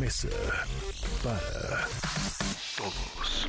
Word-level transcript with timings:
Mesa 0.00 0.28
para 1.24 1.86
Todos. 2.76 3.48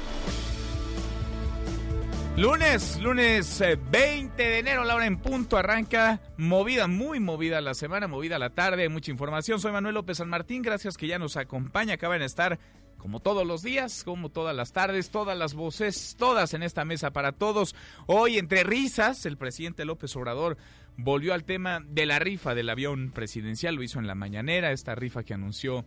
Lunes, 2.38 3.00
lunes 3.02 3.62
eh, 3.62 3.78
20 3.92 4.42
de 4.42 4.60
enero, 4.60 4.84
la 4.84 4.96
hora 4.96 5.06
en 5.06 5.20
punto, 5.20 5.58
arranca 5.58 6.22
movida, 6.38 6.88
muy 6.88 7.20
movida 7.20 7.62
la 7.62 7.74
semana, 7.74 8.08
movida 8.08 8.40
la 8.40 8.50
tarde, 8.52 8.90
mucha 8.90 9.12
información. 9.12 9.60
Soy 9.60 9.72
Manuel 9.72 9.94
López 9.94 10.18
San 10.18 10.30
Martín, 10.30 10.62
gracias 10.64 10.98
que 10.98 11.08
ya 11.08 11.20
nos 11.20 11.38
acompaña, 11.38 11.96
acaban 11.96 12.20
de 12.20 12.26
estar 12.26 12.58
como 12.98 13.20
todos 13.20 13.46
los 13.46 13.62
días, 13.62 14.04
como 14.04 14.30
todas 14.30 14.56
las 14.56 14.74
tardes, 14.74 15.12
todas 15.12 15.38
las 15.38 15.54
voces, 15.54 16.16
todas 16.18 16.54
en 16.54 16.64
esta 16.64 16.84
mesa 16.84 17.12
para 17.12 17.32
todos. 17.32 17.76
Hoy, 18.08 18.38
entre 18.38 18.64
risas, 18.64 19.26
el 19.26 19.38
presidente 19.38 19.86
López 19.86 20.16
Obrador 20.16 20.58
volvió 20.98 21.34
al 21.34 21.44
tema 21.44 21.80
de 21.86 22.06
la 22.06 22.20
rifa 22.20 22.56
del 22.56 22.70
avión 22.70 23.12
presidencial, 23.12 23.76
lo 23.76 23.84
hizo 23.84 24.00
en 24.00 24.08
la 24.08 24.16
mañanera, 24.16 24.72
esta 24.72 24.96
rifa 24.96 25.24
que 25.24 25.34
anunció 25.34 25.86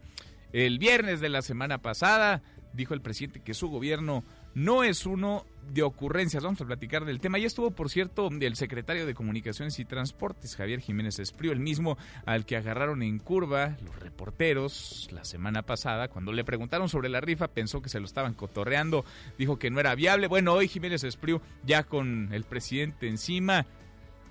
el 0.53 0.79
viernes 0.79 1.21
de 1.21 1.29
la 1.29 1.43
semana 1.43 1.79
pasada. 1.79 2.43
Dijo 2.73 2.95
el 2.95 3.03
presidente 3.03 3.41
que 3.41 3.53
su 3.53 3.69
gobierno 3.69 4.25
no 4.55 4.83
es 4.83 5.07
uno 5.07 5.45
de 5.73 5.83
ocurrencias. 5.83 6.43
Vamos 6.43 6.61
a 6.61 6.65
platicar 6.65 7.05
del 7.05 7.21
tema. 7.21 7.39
Ya 7.39 7.47
estuvo, 7.47 7.71
por 7.71 7.91
cierto, 7.91 8.29
el 8.29 8.57
secretario 8.57 9.07
de 9.07 9.15
Comunicaciones 9.15 9.79
y 9.79 9.85
Transportes, 9.85 10.57
Javier 10.57 10.81
Jiménez 10.81 11.19
Espriu, 11.19 11.53
el 11.53 11.61
mismo 11.61 11.97
al 12.27 12.47
que 12.47 12.57
agarraron 12.57 13.03
en 13.03 13.19
curva 13.19 13.77
los 13.85 13.99
reporteros 14.01 15.09
la 15.13 15.25
semana 15.25 15.63
pasada. 15.63 16.09
Cuando 16.09 16.33
le 16.33 16.45
preguntaron 16.45 16.89
sobre 16.89 17.09
la 17.09 17.21
rifa, 17.21 17.49
pensó 17.49 17.83
que 17.83 17.89
se 17.89 18.01
lo 18.01 18.07
estaban 18.07 18.35
cotorreando, 18.35 19.05
dijo 19.39 19.59
que 19.59 19.71
no 19.71 19.81
era 19.81 19.95
viable. 19.95 20.27
Bueno, 20.27 20.55
hoy 20.55 20.69
Jiménez 20.69 21.05
Espriu, 21.05 21.41
ya 21.65 21.85
con 21.85 22.33
el 22.33 22.45
presidente 22.45 23.09
encima, 23.09 23.67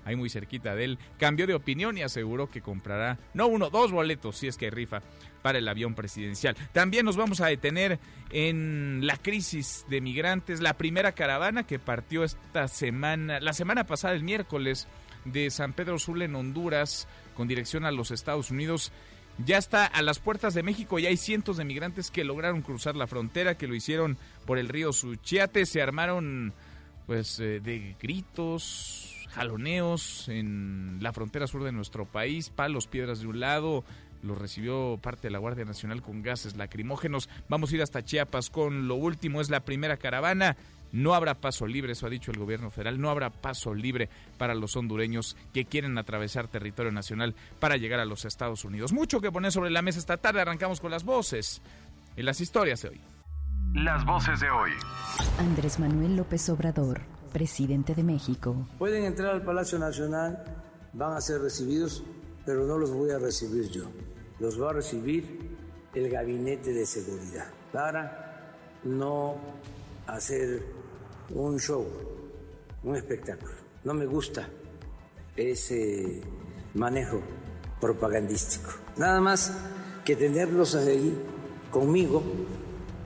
ahí 0.04 0.16
muy 0.16 0.30
cerquita 0.30 0.74
de 0.74 0.84
él, 0.84 0.98
cambió 1.18 1.46
de 1.46 1.54
opinión 1.54 1.96
y 1.98 2.02
aseguró 2.02 2.50
que 2.50 2.60
comprará, 2.60 3.18
no 3.34 3.46
uno, 3.46 3.70
dos 3.70 3.92
boletos, 3.92 4.36
si 4.36 4.48
es 4.48 4.56
que 4.56 4.70
rifa, 4.70 5.02
para 5.42 5.58
el 5.58 5.68
avión 5.68 5.94
presidencial. 5.94 6.56
También 6.72 7.04
nos 7.04 7.16
vamos 7.16 7.40
a 7.40 7.46
detener 7.46 7.98
en 8.30 9.00
la 9.06 9.16
crisis 9.16 9.84
de 9.88 10.00
migrantes, 10.00 10.60
la 10.60 10.74
primera 10.74 11.12
caravana 11.12 11.66
que 11.66 11.78
partió 11.78 12.24
esta 12.24 12.68
semana, 12.68 13.40
la 13.40 13.52
semana 13.52 13.84
pasada, 13.84 14.14
el 14.14 14.22
miércoles, 14.22 14.88
de 15.24 15.50
San 15.50 15.72
Pedro 15.72 15.98
Sula 15.98 16.24
en 16.24 16.34
Honduras, 16.34 17.08
con 17.34 17.48
dirección 17.48 17.84
a 17.84 17.92
los 17.92 18.10
Estados 18.10 18.50
Unidos. 18.50 18.92
Ya 19.38 19.56
está 19.56 19.86
a 19.86 20.02
las 20.02 20.18
puertas 20.18 20.52
de 20.54 20.62
México 20.62 20.98
y 20.98 21.06
hay 21.06 21.16
cientos 21.16 21.56
de 21.56 21.64
migrantes 21.64 22.10
que 22.10 22.24
lograron 22.24 22.62
cruzar 22.62 22.96
la 22.96 23.06
frontera, 23.06 23.56
que 23.56 23.66
lo 23.66 23.74
hicieron 23.74 24.18
por 24.46 24.58
el 24.58 24.68
río 24.68 24.92
Suchiate, 24.92 25.64
se 25.64 25.80
armaron 25.80 26.52
pues 27.06 27.40
eh, 27.40 27.60
de 27.60 27.96
gritos, 28.00 29.11
jaloneos 29.32 30.28
en 30.28 30.98
la 31.00 31.12
frontera 31.12 31.46
sur 31.46 31.64
de 31.64 31.72
nuestro 31.72 32.04
país, 32.06 32.50
palos, 32.50 32.86
piedras 32.86 33.20
de 33.20 33.26
un 33.26 33.40
lado, 33.40 33.84
los 34.22 34.38
recibió 34.38 34.98
parte 35.02 35.28
de 35.28 35.30
la 35.32 35.38
Guardia 35.38 35.64
Nacional 35.64 36.02
con 36.02 36.22
gases 36.22 36.56
lacrimógenos. 36.56 37.28
Vamos 37.48 37.72
a 37.72 37.74
ir 37.74 37.82
hasta 37.82 38.04
Chiapas 38.04 38.50
con 38.50 38.86
lo 38.88 38.94
último, 38.94 39.40
es 39.40 39.50
la 39.50 39.64
primera 39.64 39.96
caravana. 39.96 40.56
No 40.92 41.14
habrá 41.14 41.34
paso 41.34 41.66
libre, 41.66 41.92
eso 41.92 42.06
ha 42.06 42.10
dicho 42.10 42.30
el 42.30 42.38
gobierno 42.38 42.70
federal, 42.70 43.00
no 43.00 43.08
habrá 43.08 43.30
paso 43.30 43.74
libre 43.74 44.10
para 44.36 44.54
los 44.54 44.76
hondureños 44.76 45.36
que 45.54 45.64
quieren 45.64 45.96
atravesar 45.96 46.48
territorio 46.48 46.92
nacional 46.92 47.34
para 47.58 47.78
llegar 47.78 47.98
a 47.98 48.04
los 48.04 48.26
Estados 48.26 48.64
Unidos. 48.64 48.92
Mucho 48.92 49.20
que 49.20 49.32
poner 49.32 49.52
sobre 49.52 49.70
la 49.70 49.80
mesa 49.80 49.98
esta 49.98 50.18
tarde, 50.18 50.42
arrancamos 50.42 50.80
con 50.80 50.90
las 50.90 51.04
voces 51.04 51.62
y 52.14 52.22
las 52.22 52.40
historias 52.42 52.82
de 52.82 52.90
hoy. 52.90 53.00
Las 53.72 54.04
voces 54.04 54.38
de 54.40 54.50
hoy. 54.50 54.70
Andrés 55.38 55.80
Manuel 55.80 56.16
López 56.16 56.46
Obrador, 56.50 57.00
presidente 57.32 57.94
de 57.94 58.02
México. 58.02 58.66
Pueden 58.78 59.04
entrar 59.04 59.34
al 59.34 59.42
Palacio 59.42 59.78
Nacional, 59.78 60.44
van 60.92 61.16
a 61.16 61.20
ser 61.20 61.40
recibidos, 61.40 62.04
pero 62.44 62.66
no 62.66 62.78
los 62.78 62.92
voy 62.92 63.10
a 63.10 63.18
recibir 63.18 63.68
yo. 63.70 63.84
Los 64.38 64.60
va 64.60 64.70
a 64.70 64.72
recibir 64.74 65.56
el 65.94 66.08
Gabinete 66.10 66.72
de 66.72 66.86
Seguridad 66.86 67.46
para 67.72 68.56
no 68.84 69.36
hacer 70.06 70.62
un 71.30 71.58
show, 71.58 71.86
un 72.82 72.96
espectáculo. 72.96 73.52
No 73.84 73.94
me 73.94 74.06
gusta 74.06 74.48
ese 75.36 76.20
manejo 76.74 77.20
propagandístico. 77.80 78.70
Nada 78.96 79.20
más 79.20 79.52
que 80.04 80.16
tenerlos 80.16 80.74
ahí 80.74 81.16
conmigo, 81.70 82.22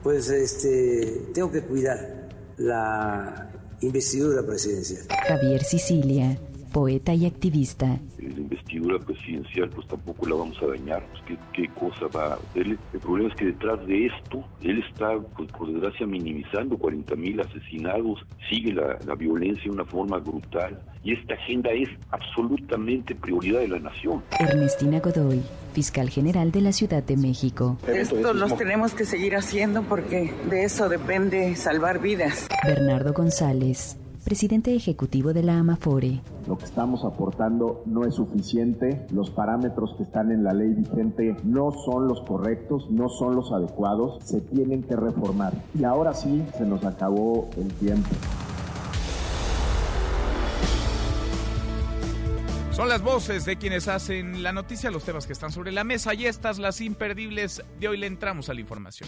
pues 0.03 0.29
este, 0.29 1.29
tengo 1.33 1.51
que 1.51 1.61
cuidar 1.61 2.29
la 2.57 3.46
investidura 3.81 4.45
presidencial. 4.45 5.07
Javier 5.27 5.63
Sicilia, 5.63 6.39
poeta 6.71 7.13
y 7.13 7.25
activista. 7.25 7.99
La 8.35 8.41
investidura 8.41 8.99
presidencial 8.99 9.69
pues 9.69 9.87
tampoco 9.87 10.27
la 10.27 10.35
vamos 10.35 10.57
a 10.61 10.67
dañar, 10.67 11.05
pues, 11.11 11.23
¿qué, 11.25 11.37
qué 11.53 11.69
cosa 11.73 12.07
va 12.15 12.33
a 12.33 12.35
hacerle? 12.35 12.77
El 12.93 12.99
problema 12.99 13.29
es 13.29 13.35
que 13.35 13.45
detrás 13.45 13.85
de 13.87 14.07
esto, 14.07 14.43
él 14.61 14.83
está, 14.89 15.17
pues 15.35 15.51
por 15.51 15.71
desgracia, 15.71 16.05
minimizando 16.05 16.77
40 16.77 17.15
mil 17.15 17.39
asesinados, 17.39 18.25
sigue 18.49 18.73
la, 18.73 18.97
la 19.05 19.15
violencia 19.15 19.63
de 19.63 19.71
una 19.71 19.85
forma 19.85 20.17
brutal, 20.17 20.79
y 21.03 21.13
esta 21.13 21.35
agenda 21.35 21.71
es 21.71 21.89
absolutamente 22.11 23.15
prioridad 23.15 23.61
de 23.61 23.69
la 23.69 23.79
nación. 23.79 24.23
Ernestina 24.39 24.99
Godoy, 24.99 25.41
fiscal 25.73 26.09
general 26.09 26.51
de 26.51 26.61
la 26.61 26.71
Ciudad 26.71 27.03
de 27.03 27.15
México. 27.15 27.77
Esto 27.87 28.33
los 28.33 28.57
tenemos 28.57 28.93
que 28.93 29.05
seguir 29.05 29.35
haciendo 29.35 29.83
porque 29.83 30.33
de 30.49 30.65
eso 30.65 30.89
depende 30.89 31.55
salvar 31.55 31.99
vidas. 31.99 32.47
Bernardo 32.65 33.13
González, 33.13 33.97
presidente 34.27 34.75
ejecutivo 34.75 35.31
de 35.31 35.41
la 35.41 35.57
Amafore. 35.57 36.19
Lo 36.49 36.57
que 36.57 36.65
estamos 36.65 37.05
aportando 37.05 37.81
no 37.85 38.03
es 38.03 38.15
suficiente, 38.15 39.07
los 39.09 39.29
parámetros 39.29 39.95
que 39.95 40.03
están 40.03 40.33
en 40.33 40.43
la 40.43 40.51
ley 40.51 40.73
vigente 40.73 41.37
no 41.45 41.71
son 41.71 42.09
los 42.09 42.19
correctos, 42.23 42.91
no 42.91 43.07
son 43.07 43.37
los 43.37 43.53
adecuados, 43.53 44.21
se 44.25 44.41
tienen 44.41 44.83
que 44.83 44.97
reformar. 44.97 45.53
Y 45.79 45.85
ahora 45.85 46.13
sí, 46.13 46.43
se 46.57 46.65
nos 46.65 46.83
acabó 46.83 47.49
el 47.55 47.73
tiempo. 47.75 48.09
Son 52.71 52.89
las 52.89 53.01
voces 53.01 53.45
de 53.45 53.55
quienes 53.55 53.87
hacen 53.87 54.43
la 54.43 54.51
noticia, 54.51 54.91
los 54.91 55.05
temas 55.05 55.25
que 55.25 55.31
están 55.31 55.53
sobre 55.53 55.71
la 55.71 55.85
mesa 55.85 56.13
y 56.13 56.25
estas 56.25 56.59
las 56.59 56.81
imperdibles 56.81 57.63
de 57.79 57.87
hoy 57.87 57.97
le 57.97 58.07
entramos 58.07 58.49
a 58.49 58.53
la 58.53 58.59
información. 58.59 59.07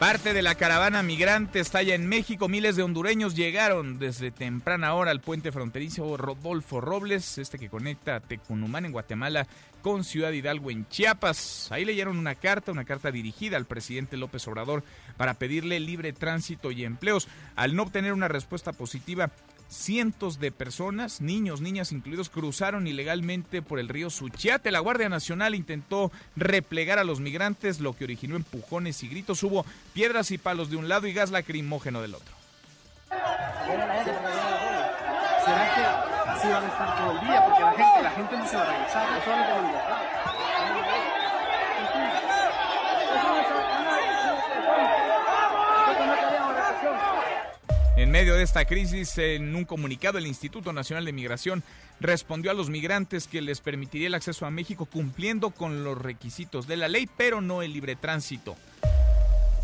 Parte 0.00 0.32
de 0.32 0.40
la 0.40 0.54
caravana 0.54 1.02
migrante 1.02 1.60
está 1.60 1.82
ya 1.82 1.94
en 1.94 2.06
México. 2.06 2.48
Miles 2.48 2.74
de 2.74 2.82
hondureños 2.82 3.34
llegaron 3.34 3.98
desde 3.98 4.30
temprana 4.30 4.94
hora 4.94 5.10
al 5.10 5.20
puente 5.20 5.52
fronterizo 5.52 6.16
Rodolfo 6.16 6.80
Robles, 6.80 7.36
este 7.36 7.58
que 7.58 7.68
conecta 7.68 8.20
Tecunumán 8.20 8.86
en 8.86 8.92
Guatemala 8.92 9.46
con 9.82 10.02
Ciudad 10.04 10.32
Hidalgo 10.32 10.70
en 10.70 10.88
Chiapas. 10.88 11.70
Ahí 11.70 11.84
leyeron 11.84 12.16
una 12.16 12.34
carta, 12.34 12.72
una 12.72 12.86
carta 12.86 13.10
dirigida 13.10 13.58
al 13.58 13.66
presidente 13.66 14.16
López 14.16 14.48
Obrador 14.48 14.84
para 15.18 15.34
pedirle 15.34 15.78
libre 15.80 16.14
tránsito 16.14 16.70
y 16.70 16.86
empleos. 16.86 17.28
Al 17.54 17.76
no 17.76 17.82
obtener 17.82 18.14
una 18.14 18.28
respuesta 18.28 18.72
positiva, 18.72 19.30
cientos 19.70 20.40
de 20.40 20.50
personas, 20.50 21.20
niños, 21.20 21.60
niñas 21.60 21.92
incluidos, 21.92 22.28
cruzaron 22.28 22.86
ilegalmente 22.86 23.62
por 23.62 23.78
el 23.78 23.88
río 23.88 24.10
Suchiate. 24.10 24.70
La 24.70 24.80
Guardia 24.80 25.08
Nacional 25.08 25.54
intentó 25.54 26.10
replegar 26.36 26.98
a 26.98 27.04
los 27.04 27.20
migrantes, 27.20 27.80
lo 27.80 27.94
que 27.94 28.04
originó 28.04 28.36
empujones 28.36 29.02
y 29.02 29.08
gritos. 29.08 29.42
Hubo 29.42 29.64
piedras 29.94 30.30
y 30.32 30.38
palos 30.38 30.70
de 30.70 30.76
un 30.76 30.88
lado 30.88 31.06
y 31.06 31.12
gas 31.12 31.30
lacrimógeno 31.30 32.02
del 32.02 32.16
otro. 32.16 32.34
¿Será 35.44 35.74
que 35.74 36.42
sí 36.42 36.48
van 36.48 36.64
a 36.64 36.68
estar 36.68 36.96
todo 36.98 37.12
el 37.12 37.20
día? 37.26 37.44
Porque 37.44 37.62
la 38.02 38.10
gente, 38.10 38.36
no 38.36 38.46
se 38.48 38.56
va 38.56 38.62
a 38.62 38.72
regresar, 38.72 39.08
a 39.08 40.09
En 48.10 48.14
medio 48.14 48.34
de 48.34 48.42
esta 48.42 48.64
crisis, 48.64 49.16
en 49.18 49.54
un 49.54 49.64
comunicado, 49.64 50.18
el 50.18 50.26
Instituto 50.26 50.72
Nacional 50.72 51.04
de 51.04 51.12
Migración 51.12 51.62
respondió 52.00 52.50
a 52.50 52.54
los 52.54 52.68
migrantes 52.68 53.28
que 53.28 53.40
les 53.40 53.60
permitiría 53.60 54.08
el 54.08 54.14
acceso 54.14 54.46
a 54.46 54.50
México 54.50 54.86
cumpliendo 54.86 55.50
con 55.50 55.84
los 55.84 55.96
requisitos 55.96 56.66
de 56.66 56.76
la 56.76 56.88
ley, 56.88 57.08
pero 57.16 57.40
no 57.40 57.62
el 57.62 57.72
libre 57.72 57.94
tránsito. 57.94 58.56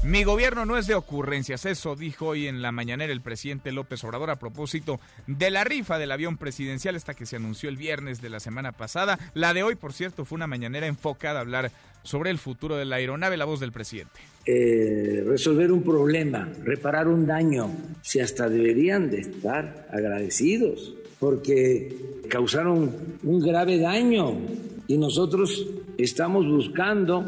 Mi 0.06 0.22
gobierno 0.22 0.64
no 0.64 0.78
es 0.78 0.86
de 0.86 0.94
ocurrencias, 0.94 1.66
eso 1.66 1.96
dijo 1.96 2.26
hoy 2.26 2.46
en 2.46 2.62
la 2.62 2.70
mañanera 2.70 3.12
el 3.12 3.20
presidente 3.20 3.72
López 3.72 4.04
Obrador 4.04 4.30
a 4.30 4.38
propósito 4.38 5.00
de 5.26 5.50
la 5.50 5.64
rifa 5.64 5.98
del 5.98 6.12
avión 6.12 6.36
presidencial, 6.36 6.94
esta 6.94 7.14
que 7.14 7.26
se 7.26 7.34
anunció 7.34 7.68
el 7.68 7.76
viernes 7.76 8.22
de 8.22 8.30
la 8.30 8.38
semana 8.38 8.70
pasada. 8.70 9.18
La 9.34 9.52
de 9.52 9.64
hoy, 9.64 9.74
por 9.74 9.92
cierto, 9.92 10.24
fue 10.24 10.36
una 10.36 10.46
mañanera 10.46 10.86
enfocada 10.86 11.40
a 11.40 11.42
hablar 11.42 11.72
sobre 12.04 12.30
el 12.30 12.38
futuro 12.38 12.76
de 12.76 12.84
la 12.84 12.96
aeronave. 12.96 13.36
La 13.36 13.46
voz 13.46 13.58
del 13.58 13.72
presidente. 13.72 14.12
Eh, 14.46 15.24
resolver 15.26 15.72
un 15.72 15.82
problema, 15.82 16.48
reparar 16.62 17.08
un 17.08 17.26
daño, 17.26 17.68
si 18.00 18.20
hasta 18.20 18.48
deberían 18.48 19.10
de 19.10 19.22
estar 19.22 19.88
agradecidos, 19.90 20.94
porque 21.18 22.22
causaron 22.28 22.94
un 23.24 23.40
grave 23.40 23.80
daño 23.80 24.38
y 24.86 24.98
nosotros 24.98 25.66
estamos 25.98 26.46
buscando 26.46 27.24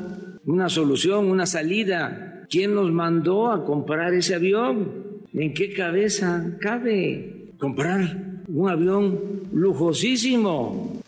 una 0.47 0.69
solución, 0.69 1.29
una 1.29 1.45
salida. 1.45 2.37
¿Quién 2.51 2.75
nos 2.75 2.91
mandó 2.91 3.51
a 3.53 3.65
comprar 3.65 4.15
ese 4.15 4.35
avión? 4.35 5.23
¿En 5.35 5.53
qué 5.53 5.75
cabeza 5.75 6.57
cabe 6.61 7.53
comprar 7.59 8.43
un 8.47 8.71
avión 8.71 9.43
lujosísimo? 9.53 11.03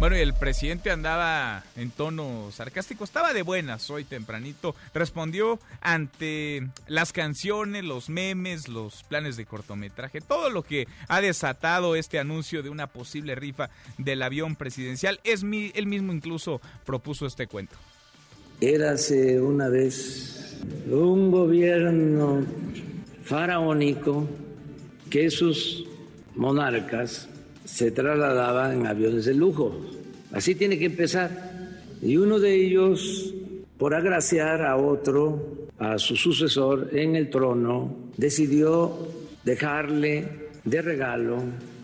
Bueno, 0.00 0.16
y 0.16 0.20
el 0.20 0.34
presidente 0.34 0.90
andaba 0.90 1.62
en 1.76 1.92
tono 1.92 2.50
sarcástico, 2.50 3.04
estaba 3.04 3.32
de 3.32 3.42
buenas 3.42 3.88
hoy 3.90 4.02
tempranito, 4.02 4.74
respondió 4.92 5.60
ante 5.80 6.66
las 6.88 7.12
canciones, 7.12 7.84
los 7.84 8.08
memes, 8.08 8.66
los 8.66 9.04
planes 9.04 9.36
de 9.36 9.46
cortometraje, 9.46 10.20
todo 10.20 10.50
lo 10.50 10.64
que 10.64 10.88
ha 11.06 11.20
desatado 11.20 11.94
este 11.94 12.18
anuncio 12.18 12.64
de 12.64 12.70
una 12.70 12.88
posible 12.88 13.36
rifa 13.36 13.70
del 13.98 14.22
avión 14.22 14.56
presidencial. 14.56 15.20
Es 15.22 15.44
mi, 15.44 15.70
él 15.76 15.86
mismo 15.86 16.12
incluso 16.12 16.60
propuso 16.84 17.24
este 17.24 17.46
cuento. 17.46 17.76
Érase 18.62 19.40
una 19.40 19.68
vez 19.68 20.56
un 20.88 21.32
gobierno 21.32 22.46
faraónico 23.24 24.24
que 25.10 25.30
sus 25.30 25.84
monarcas 26.36 27.28
se 27.64 27.90
trasladaban 27.90 28.78
en 28.78 28.86
aviones 28.86 29.24
de 29.24 29.34
lujo. 29.34 29.74
Así 30.30 30.54
tiene 30.54 30.78
que 30.78 30.84
empezar. 30.84 31.72
Y 32.00 32.16
uno 32.16 32.38
de 32.38 32.54
ellos, 32.54 33.34
por 33.78 33.96
agraciar 33.96 34.64
a 34.64 34.76
otro, 34.76 35.66
a 35.80 35.98
su 35.98 36.14
sucesor 36.14 36.90
en 36.92 37.16
el 37.16 37.30
trono, 37.30 38.12
decidió 38.16 39.08
dejarle 39.42 40.28
de 40.64 40.82
regalo 40.82 41.38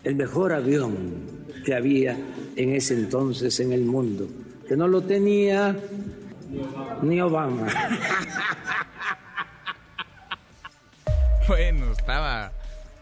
el 0.05 0.15
mejor 0.15 0.53
avión 0.53 0.95
que 1.65 1.75
había 1.75 2.17
en 2.55 2.69
ese 2.69 2.93
entonces 2.93 3.59
en 3.59 3.73
el 3.73 3.83
mundo, 3.83 4.29
que 4.65 4.77
no 4.77 4.87
lo 4.87 5.01
tenía 5.01 5.75
ni 7.01 7.21
Obama. 7.21 7.67
Bueno, 11.47 11.91
estaba 11.91 12.51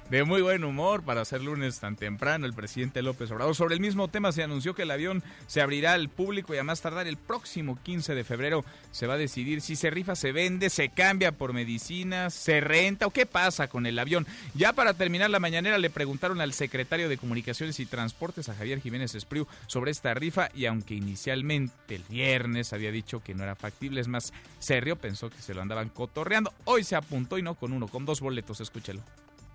de 0.10 0.24
muy 0.24 0.42
buen 0.42 0.64
humor 0.64 1.04
para 1.04 1.22
hacer 1.22 1.42
lunes 1.42 1.80
tan 1.80 1.98
temprano 1.98 2.46
el 2.46 2.54
presidente 2.54 3.02
López 3.02 3.30
Obrador. 3.32 3.56
Sobre 3.56 3.76
el 3.76 3.82
mismo 3.82 4.08
tema 4.08 4.32
se 4.32 4.42
anunció 4.42 4.74
que 4.74 4.84
el 4.84 4.92
avión 4.92 5.22
se 5.48 5.62
abrirá 5.62 5.94
al 5.94 6.10
público 6.10 6.56
y 6.56 6.58
a 6.58 6.64
más 6.64 6.82
tardar 6.82 7.08
el 7.08 7.18
próximo 7.18 7.78
15 7.84 8.16
de 8.16 8.24
febrero 8.24 8.64
se 8.92 9.06
va 9.06 9.16
a 9.16 9.18
decidir 9.18 9.62
si 9.62 9.76
se 9.76 9.90
rifa, 9.90 10.16
se 10.16 10.32
vende, 10.32 10.70
se 10.70 10.90
cambia 10.90 11.34
por 11.34 11.52
medicinas, 11.52 12.34
se 12.34 12.62
renta 12.62 13.06
o 13.06 13.12
qué 13.12 13.26
pasa 13.26 13.68
con 13.68 13.86
el 13.86 14.00
avión. 14.00 14.26
Ya 14.56 14.72
para 14.72 14.94
terminar 14.94 15.30
la 15.30 15.40
mañanera 15.40 15.78
le 15.78 15.90
preguntaron 15.90 16.40
al 16.40 16.54
secretario 16.54 17.10
de 17.10 17.18
Comunicaciones 17.18 17.80
y 17.80 17.86
Transportes, 17.86 18.48
a 18.48 18.56
Javier 18.56 18.80
Jiménez 18.80 19.14
Espriu, 19.14 19.46
sobre 19.68 19.92
esta 19.92 20.14
rifa 20.14 20.50
y 20.56 20.68
aunque 20.68 20.96
inicialmente 20.96 21.96
el 21.96 22.04
viernes 22.08 22.72
había 22.72 22.92
dicho 22.92 23.22
que 23.22 23.36
no 23.36 23.44
era 23.44 23.56
factible, 23.56 24.00
es 24.00 24.08
más, 24.08 24.32
serio, 24.60 24.96
pensó 24.96 25.30
que 25.30 25.42
se 25.42 25.54
lo 25.54 25.62
andaban 25.62 25.90
cotorreando. 25.90 26.54
Hoy 26.64 26.86
se 26.86 26.96
apuntó 26.96 27.38
y 27.38 27.42
no 27.42 27.56
con 27.56 27.74
uno, 27.74 27.88
con 27.88 28.06
dos 28.06 28.22
boletos, 28.22 28.62
escúchelo. 28.62 29.02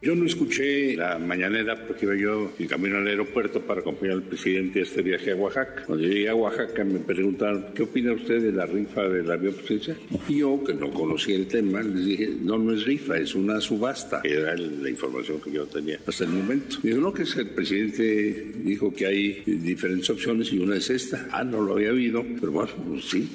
Yo 0.03 0.17
no 0.17 0.27
escuché 0.27 0.97
la 0.97 1.17
mañanera 1.17 1.87
porque 1.87 2.07
iba 2.07 2.17
yo 2.17 2.51
en 2.59 2.67
camino 2.67 2.97
al 2.97 3.07
aeropuerto 3.07 3.61
para 3.61 3.83
acompañar 3.83 4.15
al 4.17 4.25
presidente 4.25 4.81
a 4.81 4.83
este 4.83 5.01
viaje 5.01 5.31
a 5.31 5.37
Oaxaca. 5.37 5.85
Cuando 5.87 6.05
llegué 6.05 6.29
a 6.29 6.35
Oaxaca 6.35 6.83
me 6.83 6.99
preguntaron, 6.99 7.67
¿qué 7.73 7.85
opina 7.85 8.13
usted 8.13 8.43
de 8.43 8.51
la 8.51 8.67
rifa 8.67 9.09
del 9.09 9.31
avión 9.31 9.55
presidencial? 9.55 9.99
Yo, 10.29 10.65
que 10.65 10.75
no 10.75 10.91
conocía 10.91 11.37
el 11.37 11.47
tema, 11.47 11.83
les 11.83 12.05
dije, 12.05 12.35
no, 12.43 12.59
no 12.59 12.73
es 12.73 12.85
rifa, 12.85 13.17
es 13.17 13.37
una 13.37 13.61
subasta. 13.61 14.23
Era 14.25 14.57
la 14.57 14.91
información 14.91 15.41
que 15.41 15.53
yo 15.53 15.67
tenía 15.67 16.01
hasta 16.05 16.25
el 16.25 16.31
momento. 16.31 16.79
Me 16.83 16.91
dijo, 16.91 17.01
no, 17.01 17.15
que 17.15 17.23
el 17.23 17.51
presidente 17.51 18.55
dijo 18.57 18.93
que 18.93 19.07
hay 19.07 19.45
diferentes 19.47 20.11
opciones 20.11 20.53
y 20.53 20.59
una 20.59 20.79
es 20.79 20.91
esta. 20.91 21.29
Ah, 21.31 21.45
no 21.45 21.61
lo 21.63 21.75
había 21.75 21.91
habido, 21.91 22.25
pero 22.41 22.51
bueno, 22.51 22.73
pues 22.89 23.05
sí, 23.05 23.31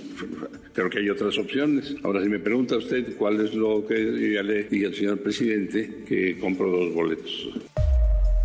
creo 0.73 0.89
que 0.89 0.99
hay 0.99 1.09
otras 1.09 1.37
opciones. 1.37 1.95
Ahora, 2.03 2.21
si 2.21 2.27
me 2.27 2.39
pregunta 2.39 2.75
usted 2.75 3.15
cuál 3.15 3.39
es 3.39 3.53
lo 3.53 3.87
que 3.87 4.33
ya 4.33 4.43
le 4.43 4.65
dije 4.65 4.87
al 4.87 4.95
señor 4.95 5.19
presidente, 5.19 6.03
que 6.05 6.37
dos 6.65 6.93
boletos. 6.93 7.49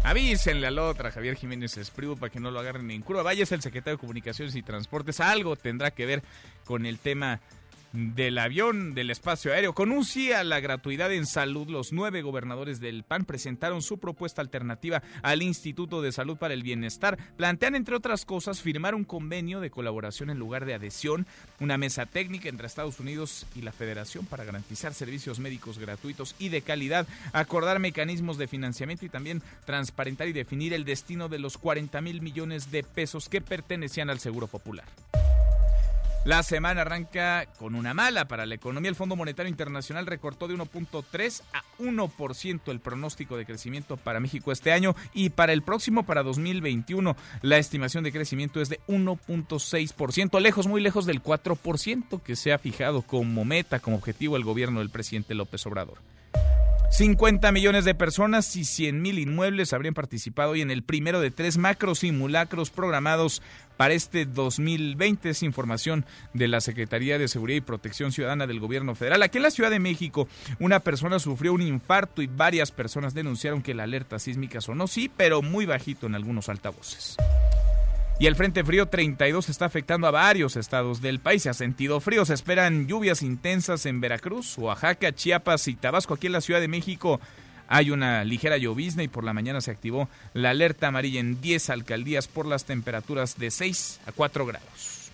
Avísenle 0.04 0.66
al 0.66 0.78
otra, 0.78 1.12
Javier 1.12 1.36
Jiménez 1.36 1.76
Espriu, 1.76 2.16
para 2.16 2.30
que 2.30 2.40
no 2.40 2.50
lo 2.50 2.58
agarren 2.58 2.90
en 2.90 3.02
curva. 3.02 3.22
Vaya, 3.22 3.44
es 3.44 3.52
el 3.52 3.62
secretario 3.62 3.96
de 3.96 4.00
Comunicaciones 4.00 4.54
y 4.56 4.62
Transportes. 4.62 5.20
Algo 5.20 5.54
tendrá 5.54 5.92
que 5.92 6.06
ver 6.06 6.22
con 6.64 6.86
el 6.86 6.98
tema 6.98 7.40
del 7.92 8.38
avión 8.38 8.94
del 8.94 9.10
espacio 9.10 9.52
aéreo. 9.52 9.74
Con 9.74 9.92
un 9.92 10.04
sí 10.04 10.32
a 10.32 10.44
la 10.44 10.60
gratuidad 10.60 11.12
en 11.12 11.26
salud, 11.26 11.68
los 11.68 11.92
nueve 11.92 12.22
gobernadores 12.22 12.80
del 12.80 13.04
PAN 13.04 13.24
presentaron 13.24 13.82
su 13.82 13.98
propuesta 13.98 14.40
alternativa 14.40 15.02
al 15.22 15.42
Instituto 15.42 16.02
de 16.02 16.12
Salud 16.12 16.36
para 16.36 16.54
el 16.54 16.62
Bienestar. 16.62 17.18
Plantean, 17.36 17.74
entre 17.74 17.96
otras 17.96 18.24
cosas, 18.24 18.60
firmar 18.60 18.94
un 18.94 19.04
convenio 19.04 19.60
de 19.60 19.70
colaboración 19.70 20.30
en 20.30 20.38
lugar 20.38 20.64
de 20.64 20.74
adhesión, 20.74 21.26
una 21.60 21.78
mesa 21.78 22.06
técnica 22.06 22.48
entre 22.48 22.66
Estados 22.66 23.00
Unidos 23.00 23.46
y 23.54 23.62
la 23.62 23.72
Federación 23.72 24.26
para 24.26 24.44
garantizar 24.44 24.94
servicios 24.94 25.38
médicos 25.38 25.78
gratuitos 25.78 26.34
y 26.38 26.48
de 26.48 26.62
calidad, 26.62 27.06
acordar 27.32 27.78
mecanismos 27.78 28.38
de 28.38 28.48
financiamiento 28.48 29.06
y 29.06 29.08
también 29.08 29.42
transparentar 29.64 30.28
y 30.28 30.32
definir 30.32 30.72
el 30.72 30.84
destino 30.84 31.28
de 31.28 31.38
los 31.38 31.58
40 31.58 32.00
mil 32.00 32.22
millones 32.22 32.70
de 32.70 32.82
pesos 32.82 33.28
que 33.28 33.40
pertenecían 33.40 34.10
al 34.10 34.20
Seguro 34.20 34.46
Popular. 34.46 34.86
La 36.24 36.44
semana 36.44 36.82
arranca 36.82 37.46
con 37.58 37.74
una 37.74 37.94
mala 37.94 38.28
para 38.28 38.46
la 38.46 38.54
economía. 38.54 38.88
El 38.88 38.94
Fondo 38.94 39.16
Monetario 39.16 39.50
Internacional 39.50 40.06
recortó 40.06 40.46
de 40.46 40.54
1.3 40.54 41.42
a 41.52 41.62
1% 41.82 42.60
el 42.70 42.78
pronóstico 42.78 43.36
de 43.36 43.44
crecimiento 43.44 43.96
para 43.96 44.20
México 44.20 44.52
este 44.52 44.70
año 44.70 44.94
y 45.12 45.30
para 45.30 45.52
el 45.52 45.62
próximo, 45.62 46.04
para 46.04 46.22
2021, 46.22 47.16
la 47.40 47.58
estimación 47.58 48.04
de 48.04 48.12
crecimiento 48.12 48.60
es 48.60 48.69
de 48.69 48.78
1.6%, 48.86 50.40
lejos, 50.40 50.69
muy 50.69 50.80
lejos 50.80 51.06
del 51.06 51.24
4% 51.24 52.22
que 52.22 52.36
se 52.36 52.52
ha 52.52 52.58
fijado 52.58 53.02
como 53.02 53.44
meta, 53.44 53.80
como 53.80 53.96
objetivo 53.96 54.36
el 54.36 54.44
gobierno 54.44 54.78
del 54.78 54.90
presidente 54.90 55.34
López 55.34 55.66
Obrador. 55.66 55.98
50 56.92 57.52
millones 57.52 57.86
de 57.86 57.94
personas 57.94 58.54
y 58.54 58.66
100 58.66 59.00
mil 59.00 59.18
inmuebles 59.18 59.72
habrían 59.72 59.94
participado 59.94 60.50
hoy 60.50 60.60
en 60.60 60.70
el 60.70 60.82
primero 60.82 61.22
de 61.22 61.30
tres 61.30 61.56
macro 61.56 61.94
simulacros 61.94 62.68
programados 62.68 63.40
para 63.78 63.94
este 63.94 64.26
2020. 64.26 65.30
Es 65.30 65.42
información 65.42 66.04
de 66.34 66.48
la 66.48 66.60
Secretaría 66.60 67.16
de 67.16 67.28
Seguridad 67.28 67.56
y 67.56 67.62
Protección 67.62 68.12
Ciudadana 68.12 68.46
del 68.46 68.60
Gobierno 68.60 68.94
Federal. 68.94 69.22
Aquí 69.22 69.38
en 69.38 69.44
la 69.44 69.50
Ciudad 69.50 69.70
de 69.70 69.78
México, 69.78 70.28
una 70.60 70.81
persona 70.81 71.19
sufrió 71.19 71.55
un 71.55 71.62
infarto 71.62 72.20
y 72.20 72.26
varias 72.26 72.72
personas 72.72 73.14
denunciaron 73.14 73.62
que 73.62 73.72
la 73.72 73.84
alerta 73.84 74.19
sísmica 74.19 74.60
sonó, 74.60 74.86
sí, 74.86 75.10
pero 75.17 75.40
muy 75.40 75.64
bajito 75.64 76.06
en 76.06 76.14
algunos 76.14 76.50
altavoces. 76.50 77.17
Y 78.19 78.26
el 78.26 78.36
Frente 78.36 78.62
Frío 78.62 78.86
32 78.86 79.48
está 79.48 79.64
afectando 79.64 80.06
a 80.06 80.12
varios 80.12 80.56
estados 80.56 81.02
del 81.02 81.19
país. 81.19 81.42
Se 81.42 81.50
ha 81.50 81.54
sentido 81.54 82.00
frío. 82.00 82.24
Se 82.24 82.34
esperan 82.34 82.86
lluvias 82.86 83.22
intensas 83.22 83.84
en 83.86 84.00
Veracruz, 84.00 84.56
Oaxaca, 84.58 85.12
Chiapas 85.12 85.66
y 85.69 85.74
Tabasco. 85.74 86.14
Aquí 86.14 86.28
en 86.28 86.34
la 86.34 86.40
Ciudad 86.40 86.60
de 86.60 86.69
México 86.69 87.20
hay 87.69 87.90
una 87.90 88.22
ligera 88.22 88.58
llovizna 88.58 89.02
y 89.02 89.08
por 89.08 89.24
la 89.24 89.32
mañana 89.32 89.60
se 89.60 89.70
activó 89.70 90.08
la 90.34 90.50
alerta 90.50 90.88
amarilla 90.88 91.20
en 91.20 91.40
10 91.40 91.70
alcaldías 91.70 92.28
por 92.28 92.46
las 92.46 92.64
temperaturas 92.64 93.38
de 93.38 93.50
6 93.50 94.00
a 94.06 94.12
4 94.12 94.46
grados. 94.46 95.10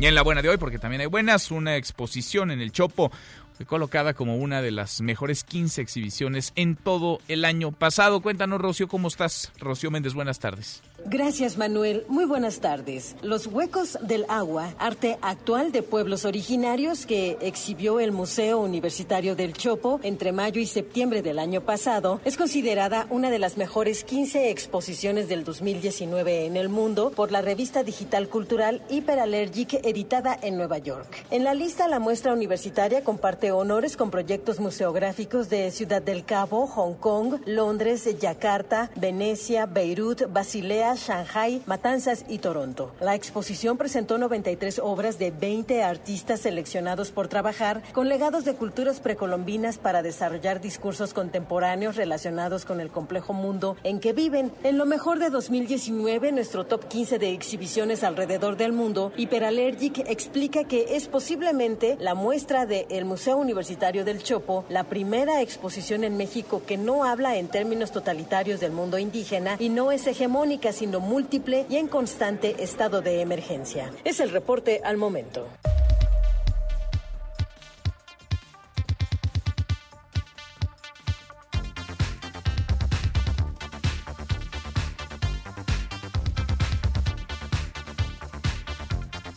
Y 0.00 0.06
en 0.06 0.14
la 0.14 0.22
buena 0.22 0.42
de 0.42 0.48
hoy, 0.48 0.56
porque 0.56 0.78
también 0.78 1.02
hay 1.02 1.06
buenas, 1.06 1.50
una 1.50 1.76
exposición 1.76 2.50
en 2.50 2.60
el 2.60 2.72
Chopo 2.72 3.12
fue 3.60 3.66
colocada 3.66 4.14
como 4.14 4.36
una 4.36 4.62
de 4.62 4.70
las 4.70 5.02
mejores 5.02 5.44
15 5.44 5.82
exhibiciones 5.82 6.54
en 6.56 6.76
todo 6.76 7.20
el 7.28 7.44
año 7.44 7.72
pasado. 7.72 8.22
Cuéntanos, 8.22 8.58
Rocío, 8.58 8.88
¿cómo 8.88 9.08
estás? 9.08 9.52
Rocío 9.58 9.90
Méndez, 9.90 10.14
buenas 10.14 10.38
tardes. 10.38 10.80
Gracias, 11.06 11.56
Manuel. 11.56 12.04
Muy 12.08 12.24
buenas 12.24 12.60
tardes. 12.60 13.16
Los 13.22 13.46
Huecos 13.46 13.98
del 14.02 14.26
Agua, 14.28 14.74
arte 14.78 15.18
actual 15.22 15.72
de 15.72 15.82
pueblos 15.82 16.24
originarios 16.24 17.06
que 17.06 17.38
exhibió 17.40 18.00
el 18.00 18.12
Museo 18.12 18.60
Universitario 18.60 19.34
del 19.34 19.54
Chopo 19.54 20.00
entre 20.02 20.32
mayo 20.32 20.60
y 20.60 20.66
septiembre 20.66 21.22
del 21.22 21.38
año 21.38 21.62
pasado, 21.62 22.20
es 22.24 22.36
considerada 22.36 23.06
una 23.10 23.30
de 23.30 23.38
las 23.38 23.56
mejores 23.56 24.04
15 24.04 24.50
exposiciones 24.50 25.28
del 25.28 25.44
2019 25.44 26.46
en 26.46 26.56
el 26.56 26.68
mundo 26.68 27.12
por 27.14 27.32
la 27.32 27.40
revista 27.40 27.82
digital 27.82 28.28
cultural 28.28 28.82
Hyperallergic 28.90 29.74
editada 29.84 30.38
en 30.40 30.56
Nueva 30.56 30.78
York. 30.78 31.24
En 31.30 31.44
la 31.44 31.54
lista, 31.54 31.88
la 31.88 31.98
muestra 31.98 32.32
universitaria 32.34 33.04
comparte 33.04 33.49
de 33.50 33.54
honores 33.54 33.96
con 33.96 34.12
proyectos 34.12 34.60
museográficos 34.60 35.50
de 35.50 35.72
Ciudad 35.72 36.00
del 36.00 36.24
Cabo, 36.24 36.68
Hong 36.68 36.94
Kong, 36.94 37.40
Londres, 37.46 38.08
Yakarta, 38.20 38.92
Venecia, 38.94 39.66
Beirut, 39.66 40.32
Basilea, 40.32 40.94
Shanghai, 40.94 41.60
Matanzas 41.66 42.24
y 42.28 42.38
Toronto. 42.38 42.92
La 43.00 43.16
exposición 43.16 43.76
presentó 43.76 44.18
93 44.18 44.78
obras 44.78 45.18
de 45.18 45.32
20 45.32 45.82
artistas 45.82 46.38
seleccionados 46.38 47.10
por 47.10 47.26
trabajar 47.26 47.82
con 47.92 48.08
legados 48.08 48.44
de 48.44 48.54
culturas 48.54 49.00
precolombinas 49.00 49.78
para 49.78 50.04
desarrollar 50.04 50.60
discursos 50.60 51.12
contemporáneos 51.12 51.96
relacionados 51.96 52.64
con 52.64 52.80
el 52.80 52.90
complejo 52.90 53.32
mundo 53.32 53.76
en 53.82 53.98
que 53.98 54.12
viven. 54.12 54.52
En 54.62 54.78
lo 54.78 54.86
mejor 54.86 55.18
de 55.18 55.30
2019, 55.30 56.30
nuestro 56.30 56.66
top 56.66 56.86
15 56.86 57.18
de 57.18 57.32
exhibiciones 57.32 58.04
alrededor 58.04 58.56
del 58.56 58.72
mundo, 58.72 59.12
Hyperallergic 59.16 60.08
explica 60.08 60.62
que 60.62 60.94
es 60.94 61.08
posiblemente 61.08 61.96
la 61.98 62.14
muestra 62.14 62.64
del 62.64 63.04
Museo 63.04 63.39
Universitario 63.40 64.04
del 64.04 64.22
Chopo, 64.22 64.64
la 64.68 64.84
primera 64.84 65.42
exposición 65.42 66.04
en 66.04 66.16
México 66.16 66.62
que 66.66 66.76
no 66.76 67.04
habla 67.04 67.36
en 67.36 67.48
términos 67.48 67.90
totalitarios 67.90 68.60
del 68.60 68.72
mundo 68.72 68.98
indígena 68.98 69.56
y 69.58 69.68
no 69.68 69.92
es 69.92 70.06
hegemónica, 70.06 70.72
sino 70.72 71.00
múltiple 71.00 71.66
y 71.68 71.76
en 71.76 71.88
constante 71.88 72.62
estado 72.62 73.02
de 73.02 73.20
emergencia. 73.20 73.90
Es 74.04 74.20
el 74.20 74.30
reporte 74.30 74.80
al 74.84 74.96
momento. 74.96 75.46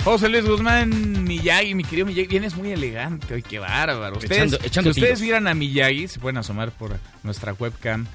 José 0.04 0.28
Luis 0.28 0.46
Guzmán, 0.46 1.24
Miyagi, 1.24 1.76
mi 1.76 1.84
querido 1.84 2.06
Miyagi, 2.08 2.28
vienes 2.28 2.56
muy 2.58 2.72
elegante 2.72 3.34
hoy, 3.36 3.42
qué 3.42 3.60
bárbaro. 3.60 4.18
Ustedes, 4.18 4.52
Echando- 4.54 4.60
echando 4.66 4.94
si 4.94 5.00
ustedes 5.00 5.22
vieran 5.22 5.48
a 5.48 5.54
Miyagi, 5.54 6.10
se 6.10 6.20
pueden 6.20 6.38
asomar 6.38 6.72
por 6.72 6.98
nuestra 7.24 7.54
webcam. 7.54 8.06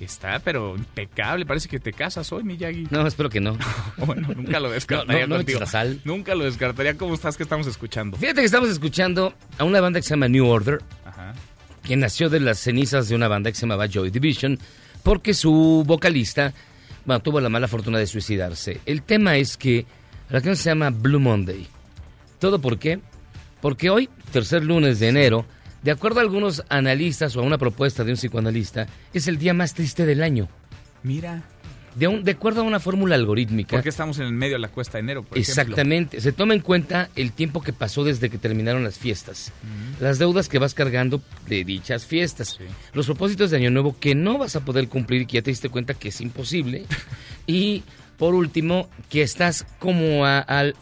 Está, 0.00 0.40
pero 0.40 0.74
impecable. 0.76 1.46
Parece 1.46 1.68
que 1.68 1.78
te 1.78 1.92
casas 1.92 2.30
hoy, 2.32 2.42
Miyagi. 2.42 2.88
No, 2.90 3.06
espero 3.06 3.30
que 3.30 3.40
no. 3.40 3.56
Bueno, 4.04 4.28
nunca 4.34 4.58
lo 4.58 4.70
descartaría 4.72 5.26
No, 5.28 5.38
no, 5.38 5.44
no 5.60 5.66
sal. 5.66 6.00
Nunca 6.04 6.34
lo 6.34 6.44
descartaría. 6.44 6.96
¿Cómo 6.98 7.14
estás? 7.14 7.36
¿Qué 7.36 7.44
estamos 7.44 7.68
escuchando? 7.68 8.16
Fíjate 8.16 8.40
que 8.40 8.46
estamos 8.46 8.68
escuchando 8.68 9.34
a 9.56 9.62
una 9.64 9.80
banda 9.80 10.00
que 10.00 10.02
se 10.04 10.10
llama 10.10 10.26
New 10.28 10.46
Order, 10.48 10.80
Ajá. 11.06 11.32
que 11.84 11.96
nació 11.96 12.28
de 12.28 12.40
las 12.40 12.58
cenizas 12.58 13.08
de 13.08 13.14
una 13.14 13.28
banda 13.28 13.50
que 13.52 13.54
se 13.54 13.62
llamaba 13.62 13.86
Joy 13.86 14.10
Division, 14.10 14.58
porque 15.04 15.32
su 15.32 15.84
vocalista 15.86 16.52
bueno, 17.04 17.22
tuvo 17.22 17.40
la 17.40 17.48
mala 17.48 17.68
fortuna 17.68 17.98
de 17.98 18.08
suicidarse. 18.08 18.80
El 18.84 19.02
tema 19.02 19.36
es 19.36 19.56
que 19.56 19.86
la 20.34 20.40
canción 20.40 20.56
se 20.56 20.70
llama 20.70 20.90
Blue 20.90 21.20
Monday. 21.20 21.64
¿Todo 22.40 22.60
por 22.60 22.78
qué? 22.78 22.98
Porque 23.60 23.88
hoy, 23.88 24.08
tercer 24.32 24.64
lunes 24.64 24.98
de 24.98 25.08
enero, 25.08 25.46
de 25.82 25.92
acuerdo 25.92 26.18
a 26.18 26.22
algunos 26.22 26.64
analistas 26.68 27.36
o 27.36 27.40
a 27.40 27.42
una 27.44 27.56
propuesta 27.56 28.02
de 28.02 28.10
un 28.10 28.16
psicoanalista, 28.16 28.88
es 29.12 29.28
el 29.28 29.38
día 29.38 29.54
más 29.54 29.74
triste 29.74 30.04
del 30.06 30.22
año. 30.24 30.48
Mira. 31.04 31.44
De, 31.94 32.08
un- 32.08 32.24
de 32.24 32.32
acuerdo 32.32 32.62
a 32.62 32.64
una 32.64 32.80
fórmula 32.80 33.14
algorítmica. 33.14 33.76
Porque 33.76 33.90
estamos 33.90 34.18
en 34.18 34.24
el 34.24 34.32
medio 34.32 34.54
de 34.54 34.58
la 34.58 34.68
cuesta 34.68 34.98
de 34.98 35.02
enero, 35.04 35.22
por 35.22 35.38
ejemplo. 35.38 35.62
Exactamente. 35.62 36.20
Se 36.20 36.32
toma 36.32 36.52
en 36.54 36.60
cuenta 36.60 37.08
el 37.14 37.30
tiempo 37.30 37.62
que 37.62 37.72
pasó 37.72 38.02
desde 38.02 38.28
que 38.28 38.36
terminaron 38.38 38.82
las 38.82 38.98
fiestas. 38.98 39.52
Las 40.00 40.18
deudas 40.18 40.48
que 40.48 40.58
vas 40.58 40.74
cargando 40.74 41.22
de 41.46 41.64
dichas 41.64 42.04
fiestas. 42.06 42.58
Los 42.92 43.06
propósitos 43.06 43.52
de 43.52 43.58
Año 43.58 43.70
Nuevo 43.70 43.96
que 44.00 44.16
no 44.16 44.36
vas 44.38 44.56
a 44.56 44.64
poder 44.64 44.88
cumplir 44.88 45.22
y 45.22 45.26
que 45.26 45.34
ya 45.34 45.42
te 45.42 45.52
diste 45.52 45.68
cuenta 45.68 45.94
que 45.94 46.08
es 46.08 46.20
imposible. 46.20 46.86
y 47.46 47.84
por 48.18 48.34
último, 48.34 48.88
que 49.08 49.22
estás 49.22 49.66
como 49.78 50.24
a- 50.26 50.38
al... 50.40 50.74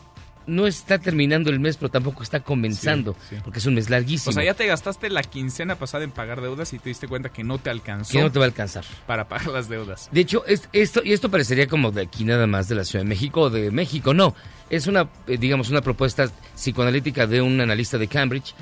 No 0.44 0.66
está 0.66 0.98
terminando 0.98 1.50
el 1.50 1.60
mes, 1.60 1.76
pero 1.76 1.88
tampoco 1.88 2.24
está 2.24 2.40
comenzando, 2.40 3.12
Sí, 3.30 3.36
sí. 3.36 3.42
porque 3.44 3.60
es 3.60 3.66
un 3.66 3.74
mes 3.74 3.88
larguísimo. 3.90 4.30
O 4.30 4.32
sea, 4.32 4.42
ya 4.42 4.54
te 4.54 4.66
gastaste 4.66 5.08
la 5.08 5.22
quincena 5.22 5.76
pasada 5.76 6.02
en 6.02 6.10
pagar 6.10 6.40
deudas 6.40 6.72
y 6.72 6.80
te 6.80 6.88
diste 6.88 7.06
cuenta 7.06 7.28
que 7.28 7.44
no 7.44 7.58
te 7.58 7.70
alcanzó 7.70 8.10
que 8.10 8.20
no 8.20 8.32
te 8.32 8.40
va 8.40 8.46
a 8.46 8.48
alcanzar. 8.48 8.84
para 9.06 9.28
pagar 9.28 9.46
las 9.46 9.68
deudas. 9.68 10.08
De 10.10 10.20
hecho, 10.20 10.44
es- 10.46 10.68
esto, 10.72 11.00
y 11.04 11.12
esto 11.12 11.30
parecería 11.30 11.68
como 11.68 11.92
de 11.92 12.02
aquí 12.02 12.24
nada 12.24 12.48
más 12.48 12.66
de 12.68 12.74
la 12.74 12.82
Ciudad 12.82 13.04
de 13.04 13.08
México 13.08 13.42
o 13.42 13.50
de 13.50 13.70
México. 13.70 14.14
No, 14.14 14.34
es 14.68 14.88
una, 14.88 15.08
eh, 15.28 15.38
digamos, 15.38 15.70
una 15.70 15.80
propuesta 15.80 16.28
psicoanalítica 16.56 17.28
de 17.28 17.40
un 17.40 17.60
analista 17.60 17.96
de 17.96 18.08
Cambridge, 18.08 18.52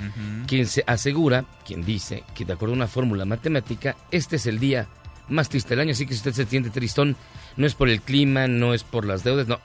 quien 0.45 0.67
se 0.67 0.83
asegura, 0.85 1.45
quien 1.65 1.83
dice 1.83 2.23
que 2.35 2.45
de 2.45 2.53
acuerdo 2.53 2.73
a 2.73 2.77
una 2.77 2.87
fórmula 2.87 3.25
matemática, 3.25 3.95
este 4.11 4.35
es 4.35 4.45
el 4.45 4.59
día 4.59 4.87
más 5.31 5.49
triste 5.49 5.69
del 5.71 5.79
año. 5.79 5.91
Así 5.91 6.05
que 6.05 6.13
si 6.13 6.17
usted 6.19 6.33
se 6.33 6.45
siente 6.45 6.69
tristón, 6.69 7.15
no 7.57 7.65
es 7.65 7.73
por 7.73 7.89
el 7.89 8.01
clima, 8.01 8.47
no 8.47 8.73
es 8.73 8.83
por 8.83 9.05
las 9.05 9.23
deudas, 9.23 9.47
no. 9.47 9.59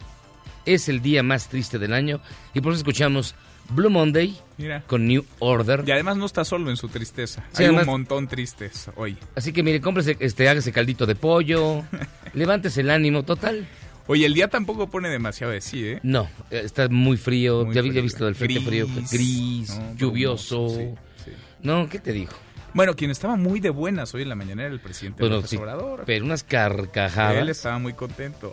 Es 0.65 0.89
el 0.89 1.01
día 1.03 1.23
más 1.23 1.49
triste 1.49 1.79
del 1.79 1.93
año. 1.93 2.21
Y 2.55 2.61
por 2.61 2.73
eso 2.73 2.79
escuchamos 2.79 3.35
Blue 3.71 3.91
Monday 3.91 4.37
Mira. 4.59 4.83
con 4.87 5.07
New 5.07 5.25
Order. 5.39 5.85
Y 5.87 5.91
además 5.93 6.17
no 6.17 6.27
está 6.27 6.45
solo 6.45 6.71
en 6.71 6.77
su 6.77 6.89
tristeza. 6.89 7.45
Sí, 7.53 7.63
Hay 7.63 7.67
además- 7.67 7.83
un 7.85 7.91
montón 7.91 8.27
tristes 8.29 8.89
hoy. 8.97 9.17
Así 9.35 9.53
que 9.53 9.63
mire, 9.63 9.81
cómprese, 9.81 10.17
este, 10.21 10.49
hágase 10.49 10.73
caldito 10.73 11.05
de 11.07 11.15
pollo, 11.15 11.83
levántese 12.35 12.81
el 12.81 12.91
ánimo, 12.91 13.23
total. 13.25 13.67
Oye, 14.09 14.25
el 14.27 14.35
día 14.35 14.47
tampoco 14.49 14.89
pone 14.89 15.09
demasiado 15.09 15.53
de 15.53 15.61
sí, 15.61 15.85
¿eh? 15.85 16.01
No, 16.05 16.29
eh, 16.53 16.63
está 16.65 16.89
muy 16.89 17.17
frío. 17.17 17.65
Muy 17.65 17.75
ya, 17.75 17.83
frío. 17.83 18.03
visto 18.03 18.25
del 18.25 18.37
frente 18.37 18.55
Gris, 18.61 18.69
frío, 18.69 18.87
gris, 19.11 19.77
no, 19.77 19.95
lluvioso. 19.97 20.69
sí, 20.69 20.89
sí. 21.25 21.31
No, 21.63 21.89
¿qué 21.89 21.99
te 21.99 22.13
digo? 22.13 22.31
Bueno, 22.77 22.95
quien 22.95 23.11
estaba 23.11 23.37
muy 23.37 23.61
de 23.61 23.71
buenas 23.71 24.15
hoy 24.15 24.21
en 24.21 24.29
la 24.29 24.35
mañana 24.35 24.65
era 24.65 24.73
el 24.75 24.81
presidente 24.81 25.23
Bueno, 25.23 25.37
López 25.37 25.49
sí, 25.49 25.57
Obrador. 25.57 26.03
pero 26.05 26.27
unas 26.27 26.45
carcajadas. 26.45 27.41
Él 27.41 27.49
estaba 27.49 27.79
muy 27.79 27.95
contento. 27.95 28.53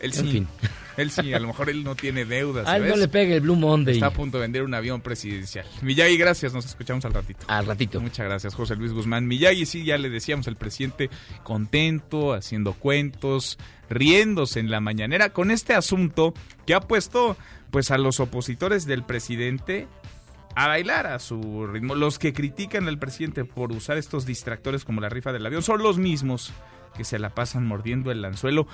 Él 0.00 0.14
sí. 0.14 0.20
En 0.20 0.28
fin. 0.28 0.48
Él 0.96 1.10
sí, 1.10 1.34
a 1.34 1.38
lo 1.38 1.46
mejor 1.48 1.70
él 1.70 1.84
no 1.84 1.94
tiene 1.94 2.26
deudas. 2.26 2.66
Ay, 2.66 2.80
no 2.80 2.86
¿sabes? 2.88 3.00
le 3.00 3.08
pegue 3.08 3.36
el 3.36 3.40
Blue 3.40 3.56
Monday. 3.56 3.94
Está 3.94 4.06
a 4.08 4.12
punto 4.12 4.36
de 4.36 4.42
vender 4.42 4.62
un 4.62 4.74
avión 4.74 5.00
presidencial. 5.00 5.64
Miyagi, 5.80 6.18
gracias. 6.18 6.52
Nos 6.52 6.66
escuchamos 6.66 7.02
al 7.06 7.14
ratito. 7.14 7.46
Al 7.48 7.64
ratito. 7.64 7.98
Muchas 7.98 8.26
gracias, 8.26 8.54
José 8.54 8.76
Luis 8.76 8.92
Guzmán. 8.92 9.26
Miyagi, 9.26 9.64
sí, 9.64 9.84
ya 9.84 9.96
le 9.96 10.10
decíamos, 10.10 10.46
el 10.48 10.56
presidente 10.56 11.08
contento, 11.44 12.34
haciendo 12.34 12.74
cuentos, 12.74 13.58
riéndose 13.88 14.60
en 14.60 14.70
la 14.70 14.80
mañanera 14.80 15.30
con 15.30 15.50
este 15.50 15.74
asunto 15.74 16.34
que 16.66 16.74
ha 16.74 16.80
puesto 16.80 17.38
pues 17.70 17.90
a 17.90 17.96
los 17.96 18.20
opositores 18.20 18.84
del 18.84 19.02
presidente 19.02 19.88
a 20.54 20.66
bailar 20.66 21.06
a 21.06 21.18
su 21.18 21.66
ritmo. 21.66 21.94
Los 21.94 22.18
que 22.18 22.32
critican 22.32 22.88
al 22.88 22.98
presidente 22.98 23.44
por 23.44 23.72
usar 23.72 23.98
estos 23.98 24.26
distractores 24.26 24.84
como 24.84 25.00
la 25.00 25.08
rifa 25.08 25.32
del 25.32 25.46
avión 25.46 25.62
son 25.62 25.82
los 25.82 25.98
mismos 25.98 26.52
que 26.96 27.04
se 27.04 27.18
la 27.18 27.30
pasan 27.30 27.66
mordiendo 27.66 28.10
el 28.10 28.24
anzuelo 28.24 28.66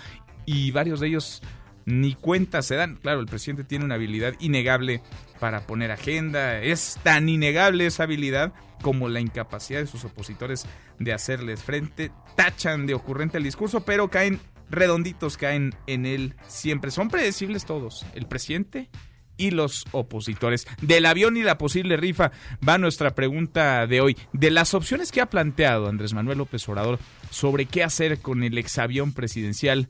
y 0.44 0.70
varios 0.70 1.00
de 1.00 1.08
ellos 1.08 1.42
ni 1.85 2.14
cuenta 2.14 2.62
se 2.62 2.75
dan. 2.75 2.97
Claro, 2.97 3.20
el 3.20 3.26
presidente 3.26 3.64
tiene 3.64 3.85
una 3.85 3.94
habilidad 3.94 4.35
innegable 4.40 5.02
para 5.40 5.66
poner 5.66 5.90
agenda. 5.90 6.61
Es 6.61 6.99
tan 7.02 7.28
innegable 7.28 7.87
esa 7.87 8.02
habilidad 8.02 8.52
como 8.82 9.08
la 9.08 9.20
incapacidad 9.20 9.80
de 9.80 9.87
sus 9.87 10.04
opositores 10.04 10.66
de 10.99 11.12
hacerles 11.12 11.62
frente. 11.62 12.11
Tachan 12.37 12.87
de 12.87 12.94
ocurrente 12.94 13.38
el 13.38 13.44
discurso, 13.44 13.80
pero 13.85 14.11
caen 14.11 14.40
redonditos, 14.70 15.38
caen 15.38 15.75
en 15.87 16.04
él 16.04 16.35
siempre. 16.47 16.90
Son 16.90 17.08
predecibles 17.08 17.64
todos. 17.64 18.04
El 18.14 18.26
presidente 18.26 18.90
y 19.38 19.52
los 19.52 19.87
opositores. 19.92 20.66
Del 20.83 21.07
avión 21.07 21.38
y 21.38 21.42
la 21.42 21.57
posible 21.57 21.97
rifa 21.97 22.33
va 22.66 22.76
nuestra 22.76 23.14
pregunta 23.14 23.87
de 23.87 24.02
hoy. 24.02 24.16
De 24.35 24.50
las 24.50 24.75
opciones 24.75 25.11
que 25.11 25.23
ha 25.23 25.30
planteado 25.30 25.88
Andrés 25.88 26.12
Manuel 26.12 26.38
López 26.38 26.68
Obrador 26.68 26.99
sobre 27.30 27.64
qué 27.64 27.83
hacer 27.83 28.21
con 28.21 28.42
el 28.42 28.59
exavión 28.59 29.12
presidencial, 29.12 29.88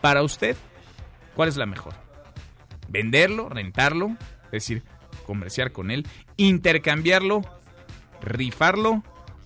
para 0.00 0.22
usted, 0.22 0.56
¿cuál 1.34 1.48
es 1.48 1.56
la 1.56 1.66
mejor? 1.66 1.94
¿Venderlo? 2.88 3.48
¿Rentarlo? 3.48 4.16
Es 4.46 4.50
decir, 4.50 4.82
comerciar 5.26 5.72
con 5.72 5.90
él, 5.90 6.06
intercambiarlo, 6.36 7.42
rifarlo 8.22 9.02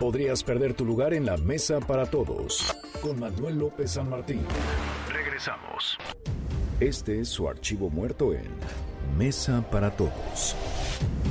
Podrías 0.00 0.42
perder 0.42 0.72
tu 0.72 0.86
lugar 0.86 1.12
en 1.12 1.26
la 1.26 1.36
mesa 1.36 1.78
para 1.78 2.06
todos. 2.06 2.74
Con 3.02 3.20
Manuel 3.20 3.58
López 3.58 3.90
San 3.90 4.08
Martín. 4.08 4.46
Regresamos. 5.12 5.98
Este 6.80 7.20
es 7.20 7.28
su 7.28 7.46
archivo 7.46 7.90
muerto 7.90 8.32
en 8.32 8.48
Mesa 9.18 9.62
para 9.70 9.90
Todos. 9.90 10.56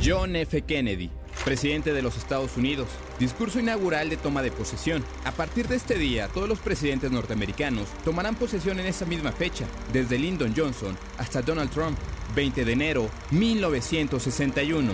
John 0.05 0.35
F. 0.35 0.61
Kennedy, 0.61 1.09
presidente 1.43 1.93
de 1.93 2.03
los 2.03 2.15
Estados 2.15 2.57
Unidos. 2.57 2.87
Discurso 3.17 3.59
inaugural 3.59 4.07
de 4.07 4.17
toma 4.17 4.43
de 4.43 4.51
posesión. 4.51 5.03
A 5.25 5.31
partir 5.31 5.67
de 5.67 5.75
este 5.75 5.95
día, 5.95 6.27
todos 6.27 6.47
los 6.47 6.59
presidentes 6.59 7.09
norteamericanos 7.11 7.87
tomarán 8.05 8.35
posesión 8.35 8.79
en 8.79 8.85
esa 8.85 9.05
misma 9.05 9.31
fecha, 9.31 9.65
desde 9.91 10.19
Lyndon 10.19 10.53
Johnson 10.55 10.95
hasta 11.17 11.41
Donald 11.41 11.71
Trump. 11.71 11.97
20 12.35 12.63
de 12.63 12.71
enero 12.71 13.09
1961. 13.31 14.93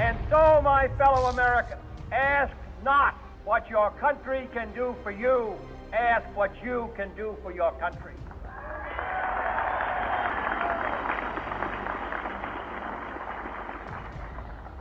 And 0.00 0.18
so, 0.30 0.62
my 0.62 0.88
fellow 0.96 1.26
Americans, 1.28 1.82
ask 2.10 2.61
not 2.82 3.14
what 3.44 3.68
your 3.68 3.90
country 3.92 4.48
can 4.52 4.72
do 4.74 4.94
for 5.02 5.10
you, 5.10 5.54
ask 5.92 6.24
what 6.36 6.50
you 6.62 6.90
can 6.96 7.10
do 7.16 7.36
for 7.42 7.52
your 7.52 7.72
country. 7.72 8.12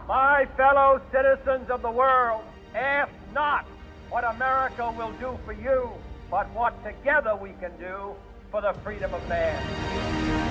My 0.08 0.46
fellow 0.58 1.02
citizens 1.12 1.70
of 1.70 1.82
the 1.82 1.92
world, 1.92 2.44
ask 2.76 3.12
not 3.34 3.66
what 4.10 4.26
America 4.26 4.94
will 4.98 5.14
do 5.14 5.38
for 5.46 5.54
you, 5.54 5.90
but 6.30 6.50
what 6.54 6.74
together 6.84 7.36
we 7.36 7.52
can 7.62 7.72
do 7.78 8.14
for 8.52 8.62
the 8.62 8.74
freedom 8.84 9.14
of 9.14 9.28
man. 9.30 10.51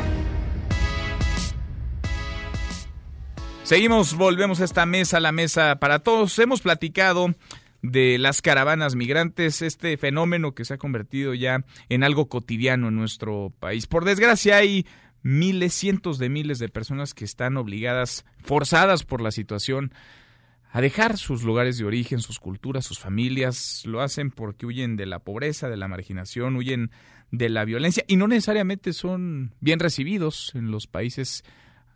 Seguimos, 3.70 4.16
volvemos 4.16 4.60
a 4.60 4.64
esta 4.64 4.84
mesa, 4.84 5.20
la 5.20 5.30
mesa 5.30 5.76
para 5.76 6.00
todos. 6.00 6.36
Hemos 6.40 6.60
platicado 6.60 7.36
de 7.82 8.18
las 8.18 8.42
caravanas 8.42 8.96
migrantes, 8.96 9.62
este 9.62 9.96
fenómeno 9.96 10.56
que 10.56 10.64
se 10.64 10.74
ha 10.74 10.76
convertido 10.76 11.34
ya 11.34 11.64
en 11.88 12.02
algo 12.02 12.28
cotidiano 12.28 12.88
en 12.88 12.96
nuestro 12.96 13.52
país. 13.60 13.86
Por 13.86 14.04
desgracia 14.04 14.56
hay 14.56 14.86
miles, 15.22 15.72
cientos 15.72 16.18
de 16.18 16.28
miles 16.28 16.58
de 16.58 16.68
personas 16.68 17.14
que 17.14 17.24
están 17.24 17.56
obligadas, 17.56 18.24
forzadas 18.42 19.04
por 19.04 19.20
la 19.20 19.30
situación, 19.30 19.94
a 20.72 20.80
dejar 20.80 21.16
sus 21.16 21.44
lugares 21.44 21.78
de 21.78 21.84
origen, 21.84 22.18
sus 22.18 22.40
culturas, 22.40 22.84
sus 22.84 22.98
familias. 22.98 23.84
Lo 23.86 24.00
hacen 24.00 24.32
porque 24.32 24.66
huyen 24.66 24.96
de 24.96 25.06
la 25.06 25.20
pobreza, 25.20 25.68
de 25.68 25.76
la 25.76 25.86
marginación, 25.86 26.56
huyen 26.56 26.90
de 27.30 27.48
la 27.48 27.64
violencia 27.64 28.04
y 28.08 28.16
no 28.16 28.26
necesariamente 28.26 28.92
son 28.92 29.54
bien 29.60 29.78
recibidos 29.78 30.50
en 30.56 30.72
los 30.72 30.88
países 30.88 31.44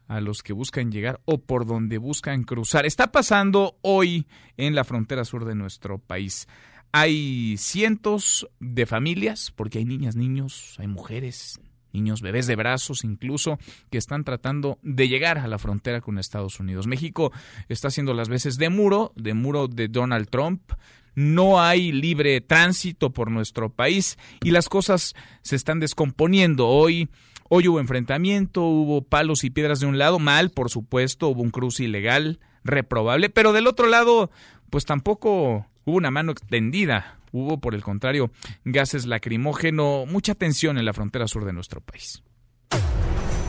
a 0.08 0.20
los 0.20 0.42
que 0.42 0.52
buscan 0.52 0.92
llegar 0.92 1.20
o 1.24 1.38
por 1.38 1.66
donde 1.66 1.98
buscan 1.98 2.44
cruzar. 2.44 2.86
Está 2.86 3.10
pasando 3.12 3.76
hoy 3.82 4.26
en 4.56 4.74
la 4.74 4.84
frontera 4.84 5.24
sur 5.24 5.44
de 5.44 5.54
nuestro 5.54 5.98
país. 5.98 6.48
Hay 6.92 7.56
cientos 7.58 8.48
de 8.60 8.86
familias, 8.86 9.52
porque 9.56 9.78
hay 9.78 9.84
niñas, 9.84 10.14
niños, 10.14 10.76
hay 10.78 10.86
mujeres, 10.86 11.60
niños, 11.92 12.20
bebés 12.20 12.46
de 12.46 12.56
brazos 12.56 13.04
incluso, 13.04 13.58
que 13.90 13.98
están 13.98 14.24
tratando 14.24 14.78
de 14.82 15.08
llegar 15.08 15.38
a 15.38 15.48
la 15.48 15.58
frontera 15.58 16.00
con 16.00 16.18
Estados 16.18 16.60
Unidos. 16.60 16.86
México 16.86 17.32
está 17.68 17.88
haciendo 17.88 18.14
las 18.14 18.28
veces 18.28 18.58
de 18.58 18.68
muro, 18.68 19.12
de 19.16 19.34
muro 19.34 19.68
de 19.68 19.88
Donald 19.88 20.28
Trump. 20.28 20.72
No 21.16 21.62
hay 21.62 21.92
libre 21.92 22.40
tránsito 22.40 23.10
por 23.10 23.30
nuestro 23.30 23.70
país 23.70 24.18
y 24.42 24.50
las 24.50 24.68
cosas 24.68 25.14
se 25.42 25.56
están 25.56 25.78
descomponiendo. 25.78 26.68
Hoy, 26.68 27.08
hoy 27.48 27.68
hubo 27.68 27.80
enfrentamiento, 27.80 28.62
hubo 28.62 29.02
palos 29.02 29.44
y 29.44 29.50
piedras 29.50 29.80
de 29.80 29.86
un 29.86 29.98
lado, 29.98 30.18
mal, 30.18 30.50
por 30.50 30.70
supuesto, 30.70 31.28
hubo 31.28 31.42
un 31.42 31.50
cruce 31.50 31.84
ilegal, 31.84 32.40
reprobable, 32.64 33.30
pero 33.30 33.52
del 33.52 33.66
otro 33.66 33.86
lado, 33.86 34.30
pues 34.70 34.84
tampoco 34.84 35.66
hubo 35.84 35.96
una 35.96 36.10
mano 36.10 36.32
extendida 36.32 37.18
Hubo, 37.36 37.58
por 37.58 37.74
el 37.74 37.82
contrario, 37.82 38.30
gases 38.64 39.06
lacrimógeno, 39.06 40.04
mucha 40.06 40.36
tensión 40.36 40.78
en 40.78 40.84
la 40.84 40.92
frontera 40.92 41.26
sur 41.26 41.44
de 41.44 41.52
nuestro 41.52 41.80
país. 41.80 42.22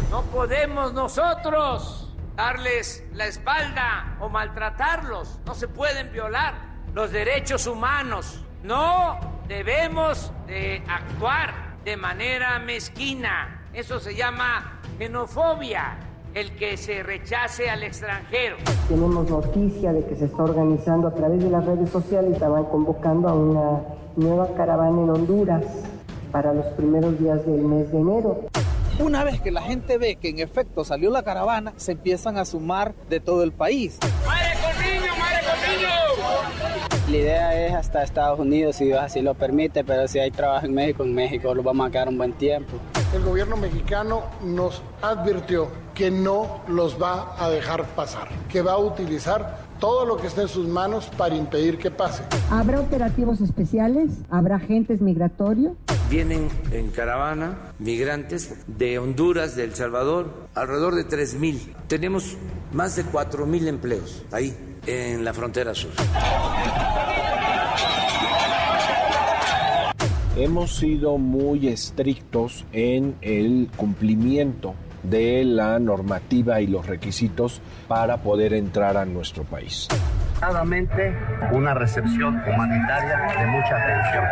No 0.10 0.24
podemos 0.24 0.92
nosotros 0.92 2.12
darles 2.36 3.08
la 3.14 3.28
espalda 3.28 4.18
o 4.20 4.28
maltratarlos. 4.28 5.40
No 5.46 5.54
se 5.54 5.68
pueden 5.68 6.12
violar 6.12 6.56
los 6.96 7.12
derechos 7.12 7.68
humanos. 7.68 8.44
No 8.64 9.20
debemos 9.48 10.34
de 10.48 10.82
actuar 10.88 11.78
de 11.86 11.96
manera 11.96 12.58
mezquina. 12.58 13.65
Eso 13.76 14.00
se 14.00 14.16
llama 14.16 14.80
xenofobia 14.98 15.98
el 16.34 16.56
que 16.56 16.78
se 16.78 17.04
rechace 17.04 17.70
al 17.70 17.84
extranjero. 17.84 18.56
Tenemos 18.88 19.30
noticia 19.30 19.92
de 19.92 20.06
que 20.06 20.16
se 20.16 20.26
está 20.26 20.44
organizando 20.44 21.10
a 21.10 21.14
través 21.14 21.44
de 21.44 21.50
las 21.50 21.66
redes 21.66 21.90
sociales, 21.90 22.32
estaban 22.32 22.64
convocando 22.66 23.28
a 23.28 23.34
una 23.34 23.82
nueva 24.16 24.48
caravana 24.56 25.02
en 25.02 25.10
Honduras 25.10 25.66
para 26.32 26.54
los 26.54 26.66
primeros 26.68 27.20
días 27.20 27.46
del 27.46 27.64
mes 27.64 27.92
de 27.92 28.00
enero. 28.00 28.46
Una 29.00 29.26
vez 29.26 29.42
que 29.42 29.52
la 29.52 29.62
gente 29.62 29.98
ve 29.98 30.16
que 30.16 30.30
en 30.30 30.40
efecto 30.40 30.86
salió 30.86 31.10
la 31.10 31.24
caravana, 31.24 31.74
se 31.76 31.92
empiezan 31.92 32.38
a 32.38 32.46
sumar 32.46 32.96
de 33.10 33.20
todo 33.20 33.44
el 33.44 33.52
país. 33.52 34.00
¡Madre 34.26 34.54
con 34.62 34.86
niños, 34.86 35.18
madre 35.18 35.40
con 35.46 35.76
niños! 35.76 36.05
La 37.10 37.18
idea 37.18 37.68
es 37.68 37.74
hasta 37.76 38.02
Estados 38.02 38.40
Unidos, 38.40 38.78
si 38.78 38.86
Dios 38.86 39.00
así 39.00 39.22
lo 39.22 39.36
permite, 39.36 39.84
pero 39.84 40.08
si 40.08 40.18
hay 40.18 40.32
trabajo 40.32 40.66
en 40.66 40.74
México, 40.74 41.04
en 41.04 41.14
México 41.14 41.54
lo 41.54 41.62
vamos 41.62 41.88
a 41.88 41.92
quedar 41.92 42.10
un 42.10 42.18
buen 42.18 42.34
tiempo. 42.34 42.74
El 43.14 43.22
gobierno 43.22 43.58
mexicano 43.58 44.24
nos 44.42 44.82
advirtió 45.04 45.68
que 45.94 46.10
no 46.10 46.62
los 46.68 47.00
va 47.00 47.36
a 47.38 47.48
dejar 47.52 47.86
pasar, 47.90 48.28
que 48.50 48.64
va 48.64 48.74
a 48.74 48.78
utilizar 48.80 49.65
todo 49.80 50.06
lo 50.06 50.18
que 50.18 50.28
esté 50.28 50.44
en 50.44 50.48
sus 50.48 50.68
manos 50.68 51.10
para 51.18 51.36
impedir 51.36 51.78
que 51.78 51.92
pase. 51.92 52.24
Habrá 52.50 52.80
operativos 52.80 53.42
especiales, 53.42 54.12
habrá 54.30 54.56
agentes 54.58 55.02
migratorios. 55.02 55.74
Vienen 56.10 56.50
en 56.72 56.92
caravana 56.92 57.74
migrantes 57.80 58.56
de 58.68 59.00
Honduras, 59.00 59.56
de 59.56 59.64
El 59.64 59.76
Salvador, 59.76 60.48
alrededor 60.54 60.96
de 60.96 61.08
3.000. 61.08 61.76
Tenemos 61.88 62.38
más 62.74 62.96
de 62.96 63.06
4.000 63.06 63.68
empleos 63.68 64.24
ahí, 64.32 64.56
en 64.86 65.26
la 65.26 65.34
frontera 65.34 65.74
sur. 65.74 65.92
Hemos 70.38 70.76
sido 70.76 71.18
muy 71.18 71.70
estrictos 71.70 72.66
en 72.74 73.16
el 73.22 73.70
cumplimiento 73.78 74.76
de 75.10 75.44
la 75.46 75.80
normativa 75.80 76.62
y 76.62 76.68
los 76.68 76.86
requisitos 76.86 77.62
para 77.88 78.18
poder 78.18 78.54
entrar 78.54 78.98
a 78.98 79.06
nuestro 79.06 79.44
país. 79.44 79.88
Una 81.52 81.74
recepción 81.74 82.42
humanitaria 82.48 83.18
de 83.40 83.48
mucha 83.48 83.84
atención. 83.84 84.26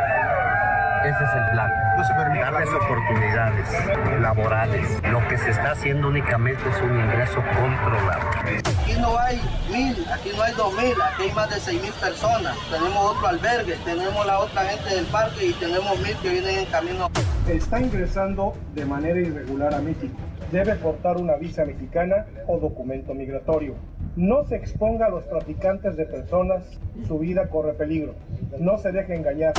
Ese 1.03 1.21
es 1.21 1.31
el 1.35 1.51
plan. 1.51 1.69
No 1.97 2.03
se 2.05 2.13
permite 2.13 2.45
darles 2.45 2.69
oportunidades 2.69 4.21
laborales. 4.21 4.87
Lo 5.11 5.27
que 5.27 5.37
se 5.37 5.49
está 5.49 5.71
haciendo 5.71 6.07
únicamente 6.07 6.61
es 6.69 6.81
un 6.81 6.97
ingreso 6.97 7.43
controlado. 7.59 8.29
Aquí 8.39 8.93
no 9.01 9.17
hay 9.19 9.41
mil, 9.69 10.05
aquí 10.13 10.31
no 10.35 10.43
hay 10.43 10.53
dos 10.53 10.73
mil, 10.75 10.93
aquí 11.01 11.23
hay 11.23 11.31
más 11.33 11.49
de 11.49 11.59
seis 11.59 11.81
mil 11.81 11.91
personas. 11.91 12.55
Tenemos 12.71 13.17
otro 13.17 13.27
albergue, 13.27 13.75
tenemos 13.83 14.25
la 14.25 14.39
otra 14.39 14.63
gente 14.63 14.95
del 14.95 15.05
parque 15.07 15.47
y 15.47 15.53
tenemos 15.53 15.99
mil 15.99 16.15
que 16.21 16.29
vienen 16.29 16.59
en 16.59 16.65
camino. 16.67 17.11
Está 17.49 17.81
ingresando 17.81 18.53
de 18.73 18.85
manera 18.85 19.19
irregular 19.19 19.73
a 19.73 19.79
México 19.79 20.15
debe 20.53 20.75
portar 20.75 21.17
una 21.17 21.35
visa 21.35 21.65
mexicana 21.65 22.27
o 22.47 22.59
documento 22.59 23.15
migratorio. 23.15 23.73
No 24.15 24.45
se 24.45 24.55
exponga 24.55 25.07
a 25.07 25.09
los 25.09 25.27
traficantes 25.27 25.97
de 25.97 26.05
personas, 26.05 26.63
su 27.07 27.17
vida 27.17 27.49
corre 27.49 27.73
peligro. 27.73 28.13
No 28.59 28.77
se 28.77 28.91
deje 28.91 29.15
engañar. 29.15 29.53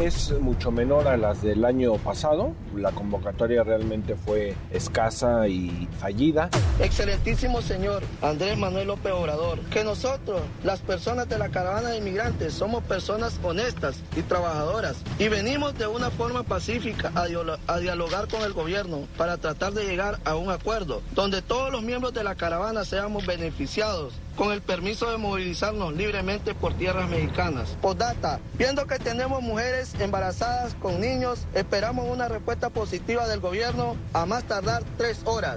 Es 0.00 0.32
mucho 0.40 0.70
menor 0.70 1.06
a 1.08 1.18
las 1.18 1.42
del 1.42 1.62
año 1.62 1.92
pasado. 1.96 2.54
La 2.74 2.90
convocatoria 2.90 3.62
realmente 3.64 4.16
fue 4.16 4.56
escasa 4.70 5.46
y 5.46 5.86
fallida. 5.98 6.48
Excelentísimo 6.78 7.60
señor 7.60 8.02
Andrés 8.22 8.56
Manuel 8.56 8.86
López 8.86 9.12
Obrador, 9.12 9.60
que 9.66 9.84
nosotros, 9.84 10.40
las 10.64 10.80
personas 10.80 11.28
de 11.28 11.36
la 11.36 11.50
caravana 11.50 11.90
de 11.90 11.98
inmigrantes, 11.98 12.54
somos 12.54 12.82
personas 12.84 13.38
honestas 13.42 14.00
y 14.16 14.22
trabajadoras 14.22 14.96
y 15.18 15.28
venimos 15.28 15.76
de 15.76 15.86
una 15.86 16.08
forma 16.08 16.44
pacífica 16.44 17.12
a, 17.14 17.78
dialogar 17.78 18.28
con 18.28 18.40
el 18.40 18.54
gobierno 18.54 19.02
para 19.18 19.36
tratar 19.36 19.74
de 19.74 19.84
llegar 19.84 20.18
a 20.24 20.34
un 20.34 20.50
acuerdo 20.50 21.02
donde 21.14 21.42
todos 21.42 21.70
los 21.70 21.82
miembros 21.82 22.14
de 22.14 22.24
la 22.24 22.36
caravana 22.36 22.86
seamos 22.86 23.26
beneficiados 23.26 24.14
con 24.36 24.52
el 24.52 24.62
permiso 24.62 25.10
de 25.10 25.18
movilizarnos 25.18 25.94
libremente 25.94 26.54
por 26.54 26.74
tierras 26.74 27.08
mexicanas. 27.08 27.76
Postdata, 27.80 28.40
viendo 28.58 28.86
que 28.86 28.98
tenemos 28.98 29.42
mujeres 29.42 29.94
embarazadas 29.98 30.74
con 30.74 31.00
niños, 31.00 31.46
esperamos 31.54 32.08
una 32.08 32.28
respuesta 32.28 32.70
positiva 32.70 33.28
del 33.28 33.40
gobierno 33.40 33.96
a 34.12 34.26
más 34.26 34.44
tardar 34.44 34.82
tres 34.96 35.20
horas. 35.24 35.56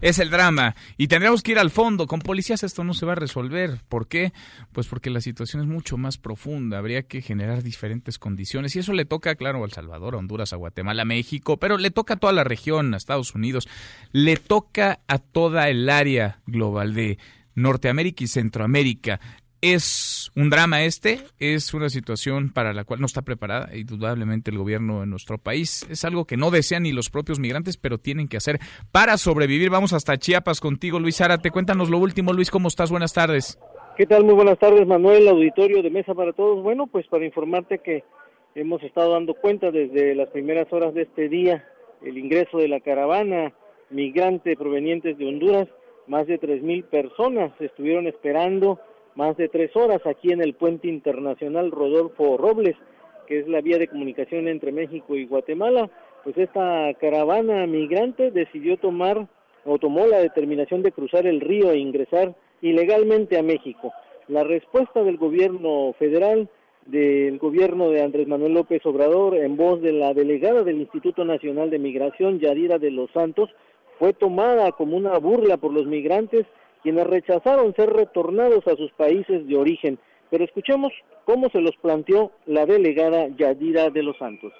Es 0.00 0.20
el 0.20 0.30
drama 0.30 0.76
y 0.96 1.08
tendremos 1.08 1.42
que 1.42 1.52
ir 1.52 1.58
al 1.58 1.70
fondo. 1.70 2.06
Con 2.06 2.20
policías 2.20 2.62
esto 2.62 2.84
no 2.84 2.94
se 2.94 3.04
va 3.04 3.12
a 3.12 3.16
resolver. 3.16 3.80
¿Por 3.88 4.06
qué? 4.06 4.32
Pues 4.72 4.86
porque 4.86 5.10
la 5.10 5.20
situación 5.20 5.60
es 5.60 5.68
mucho 5.68 5.96
más 5.96 6.18
profunda. 6.18 6.78
Habría 6.78 7.02
que 7.02 7.20
generar 7.20 7.64
diferentes 7.64 8.16
condiciones 8.16 8.76
y 8.76 8.78
eso 8.78 8.92
le 8.92 9.06
toca, 9.06 9.34
claro, 9.34 9.62
a 9.62 9.64
El 9.66 9.72
Salvador, 9.72 10.14
a 10.14 10.18
Honduras, 10.18 10.52
a 10.52 10.56
Guatemala, 10.56 11.02
a 11.02 11.04
México, 11.04 11.56
pero 11.56 11.78
le 11.78 11.90
toca 11.90 12.14
a 12.14 12.16
toda 12.18 12.32
la 12.32 12.44
región, 12.44 12.94
a 12.94 12.96
Estados 12.96 13.34
Unidos, 13.34 13.68
le 14.12 14.36
toca 14.36 15.00
a 15.08 15.18
toda 15.18 15.68
el 15.68 15.90
área 15.90 16.38
global 16.46 16.94
de 16.94 17.18
Norteamérica 17.58 18.24
y 18.24 18.28
Centroamérica. 18.28 19.20
Es 19.60 20.30
un 20.36 20.50
drama 20.50 20.84
este, 20.84 21.18
es 21.40 21.74
una 21.74 21.88
situación 21.88 22.52
para 22.52 22.72
la 22.72 22.84
cual 22.84 23.00
no 23.00 23.06
está 23.06 23.22
preparada 23.22 23.76
indudablemente 23.76 24.52
el 24.52 24.58
gobierno 24.58 25.00
de 25.00 25.06
nuestro 25.06 25.36
país. 25.36 25.84
Es 25.90 26.04
algo 26.04 26.26
que 26.26 26.36
no 26.36 26.52
desean 26.52 26.84
ni 26.84 26.92
los 26.92 27.10
propios 27.10 27.40
migrantes, 27.40 27.76
pero 27.76 27.98
tienen 27.98 28.28
que 28.28 28.36
hacer 28.36 28.60
para 28.92 29.18
sobrevivir. 29.18 29.68
Vamos 29.68 29.92
hasta 29.92 30.16
Chiapas 30.16 30.60
contigo, 30.60 31.00
Luis 31.00 31.16
Zárate. 31.16 31.50
Cuéntanos 31.50 31.90
lo 31.90 31.98
último, 31.98 32.32
Luis, 32.32 32.52
¿cómo 32.52 32.68
estás? 32.68 32.92
Buenas 32.92 33.12
tardes. 33.12 33.58
¿Qué 33.96 34.06
tal? 34.06 34.22
Muy 34.22 34.34
buenas 34.34 34.60
tardes, 34.60 34.86
Manuel, 34.86 35.26
auditorio 35.26 35.82
de 35.82 35.90
Mesa 35.90 36.14
para 36.14 36.32
Todos. 36.32 36.62
Bueno, 36.62 36.86
pues 36.86 37.08
para 37.08 37.26
informarte 37.26 37.80
que 37.80 38.04
hemos 38.54 38.80
estado 38.84 39.14
dando 39.14 39.34
cuenta 39.34 39.72
desde 39.72 40.14
las 40.14 40.28
primeras 40.28 40.72
horas 40.72 40.94
de 40.94 41.02
este 41.02 41.28
día 41.28 41.66
el 42.02 42.16
ingreso 42.16 42.58
de 42.58 42.68
la 42.68 42.78
caravana 42.78 43.52
migrante 43.90 44.56
provenientes 44.56 45.18
de 45.18 45.26
Honduras. 45.26 45.68
Más 46.08 46.26
de 46.26 46.38
tres 46.38 46.62
mil 46.62 46.84
personas 46.84 47.52
estuvieron 47.60 48.06
esperando 48.06 48.80
más 49.14 49.36
de 49.36 49.48
tres 49.48 49.76
horas 49.76 50.00
aquí 50.06 50.32
en 50.32 50.40
el 50.40 50.54
puente 50.54 50.88
internacional 50.88 51.70
Rodolfo 51.70 52.38
Robles, 52.38 52.76
que 53.26 53.40
es 53.40 53.46
la 53.46 53.60
vía 53.60 53.76
de 53.76 53.88
comunicación 53.88 54.48
entre 54.48 54.72
México 54.72 55.16
y 55.16 55.26
Guatemala. 55.26 55.90
Pues 56.24 56.38
esta 56.38 56.94
caravana 56.98 57.66
migrante 57.66 58.30
decidió 58.30 58.78
tomar 58.78 59.28
o 59.66 59.78
tomó 59.78 60.06
la 60.06 60.18
determinación 60.18 60.82
de 60.82 60.92
cruzar 60.92 61.26
el 61.26 61.42
río 61.42 61.72
e 61.72 61.78
ingresar 61.78 62.34
ilegalmente 62.62 63.38
a 63.38 63.42
México. 63.42 63.92
La 64.28 64.44
respuesta 64.44 65.02
del 65.02 65.18
gobierno 65.18 65.94
federal, 65.98 66.48
del 66.86 67.38
gobierno 67.38 67.90
de 67.90 68.02
Andrés 68.02 68.26
Manuel 68.26 68.54
López 68.54 68.80
Obrador, 68.86 69.36
en 69.36 69.58
voz 69.58 69.82
de 69.82 69.92
la 69.92 70.14
delegada 70.14 70.62
del 70.62 70.80
Instituto 70.80 71.26
Nacional 71.26 71.68
de 71.68 71.78
Migración, 71.78 72.40
Yadira 72.40 72.78
de 72.78 72.90
los 72.90 73.10
Santos, 73.10 73.50
fue 73.98 74.12
tomada 74.12 74.72
como 74.72 74.96
una 74.96 75.18
burla 75.18 75.56
por 75.56 75.72
los 75.72 75.86
migrantes 75.86 76.46
quienes 76.82 77.06
rechazaron 77.06 77.74
ser 77.74 77.90
retornados 77.90 78.66
a 78.66 78.76
sus 78.76 78.92
países 78.92 79.46
de 79.46 79.56
origen. 79.56 79.98
Pero 80.30 80.44
escuchemos 80.44 80.92
cómo 81.24 81.48
se 81.50 81.60
los 81.60 81.76
planteó 81.76 82.32
la 82.46 82.66
delegada 82.66 83.28
Yadira 83.28 83.90
de 83.90 84.02
los 84.02 84.16
Santos. 84.18 84.52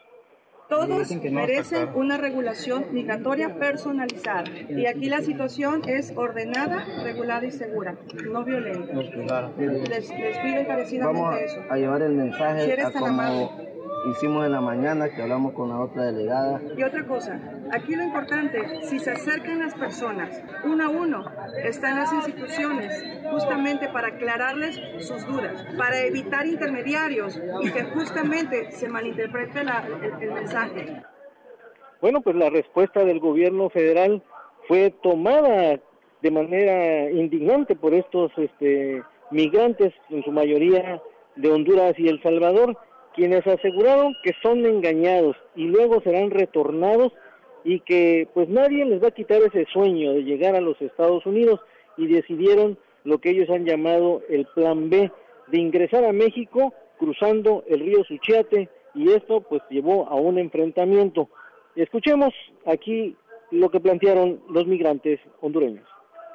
Todos 0.69 1.11
merecen 1.31 1.89
una 1.95 2.19
regulación 2.19 2.89
migratoria 2.93 3.59
personalizada 3.59 4.51
y 4.69 4.85
aquí 4.85 5.09
la 5.09 5.23
situación 5.23 5.81
es 5.89 6.13
ordenada, 6.15 6.85
regulada 7.03 7.47
y 7.47 7.51
segura, 7.51 7.97
no 8.31 8.45
violenta. 8.45 8.93
Les, 8.93 10.11
les 10.11 10.39
pido 10.41 10.61
encarecidamente 10.61 11.23
Vamos 11.23 11.41
eso. 11.41 11.61
a 11.71 11.77
llevar 11.77 12.03
el 12.03 12.13
mensaje 12.13 12.83
a 12.83 12.93
como. 12.93 13.51
Hicimos 14.07 14.47
en 14.47 14.53
la 14.53 14.61
mañana 14.61 15.09
que 15.09 15.23
hablamos 15.23 15.53
con 15.53 15.69
la 15.69 15.81
otra 15.81 16.05
delegada. 16.05 16.61
Y 16.77 16.83
otra 16.83 17.05
cosa, 17.07 17.39
aquí 17.73 17.95
lo 17.95 18.03
importante, 18.05 18.83
si 18.83 18.99
se 18.99 19.11
acercan 19.11 19.59
las 19.61 19.75
personas 19.75 20.43
uno 20.65 20.85
a 20.85 20.89
uno, 20.89 21.25
están 21.65 21.97
las 21.97 22.13
instituciones 22.13 23.05
justamente 23.31 23.89
para 23.89 24.09
aclararles 24.09 24.81
sus 25.07 25.27
dudas, 25.27 25.65
para 25.77 25.99
evitar 26.05 26.47
intermediarios 26.47 27.41
y 27.63 27.71
que 27.71 27.83
justamente 27.85 28.71
se 28.73 28.89
malinterprete 28.89 29.65
la- 29.65 29.85
el, 30.03 30.23
el 30.23 30.33
mensaje. 30.33 31.03
Bueno, 32.01 32.21
pues 32.21 32.37
la 32.37 32.49
respuesta 32.51 33.05
del 33.05 33.19
gobierno 33.19 33.69
federal 33.71 34.23
fue 34.69 34.95
tomada 35.03 35.81
de 36.23 36.31
manera 36.31 37.11
indignante 37.11 37.75
por 37.77 37.95
estos 37.95 38.31
este, 38.37 39.03
migrantes, 39.31 39.93
en 40.11 40.23
su 40.23 40.31
mayoría 40.31 41.01
de 41.37 41.51
Honduras 41.51 41.95
y 41.99 42.09
El 42.09 42.21
Salvador, 42.23 42.77
quienes 43.19 43.45
aseguraron 43.49 44.15
que 44.23 44.33
son 44.41 44.65
engañados 44.65 45.35
y 45.57 45.65
luego 45.65 46.01
serán 46.03 46.31
retornados 46.31 47.13
y 47.65 47.81
que 47.81 48.29
pues 48.33 48.49
nadie 48.49 48.85
les 48.85 49.03
va 49.03 49.09
a 49.09 49.11
quitar 49.11 49.43
ese 49.43 49.67
sueño 49.73 50.13
de 50.13 50.23
llegar 50.23 50.55
a 50.55 50.61
los 50.61 50.81
Estados 50.81 51.27
Unidos 51.27 51.59
y 51.97 52.07
decidieron 52.07 52.79
lo 53.03 53.19
que 53.19 53.31
ellos 53.31 53.51
han 53.51 53.65
llamado 53.65 54.23
el 54.29 54.47
plan 54.55 54.89
B 54.89 55.11
de 55.49 55.59
ingresar 55.59 56.05
a 56.05 56.13
México 56.13 56.73
cruzando 56.97 57.65
el 57.67 57.81
río 57.81 58.05
Suchiate 58.05 58.69
y 58.95 59.11
esto 59.11 59.41
pues 59.41 59.63
llevó 59.69 60.07
a 60.07 60.15
un 60.15 60.39
enfrentamiento. 60.39 61.29
Escuchemos 61.75 62.33
aquí 62.67 63.17
lo 63.51 63.69
que 63.69 63.81
plantearon 63.81 64.41
los 64.49 64.65
migrantes 64.65 65.19
hondureños. 65.41 65.88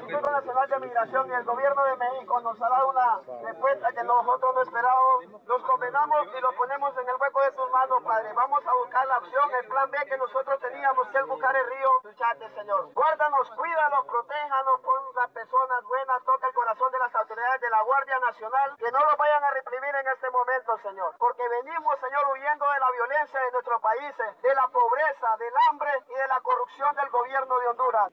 Instituto 0.04 0.32
Nacional 0.32 0.68
de 0.68 0.80
Migración 0.80 1.32
y 1.32 1.34
el 1.34 1.44
Gobierno 1.46 1.84
de 1.86 1.96
México 1.96 2.42
nos 2.42 2.62
ha 2.62 2.68
dado 2.68 2.90
una 2.90 3.22
respuesta 3.48 3.88
que 3.94 4.04
nosotros 4.04 4.54
no 4.54 4.62
esperábamos. 4.62 5.48
Los 5.48 5.64
condenamos 5.64 6.28
y 6.28 6.42
los 6.42 6.54
ponemos 6.56 6.92
en 6.98 7.08
el 7.08 7.16
hueco 7.16 7.40
de 7.40 7.52
sus 7.56 7.72
manos, 7.72 8.04
Padre. 8.04 8.34
Vamos 8.34 8.60
a 8.68 8.74
buscar 8.84 9.08
la 9.08 9.18
opción, 9.20 9.48
el 9.64 9.68
plan 9.70 9.90
B 9.92 9.98
que 10.04 10.18
nosotros 10.18 10.60
teníamos, 10.60 11.08
que 11.08 11.24
buscar 11.24 11.56
el 11.56 11.66
río 11.72 11.90
Suchate, 12.04 12.50
Señor. 12.52 12.92
Guárdanos, 12.94 13.48
cuídanos, 13.56 14.06
protéjanos, 14.06 14.82
pon 14.82 15.00
las 15.16 15.30
personas 15.32 15.84
buenas, 15.88 16.24
toca 16.26 16.48
el 16.48 16.54
corazón 16.54 16.92
de 16.92 17.00
las 17.00 17.16
autoridades 17.16 17.62
de 17.62 17.70
la 17.70 17.82
Guardia 17.84 18.20
Nacional, 18.20 18.76
que 18.76 18.92
no 18.92 19.00
los 19.00 19.18
vayan 19.18 19.44
a 19.44 19.52
reprimir 19.52 19.96
en 19.96 20.08
este 20.08 20.30
momento, 20.32 20.78
Señor. 20.84 21.16
Porque 21.18 21.48
venimos, 21.48 21.96
Señor, 22.04 22.28
huyendo 22.28 22.66
de 22.68 22.80
la 22.80 22.92
violencia 22.92 23.40
de 23.40 23.52
nuestros 23.52 23.80
países, 23.80 24.42
de 24.42 24.54
la 24.54 24.68
pobreza, 24.68 25.38
del 25.40 25.54
hambre 25.70 25.92
y 26.12 26.14
de 26.14 26.28
la 26.28 26.42
corrupción 26.42 26.94
del 26.94 27.10
gobierno 27.10 27.58
de 27.58 27.68
Honduras. 27.70 28.12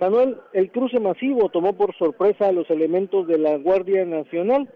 Manuel, 0.00 0.38
el 0.52 0.70
cruce 0.70 0.98
masivo 0.98 1.48
tomó 1.50 1.74
por 1.74 1.96
sorpresa 1.96 2.48
a 2.48 2.52
los 2.52 2.68
elementos 2.70 3.26
de 3.28 3.38
la 3.38 3.56
Guardia 3.58 4.04
Nacional 4.04 4.68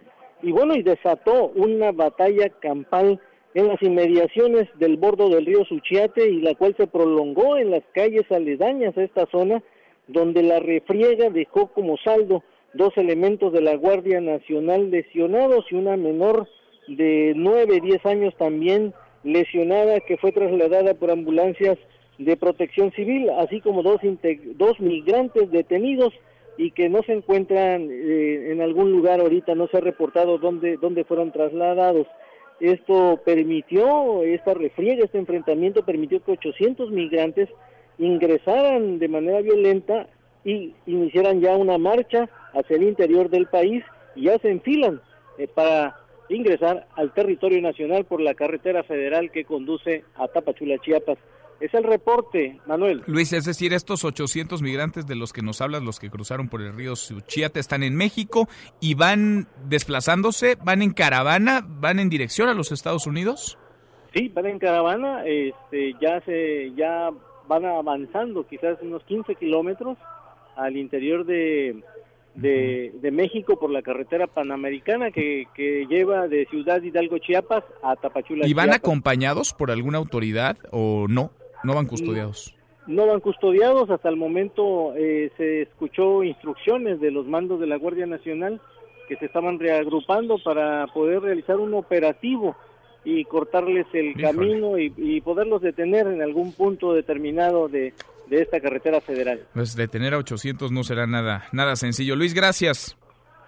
y 0.43 0.53
bueno, 0.53 0.75
y 0.77 0.83
desató 0.83 1.49
una 1.49 1.91
batalla 1.91 2.49
campal 2.61 3.21
en 3.55 3.67
las 3.67 3.83
inmediaciones 3.83 4.69
del 4.79 4.97
bordo 4.97 5.29
del 5.29 5.47
río 5.47 5.65
Suchiate 5.65 6.31
y 6.31 6.41
la 6.41 6.55
cual 6.55 6.77
se 6.77 6.87
prolongó 6.87 7.57
en 7.57 7.73
las 7.73 7.83
calles 7.93 8.31
aledañas 8.31 8.97
a 8.97 9.03
esta 9.03 9.27
zona 9.27 9.63
donde 10.07 10.43
la 10.43 10.61
refriega 10.61 11.31
dejó 11.31 11.69
como 11.69 11.97
saldo 11.99 12.45
dos 12.75 12.97
elementos 12.97 13.53
de 13.53 13.63
la 13.63 13.75
Guardia 13.75 14.21
Nacional 14.21 14.91
lesionados 14.91 15.65
y 15.71 15.75
una 15.75 15.97
menor 15.97 16.49
de 16.87 17.33
9, 17.35 17.81
10 17.81 18.07
años 18.07 18.35
también 18.37 18.95
lesionada 19.25 20.01
que 20.01 20.17
fue 20.17 20.31
trasladada 20.31 20.95
por 20.95 21.11
ambulancias 21.11 21.79
de 22.19 22.37
protección 22.37 22.91
civil, 22.93 23.31
así 23.31 23.61
como 23.61 23.83
dos, 23.83 24.01
dos 24.57 24.81
migrantes 24.81 25.51
detenidos 25.51 26.13
y 26.57 26.73
que 26.73 26.89
no 26.89 27.03
se 27.03 27.13
encuentran 27.13 27.89
eh, 27.91 28.51
en 28.51 28.61
algún 28.61 28.91
lugar 28.91 29.21
ahorita, 29.21 29.55
no 29.55 29.69
se 29.69 29.77
ha 29.77 29.81
reportado 29.81 30.39
dónde, 30.39 30.77
dónde 30.77 31.05
fueron 31.05 31.31
trasladados. 31.31 32.09
Esto 32.59 33.21
permitió, 33.25 34.25
esta 34.25 34.55
refriega, 34.55 35.05
este 35.05 35.19
enfrentamiento 35.19 35.85
permitió 35.85 36.21
que 36.23 36.33
800 36.33 36.91
migrantes 36.91 37.49
ingresaran 37.99 38.99
de 38.99 39.09
manera 39.09 39.41
violenta 39.41 40.09
y 40.45 40.75
iniciaran 40.87 41.41
ya 41.41 41.57
una 41.57 41.79
marcha 41.79 42.29
hacia 42.53 42.77
el 42.77 42.83
interior 42.83 43.31
del 43.31 43.47
país 43.47 43.85
y 44.17 44.25
ya 44.25 44.39
se 44.39 44.51
enfilan 44.51 45.01
eh, 45.39 45.47
para 45.47 45.97
ingresar 46.29 46.89
al 46.97 47.13
territorio 47.13 47.63
nacional 47.63 48.05
por 48.05 48.21
la 48.21 48.35
carretera 48.35 48.83
federal 48.83 49.31
que 49.31 49.45
conduce 49.45 50.05
a 50.17 50.27
Tapachula, 50.27 50.79
Chiapas. 50.79 51.19
Es 51.61 51.75
el 51.75 51.83
reporte, 51.83 52.61
Manuel. 52.67 53.03
Luis, 53.07 53.33
es 53.33 53.45
decir, 53.45 53.73
estos 53.73 54.05
800 54.05 54.63
migrantes 54.63 55.07
de 55.07 55.17
los 55.17 55.33
que 55.33 55.43
nos 55.43 55.61
hablas, 55.61 55.83
los 55.83 55.99
que 55.99 56.09
cruzaron 56.09 56.49
por 56.49 56.63
el 56.63 56.73
río 56.73 56.95
Suchiate, 56.95 57.59
están 57.59 57.83
en 57.83 57.97
México 57.97 58.49
y 58.81 58.95
van 58.95 59.49
desplazándose, 59.69 60.57
van 60.65 60.83
en 60.83 60.93
caravana, 60.93 61.67
van 61.67 61.99
en 61.99 62.11
dirección 62.11 62.49
a 62.49 62.55
los 62.55 62.71
Estados 62.71 63.07
Unidos. 63.09 63.59
Sí, 64.15 64.29
van 64.29 64.47
en 64.47 64.59
caravana, 64.61 65.25
este, 65.27 65.95
ya 66.01 66.21
se, 66.21 66.73
ya 66.77 67.11
van 67.49 67.65
avanzando 67.65 68.47
quizás 68.47 68.79
unos 68.83 69.03
15 69.05 69.35
kilómetros 69.35 69.99
al 70.57 70.77
interior 70.77 71.27
de, 71.27 71.83
de, 72.35 72.93
de 73.03 73.11
México 73.11 73.59
por 73.59 73.71
la 73.71 73.83
carretera 73.83 74.27
panamericana 74.29 75.11
que, 75.11 75.47
que 75.55 75.87
lleva 75.89 76.29
de 76.29 76.47
Ciudad 76.47 76.81
Hidalgo, 76.83 77.19
Chiapas 77.19 77.65
a 77.83 77.97
Tapachula, 77.97 78.47
¿Y 78.47 78.55
van 78.55 78.67
Chiapas. 78.67 78.79
acompañados 78.79 79.53
por 79.55 79.71
alguna 79.71 79.99
autoridad 79.99 80.57
o 80.71 81.07
no? 81.09 81.33
No 81.65 81.75
van 81.75 81.87
custodiados. 81.87 82.55
No 82.87 83.07
van 83.07 83.21
custodiados, 83.21 83.91
hasta 83.91 84.09
el 84.09 84.17
momento 84.17 84.95
eh, 84.97 85.31
se 85.37 85.63
escuchó 85.63 86.23
instrucciones 86.25 87.01
de 87.01 87.11
los 87.11 87.27
mandos 87.27 87.61
de 87.61 87.67
la 87.67 87.77
Guardia 87.77 88.07
Nacional 88.07 88.61
que 89.09 89.17
se 89.17 89.27
estaban 89.27 89.59
reagrupando 89.59 90.39
para 90.43 90.87
poder 90.89 91.21
realizar 91.21 91.57
un 91.57 91.75
operativo 91.75 92.57
y 93.05 93.25
cortarles 93.25 93.87
el 93.93 94.09
Híjole. 94.11 94.23
camino 94.25 94.79
y, 94.79 94.93
y 94.97 95.21
poderlos 95.21 95.63
detener 95.63 96.07
en 96.07 96.23
algún 96.23 96.53
punto 96.53 96.93
determinado 96.93 97.69
de, 97.69 97.95
de 98.29 98.43
esta 98.43 98.61
carretera 98.61 99.01
federal. 99.01 99.47
Pues 99.55 99.75
detener 99.77 100.15
a 100.15 100.19
800 100.19 100.71
no 100.73 100.85
será 100.85 101.07
nada, 101.07 101.45
nada 101.53 101.77
sencillo. 101.77 102.17
Luis, 102.17 102.35
gracias. 102.35 102.97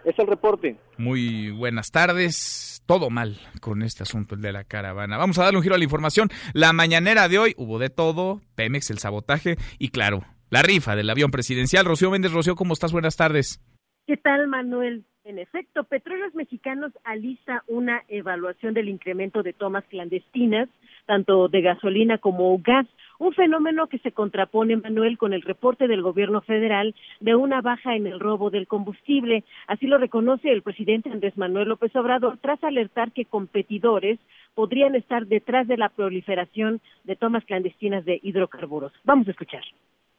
Es 0.04 0.18
el 0.18 0.26
reporte. 0.26 0.76
Muy 0.96 1.50
buenas 1.50 1.90
tardes. 1.90 2.79
Todo 2.86 3.10
mal 3.10 3.38
con 3.60 3.82
este 3.82 4.02
asunto 4.02 4.34
el 4.34 4.40
de 4.40 4.52
la 4.52 4.64
caravana. 4.64 5.16
Vamos 5.16 5.38
a 5.38 5.44
darle 5.44 5.58
un 5.58 5.62
giro 5.62 5.74
a 5.74 5.78
la 5.78 5.84
información. 5.84 6.28
La 6.54 6.72
mañanera 6.72 7.28
de 7.28 7.38
hoy 7.38 7.54
hubo 7.56 7.78
de 7.78 7.90
todo, 7.90 8.40
Pemex, 8.56 8.90
el 8.90 8.98
sabotaje 8.98 9.56
y 9.78 9.90
claro, 9.90 10.24
la 10.50 10.62
rifa 10.62 10.96
del 10.96 11.10
avión 11.10 11.30
presidencial. 11.30 11.84
Rocío 11.84 12.10
Méndez, 12.10 12.32
Rocío, 12.32 12.56
¿cómo 12.56 12.72
estás? 12.72 12.92
Buenas 12.92 13.16
tardes. 13.16 13.60
¿Qué 14.06 14.16
tal, 14.16 14.48
Manuel? 14.48 15.04
En 15.24 15.38
efecto, 15.38 15.84
Petróleos 15.84 16.34
Mexicanos 16.34 16.92
alista 17.04 17.62
una 17.68 18.02
evaluación 18.08 18.74
del 18.74 18.88
incremento 18.88 19.42
de 19.42 19.52
tomas 19.52 19.84
clandestinas, 19.84 20.68
tanto 21.06 21.48
de 21.48 21.60
gasolina 21.60 22.18
como 22.18 22.58
gas, 22.58 22.86
un 23.20 23.34
fenómeno 23.34 23.86
que 23.86 23.98
se 23.98 24.12
contrapone, 24.12 24.78
Manuel, 24.78 25.18
con 25.18 25.34
el 25.34 25.42
reporte 25.42 25.86
del 25.86 26.02
gobierno 26.02 26.40
federal 26.40 26.94
de 27.20 27.36
una 27.36 27.60
baja 27.60 27.94
en 27.94 28.06
el 28.06 28.18
robo 28.18 28.50
del 28.50 28.66
combustible. 28.66 29.44
Así 29.66 29.86
lo 29.86 29.98
reconoce 29.98 30.50
el 30.50 30.62
presidente 30.62 31.10
Andrés 31.10 31.36
Manuel 31.36 31.68
López 31.68 31.94
Obrador 31.94 32.38
tras 32.38 32.64
alertar 32.64 33.12
que 33.12 33.26
competidores 33.26 34.18
podrían 34.54 34.94
estar 34.94 35.26
detrás 35.26 35.68
de 35.68 35.76
la 35.76 35.90
proliferación 35.90 36.80
de 37.04 37.14
tomas 37.14 37.44
clandestinas 37.44 38.06
de 38.06 38.20
hidrocarburos. 38.22 38.92
Vamos 39.04 39.28
a 39.28 39.32
escuchar. 39.32 39.62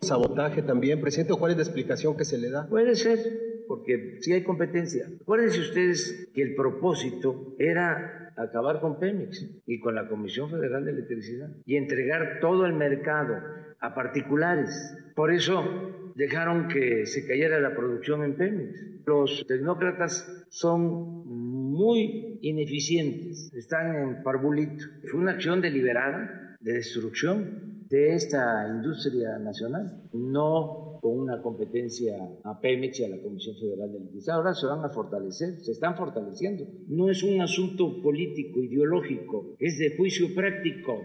Sabotaje 0.03 0.63
también, 0.63 0.99
presidente, 0.99 1.35
¿cuál 1.37 1.51
es 1.51 1.57
la 1.57 1.63
explicación 1.63 2.17
que 2.17 2.25
se 2.25 2.39
le 2.39 2.49
da? 2.49 2.67
Puede 2.67 2.95
ser 2.95 3.19
porque 3.67 4.17
sí 4.21 4.33
hay 4.33 4.43
competencia. 4.43 5.05
Acuérdense 5.21 5.59
ustedes 5.61 6.27
que 6.33 6.41
el 6.41 6.55
propósito 6.55 7.55
era 7.59 8.33
acabar 8.35 8.81
con 8.81 8.99
Pemex 8.99 9.61
y 9.67 9.79
con 9.79 9.93
la 9.93 10.07
Comisión 10.09 10.49
Federal 10.49 10.85
de 10.85 10.91
Electricidad 10.91 11.51
y 11.67 11.75
entregar 11.75 12.39
todo 12.41 12.65
el 12.65 12.73
mercado 12.73 13.35
a 13.79 13.93
particulares. 13.93 14.97
Por 15.15 15.31
eso 15.31 16.11
dejaron 16.15 16.67
que 16.67 17.05
se 17.05 17.27
cayera 17.27 17.59
la 17.59 17.75
producción 17.75 18.23
en 18.23 18.35
Pemex. 18.35 19.05
Los 19.05 19.45
tecnócratas 19.47 20.45
son 20.49 21.27
muy 21.27 22.39
ineficientes, 22.41 23.53
están 23.53 23.95
en 23.95 24.23
parbulito. 24.23 24.83
Fue 25.11 25.19
una 25.19 25.33
acción 25.33 25.61
deliberada 25.61 26.57
de 26.59 26.73
destrucción 26.73 27.70
de 27.91 28.15
esta 28.15 28.65
industria 28.69 29.38
nacional, 29.38 30.01
no 30.13 30.97
con 31.01 31.19
una 31.19 31.41
competencia 31.41 32.15
a 32.45 32.60
Pemex 32.60 33.01
y 33.01 33.04
a 33.04 33.10
la 33.10 33.21
Comisión 33.21 33.58
Federal 33.58 33.91
de 33.91 33.97
Electricidad. 33.97 34.38
Ahora 34.38 34.54
se 34.54 34.65
van 34.65 34.86
a 34.86 34.89
fortalecer, 34.89 35.60
se 35.60 35.73
están 35.73 35.97
fortaleciendo. 35.97 36.63
No 36.88 37.10
es 37.10 37.21
un 37.21 37.41
asunto 37.41 38.01
político, 38.01 38.62
ideológico, 38.63 39.56
es 39.60 39.77
de 39.77 39.97
juicio 39.97 40.34
práctico. 40.34 41.04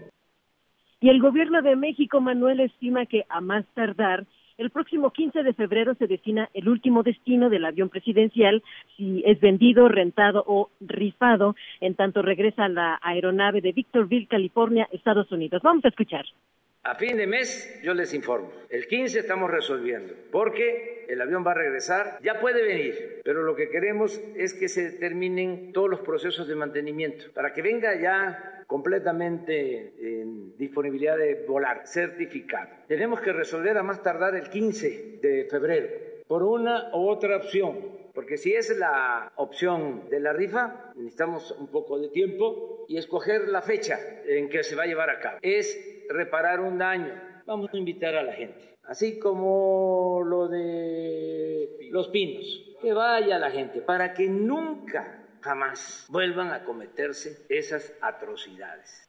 Y 1.01 1.09
el 1.09 1.21
gobierno 1.21 1.61
de 1.61 1.75
México, 1.75 2.21
Manuel, 2.21 2.61
estima 2.61 3.05
que 3.05 3.25
a 3.27 3.41
más 3.41 3.65
tardar 3.75 4.25
el 4.57 4.71
próximo 4.71 5.11
15 5.11 5.43
de 5.43 5.53
febrero 5.53 5.93
se 5.95 6.07
defina 6.07 6.49
el 6.53 6.67
último 6.67 7.03
destino 7.03 7.49
del 7.49 7.65
avión 7.65 7.89
presidencial, 7.89 8.63
si 8.95 9.21
es 9.25 9.39
vendido, 9.39 9.87
rentado 9.87 10.43
o 10.47 10.71
rifado, 10.79 11.55
en 11.79 11.93
tanto 11.93 12.23
regresa 12.23 12.67
la 12.67 12.97
aeronave 13.03 13.61
de 13.61 13.73
Victorville, 13.73 14.25
California, 14.25 14.87
Estados 14.91 15.31
Unidos. 15.31 15.61
Vamos 15.61 15.85
a 15.85 15.89
escuchar. 15.89 16.25
A 16.87 16.95
fin 16.95 17.17
de 17.17 17.27
mes 17.27 17.81
yo 17.83 17.93
les 17.93 18.13
informo. 18.13 18.49
El 18.69 18.87
15 18.87 19.19
estamos 19.19 19.51
resolviendo, 19.51 20.13
porque 20.31 21.05
el 21.09 21.19
avión 21.19 21.45
va 21.45 21.51
a 21.51 21.55
regresar, 21.55 22.17
ya 22.23 22.39
puede 22.39 22.63
venir, 22.63 23.19
pero 23.25 23.43
lo 23.43 23.57
que 23.57 23.67
queremos 23.67 24.21
es 24.37 24.53
que 24.53 24.69
se 24.69 24.91
terminen 24.93 25.73
todos 25.73 25.89
los 25.89 25.99
procesos 25.99 26.47
de 26.47 26.55
mantenimiento, 26.55 27.25
para 27.33 27.51
que 27.51 27.61
venga 27.61 27.93
ya 27.99 28.63
completamente 28.67 29.91
en 29.99 30.55
disponibilidad 30.57 31.17
de 31.17 31.43
volar, 31.45 31.85
certificado. 31.85 32.69
Tenemos 32.87 33.19
que 33.19 33.33
resolver 33.33 33.77
a 33.77 33.83
más 33.83 34.01
tardar 34.01 34.35
el 34.35 34.49
15 34.49 35.19
de 35.21 35.45
febrero, 35.51 35.89
por 36.25 36.41
una 36.41 36.95
u 36.95 37.09
otra 37.09 37.35
opción, 37.35 37.97
porque 38.13 38.37
si 38.37 38.53
es 38.53 38.77
la 38.77 39.33
opción 39.35 40.09
de 40.09 40.21
la 40.21 40.31
rifa, 40.31 40.93
necesitamos 40.95 41.51
un 41.51 41.67
poco 41.67 41.99
de 41.99 42.07
tiempo 42.07 42.85
y 42.87 42.97
escoger 42.97 43.49
la 43.49 43.61
fecha 43.61 43.99
en 44.25 44.47
que 44.47 44.63
se 44.63 44.77
va 44.77 44.83
a 44.83 44.87
llevar 44.87 45.09
a 45.09 45.19
cabo. 45.19 45.39
Es 45.41 45.96
reparar 46.09 46.59
un 46.59 46.77
daño. 46.77 47.13
Vamos 47.45 47.73
a 47.73 47.77
invitar 47.77 48.15
a 48.15 48.23
la 48.23 48.33
gente, 48.33 48.77
así 48.83 49.19
como 49.19 50.21
lo 50.25 50.47
de 50.47 51.89
los 51.91 52.09
pinos, 52.09 52.75
que 52.81 52.93
vaya 52.93 53.39
la 53.39 53.51
gente 53.51 53.81
para 53.81 54.13
que 54.13 54.27
nunca, 54.27 55.23
jamás 55.41 56.07
vuelvan 56.11 56.51
a 56.51 56.63
cometerse 56.63 57.45
esas 57.49 57.97
atrocidades. 58.01 59.07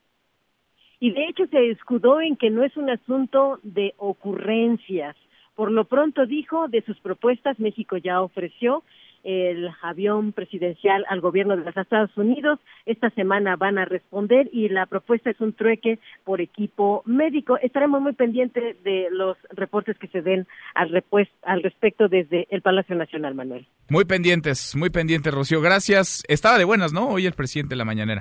Y 1.00 1.12
de 1.12 1.26
hecho 1.28 1.46
se 1.46 1.70
escudó 1.70 2.20
en 2.20 2.36
que 2.36 2.50
no 2.50 2.64
es 2.64 2.76
un 2.76 2.90
asunto 2.90 3.60
de 3.62 3.94
ocurrencias. 3.98 5.16
Por 5.54 5.70
lo 5.70 5.84
pronto 5.84 6.26
dijo, 6.26 6.68
de 6.68 6.82
sus 6.82 6.98
propuestas 7.00 7.58
México 7.58 7.96
ya 7.96 8.20
ofreció 8.20 8.82
el 9.24 9.70
avión 9.82 10.32
presidencial 10.32 11.04
al 11.08 11.20
gobierno 11.20 11.56
de 11.56 11.64
los 11.64 11.76
Estados 11.76 12.16
Unidos. 12.16 12.58
Esta 12.86 13.10
semana 13.10 13.56
van 13.56 13.78
a 13.78 13.84
responder 13.84 14.48
y 14.52 14.68
la 14.68 14.86
propuesta 14.86 15.30
es 15.30 15.40
un 15.40 15.52
trueque 15.52 15.98
por 16.24 16.40
equipo 16.40 17.02
médico. 17.04 17.58
Estaremos 17.58 18.00
muy 18.00 18.12
pendientes 18.12 18.82
de 18.82 19.08
los 19.10 19.36
reportes 19.50 19.98
que 19.98 20.08
se 20.08 20.22
den 20.22 20.46
al, 20.74 21.04
al 21.42 21.62
respecto 21.62 22.08
desde 22.08 22.46
el 22.50 22.62
Palacio 22.62 22.96
Nacional, 22.96 23.34
Manuel. 23.34 23.66
Muy 23.88 24.04
pendientes, 24.04 24.74
muy 24.76 24.90
pendientes, 24.90 25.32
Rocío. 25.32 25.60
Gracias. 25.60 26.24
Estaba 26.28 26.58
de 26.58 26.64
buenas, 26.64 26.92
¿no? 26.92 27.08
Hoy 27.08 27.26
el 27.26 27.32
presidente 27.32 27.70
de 27.70 27.76
la 27.76 27.84
mañanera. 27.84 28.20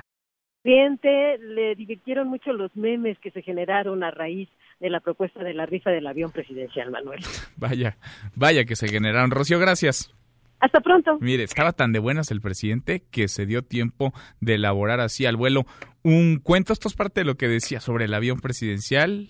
Presidente, 0.62 1.38
le 1.38 1.74
divirtieron 1.76 2.28
mucho 2.28 2.52
los 2.52 2.74
memes 2.76 3.18
que 3.20 3.30
se 3.30 3.42
generaron 3.42 4.02
a 4.02 4.10
raíz 4.10 4.48
de 4.80 4.90
la 4.90 5.00
propuesta 5.00 5.42
de 5.42 5.54
la 5.54 5.66
rifa 5.66 5.90
del 5.90 6.06
avión 6.06 6.30
presidencial, 6.30 6.90
Manuel. 6.90 7.20
Vaya, 7.56 7.96
vaya 8.34 8.64
que 8.64 8.76
se 8.76 8.88
generaron. 8.88 9.30
Rocío, 9.30 9.58
gracias. 9.58 10.14
Hasta 10.60 10.80
pronto. 10.80 11.18
Mire, 11.20 11.44
estaba 11.44 11.72
tan 11.72 11.92
de 11.92 11.98
buenas 11.98 12.30
el 12.30 12.40
presidente 12.40 13.04
que 13.10 13.28
se 13.28 13.46
dio 13.46 13.62
tiempo 13.62 14.12
de 14.40 14.54
elaborar 14.54 15.00
así 15.00 15.24
al 15.24 15.36
vuelo 15.36 15.66
un 16.02 16.40
cuento. 16.42 16.72
Esto 16.72 16.88
es 16.88 16.94
parte 16.94 17.20
de 17.20 17.24
lo 17.24 17.36
que 17.36 17.48
decía 17.48 17.80
sobre 17.80 18.06
el 18.06 18.14
avión 18.14 18.40
presidencial. 18.40 19.28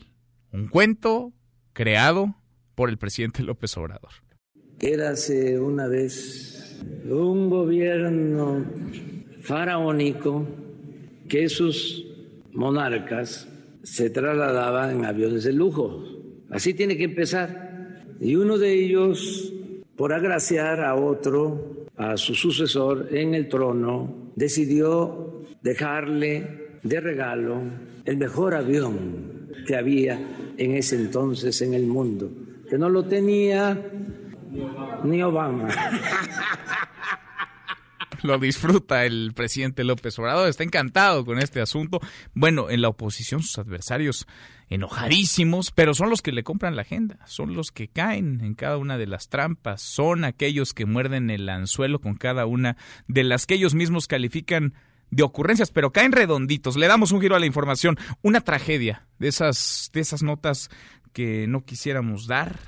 Un 0.52 0.68
cuento 0.68 1.32
creado 1.74 2.34
por 2.74 2.88
el 2.88 2.96
presidente 2.96 3.42
López 3.42 3.76
Obrador. 3.76 4.10
Érase 4.80 5.58
una 5.58 5.86
vez 5.86 6.80
un 7.04 7.50
gobierno 7.50 8.64
faraónico 9.42 10.46
que 11.28 11.48
sus 11.48 12.06
monarcas 12.52 13.48
se 13.82 14.10
trasladaban 14.10 14.98
en 14.98 15.04
aviones 15.04 15.44
de 15.44 15.52
lujo. 15.52 16.04
Así 16.50 16.74
tiene 16.74 16.96
que 16.96 17.04
empezar. 17.04 18.06
Y 18.20 18.36
uno 18.36 18.58
de 18.58 18.72
ellos 18.72 19.52
por 19.98 20.12
agraciar 20.12 20.80
a 20.80 20.94
otro, 20.94 21.88
a 21.96 22.16
su 22.16 22.32
sucesor 22.36 23.08
en 23.10 23.34
el 23.34 23.48
trono, 23.48 24.30
decidió 24.36 25.42
dejarle 25.60 26.78
de 26.84 27.00
regalo 27.00 27.60
el 28.04 28.16
mejor 28.16 28.54
avión 28.54 29.50
que 29.66 29.74
había 29.74 30.16
en 30.56 30.76
ese 30.76 30.94
entonces 30.94 31.60
en 31.62 31.74
el 31.74 31.88
mundo, 31.88 32.30
que 32.70 32.78
no 32.78 32.88
lo 32.88 33.06
tenía 33.06 33.76
ni 35.02 35.20
Obama. 35.20 35.68
lo 38.22 38.38
disfruta 38.38 39.04
el 39.04 39.32
presidente 39.34 39.84
López 39.84 40.18
Obrador, 40.18 40.48
está 40.48 40.64
encantado 40.64 41.24
con 41.24 41.38
este 41.38 41.60
asunto. 41.60 42.00
Bueno, 42.34 42.70
en 42.70 42.82
la 42.82 42.88
oposición 42.88 43.42
sus 43.42 43.58
adversarios 43.58 44.26
enojadísimos, 44.68 45.70
pero 45.70 45.94
son 45.94 46.10
los 46.10 46.22
que 46.22 46.32
le 46.32 46.42
compran 46.42 46.76
la 46.76 46.82
agenda, 46.82 47.18
son 47.26 47.54
los 47.54 47.70
que 47.70 47.88
caen 47.88 48.40
en 48.42 48.54
cada 48.54 48.76
una 48.76 48.98
de 48.98 49.06
las 49.06 49.28
trampas, 49.28 49.82
son 49.82 50.24
aquellos 50.24 50.74
que 50.74 50.86
muerden 50.86 51.30
el 51.30 51.48
anzuelo 51.48 52.00
con 52.00 52.14
cada 52.14 52.46
una 52.46 52.76
de 53.06 53.24
las 53.24 53.46
que 53.46 53.54
ellos 53.54 53.74
mismos 53.74 54.06
califican 54.06 54.74
de 55.10 55.22
ocurrencias, 55.22 55.70
pero 55.70 55.90
caen 55.90 56.12
redonditos. 56.12 56.76
Le 56.76 56.86
damos 56.86 57.12
un 57.12 57.20
giro 57.20 57.34
a 57.34 57.38
la 57.38 57.46
información, 57.46 57.96
una 58.22 58.42
tragedia 58.42 59.06
de 59.18 59.28
esas 59.28 59.90
de 59.94 60.00
esas 60.00 60.22
notas 60.22 60.68
que 61.14 61.46
no 61.48 61.64
quisiéramos 61.64 62.26
dar 62.26 62.58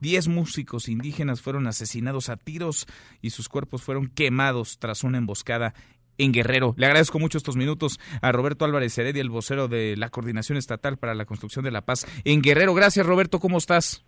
Diez 0.00 0.28
músicos 0.28 0.88
indígenas 0.88 1.40
fueron 1.40 1.66
asesinados 1.66 2.28
a 2.28 2.36
tiros 2.36 2.86
y 3.22 3.30
sus 3.30 3.48
cuerpos 3.48 3.82
fueron 3.82 4.08
quemados 4.08 4.78
tras 4.78 5.04
una 5.04 5.18
emboscada 5.18 5.74
en 6.18 6.32
Guerrero. 6.32 6.74
Le 6.76 6.86
agradezco 6.86 7.18
mucho 7.18 7.38
estos 7.38 7.56
minutos 7.56 7.98
a 8.20 8.32
Roberto 8.32 8.64
Álvarez 8.64 8.96
Heredia, 8.98 9.22
el 9.22 9.30
vocero 9.30 9.68
de 9.68 9.96
la 9.96 10.10
Coordinación 10.10 10.58
Estatal 10.58 10.96
para 10.96 11.14
la 11.14 11.24
Construcción 11.24 11.64
de 11.64 11.70
la 11.70 11.82
Paz 11.82 12.06
en 12.24 12.42
Guerrero. 12.42 12.74
Gracias, 12.74 13.04
Roberto. 13.06 13.40
¿Cómo 13.40 13.58
estás? 13.58 14.04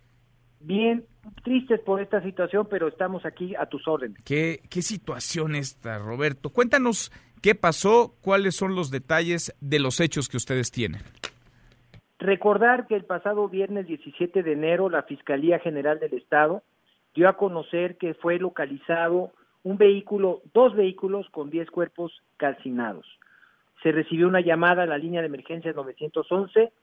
Bien, 0.59 1.05
tristes 1.43 1.79
por 1.81 2.01
esta 2.01 2.21
situación, 2.23 2.67
pero 2.69 2.87
estamos 2.87 3.25
aquí 3.25 3.55
a 3.55 3.67
tus 3.67 3.87
órdenes. 3.87 4.21
¿Qué, 4.23 4.61
qué 4.69 4.81
situación 4.81 5.55
esta, 5.55 5.99
Roberto? 5.99 6.49
Cuéntanos 6.49 7.11
qué 7.41 7.55
pasó, 7.55 8.15
cuáles 8.21 8.55
son 8.55 8.75
los 8.75 8.89
detalles 8.89 9.53
de 9.61 9.79
los 9.79 9.99
hechos 9.99 10.29
que 10.29 10.37
ustedes 10.37 10.71
tienen. 10.71 11.01
Recordar 12.27 12.87
que 12.87 12.95
el 12.95 13.05
pasado 13.05 13.47
viernes 13.47 13.87
17 13.87 14.43
de 14.43 14.51
enero 14.51 14.89
la 14.89 15.03
Fiscalía 15.03 15.59
General 15.59 15.97
del 15.97 16.13
Estado 16.13 16.61
dio 17.15 17.29
a 17.29 17.37
conocer 17.37 17.95
que 17.95 18.15
fue 18.15 18.37
localizado 18.37 19.31
un 19.63 19.77
vehículo, 19.77 20.41
dos 20.53 20.75
vehículos 20.75 21.29
con 21.29 21.49
10 21.49 21.71
cuerpos 21.71 22.21
calcinados. 22.35 23.05
Se 23.81 23.93
recibió 23.93 24.27
una 24.27 24.41
llamada 24.41 24.83
a 24.83 24.87
la 24.87 24.97
línea 24.97 25.21
de 25.21 25.27
emergencia 25.27 25.71
911, 25.71 26.73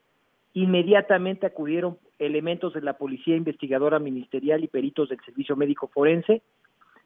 inmediatamente 0.54 1.44
acudieron 1.44 1.98
elementos 2.18 2.72
de 2.72 2.80
la 2.80 2.94
Policía 2.94 3.36
Investigadora 3.36 3.98
Ministerial 3.98 4.64
y 4.64 4.68
peritos 4.68 5.10
del 5.10 5.20
Servicio 5.26 5.56
Médico 5.56 5.88
Forense, 5.88 6.40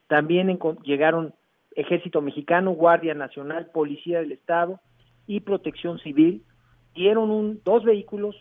también 0.07 0.57
llegaron 0.85 1.35
Ejército 1.75 2.23
Mexicano, 2.23 2.71
Guardia 2.71 3.15
Nacional, 3.15 3.73
Policía 3.73 4.21
del 4.21 4.31
Estado 4.31 4.79
y 5.27 5.41
Protección 5.41 5.99
Civil 5.99 6.45
dieron 6.99 7.31
un, 7.31 7.61
dos 7.65 7.85
vehículos 7.85 8.35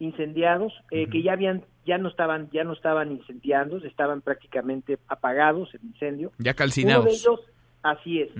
incendiados 0.00 0.72
eh, 0.90 1.08
que 1.08 1.22
ya 1.22 1.32
habían 1.32 1.62
ya 1.86 1.96
no 1.98 2.08
estaban 2.08 2.50
ya 2.50 2.64
no 2.64 2.72
estaban 2.72 3.12
incendiando 3.12 3.78
estaban 3.78 4.20
prácticamente 4.20 4.98
apagados 5.08 5.72
el 5.74 5.82
incendio. 5.84 6.32
Ya 6.38 6.54
calcinados 6.54 7.04
uno 7.04 7.10
de 7.10 7.16
ellos 7.16 7.40
así 7.82 8.20
es. 8.20 8.30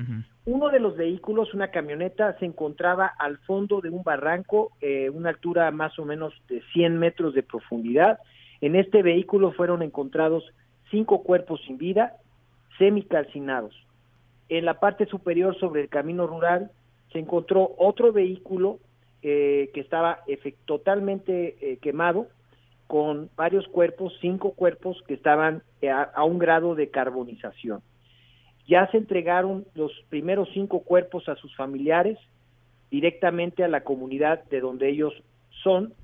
Uno 0.44 0.70
de 0.70 0.80
los 0.80 0.96
vehículos 0.96 1.54
una 1.54 1.68
camioneta 1.70 2.36
se 2.38 2.46
encontraba 2.46 3.06
al 3.06 3.38
fondo 3.38 3.80
de 3.80 3.90
un 3.90 4.02
barranco 4.02 4.72
eh, 4.80 5.08
una 5.10 5.28
altura 5.30 5.70
más 5.70 5.98
o 5.98 6.04
menos 6.04 6.34
de 6.48 6.62
100 6.72 6.98
metros 6.98 7.34
de 7.34 7.42
profundidad. 7.42 8.18
En 8.60 8.74
este 8.74 9.02
vehículo 9.02 9.52
fueron 9.52 9.82
encontrados 9.82 10.42
cinco 10.90 11.22
cuerpos 11.22 11.60
sin 11.66 11.78
vida 11.78 12.16
semicalcinados. 12.78 13.74
En 14.48 14.64
la 14.64 14.80
parte 14.80 15.06
superior 15.06 15.56
sobre 15.60 15.82
el 15.82 15.88
camino 15.88 16.26
rural 16.26 16.70
se 17.12 17.18
encontró 17.18 17.74
otro 17.78 18.12
vehículo 18.12 18.80
eh, 19.22 19.70
que 19.74 19.80
estaba 19.80 20.20
totalmente 20.64 21.56
eh, 21.60 21.76
quemado 21.78 22.28
con 22.86 23.30
varios 23.36 23.66
cuerpos, 23.68 24.12
cinco 24.20 24.52
cuerpos 24.52 25.02
que 25.06 25.14
estaban 25.14 25.62
a, 26.14 26.24
un 26.24 26.38
grado 26.38 26.74
de 26.74 26.90
carbonización. 26.90 27.82
Ya 28.66 28.86
se 28.90 28.96
entregaron 28.96 29.64
los 29.74 29.92
primeros 30.08 30.48
cinco 30.52 30.80
cuerpos 30.80 31.28
a 31.28 31.36
sus 31.36 31.54
familiares, 31.54 32.18
directamente 32.90 33.62
a 33.62 33.68
la 33.68 33.82
comunidad 33.82 34.42
de 34.44 34.60
donde 34.60 34.88
ellos 34.88 35.12
son, 35.62 35.94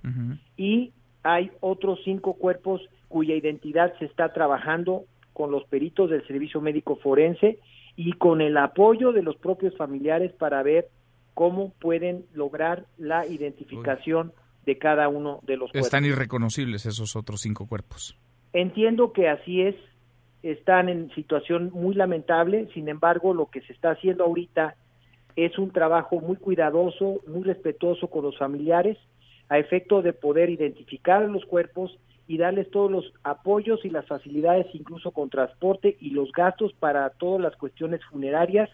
y 0.56 0.92
hay 1.24 1.50
otros 1.60 1.98
cinco 2.04 2.34
cuerpos 2.34 2.80
cuya 3.08 3.34
identidad 3.34 3.92
se 3.98 4.04
está 4.04 4.32
trabajando 4.32 5.06
con 5.32 5.50
los 5.50 5.64
peritos 5.64 6.08
del 6.08 6.26
Servicio 6.26 6.60
Médico 6.60 6.96
Forense 6.96 7.58
y 7.96 8.12
con 8.12 8.40
el 8.40 8.56
apoyo 8.56 9.12
de 9.12 9.22
los 9.22 9.36
propios 9.36 9.76
familiares 9.76 10.32
para 10.32 10.62
ver 10.62 10.88
cómo 11.36 11.74
pueden 11.80 12.24
lograr 12.32 12.86
la 12.96 13.26
identificación 13.26 14.32
de 14.64 14.78
cada 14.78 15.06
uno 15.10 15.40
de 15.42 15.58
los 15.58 15.70
cuerpos. 15.70 15.86
Están 15.86 16.06
irreconocibles 16.06 16.86
esos 16.86 17.14
otros 17.14 17.42
cinco 17.42 17.66
cuerpos. 17.66 18.16
Entiendo 18.54 19.12
que 19.12 19.28
así 19.28 19.60
es, 19.60 19.74
están 20.42 20.88
en 20.88 21.10
situación 21.14 21.70
muy 21.74 21.94
lamentable, 21.94 22.70
sin 22.72 22.88
embargo 22.88 23.34
lo 23.34 23.50
que 23.50 23.60
se 23.60 23.74
está 23.74 23.90
haciendo 23.90 24.24
ahorita 24.24 24.76
es 25.36 25.58
un 25.58 25.72
trabajo 25.72 26.20
muy 26.20 26.36
cuidadoso, 26.36 27.20
muy 27.26 27.42
respetuoso 27.42 28.08
con 28.08 28.24
los 28.24 28.38
familiares, 28.38 28.96
a 29.50 29.58
efecto 29.58 30.00
de 30.00 30.14
poder 30.14 30.48
identificar 30.48 31.20
los 31.28 31.44
cuerpos 31.44 31.98
y 32.26 32.38
darles 32.38 32.70
todos 32.70 32.90
los 32.90 33.12
apoyos 33.24 33.84
y 33.84 33.90
las 33.90 34.06
facilidades, 34.06 34.68
incluso 34.72 35.10
con 35.10 35.28
transporte 35.28 35.98
y 36.00 36.10
los 36.10 36.32
gastos 36.32 36.72
para 36.72 37.10
todas 37.10 37.42
las 37.42 37.54
cuestiones 37.56 38.00
funerarias, 38.06 38.70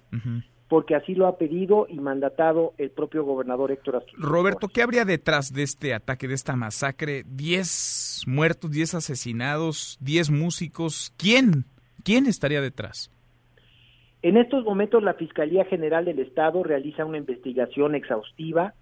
porque 0.68 0.94
así 0.94 1.14
lo 1.14 1.26
ha 1.26 1.36
pedido 1.36 1.86
y 1.88 1.98
mandatado 2.00 2.72
el 2.78 2.90
propio 2.90 3.24
gobernador 3.24 3.72
Héctor 3.72 3.96
Astudillo. 3.96 4.26
Roberto, 4.26 4.68
¿qué 4.68 4.82
habría 4.82 5.04
detrás 5.04 5.52
de 5.52 5.62
este 5.62 5.92
ataque, 5.92 6.28
de 6.28 6.34
esta 6.34 6.56
masacre? 6.56 7.24
¿Diez 7.26 8.22
muertos, 8.26 8.70
diez 8.70 8.94
asesinados, 8.94 9.98
diez 10.00 10.30
músicos? 10.30 11.12
¿Quién? 11.18 11.66
¿Quién 12.04 12.26
estaría 12.26 12.60
detrás? 12.60 13.10
En 14.22 14.36
estos 14.36 14.64
momentos 14.64 15.02
la 15.02 15.14
Fiscalía 15.14 15.64
General 15.64 16.04
del 16.04 16.20
Estado 16.20 16.62
realiza 16.62 17.04
una 17.04 17.18
investigación 17.18 17.94
exhaustiva, 17.94 18.74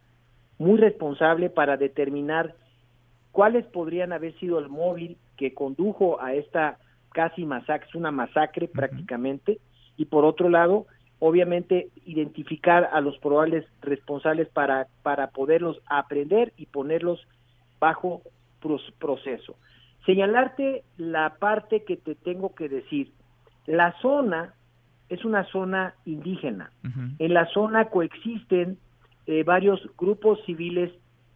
muy 0.59 0.79
responsable 0.79 1.49
para 1.49 1.79
determinar 1.79 2.55
cuáles 3.33 3.65
podrían 3.67 4.13
haber 4.13 4.39
sido 4.39 4.59
el 4.59 4.69
móvil 4.69 5.17
que 5.39 5.55
condujo 5.55 6.21
a 6.21 6.35
esta 6.35 6.79
casi 7.13 7.45
masacre, 7.47 7.89
es 7.89 7.95
una 7.95 8.11
masacre 8.11 8.69
prácticamente, 8.69 9.59
y 9.97 10.05
por 10.05 10.25
otro 10.25 10.49
lado, 10.51 10.87
obviamente 11.21 11.89
identificar 12.07 12.91
a 12.93 13.01
los 13.01 13.17
probables 13.19 13.65
responsables 13.83 14.49
para, 14.49 14.89
para 15.03 15.29
poderlos 15.29 15.81
aprender 15.87 16.53
y 16.57 16.67
ponerlos 16.67 17.27
bajo 17.79 18.23
proceso. 18.99 19.57
Señalarte 20.05 20.83
la 20.97 21.37
parte 21.39 21.85
que 21.85 21.97
te 21.97 22.15
tengo 22.15 22.55
que 22.55 22.69
decir. 22.69 23.13
La 23.67 23.95
zona 24.01 24.55
es 25.09 25.25
una 25.25 25.45
zona 25.45 25.95
indígena. 26.05 26.71
En 27.19 27.35
la 27.35 27.47
zona 27.47 27.87
coexisten 27.87 28.79
eh, 29.27 29.45
varios 29.45 29.81
grupos 29.99 30.39
civiles 30.47 30.91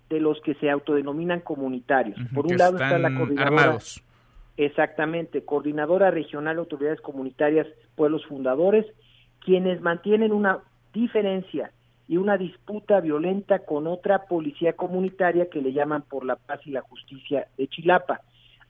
de 0.08 0.20
los 0.20 0.40
que 0.40 0.54
se 0.54 0.70
autodenominan 0.70 1.40
comunitarios. 1.40 2.18
Por 2.34 2.46
un 2.46 2.56
lado 2.56 2.76
está 2.76 2.98
la 2.98 3.14
coordinadora. 3.14 3.78
Exactamente, 4.56 5.44
Coordinadora 5.44 6.12
Regional 6.12 6.54
de 6.56 6.60
Autoridades 6.60 7.00
Comunitarias 7.00 7.66
Pueblos 7.96 8.24
Fundadores 8.26 8.86
quienes 9.44 9.80
mantienen 9.80 10.32
una 10.32 10.58
diferencia 10.92 11.70
y 12.08 12.16
una 12.16 12.36
disputa 12.36 13.00
violenta 13.00 13.60
con 13.60 13.86
otra 13.86 14.24
policía 14.26 14.74
comunitaria 14.74 15.48
que 15.48 15.62
le 15.62 15.72
llaman 15.72 16.02
por 16.02 16.24
la 16.24 16.36
paz 16.36 16.60
y 16.66 16.70
la 16.70 16.82
justicia 16.82 17.46
de 17.56 17.68
Chilapa. 17.68 18.20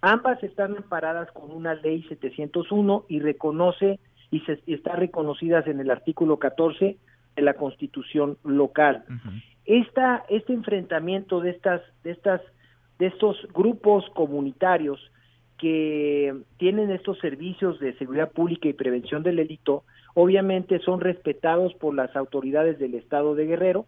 Ambas 0.01 0.43
están 0.43 0.77
amparadas 0.77 1.31
con 1.33 1.51
una 1.51 1.75
ley 1.75 2.05
701 2.09 3.07
y 3.09 3.21
reconoce 3.21 3.99
y 4.31 4.41
se, 4.41 4.61
está 4.67 4.97
reconocidas 4.97 5.67
en 5.67 5.81
el 5.81 5.91
artículo 5.91 6.39
14 6.39 6.97
de 7.37 7.43
la 7.43 7.55
Constitución 7.55 8.37
local. 8.45 9.05
Esta, 9.65 10.25
este 10.29 10.53
enfrentamiento 10.53 11.41
de 11.41 11.51
estas 11.51 11.81
de 12.03 12.13
estas 12.13 12.43
de 12.99 13.07
estos 13.07 13.37
grupos 13.53 14.05
comunitarios 14.15 15.01
que 15.65 16.43
tienen 16.59 16.91
estos 16.91 17.19
servicios 17.21 17.81
de 17.81 17.97
seguridad 17.97 18.31
pública 18.31 18.69
y 18.69 18.75
prevención 18.75 19.23
del 19.23 19.37
delito 19.37 19.83
obviamente 20.13 20.79
son 20.81 21.01
respetados 21.01 21.73
por 21.73 21.95
las 21.95 22.15
autoridades 22.17 22.79
del 22.79 22.95
estado 22.95 23.35
de 23.35 23.47
Guerrero. 23.47 23.87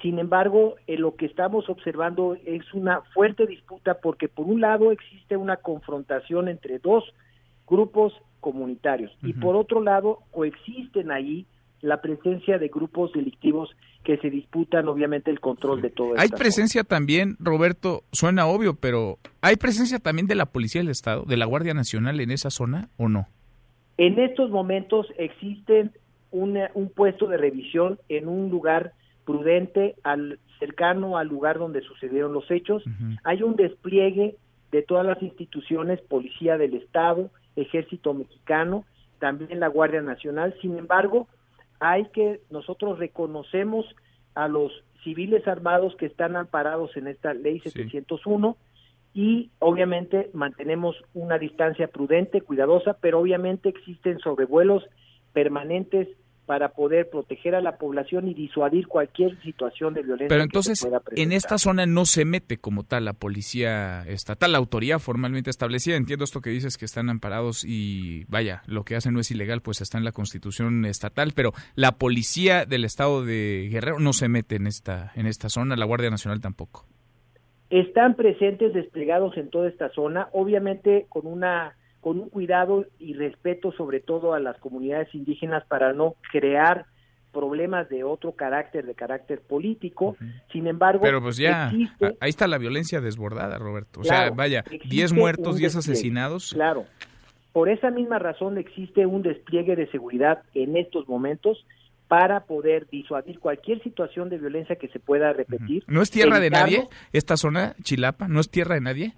Sin 0.00 0.20
embargo, 0.20 0.76
en 0.86 1.02
lo 1.02 1.16
que 1.16 1.26
estamos 1.26 1.68
observando 1.68 2.36
es 2.46 2.72
una 2.72 3.00
fuerte 3.14 3.48
disputa 3.48 3.94
porque 3.94 4.28
por 4.28 4.46
un 4.46 4.60
lado 4.60 4.92
existe 4.92 5.36
una 5.36 5.56
confrontación 5.56 6.46
entre 6.46 6.78
dos 6.78 7.02
grupos 7.66 8.12
comunitarios 8.38 9.10
y 9.24 9.32
por 9.32 9.56
otro 9.56 9.80
lado 9.80 10.20
coexisten 10.30 11.10
ahí 11.10 11.46
la 11.80 12.00
presencia 12.00 12.58
de 12.58 12.68
grupos 12.68 13.12
delictivos 13.12 13.74
que 14.04 14.16
se 14.18 14.30
disputan 14.30 14.88
obviamente 14.88 15.30
el 15.30 15.40
control 15.40 15.80
de 15.80 15.90
todo. 15.90 16.14
Hay 16.18 16.28
presencia 16.28 16.84
también, 16.84 17.36
Roberto, 17.38 18.02
suena 18.12 18.46
obvio, 18.46 18.74
pero 18.74 19.18
¿hay 19.40 19.56
presencia 19.56 19.98
también 19.98 20.26
de 20.26 20.34
la 20.34 20.46
Policía 20.46 20.80
del 20.80 20.90
Estado, 20.90 21.24
de 21.24 21.36
la 21.36 21.46
Guardia 21.46 21.74
Nacional 21.74 22.20
en 22.20 22.30
esa 22.30 22.50
zona 22.50 22.88
o 22.96 23.08
no? 23.08 23.28
En 23.98 24.18
estos 24.18 24.50
momentos 24.50 25.06
existen 25.18 25.92
un 26.32 26.90
puesto 26.94 27.26
de 27.26 27.36
revisión 27.36 27.98
en 28.08 28.26
un 28.26 28.50
lugar 28.50 28.92
prudente, 29.24 29.94
al, 30.02 30.38
cercano 30.58 31.18
al 31.18 31.28
lugar 31.28 31.58
donde 31.58 31.82
sucedieron 31.82 32.32
los 32.32 32.50
hechos. 32.50 32.82
Hay 33.24 33.42
un 33.42 33.54
despliegue 33.56 34.36
de 34.70 34.82
todas 34.82 35.04
las 35.04 35.22
instituciones, 35.22 36.00
Policía 36.00 36.56
del 36.56 36.74
Estado, 36.74 37.30
Ejército 37.56 38.14
Mexicano, 38.14 38.84
también 39.18 39.60
la 39.60 39.68
Guardia 39.68 40.00
Nacional. 40.00 40.54
Sin 40.62 40.78
embargo, 40.78 41.28
hay 41.82 42.04
que, 42.06 42.40
nosotros 42.48 43.00
reconocemos 43.00 43.84
a 44.34 44.46
los 44.46 44.72
civiles 45.02 45.48
armados 45.48 45.96
que 45.96 46.06
están 46.06 46.36
amparados 46.36 46.96
en 46.96 47.08
esta 47.08 47.34
ley 47.34 47.58
701 47.58 48.56
y 49.14 49.50
obviamente 49.58 50.30
mantenemos 50.32 50.94
una 51.12 51.38
distancia 51.38 51.88
prudente, 51.88 52.40
cuidadosa, 52.40 52.96
pero 53.00 53.18
obviamente 53.18 53.68
existen 53.68 54.20
sobrevuelos 54.20 54.84
permanentes 55.32 56.08
para 56.46 56.70
poder 56.70 57.08
proteger 57.08 57.54
a 57.54 57.60
la 57.60 57.76
población 57.78 58.26
y 58.28 58.34
disuadir 58.34 58.88
cualquier 58.88 59.40
situación 59.42 59.94
de 59.94 60.02
violencia. 60.02 60.28
Pero 60.28 60.42
entonces, 60.42 60.86
en 61.14 61.32
esta 61.32 61.56
zona 61.56 61.86
no 61.86 62.04
se 62.04 62.24
mete 62.24 62.58
como 62.58 62.82
tal 62.82 63.04
la 63.04 63.12
policía 63.12 64.02
estatal, 64.08 64.52
la 64.52 64.58
autoridad 64.58 64.98
formalmente 64.98 65.50
establecida. 65.50 65.96
Entiendo 65.96 66.24
esto 66.24 66.40
que 66.40 66.50
dices 66.50 66.78
que 66.78 66.84
están 66.84 67.10
amparados 67.10 67.64
y 67.64 68.24
vaya, 68.24 68.62
lo 68.66 68.84
que 68.84 68.96
hacen 68.96 69.14
no 69.14 69.20
es 69.20 69.30
ilegal, 69.30 69.62
pues 69.62 69.80
está 69.80 69.98
en 69.98 70.04
la 70.04 70.12
constitución 70.12 70.84
estatal, 70.84 71.32
pero 71.34 71.52
la 71.76 71.92
policía 71.92 72.66
del 72.66 72.84
estado 72.84 73.24
de 73.24 73.68
Guerrero 73.70 74.00
no 74.00 74.12
se 74.12 74.28
mete 74.28 74.56
en 74.56 74.66
esta, 74.66 75.12
en 75.14 75.26
esta 75.26 75.48
zona, 75.48 75.76
la 75.76 75.84
Guardia 75.84 76.10
Nacional 76.10 76.40
tampoco 76.40 76.86
están 77.70 78.16
presentes 78.16 78.74
desplegados 78.74 79.34
en 79.38 79.48
toda 79.48 79.66
esta 79.66 79.88
zona, 79.94 80.28
obviamente 80.32 81.06
con 81.08 81.26
una 81.26 81.74
con 82.02 82.18
un 82.18 82.28
cuidado 82.28 82.84
y 82.98 83.14
respeto 83.14 83.72
sobre 83.72 84.00
todo 84.00 84.34
a 84.34 84.40
las 84.40 84.58
comunidades 84.58 85.14
indígenas 85.14 85.64
para 85.66 85.92
no 85.92 86.16
crear 86.32 86.84
problemas 87.32 87.88
de 87.88 88.02
otro 88.02 88.32
carácter, 88.32 88.84
de 88.84 88.94
carácter 88.94 89.40
político. 89.40 90.16
Sin 90.52 90.66
embargo, 90.66 91.00
pero 91.00 91.22
pues 91.22 91.36
ya 91.36 91.68
ahí 91.68 92.28
está 92.28 92.48
la 92.48 92.58
violencia 92.58 93.00
desbordada, 93.00 93.56
Roberto. 93.56 94.00
O 94.00 94.04
sea, 94.04 94.30
vaya, 94.30 94.64
10 94.90 95.12
muertos, 95.12 95.56
10 95.56 95.76
asesinados. 95.76 96.52
Claro. 96.52 96.84
Por 97.52 97.68
esa 97.68 97.90
misma 97.90 98.18
razón 98.18 98.58
existe 98.58 99.06
un 99.06 99.22
despliegue 99.22 99.76
de 99.76 99.86
seguridad 99.90 100.42
en 100.54 100.76
estos 100.76 101.08
momentos 101.08 101.64
para 102.08 102.40
poder 102.40 102.88
disuadir 102.90 103.38
cualquier 103.38 103.80
situación 103.82 104.28
de 104.28 104.38
violencia 104.38 104.76
que 104.76 104.88
se 104.88 104.98
pueda 104.98 105.32
repetir. 105.32 105.84
¿No 105.86 106.02
es 106.02 106.10
tierra 106.10 106.40
de 106.40 106.50
nadie 106.50 106.88
esta 107.12 107.36
zona, 107.36 107.76
Chilapa? 107.82 108.26
¿No 108.26 108.40
es 108.40 108.50
tierra 108.50 108.74
de 108.74 108.80
nadie? 108.80 109.14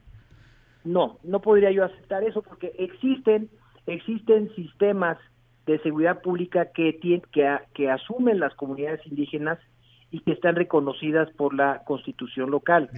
No, 0.85 1.18
no 1.23 1.40
podría 1.40 1.70
yo 1.70 1.85
aceptar 1.85 2.23
eso 2.25 2.42
porque 2.42 2.73
existen 2.79 3.49
existen 3.87 4.55
sistemas 4.55 5.18
de 5.66 5.79
seguridad 5.81 6.20
pública 6.23 6.70
que, 6.73 6.99
que, 6.99 7.59
que 7.75 7.90
asumen 7.90 8.40
las 8.40 8.55
comunidades 8.55 9.07
indígenas 9.07 9.59
y 10.11 10.20
que 10.20 10.33
están 10.33 10.57
reconocidas 10.57 11.31
por 11.37 11.55
la 11.55 11.83
constitución 11.85 12.51
local. 12.51 12.90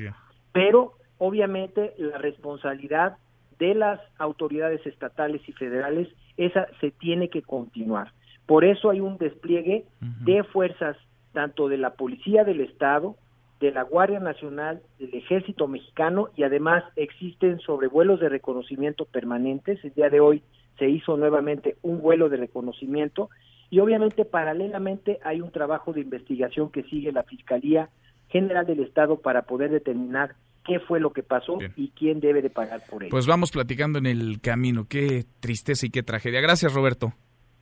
Pero 0.53 0.95
obviamente 1.19 1.95
la 1.99 2.19
responsabilidad 2.19 3.17
de 3.59 3.75
las 3.75 4.01
autoridades 4.19 4.85
estatales 4.87 5.41
y 5.49 5.53
federales, 5.53 6.09
esa 6.37 6.67
se 6.81 6.91
tiene 6.91 7.31
que 7.31 7.43
continuar. 7.43 8.13
Por 8.47 8.65
eso 8.65 8.91
hay 8.91 9.01
un 9.01 9.17
despliegue 9.17 9.87
de 10.01 10.45
fuerzas 10.45 10.97
tanto 11.33 11.69
de 11.69 11.79
la 11.79 11.95
Policía 11.95 12.45
del 12.45 12.61
Estado, 12.61 13.17
de 13.61 13.71
la 13.71 13.83
Guardia 13.83 14.21
Nacional, 14.21 14.83
del 14.99 15.15
Ejército 15.15 15.67
Mexicano 15.67 16.29
y 16.37 16.43
además 16.43 16.85
existen 16.97 17.59
sobrevuelos 17.61 18.21
de 18.21 18.29
reconocimiento 18.29 19.07
permanentes. 19.07 19.83
El 19.85 19.95
día 19.95 20.11
de 20.11 20.21
hoy 20.21 20.43
se 20.79 20.89
hizo 20.89 21.17
nuevamente 21.17 21.77
un 21.83 22.01
vuelo 22.01 22.29
de 22.29 22.37
reconocimiento 22.37 23.31
y 23.71 23.81
obviamente 23.81 24.25
paralelamente 24.25 25.19
hay 25.25 25.41
un 25.41 25.51
trabajo 25.51 25.93
de 25.93 26.03
investigación 26.03 26.71
que 26.71 26.83
sigue 26.85 27.13
la 27.13 27.23
Fiscalía 27.23 27.89
General 28.29 28.67
del 28.67 28.81
Estado 28.81 29.21
para 29.21 29.43
poder 29.43 29.71
determinar 29.71 30.35
qué 30.65 30.81
fue 30.81 31.01
lo 31.01 31.13
que 31.13 31.23
pasó 31.23 31.59
y 31.77 31.91
quién 31.91 32.21
debe 32.21 32.43
de 32.43 32.51
pagar 32.51 32.83
por 32.91 33.03
ello. 33.03 33.11
Pues 33.11 33.27
vamos 33.27 33.53
platicando 33.53 33.99
en 33.99 34.07
el 34.07 34.41
camino. 34.41 34.87
Qué 34.89 35.25
tristeza 35.41 35.87
y 35.87 35.91
qué 35.91 36.03
tragedia. 36.03 36.41
Gracias, 36.41 36.75
Roberto. 36.75 37.15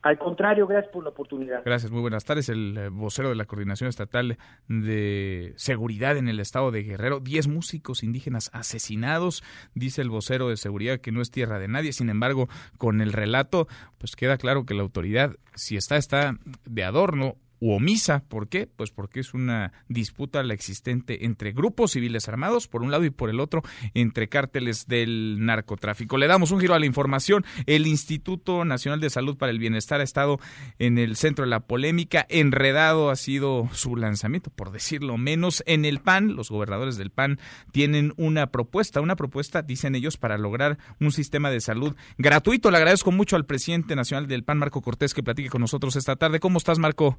Al 0.05 0.19
contrario, 0.19 0.67
gracias 0.67 0.93
por 0.93 1.03
la 1.03 1.09
oportunidad. 1.09 1.63
Gracias, 1.65 1.91
muy 1.91 1.99
buenas 1.99 2.25
tardes. 2.25 2.47
El 2.49 2.77
eh, 2.77 2.89
vocero 2.89 3.29
de 3.29 3.35
la 3.35 3.45
Coordinación 3.45 3.89
Estatal 3.89 4.37
de 4.67 5.55
Seguridad 5.55 6.15
en 6.17 6.27
el 6.27 6.39
estado 6.39 6.69
de 6.69 6.83
Guerrero. 6.83 7.21
Diez 7.21 7.47
músicos 7.47 8.03
indígenas 8.03 8.51
asesinados. 8.53 9.43
Dice 9.73 10.03
el 10.03 10.11
vocero 10.11 10.47
de 10.49 10.57
seguridad 10.57 10.99
que 10.99 11.11
no 11.11 11.23
es 11.23 11.31
tierra 11.31 11.57
de 11.57 11.69
nadie. 11.69 11.91
Sin 11.91 12.11
embargo, 12.11 12.47
con 12.77 13.01
el 13.01 13.13
relato, 13.13 13.67
pues 13.97 14.15
queda 14.15 14.37
claro 14.37 14.63
que 14.67 14.75
la 14.75 14.83
autoridad, 14.83 15.37
si 15.55 15.75
está, 15.75 15.97
está 15.97 16.37
de 16.65 16.83
adorno 16.83 17.37
u 17.65 17.71
omisa. 17.71 18.23
¿Por 18.27 18.47
qué? 18.47 18.67
Pues 18.67 18.91
porque 18.91 19.19
es 19.19 19.33
una 19.33 19.73
disputa 19.89 20.43
la 20.43 20.53
existente 20.53 21.25
entre 21.25 21.51
grupos 21.51 21.93
civiles 21.93 22.29
armados, 22.29 22.67
por 22.67 22.83
un 22.83 22.91
lado, 22.91 23.05
y 23.05 23.09
por 23.09 23.31
el 23.31 23.39
otro, 23.39 23.63
entre 23.95 24.29
cárteles 24.29 24.87
del 24.87 25.37
narcotráfico. 25.39 26.17
Le 26.17 26.27
damos 26.27 26.51
un 26.51 26.59
giro 26.59 26.75
a 26.75 26.79
la 26.79 26.85
información. 26.85 27.43
El 27.65 27.87
Instituto 27.87 28.65
Nacional 28.65 28.99
de 28.99 29.09
Salud 29.09 29.35
para 29.35 29.51
el 29.51 29.57
Bienestar 29.57 29.99
ha 29.99 30.03
estado 30.03 30.39
en 30.77 30.99
el 30.99 31.15
centro 31.15 31.43
de 31.43 31.49
la 31.49 31.61
polémica. 31.61 32.27
Enredado 32.29 33.09
ha 33.09 33.15
sido 33.15 33.67
su 33.73 33.95
lanzamiento, 33.95 34.51
por 34.51 34.71
decirlo 34.71 35.17
menos. 35.17 35.63
En 35.65 35.85
el 35.85 36.01
PAN, 36.01 36.35
los 36.35 36.51
gobernadores 36.51 36.97
del 36.97 37.09
PAN 37.09 37.39
tienen 37.71 38.13
una 38.15 38.51
propuesta, 38.51 39.01
una 39.01 39.15
propuesta, 39.15 39.63
dicen 39.63 39.95
ellos, 39.95 40.17
para 40.17 40.37
lograr 40.37 40.77
un 40.99 41.11
sistema 41.11 41.49
de 41.49 41.61
salud 41.61 41.95
gratuito. 42.19 42.69
Le 42.69 42.77
agradezco 42.77 43.11
mucho 43.11 43.35
al 43.35 43.47
presidente 43.47 43.95
nacional 43.95 44.27
del 44.27 44.43
PAN, 44.43 44.59
Marco 44.59 44.83
Cortés, 44.83 45.15
que 45.15 45.23
platique 45.23 45.49
con 45.49 45.61
nosotros 45.61 45.95
esta 45.95 46.15
tarde. 46.15 46.39
¿Cómo 46.39 46.59
estás, 46.59 46.77
Marco? 46.77 47.17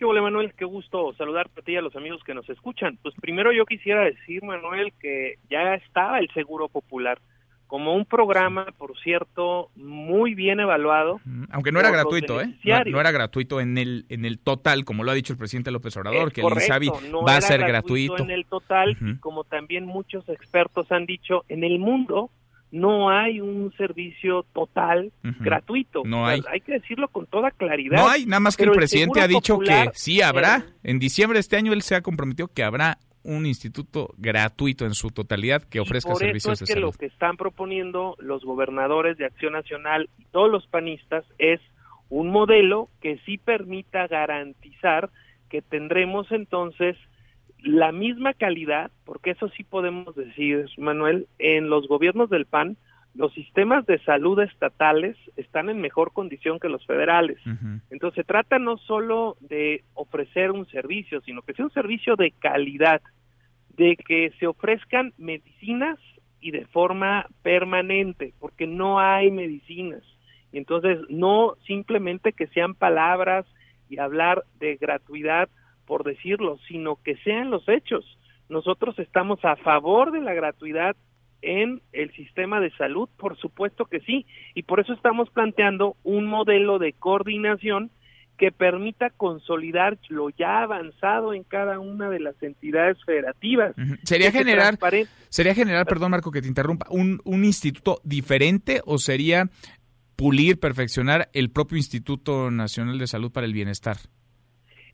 ¿Qué 0.00 0.06
hola 0.06 0.22
Manuel? 0.22 0.54
Qué 0.56 0.64
gusto 0.64 1.12
saludarte 1.12 1.60
a 1.60 1.62
ti 1.62 1.72
y 1.72 1.76
a 1.76 1.82
los 1.82 1.94
amigos 1.94 2.22
que 2.24 2.32
nos 2.32 2.48
escuchan. 2.48 2.98
Pues 3.02 3.14
primero 3.20 3.52
yo 3.52 3.66
quisiera 3.66 4.02
decir, 4.02 4.42
Manuel, 4.42 4.94
que 4.98 5.34
ya 5.50 5.74
estaba 5.74 6.18
el 6.20 6.30
Seguro 6.32 6.70
Popular 6.70 7.20
como 7.66 7.94
un 7.94 8.06
programa, 8.06 8.64
por 8.78 8.98
cierto, 9.00 9.68
muy 9.76 10.34
bien 10.34 10.58
evaluado. 10.58 11.20
Aunque 11.50 11.70
no 11.70 11.80
era 11.80 11.90
gratuito, 11.90 12.40
¿eh? 12.40 12.46
No, 12.86 12.98
era 12.98 13.10
gratuito 13.10 13.60
en 13.60 13.76
el 13.76 14.06
en 14.08 14.24
el 14.24 14.38
total, 14.38 14.86
como 14.86 15.04
lo 15.04 15.10
ha 15.10 15.14
dicho 15.14 15.34
el 15.34 15.38
presidente 15.38 15.70
López 15.70 15.94
Obrador, 15.98 16.32
que 16.32 16.40
el 16.40 16.46
INSABI 16.46 16.88
va 17.28 17.36
a 17.36 17.40
ser 17.42 17.60
gratuito. 17.60 18.22
En 18.22 18.30
el 18.30 18.46
total, 18.46 18.96
como 19.20 19.44
también 19.44 19.84
muchos 19.84 20.26
expertos 20.30 20.90
han 20.90 21.04
dicho, 21.04 21.44
en 21.50 21.62
el 21.62 21.78
mundo 21.78 22.30
no 22.70 23.10
hay 23.10 23.40
un 23.40 23.72
servicio 23.76 24.44
total 24.52 25.12
gratuito. 25.40 26.02
No 26.04 26.26
hay. 26.26 26.40
hay 26.50 26.60
que 26.60 26.72
decirlo 26.72 27.08
con 27.08 27.26
toda 27.26 27.50
claridad. 27.50 27.98
No 27.98 28.08
hay, 28.08 28.26
nada 28.26 28.40
más 28.40 28.56
que 28.56 28.64
el 28.64 28.70
presidente 28.70 29.20
ha 29.20 29.28
dicho 29.28 29.58
que 29.58 29.90
sí 29.94 30.22
habrá. 30.22 30.64
en 30.82 30.98
diciembre 30.98 31.36
de 31.36 31.40
este 31.40 31.56
año 31.56 31.72
él 31.72 31.82
se 31.82 31.94
ha 31.94 32.02
comprometido 32.02 32.48
que 32.48 32.62
habrá 32.62 32.98
un 33.22 33.44
instituto 33.44 34.14
gratuito 34.16 34.86
en 34.86 34.94
su 34.94 35.10
totalidad 35.10 35.62
que 35.62 35.80
ofrezca 35.80 36.14
servicios 36.14 36.62
eso 36.62 36.64
es 36.64 36.74
que 36.74 36.80
lo 36.80 36.92
que 36.92 37.06
están 37.06 37.36
proponiendo 37.36 38.16
los 38.18 38.42
gobernadores 38.44 39.18
de 39.18 39.26
Acción 39.26 39.52
Nacional 39.52 40.08
y 40.18 40.24
todos 40.26 40.50
los 40.50 40.66
panistas 40.66 41.24
es 41.38 41.60
un 42.08 42.30
modelo 42.30 42.88
que 43.02 43.18
sí 43.26 43.36
permita 43.36 44.06
garantizar 44.06 45.10
que 45.50 45.60
tendremos 45.60 46.32
entonces 46.32 46.96
la 47.62 47.92
misma 47.92 48.34
calidad, 48.34 48.90
porque 49.04 49.30
eso 49.30 49.48
sí 49.50 49.64
podemos 49.64 50.14
decir, 50.14 50.66
Manuel, 50.78 51.26
en 51.38 51.68
los 51.68 51.88
gobiernos 51.88 52.30
del 52.30 52.46
PAN, 52.46 52.76
los 53.14 53.32
sistemas 53.34 53.86
de 53.86 53.98
salud 54.04 54.40
estatales 54.40 55.16
están 55.36 55.68
en 55.68 55.80
mejor 55.80 56.12
condición 56.12 56.60
que 56.60 56.68
los 56.68 56.86
federales. 56.86 57.38
Entonces 57.90 58.16
se 58.16 58.24
trata 58.24 58.58
no 58.58 58.76
solo 58.76 59.36
de 59.40 59.82
ofrecer 59.94 60.52
un 60.52 60.66
servicio, 60.66 61.20
sino 61.22 61.42
que 61.42 61.54
sea 61.54 61.64
un 61.64 61.72
servicio 61.72 62.14
de 62.16 62.30
calidad, 62.30 63.02
de 63.76 63.96
que 63.96 64.32
se 64.38 64.46
ofrezcan 64.46 65.12
medicinas 65.18 65.98
y 66.40 66.52
de 66.52 66.66
forma 66.66 67.26
permanente, 67.42 68.32
porque 68.38 68.66
no 68.66 69.00
hay 69.00 69.30
medicinas. 69.30 70.02
Y 70.52 70.58
entonces 70.58 70.98
no 71.08 71.56
simplemente 71.66 72.32
que 72.32 72.46
sean 72.48 72.74
palabras 72.74 73.44
y 73.88 73.98
hablar 73.98 74.44
de 74.60 74.76
gratuidad 74.76 75.48
por 75.90 76.04
decirlo, 76.04 76.56
sino 76.68 77.00
que 77.02 77.16
sean 77.24 77.50
los 77.50 77.68
hechos. 77.68 78.04
Nosotros 78.48 78.96
estamos 79.00 79.44
a 79.44 79.56
favor 79.56 80.12
de 80.12 80.20
la 80.20 80.34
gratuidad 80.34 80.94
en 81.42 81.82
el 81.92 82.12
sistema 82.12 82.60
de 82.60 82.70
salud, 82.76 83.08
por 83.16 83.36
supuesto 83.36 83.86
que 83.86 83.98
sí, 83.98 84.24
y 84.54 84.62
por 84.62 84.78
eso 84.78 84.92
estamos 84.92 85.30
planteando 85.30 85.96
un 86.04 86.26
modelo 86.26 86.78
de 86.78 86.92
coordinación 86.92 87.90
que 88.38 88.52
permita 88.52 89.10
consolidar 89.10 89.98
lo 90.10 90.30
ya 90.30 90.62
avanzado 90.62 91.34
en 91.34 91.42
cada 91.42 91.80
una 91.80 92.08
de 92.08 92.20
las 92.20 92.40
entidades 92.40 92.96
federativas. 93.04 93.74
Sería 94.04 94.30
generar, 94.30 94.78
sería 95.28 95.56
generar, 95.56 95.86
perdón 95.86 96.12
Marco 96.12 96.30
que 96.30 96.40
te 96.40 96.46
interrumpa, 96.46 96.86
un, 96.90 97.20
un 97.24 97.44
instituto 97.44 98.00
diferente 98.04 98.80
o 98.84 98.98
sería 98.98 99.50
pulir, 100.14 100.60
perfeccionar 100.60 101.30
el 101.32 101.50
propio 101.50 101.78
Instituto 101.78 102.48
Nacional 102.52 102.96
de 102.96 103.08
Salud 103.08 103.32
para 103.32 103.44
el 103.44 103.54
Bienestar 103.54 103.96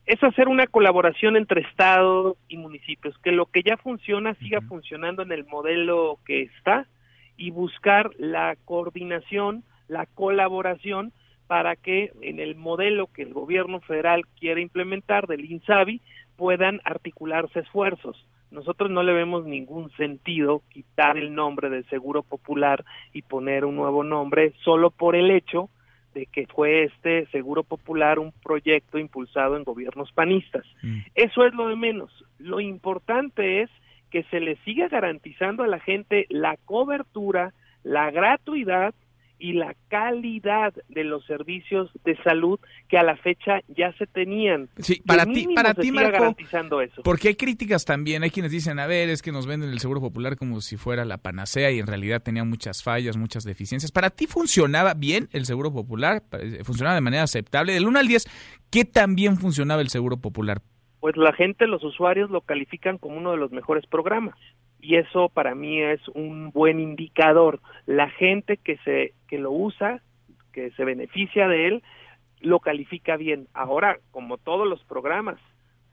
es 0.07 0.23
hacer 0.23 0.47
una 0.47 0.67
colaboración 0.67 1.35
entre 1.35 1.61
Estado 1.61 2.37
y 2.47 2.55
municipios, 2.55 3.17
que 3.19 3.33
lo 3.33 3.45
que 3.45 3.61
ya 3.61 3.75
funciona 3.75 4.33
siga 4.35 4.61
funcionando 4.61 5.21
en 5.21 5.33
el 5.33 5.45
modelo 5.45 6.17
que 6.25 6.43
está 6.43 6.87
y 7.35 7.51
buscar 7.51 8.11
la 8.17 8.55
coordinación, 8.63 9.63
la 9.89 10.05
colaboración 10.05 11.11
para 11.47 11.75
que 11.75 12.13
en 12.21 12.39
el 12.39 12.55
modelo 12.55 13.07
que 13.07 13.23
el 13.23 13.33
gobierno 13.33 13.81
federal 13.81 14.25
quiere 14.39 14.61
implementar 14.61 15.27
del 15.27 15.43
INSABI 15.43 16.01
puedan 16.37 16.79
articularse 16.85 17.59
esfuerzos. 17.59 18.25
Nosotros 18.49 18.89
no 18.89 19.03
le 19.03 19.11
vemos 19.11 19.45
ningún 19.45 19.91
sentido 19.97 20.61
quitar 20.69 21.17
el 21.17 21.35
nombre 21.35 21.69
del 21.69 21.85
Seguro 21.89 22.23
Popular 22.23 22.85
y 23.11 23.23
poner 23.23 23.65
un 23.65 23.75
nuevo 23.75 24.05
nombre 24.05 24.53
solo 24.63 24.89
por 24.89 25.17
el 25.17 25.31
hecho 25.31 25.69
de 26.17 26.25
que 26.25 26.47
fue 26.47 26.85
este 26.85 27.27
Seguro 27.27 27.63
Popular 27.63 28.17
un 28.17 28.31
proyecto 28.43 28.97
impulsado 28.97 29.55
en 29.55 29.63
gobiernos 29.63 30.11
panistas. 30.11 30.65
Mm. 30.81 31.01
Eso 31.13 31.45
es 31.45 31.53
lo 31.53 31.67
de 31.67 31.75
menos. 31.75 32.11
Lo 32.39 32.59
importante 32.59 33.61
es 33.61 33.69
que 34.09 34.23
se 34.23 34.39
le 34.39 34.55
siga 34.65 34.87
garantizando 34.87 35.63
a 35.63 35.67
la 35.67 35.79
gente 35.79 36.25
la 36.29 36.57
cobertura, 36.65 37.53
la 37.83 38.09
gratuidad 38.09 38.95
y 39.39 39.53
la 39.53 39.75
calidad 39.89 40.73
de 40.89 41.03
los 41.03 41.25
servicios 41.25 41.91
de 42.03 42.15
salud 42.23 42.59
que 42.89 42.97
a 42.97 43.03
la 43.03 43.15
fecha 43.17 43.61
ya 43.67 43.93
se 43.93 44.07
tenían. 44.07 44.69
Sí, 44.77 45.01
para 45.05 45.25
ti, 45.25 45.47
para 45.53 45.73
ti, 45.73 45.91
Marco, 45.91 46.11
garantizando 46.11 46.81
eso. 46.81 47.01
porque 47.03 47.29
hay 47.29 47.35
críticas 47.35 47.85
también, 47.85 48.23
hay 48.23 48.29
quienes 48.29 48.51
dicen, 48.51 48.79
a 48.79 48.87
ver, 48.87 49.09
es 49.09 49.21
que 49.21 49.31
nos 49.31 49.45
venden 49.45 49.69
el 49.69 49.79
Seguro 49.79 50.01
Popular 50.01 50.37
como 50.37 50.61
si 50.61 50.77
fuera 50.77 51.05
la 51.05 51.17
panacea 51.17 51.71
y 51.71 51.79
en 51.79 51.87
realidad 51.87 52.21
tenía 52.21 52.43
muchas 52.43 52.83
fallas, 52.83 53.17
muchas 53.17 53.43
deficiencias. 53.43 53.91
¿Para 53.91 54.09
ti 54.09 54.27
funcionaba 54.27 54.93
bien 54.93 55.29
el 55.31 55.45
Seguro 55.45 55.71
Popular? 55.71 56.23
¿Funcionaba 56.63 56.95
de 56.95 57.01
manera 57.01 57.23
aceptable? 57.23 57.73
Del 57.73 57.87
1 57.87 57.99
al 57.99 58.07
10, 58.07 58.25
¿qué 58.71 58.85
tan 58.85 59.15
bien 59.15 59.37
funcionaba 59.37 59.81
el 59.81 59.89
Seguro 59.89 60.17
Popular? 60.17 60.61
Pues 60.99 61.15
la 61.15 61.31
gente, 61.33 61.67
los 61.67 61.83
usuarios 61.83 62.31
lo 62.31 62.41
califican 62.41 62.97
como 62.97 63.17
uno 63.17 63.31
de 63.31 63.37
los 63.37 63.51
mejores 63.51 63.85
programas 63.85 64.35
y 64.87 64.95
eso 64.95 65.27
para 65.27 65.53
mí 65.53 65.81
es 65.81 65.99
un 66.13 66.51
buen 66.51 66.79
indicador. 66.79 67.59
La 67.85 68.09
gente 68.09 68.55
que 68.55 68.77
se 68.85 69.13
que 69.27 69.37
lo 69.37 69.51
usa, 69.51 70.01
que 70.53 70.71
se 70.71 70.85
beneficia 70.85 71.49
de 71.49 71.67
él, 71.67 71.83
lo 72.39 72.61
califica 72.61 73.17
bien. 73.17 73.49
Ahora, 73.53 73.99
como 74.11 74.37
todos 74.37 74.65
los 74.65 74.81
programas, 74.85 75.39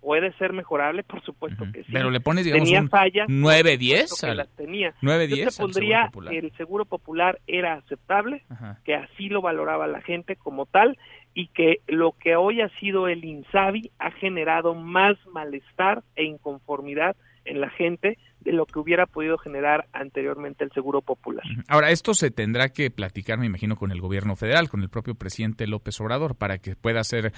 puede 0.01 0.33
ser 0.35 0.53
mejorable, 0.53 1.03
por 1.03 1.25
supuesto 1.25 1.65
que 1.73 1.83
sí. 1.83 1.91
Pero 1.93 2.13
le 2.13 2.21
pones 2.21 2.45
digamos 2.45 2.69
tenía 2.69 2.87
fallas, 2.87 3.27
9 3.29 3.79
10 3.79 4.23
las 4.37 4.49
tenía. 4.55 4.95
9 5.03 5.27
10 5.27 5.41
Yo 5.41 5.51
te 5.51 5.57
pondría 5.57 6.11
el 6.31 6.53
seguro 6.53 6.85
popular 6.85 7.41
era 7.49 7.75
aceptable, 7.75 8.45
que 8.85 8.95
así 8.95 9.29
lo 9.29 9.43
valoraba 9.43 9.89
la 9.89 10.03
gente 10.03 10.37
como 10.37 10.67
tal 10.67 10.97
y 11.35 11.49
que 11.49 11.81
lo 11.89 12.13
que 12.13 12.37
hoy 12.37 12.61
ha 12.61 12.69
sido 12.79 13.09
el 13.09 13.25
INSABI 13.25 13.91
ha 13.99 14.13
generado 14.13 14.77
más 14.77 15.17
malestar 15.27 16.05
e 16.15 16.23
inconformidad 16.23 17.17
en 17.45 17.61
la 17.61 17.71
gente 17.71 18.19
de 18.41 18.53
lo 18.53 18.67
que 18.67 18.79
hubiera 18.79 19.07
podido 19.07 19.39
generar 19.39 19.87
anteriormente 19.93 20.65
el 20.65 20.73
Seguro 20.73 21.01
Popular. 21.01 21.45
Ahora, 21.69 21.91
esto 21.91 22.15
se 22.15 22.31
tendrá 22.31 22.69
que 22.69 22.91
platicar, 22.91 23.39
me 23.39 23.47
imagino, 23.47 23.77
con 23.77 23.91
el 23.91 24.01
gobierno 24.01 24.37
federal, 24.37 24.69
con 24.69 24.83
el 24.83 24.91
propio 24.91 25.15
presidente 25.15 25.67
López 25.67 26.01
Obrador, 26.01 26.37
para 26.37 26.59
que 26.59 26.77
pueda 26.77 27.03
ser 27.05 27.33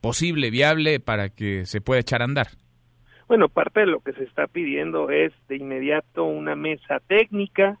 posible, 0.00 0.50
viable, 0.50 1.00
para 1.00 1.28
que 1.28 1.66
se 1.66 1.80
pueda 1.80 2.00
echar 2.00 2.22
a 2.22 2.26
andar. 2.26 2.48
Bueno, 3.26 3.48
parte 3.48 3.80
de 3.80 3.86
lo 3.86 4.00
que 4.00 4.12
se 4.12 4.24
está 4.24 4.46
pidiendo 4.46 5.10
es 5.10 5.32
de 5.48 5.56
inmediato 5.56 6.24
una 6.24 6.56
mesa 6.56 7.00
técnica 7.06 7.78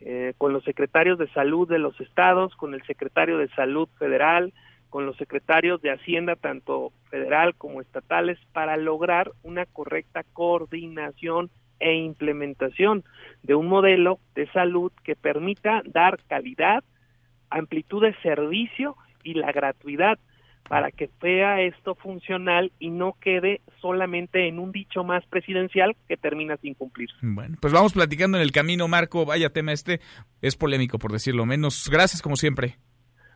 eh, 0.00 0.34
con 0.38 0.52
los 0.52 0.62
secretarios 0.64 1.18
de 1.18 1.28
salud 1.32 1.68
de 1.68 1.78
los 1.78 1.98
estados, 2.00 2.54
con 2.56 2.74
el 2.74 2.82
secretario 2.82 3.38
de 3.38 3.48
salud 3.48 3.88
federal, 3.98 4.52
con 4.94 5.06
los 5.06 5.16
secretarios 5.16 5.82
de 5.82 5.90
Hacienda, 5.90 6.36
tanto 6.36 6.92
federal 7.10 7.56
como 7.56 7.80
estatales, 7.80 8.38
para 8.52 8.76
lograr 8.76 9.32
una 9.42 9.66
correcta 9.66 10.22
coordinación 10.32 11.50
e 11.80 11.96
implementación 11.96 13.02
de 13.42 13.56
un 13.56 13.66
modelo 13.66 14.20
de 14.36 14.46
salud 14.52 14.92
que 15.02 15.16
permita 15.16 15.82
dar 15.84 16.20
calidad, 16.28 16.84
amplitud 17.50 18.02
de 18.02 18.14
servicio 18.22 18.96
y 19.24 19.34
la 19.34 19.50
gratuidad, 19.50 20.20
para 20.68 20.92
que 20.92 21.10
sea 21.20 21.60
esto 21.60 21.96
funcional 21.96 22.70
y 22.78 22.90
no 22.90 23.16
quede 23.20 23.62
solamente 23.80 24.46
en 24.46 24.60
un 24.60 24.70
dicho 24.70 25.02
más 25.02 25.26
presidencial 25.26 25.96
que 26.06 26.16
termina 26.16 26.56
sin 26.58 26.74
cumplirse. 26.74 27.16
Bueno, 27.20 27.56
pues 27.60 27.72
vamos 27.72 27.94
platicando 27.94 28.38
en 28.38 28.44
el 28.44 28.52
camino, 28.52 28.86
Marco. 28.86 29.26
Vaya 29.26 29.50
tema 29.50 29.72
este, 29.72 29.98
es 30.40 30.54
polémico 30.54 31.00
por 31.00 31.10
decirlo 31.10 31.46
menos. 31.46 31.90
Gracias 31.90 32.22
como 32.22 32.36
siempre. 32.36 32.76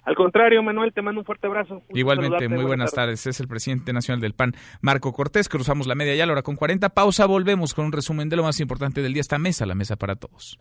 Al 0.04 0.14
contrario, 0.14 0.62
Manuel, 0.62 0.92
te 0.92 1.02
mando 1.02 1.20
un 1.20 1.24
fuerte 1.24 1.46
abrazo. 1.46 1.82
Igualmente, 1.90 2.48
muy 2.48 2.64
buenas, 2.64 2.92
tardes. 2.92 3.26
Es 3.26 3.40
el 3.40 3.48
presidente 3.48 3.92
nacional 3.92 4.20
del 4.20 4.34
PAN, 4.34 4.54
Marco 4.80 5.12
Cortés. 5.12 5.48
Cruzamos 5.48 5.86
la 5.86 5.94
media 5.94 6.14
ya, 6.14 6.26
la 6.26 6.32
hora 6.32 6.42
con 6.42 6.56
40. 6.56 6.88
Pausa, 6.90 7.26
volvemos 7.26 7.74
con 7.74 7.86
un 7.86 7.92
resumen 7.92 8.28
de 8.28 8.36
lo 8.36 8.42
más 8.42 8.58
importante 8.60 9.02
del 9.02 9.12
día. 9.12 9.20
Esta 9.20 9.38
mesa, 9.38 9.66
la 9.66 9.74
mesa 9.74 9.96
para 9.96 10.16
todos. 10.16 10.58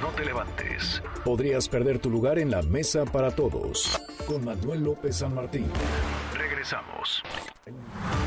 No 0.00 0.08
te 0.10 0.24
levantes. 0.24 1.02
Podrías 1.24 1.68
perder 1.68 1.98
tu 1.98 2.10
lugar 2.10 2.38
en 2.38 2.50
la 2.50 2.62
mesa 2.62 3.04
para 3.04 3.30
todos. 3.30 4.00
Con 4.26 4.44
Manuel 4.44 4.84
López 4.84 5.16
San 5.16 5.34
Martín. 5.34 5.66
Regresamos. 6.36 7.22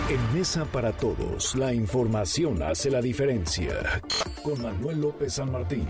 En 0.09 0.37
Mesa 0.37 0.65
para 0.65 0.91
Todos, 0.91 1.55
la 1.55 1.73
información 1.73 2.61
hace 2.61 2.91
la 2.91 3.01
diferencia. 3.01 4.01
Con 4.43 4.61
Manuel 4.61 5.01
López 5.01 5.33
San 5.35 5.51
Martín. 5.51 5.87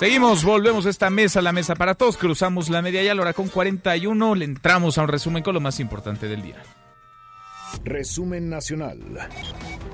Seguimos, 0.00 0.44
volvemos 0.44 0.86
a 0.86 0.88
esta 0.88 1.10
mesa, 1.10 1.42
la 1.42 1.52
mesa 1.52 1.74
para 1.74 1.94
todos. 1.94 2.16
Cruzamos 2.16 2.70
la 2.70 2.80
media 2.80 3.02
ya, 3.02 3.14
la 3.14 3.20
hora 3.20 3.34
con 3.34 3.48
41. 3.48 4.34
Le 4.34 4.46
entramos 4.46 4.96
a 4.96 5.02
un 5.02 5.08
resumen 5.08 5.42
con 5.42 5.52
lo 5.52 5.60
más 5.60 5.78
importante 5.78 6.26
del 6.26 6.40
día. 6.40 6.62
Resumen 7.84 8.48
nacional. 8.48 8.98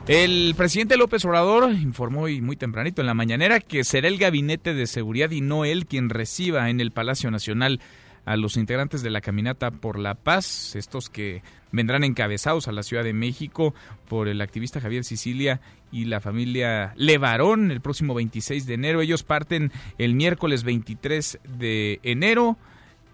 El 0.07 0.55
presidente 0.57 0.97
López 0.97 1.25
Obrador 1.25 1.73
informó 1.73 2.21
hoy 2.21 2.41
muy 2.41 2.55
tempranito 2.55 3.01
en 3.01 3.09
la 3.09 3.15
mañanera 3.15 3.59
que 3.59 3.83
será 3.83 4.07
el 4.07 4.17
gabinete 4.17 4.75
de 4.75 4.87
seguridad 4.87 5.33
y 5.33 5.41
no 5.41 5.65
él 5.65 5.87
quien 5.87 6.09
reciba 6.09 6.71
en 6.71 6.81
el 6.81 6.93
Palacio 6.93 7.33
Nacional 7.33 7.81
a 8.27 8.37
los 8.37 8.59
integrantes 8.59 9.03
de 9.03 9.11
la 9.11 9.23
Caminata 9.23 9.71
por 9.71 9.99
la 9.99 10.15
Paz, 10.15 10.77
estos 10.77 11.09
que 11.09 11.43
vendrán 11.73 12.05
encabezados 12.05 12.69
a 12.69 12.73
la 12.73 12.83
Ciudad 12.83 13.05
de 13.05 13.15
México 13.15 13.75
por 14.09 14.29
el 14.29 14.41
activista 14.43 14.81
Javier 14.81 15.05
Sicilia 15.05 15.61
y 15.91 16.05
la 16.05 16.21
familia 16.21 16.93
Levarón 16.97 17.71
el 17.71 17.81
próximo 17.81 18.13
26 18.15 18.67
de 18.67 18.75
enero. 18.75 19.01
Ellos 19.01 19.23
parten 19.23 19.73
el 19.97 20.15
miércoles 20.15 20.65
23 20.65 21.39
de 21.59 22.01
enero 22.03 22.59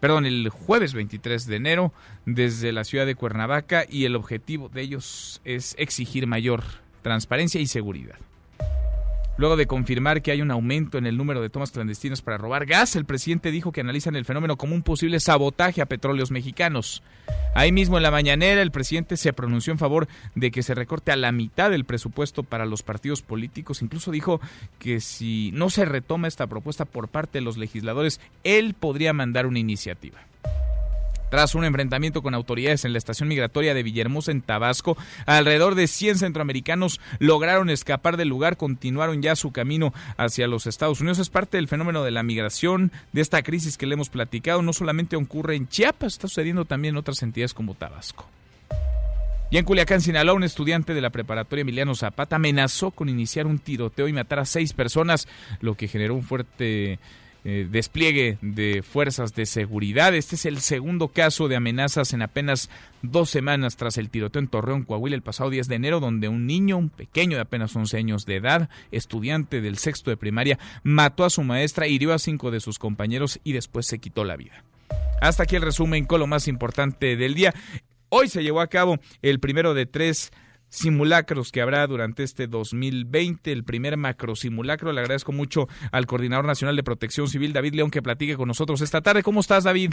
perdón, 0.00 0.26
el 0.26 0.48
jueves 0.48 0.94
23 0.94 1.46
de 1.46 1.54
enero 1.54 1.92
desde 2.26 2.72
la 2.72 2.82
ciudad 2.82 3.06
de 3.06 3.14
Cuernavaca 3.14 3.84
y 3.88 4.04
el 4.04 4.16
objetivo 4.16 4.68
de 4.68 4.80
ellos 4.80 5.40
es 5.44 5.76
exigir 5.78 6.26
mayor 6.26 6.64
transparencia 7.02 7.60
y 7.60 7.68
seguridad. 7.68 8.16
Luego 9.38 9.56
de 9.56 9.66
confirmar 9.66 10.20
que 10.20 10.30
hay 10.30 10.42
un 10.42 10.50
aumento 10.50 10.98
en 10.98 11.06
el 11.06 11.16
número 11.16 11.40
de 11.40 11.48
tomas 11.48 11.70
clandestinas 11.70 12.20
para 12.20 12.36
robar 12.36 12.66
gas, 12.66 12.96
el 12.96 13.06
presidente 13.06 13.50
dijo 13.50 13.72
que 13.72 13.80
analizan 13.80 14.14
el 14.14 14.26
fenómeno 14.26 14.56
como 14.56 14.74
un 14.74 14.82
posible 14.82 15.20
sabotaje 15.20 15.80
a 15.80 15.86
petróleos 15.86 16.30
mexicanos. 16.30 17.02
Ahí 17.54 17.72
mismo 17.72 17.96
en 17.96 18.02
la 18.02 18.10
mañanera 18.10 18.60
el 18.60 18.70
presidente 18.70 19.16
se 19.16 19.32
pronunció 19.32 19.72
en 19.72 19.78
favor 19.78 20.06
de 20.34 20.50
que 20.50 20.62
se 20.62 20.74
recorte 20.74 21.12
a 21.12 21.16
la 21.16 21.32
mitad 21.32 21.72
el 21.72 21.84
presupuesto 21.84 22.42
para 22.42 22.66
los 22.66 22.82
partidos 22.82 23.22
políticos. 23.22 23.80
Incluso 23.80 24.10
dijo 24.10 24.40
que 24.78 25.00
si 25.00 25.50
no 25.52 25.70
se 25.70 25.86
retoma 25.86 26.28
esta 26.28 26.46
propuesta 26.46 26.84
por 26.84 27.08
parte 27.08 27.38
de 27.38 27.44
los 27.44 27.56
legisladores, 27.56 28.20
él 28.44 28.74
podría 28.74 29.12
mandar 29.12 29.46
una 29.46 29.58
iniciativa. 29.58 30.20
Tras 31.32 31.54
un 31.54 31.64
enfrentamiento 31.64 32.20
con 32.20 32.34
autoridades 32.34 32.84
en 32.84 32.92
la 32.92 32.98
estación 32.98 33.26
migratoria 33.26 33.72
de 33.72 33.82
Villahermosa 33.82 34.32
en 34.32 34.42
Tabasco, 34.42 34.98
alrededor 35.24 35.76
de 35.76 35.86
100 35.86 36.18
centroamericanos 36.18 37.00
lograron 37.20 37.70
escapar 37.70 38.18
del 38.18 38.28
lugar, 38.28 38.58
continuaron 38.58 39.22
ya 39.22 39.34
su 39.34 39.50
camino 39.50 39.94
hacia 40.18 40.46
los 40.46 40.66
Estados 40.66 41.00
Unidos. 41.00 41.20
Es 41.20 41.30
parte 41.30 41.56
del 41.56 41.68
fenómeno 41.68 42.04
de 42.04 42.10
la 42.10 42.22
migración, 42.22 42.92
de 43.12 43.22
esta 43.22 43.42
crisis 43.42 43.78
que 43.78 43.86
le 43.86 43.94
hemos 43.94 44.10
platicado. 44.10 44.60
No 44.60 44.74
solamente 44.74 45.16
ocurre 45.16 45.56
en 45.56 45.68
Chiapas, 45.68 46.12
está 46.12 46.28
sucediendo 46.28 46.66
también 46.66 46.96
en 46.96 46.98
otras 46.98 47.22
entidades 47.22 47.54
como 47.54 47.76
Tabasco. 47.76 48.28
Y 49.50 49.56
en 49.56 49.64
Culiacán, 49.64 50.02
Sinaloa, 50.02 50.34
un 50.34 50.44
estudiante 50.44 50.92
de 50.92 51.00
la 51.00 51.08
preparatoria 51.08 51.62
Emiliano 51.62 51.94
Zapata 51.94 52.36
amenazó 52.36 52.90
con 52.90 53.08
iniciar 53.08 53.46
un 53.46 53.58
tiroteo 53.58 54.06
y 54.06 54.12
matar 54.12 54.38
a 54.38 54.44
seis 54.44 54.74
personas, 54.74 55.28
lo 55.62 55.78
que 55.78 55.88
generó 55.88 56.14
un 56.14 56.24
fuerte 56.24 56.98
eh, 57.44 57.66
despliegue 57.70 58.38
de 58.40 58.82
fuerzas 58.82 59.34
de 59.34 59.46
seguridad. 59.46 60.14
Este 60.14 60.36
es 60.36 60.46
el 60.46 60.60
segundo 60.60 61.08
caso 61.08 61.48
de 61.48 61.56
amenazas 61.56 62.12
en 62.12 62.22
apenas 62.22 62.70
dos 63.02 63.30
semanas 63.30 63.76
tras 63.76 63.98
el 63.98 64.10
tiroteo 64.10 64.40
en 64.40 64.48
Torreón, 64.48 64.84
Coahuila, 64.84 65.16
el 65.16 65.22
pasado 65.22 65.50
10 65.50 65.68
de 65.68 65.74
enero, 65.74 66.00
donde 66.00 66.28
un 66.28 66.46
niño, 66.46 66.78
un 66.78 66.88
pequeño 66.88 67.36
de 67.36 67.42
apenas 67.42 67.74
11 67.74 67.96
años 67.96 68.26
de 68.26 68.36
edad, 68.36 68.70
estudiante 68.92 69.60
del 69.60 69.78
sexto 69.78 70.10
de 70.10 70.16
primaria, 70.16 70.58
mató 70.84 71.24
a 71.24 71.30
su 71.30 71.42
maestra, 71.42 71.88
hirió 71.88 72.12
a 72.12 72.18
cinco 72.18 72.50
de 72.50 72.60
sus 72.60 72.78
compañeros 72.78 73.40
y 73.42 73.52
después 73.52 73.86
se 73.86 73.98
quitó 73.98 74.24
la 74.24 74.36
vida. 74.36 74.64
Hasta 75.20 75.44
aquí 75.44 75.56
el 75.56 75.62
resumen 75.62 76.04
con 76.04 76.20
lo 76.20 76.26
más 76.26 76.48
importante 76.48 77.16
del 77.16 77.34
día. 77.34 77.54
Hoy 78.08 78.28
se 78.28 78.42
llevó 78.42 78.60
a 78.60 78.66
cabo 78.66 78.98
el 79.22 79.40
primero 79.40 79.72
de 79.72 79.86
tres 79.86 80.32
simulacros 80.72 81.52
que 81.52 81.60
habrá 81.60 81.86
durante 81.86 82.22
este 82.22 82.46
2020, 82.46 83.52
el 83.52 83.62
primer 83.62 83.98
macro 83.98 84.34
simulacro. 84.34 84.92
Le 84.92 85.00
agradezco 85.00 85.30
mucho 85.30 85.66
al 85.92 86.06
Coordinador 86.06 86.46
Nacional 86.46 86.76
de 86.76 86.82
Protección 86.82 87.28
Civil, 87.28 87.52
David 87.52 87.74
León, 87.74 87.90
que 87.90 88.02
platique 88.02 88.36
con 88.36 88.48
nosotros 88.48 88.80
esta 88.80 89.02
tarde. 89.02 89.22
¿Cómo 89.22 89.40
estás, 89.40 89.64
David? 89.64 89.90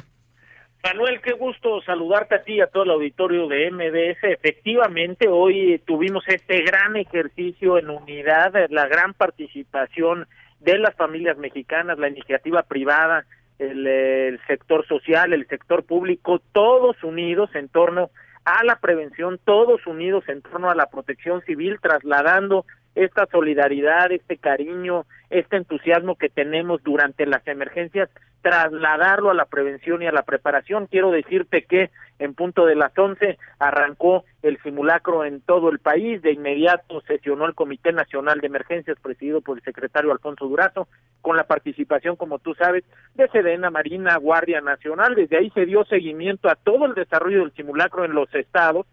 Manuel, 0.82 1.20
qué 1.22 1.34
gusto 1.34 1.82
saludarte 1.82 2.36
a 2.36 2.44
ti 2.44 2.54
y 2.54 2.62
a 2.62 2.68
todo 2.68 2.84
el 2.84 2.92
auditorio 2.92 3.48
de 3.48 3.70
MBS. 3.70 4.24
Efectivamente, 4.24 5.28
hoy 5.28 5.82
tuvimos 5.86 6.24
este 6.28 6.62
gran 6.62 6.96
ejercicio 6.96 7.78
en 7.78 7.90
unidad, 7.90 8.54
la 8.70 8.88
gran 8.88 9.14
participación 9.14 10.26
de 10.62 10.78
las 10.78 10.96
familias 10.96 11.38
mexicanas, 11.38 12.00
la 12.00 12.08
iniciativa 12.08 12.64
privada, 12.64 13.26
el, 13.60 14.40
sector 14.48 14.88
social, 14.88 15.34
el 15.34 15.46
sector 15.48 15.84
público, 15.84 16.42
todos 16.54 17.04
unidos 17.04 17.50
en 17.56 17.68
torno 17.68 18.04
a 18.04 18.10
la 18.64 18.80
prevención, 18.80 19.40
todos 19.44 19.86
unidos 19.88 20.24
en 20.28 20.42
torno 20.42 20.70
a 20.70 20.76
la 20.76 20.88
protección 20.88 21.42
civil, 21.42 21.80
trasladando 21.82 22.66
esta 23.04 23.26
solidaridad, 23.28 24.12
este 24.12 24.38
cariño, 24.38 25.06
este 25.30 25.58
entusiasmo 25.58 26.16
que 26.16 26.30
tenemos 26.30 26.84
durante 26.84 27.26
las 27.26 27.46
emergencias, 27.48 28.10
trasladarlo 28.42 29.32
a 29.32 29.34
la 29.34 29.46
prevención 29.46 30.02
y 30.02 30.08
a 30.08 30.12
la 30.12 30.24
preparación. 30.24 30.88
Quiero 30.88 31.12
decirte 31.12 31.64
que 31.64 31.92
en 32.20 32.34
punto 32.34 32.66
de 32.66 32.76
las 32.76 32.98
11 32.98 33.38
arrancó 33.60 34.26
el 34.44 34.62
simulacro 34.62 35.24
en 35.24 35.42
todo 35.42 35.70
el 35.70 35.80
país, 35.80 36.22
de 36.22 36.34
inmediato 36.34 37.02
sesionó 37.02 37.46
el 37.46 37.56
Comité 37.56 37.94
Nacional 37.94 38.40
de 38.40 38.48
Emergencias 38.48 38.98
presidido 39.02 39.42
por 39.42 39.58
el 39.58 39.64
secretario 39.64 40.12
Alfonso 40.12 40.48
Durazo, 40.48 40.88
con 41.22 41.38
la 41.38 41.46
participación, 41.46 42.16
como 42.16 42.40
tú 42.40 42.54
sabes, 42.56 42.84
de 43.16 43.28
Sedena, 43.30 43.70
Marina, 43.70 44.18
Guardia 44.18 44.62
Nacional. 44.62 45.16
Desde 45.16 45.38
ahí 45.38 45.50
se 45.52 45.66
dio 45.66 45.86
seguimiento 45.86 46.50
a 46.50 46.56
todo 46.56 46.86
el 46.86 46.94
desarrollo 46.94 47.40
del 47.40 47.54
simulacro 47.54 48.04
en 48.04 48.14
los 48.14 48.34
estados, 48.36 48.86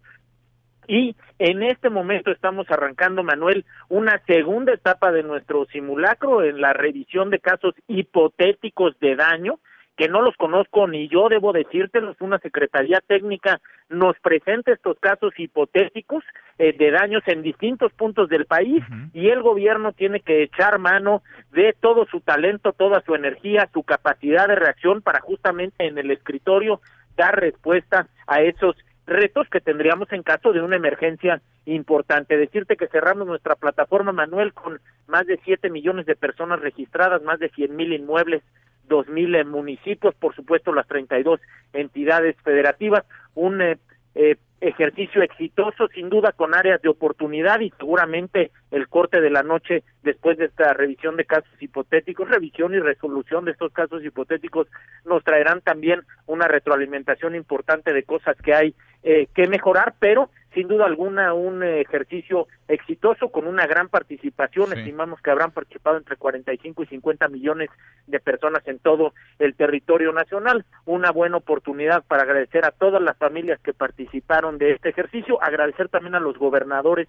y 0.87 1.15
en 1.39 1.63
este 1.63 1.89
momento 1.89 2.31
estamos 2.31 2.69
arrancando, 2.71 3.23
Manuel, 3.23 3.65
una 3.89 4.21
segunda 4.25 4.73
etapa 4.73 5.11
de 5.11 5.23
nuestro 5.23 5.65
simulacro 5.65 6.43
en 6.43 6.61
la 6.61 6.73
revisión 6.73 7.29
de 7.29 7.39
casos 7.39 7.75
hipotéticos 7.87 8.97
de 8.99 9.15
daño, 9.15 9.59
que 9.97 10.07
no 10.07 10.21
los 10.21 10.35
conozco 10.35 10.87
ni 10.87 11.09
yo 11.09 11.27
debo 11.27 11.53
decírtelos, 11.53 12.15
una 12.21 12.37
secretaría 12.39 13.01
técnica 13.05 13.59
nos 13.89 14.17
presenta 14.19 14.71
estos 14.71 14.99
casos 14.99 15.33
hipotéticos 15.37 16.23
eh, 16.59 16.73
de 16.77 16.91
daños 16.91 17.23
en 17.25 17.41
distintos 17.41 17.91
puntos 17.93 18.29
del 18.29 18.45
país 18.45 18.83
y 19.13 19.29
el 19.29 19.41
gobierno 19.41 19.93
tiene 19.93 20.19
que 20.19 20.43
echar 20.43 20.77
mano 20.77 21.23
de 21.51 21.75
todo 21.79 22.05
su 22.05 22.19
talento, 22.21 22.73
toda 22.73 23.01
su 23.05 23.15
energía, 23.15 23.69
su 23.73 23.83
capacidad 23.83 24.47
de 24.47 24.55
reacción 24.55 25.01
para 25.01 25.19
justamente 25.19 25.87
en 25.87 25.97
el 25.97 26.11
escritorio 26.11 26.79
dar 27.15 27.39
respuesta 27.39 28.07
a 28.27 28.41
esos 28.41 28.75
retos 29.07 29.47
que 29.49 29.61
tendríamos 29.61 30.11
en 30.11 30.21
caso 30.21 30.51
de 30.51 30.61
una 30.61 30.75
emergencia 30.75 31.41
importante. 31.65 32.37
Decirte 32.37 32.75
que 32.75 32.87
cerramos 32.87 33.25
nuestra 33.25 33.55
plataforma, 33.55 34.11
Manuel, 34.11 34.53
con 34.53 34.79
más 35.07 35.25
de 35.25 35.39
7 35.43 35.69
millones 35.69 36.05
de 36.05 36.15
personas 36.15 36.59
registradas, 36.59 37.23
más 37.23 37.39
de 37.39 37.49
100 37.49 37.75
mil 37.75 37.93
inmuebles, 37.93 38.43
dos 38.87 39.07
mil 39.07 39.43
municipios, 39.45 40.13
por 40.15 40.35
supuesto 40.35 40.73
las 40.73 40.87
32 40.87 41.39
entidades 41.73 42.35
federativas, 42.43 43.05
un 43.35 43.61
eh, 43.61 43.77
eh, 44.15 44.37
ejercicio 44.59 45.21
exitoso, 45.21 45.87
sin 45.89 46.09
duda 46.09 46.31
con 46.31 46.55
áreas 46.55 46.81
de 46.81 46.89
oportunidad 46.89 47.59
y 47.59 47.71
seguramente 47.77 48.51
el 48.71 48.87
corte 48.87 49.21
de 49.21 49.29
la 49.29 49.43
noche 49.43 49.83
después 50.03 50.37
de 50.37 50.45
esta 50.45 50.73
revisión 50.73 51.15
de 51.15 51.25
casos 51.25 51.51
hipotéticos, 51.59 52.29
revisión 52.29 52.73
y 52.73 52.79
resolución 52.79 53.45
de 53.45 53.51
estos 53.51 53.71
casos 53.71 54.03
hipotéticos 54.03 54.67
nos 55.05 55.23
traerán 55.23 55.61
también 55.61 56.01
una 56.25 56.47
retroalimentación 56.47 57.35
importante 57.35 57.93
de 57.93 58.03
cosas 58.03 58.35
que 58.37 58.53
hay 58.53 58.75
eh, 59.03 59.27
que 59.35 59.47
mejorar, 59.47 59.93
pero 59.99 60.29
sin 60.57 60.67
duda 60.67 60.87
alguna 60.87 61.35
un 61.35 61.61
ejercicio 61.61 62.47
exitoso 62.67 63.29
con 63.29 63.45
una 63.45 63.67
gran 63.67 63.89
participación. 63.89 64.73
Estimamos 64.73 65.21
que 65.21 65.29
habrán 65.29 65.51
participado 65.51 65.97
entre 65.97 66.15
45 66.15 66.81
y 66.81 66.87
50 66.87 67.27
millones 67.27 67.69
de 68.07 68.19
personas 68.19 68.67
en 68.67 68.79
todo 68.79 69.13
el 69.37 69.53
territorio 69.53 70.11
nacional. 70.13 70.65
Una 70.87 71.11
buena 71.11 71.37
oportunidad 71.37 72.03
para 72.05 72.23
agradecer 72.23 72.65
a 72.65 72.71
todas 72.71 72.99
las 73.03 73.15
familias 73.17 73.59
que 73.59 73.75
participaron 73.75 74.57
de 74.57 74.71
este 74.71 74.89
ejercicio, 74.89 75.39
agradecer 75.43 75.89
también 75.89 76.15
a 76.15 76.19
los 76.19 76.39
gobernadores, 76.39 77.07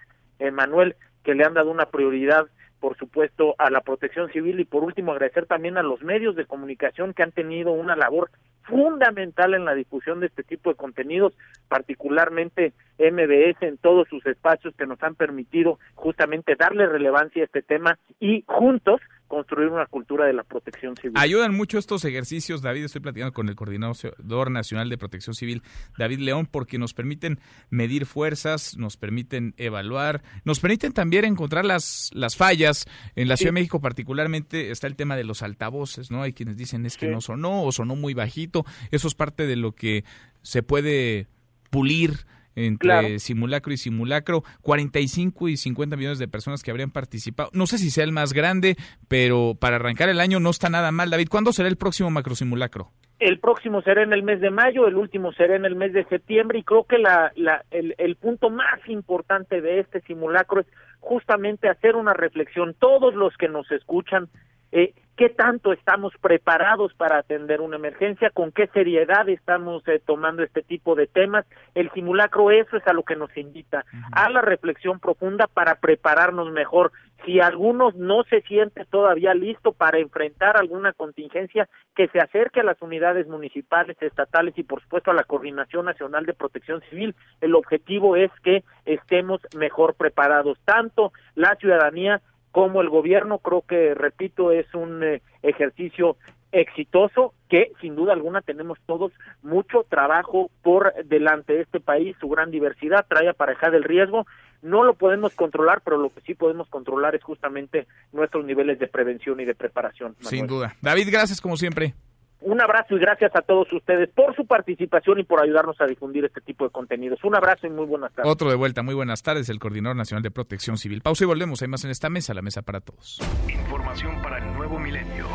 Manuel, 0.53 0.95
que 1.25 1.35
le 1.35 1.45
han 1.45 1.55
dado 1.55 1.71
una 1.71 1.87
prioridad 1.87 2.49
por 2.81 2.97
supuesto, 2.97 3.57
a 3.59 3.71
la 3.71 3.81
protección 3.81 4.31
civil 4.31 4.61
y 4.61 4.65
por 4.65 4.85
último 4.85 5.11
agradecer 5.11 5.47
también 5.47 5.79
a 5.79 5.83
los 5.83 6.01
medios 6.03 6.37
de 6.37 6.47
comunicación 6.47 7.13
que 7.13 7.25
han 7.25 7.33
tenido 7.33 7.73
una 7.73 7.97
labor 7.97 8.31
fundamental 8.69 9.55
en 9.55 9.65
la 9.65 9.75
difusión 9.75 10.21
de 10.21 10.27
este 10.27 10.43
tipo 10.43 10.71
de 10.71 10.77
contenidos, 10.77 11.35
particularmente 11.69 12.73
MBS 12.99 13.63
en 13.63 13.79
todos 13.79 14.09
sus 14.09 14.25
espacios 14.27 14.75
que 14.77 14.87
nos 14.87 15.03
han 15.03 15.15
permitido 15.15 15.79
justamente 15.95 16.57
darle 16.57 16.87
relevancia 16.87 17.43
a 17.43 17.47
este 17.47 17.63
tema 17.63 17.99
y 18.21 18.45
juntos 18.47 19.01
construir 19.29 19.69
una 19.69 19.87
cultura 19.87 20.27
de 20.27 20.33
la 20.33 20.43
protección 20.43 20.97
civil. 20.97 21.13
Ayudan 21.17 21.55
mucho 21.55 21.79
estos 21.79 22.05
ejercicios, 22.05 22.63
David, 22.63 22.85
estoy 22.85 23.03
platicando 23.03 23.33
con 23.33 23.49
el 23.49 23.55
Coordinador 23.55 24.51
Nacional 24.51 24.89
de 24.89 24.99
Protección 24.99 25.35
Civil, 25.35 25.63
David 25.99 26.21
León, 26.21 26.49
porque 26.51 26.79
nos 26.79 26.95
permiten 26.95 27.39
medir 27.71 28.07
fuerzas, 28.07 28.77
nos 28.79 28.97
permiten 28.97 29.55
evaluar, 29.59 30.23
nos 30.45 30.61
permiten 30.61 30.93
también 30.93 31.27
encontrar 31.27 31.65
las, 31.67 32.11
las 32.15 32.37
fallas. 32.37 32.87
En 33.15 33.29
la 33.29 33.37
Ciudad 33.37 33.51
de 33.51 33.61
México 33.61 33.81
particularmente 33.81 34.71
está 34.71 34.87
el 34.87 34.97
tema 34.97 35.15
de 35.15 35.25
los 35.25 35.43
altavoces, 35.43 36.11
¿no? 36.11 36.23
Hay 36.23 36.33
quienes 36.33 36.57
dicen 36.57 36.87
es 36.87 36.97
que 36.97 37.09
no 37.09 37.21
sonó 37.21 37.65
o 37.65 37.71
sonó 37.71 37.97
muy 37.97 38.15
bajito. 38.15 38.58
Eso 38.91 39.09
es 39.09 39.15
parte 39.15 39.47
de 39.47 39.57
lo 39.57 39.73
que 39.73 40.05
se 40.43 40.63
puede 40.63 41.27
pulir 41.71 42.27
entre 42.67 43.19
simulacro 43.19 43.73
y 43.73 43.77
simulacro, 43.77 44.43
45 44.63 45.49
y 45.49 45.57
50 45.57 45.97
millones 45.97 46.19
de 46.19 46.29
personas 46.29 46.63
que 46.63 46.71
habrían 46.71 46.91
participado. 46.91 47.51
No 47.53 47.67
sé 47.67 47.79
si 47.79 47.91
sea 47.91 48.05
el 48.05 48.13
más 48.13 48.33
grande, 48.33 48.77
pero 49.07 49.55
para 49.59 49.77
arrancar 49.77 50.09
el 50.09 50.21
año 50.21 50.41
no 50.41 50.51
está 50.51 50.69
nada 50.69 50.91
mal. 50.91 51.11
David, 51.11 51.29
¿cuándo 51.31 51.53
será 51.53 51.69
el 51.69 51.77
próximo 51.77 52.11
macro 52.11 52.35
simulacro? 52.35 52.91
El 53.21 53.41
próximo 53.41 53.83
será 53.83 54.03
en 54.03 54.13
el 54.13 54.23
mes 54.23 54.41
de 54.41 54.51
mayo, 54.51 54.87
el 54.87 54.95
último 54.95 55.33
será 55.33 55.57
en 55.57 55.65
el 55.65 55.75
mes 55.75 55.93
de 55.93 56.05
septiembre 56.05 56.61
y 56.61 56.63
creo 56.63 56.85
que 56.85 56.99
la, 56.99 57.33
la, 57.35 57.65
el, 57.71 57.95
el 57.99 58.15
punto 58.15 58.49
más 58.49 58.79
importante 58.89 59.61
de 59.61 59.81
este 59.81 60.01
simulacro 60.03 60.61
es 60.61 60.67
justamente 61.01 61.69
hacer 61.69 61.97
una 61.97 62.15
reflexión. 62.15 62.75
Todos 62.79 63.15
los 63.15 63.37
que 63.37 63.49
nos 63.49 63.71
escuchan, 63.73 64.29
eh, 64.71 64.95
qué 65.19 65.29
tanto 65.29 65.73
estamos 65.73 66.13
preparados 66.21 66.95
para 66.95 67.19
atender 67.19 67.61
una 67.61 67.75
emergencia, 67.75 68.31
con 68.31 68.53
qué 68.53 68.69
seriedad 68.69 69.29
estamos 69.29 69.83
eh, 69.89 70.01
tomando 70.07 70.45
este 70.45 70.63
tipo 70.63 70.95
de 70.95 71.09
temas. 71.09 71.45
El 71.75 71.91
simulacro 71.91 72.53
eso 72.53 72.77
es 72.77 72.87
a 72.87 72.93
lo 72.93 73.03
que 73.03 73.17
nos 73.17 73.37
invita, 73.37 73.85
a 74.13 74.31
la 74.31 74.43
reflexión 74.43 75.01
profunda 75.01 75.49
para 75.49 75.75
prepararnos 75.75 76.53
mejor. 76.53 76.93
Si 77.25 77.41
alguno 77.41 77.91
no 77.97 78.23
se 78.31 78.43
siente 78.43 78.85
todavía 78.85 79.35
listo 79.35 79.73
para 79.73 79.99
enfrentar 79.99 80.57
alguna 80.57 80.93
contingencia, 80.93 81.69
que 81.97 82.07
se 82.09 82.21
acerque 82.21 82.61
a 82.61 82.65
las 82.65 82.81
unidades 82.81 83.27
municipales, 83.27 83.97
estatales 84.01 84.57
y 84.57 84.63
por 84.63 84.81
supuesto 84.83 85.11
a 85.11 85.15
la 85.15 85.25
Coordinación 85.25 85.87
Nacional 85.87 86.27
de 86.27 86.35
Protección 86.35 86.81
Civil. 86.91 87.17
El 87.41 87.57
objetivo 87.57 88.15
es 88.15 88.31
que 88.45 88.63
estemos 88.85 89.41
mejor 89.57 89.95
preparados, 89.95 90.61
tanto 90.65 91.13
la 91.35 91.57
ciudadanía 91.57 92.23
como 92.53 92.81
el 92.81 92.89
gobierno. 92.89 93.39
Creo 93.39 93.63
que, 93.63 93.95
repito, 93.95 94.53
es 94.53 94.73
un 94.75 95.03
eh, 95.03 95.23
ejercicio 95.43 96.17
exitoso 96.53 97.35
que 97.49 97.73
sin 97.81 97.95
duda 97.95 98.13
alguna 98.13 98.41
tenemos 98.41 98.79
todos 98.87 99.13
mucho 99.43 99.85
trabajo 99.89 100.51
por 100.63 100.95
delante 101.05 101.55
de 101.55 101.63
este 101.63 101.81
país, 101.81 102.17
su 102.21 102.29
gran 102.29 102.51
diversidad 102.51 103.05
trae 103.07 103.29
aparejada 103.29 103.77
el 103.77 103.85
riesgo, 103.85 104.27
no 104.63 104.83
lo 104.83 104.95
podemos 104.95 105.35
controlar, 105.35 105.83
pero 105.85 105.99
lo 105.99 106.11
que 106.11 106.21
sí 106.23 106.35
podemos 106.35 106.69
controlar 106.69 107.15
es 107.15 107.23
justamente 107.23 107.87
nuestros 108.13 108.45
niveles 108.45 108.79
de 108.79 108.89
prevención 108.89 109.41
y 109.41 109.45
de 109.45 109.55
preparación. 109.55 110.17
Sin 110.21 110.47
duda. 110.47 110.75
David, 110.81 111.09
gracias 111.11 111.41
como 111.41 111.57
siempre. 111.57 111.95
Un 112.41 112.61
abrazo 112.61 112.97
y 112.97 113.01
gracias 113.01 113.35
a 113.35 113.43
todos 113.43 113.73
ustedes 113.73 114.09
por 114.11 114.35
su 114.37 114.47
participación 114.47 115.19
y 115.19 115.25
por 115.25 115.41
ayudarnos 115.41 115.81
a 115.81 115.87
difundir 115.87 116.25
este 116.25 116.41
tipo 116.41 116.65
de 116.65 116.71
contenidos. 116.71 117.23
Un 117.25 117.35
abrazo 117.35 117.67
y 117.67 117.71
muy 117.71 117.85
buenas 117.85 118.13
tardes. 118.13 118.31
Otro 118.31 118.49
de 118.49 118.55
vuelta, 118.55 118.83
muy 118.83 118.95
buenas 118.95 119.23
tardes, 119.23 119.49
el 119.49 119.59
Coordinador 119.59 119.97
Nacional 119.97 120.23
de 120.23 120.31
Protección 120.31 120.79
Civil. 120.79 121.03
Pausa 121.03 121.25
y 121.25 121.27
volvemos. 121.27 121.61
Hay 121.63 121.69
más 121.69 121.85
en 121.85 121.91
esta 121.91 122.09
mesa, 122.09 122.35
la 122.35 122.43
mesa 122.43 122.63
para 122.63 122.81
todos. 122.81 123.21
Información 123.49 124.23
para 124.23 124.39
el 124.39 124.53
nuevo 124.55 124.79
milenio. 124.79 125.27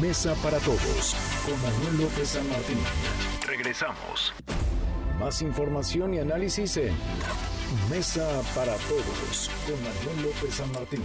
Mesa 0.00 0.34
para 0.42 0.58
todos, 0.58 1.14
con 1.46 1.60
Manuel 1.62 2.02
López 2.02 2.28
San 2.28 2.48
Martín. 2.48 2.78
Regresamos. 3.46 4.34
Más 5.20 5.40
información 5.42 6.14
y 6.14 6.18
análisis 6.18 6.76
en 6.78 6.92
Mesa 7.88 8.26
para 8.54 8.74
todos, 8.88 9.50
con 9.66 9.76
Manuel 9.82 10.26
López 10.26 10.54
San 10.54 10.72
Martín. 10.72 11.02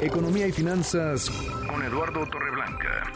Economía 0.00 0.46
y 0.46 0.52
finanzas 0.52 1.30
con 1.68 1.82
Eduardo 1.82 2.26
Torreblanca. 2.26 3.12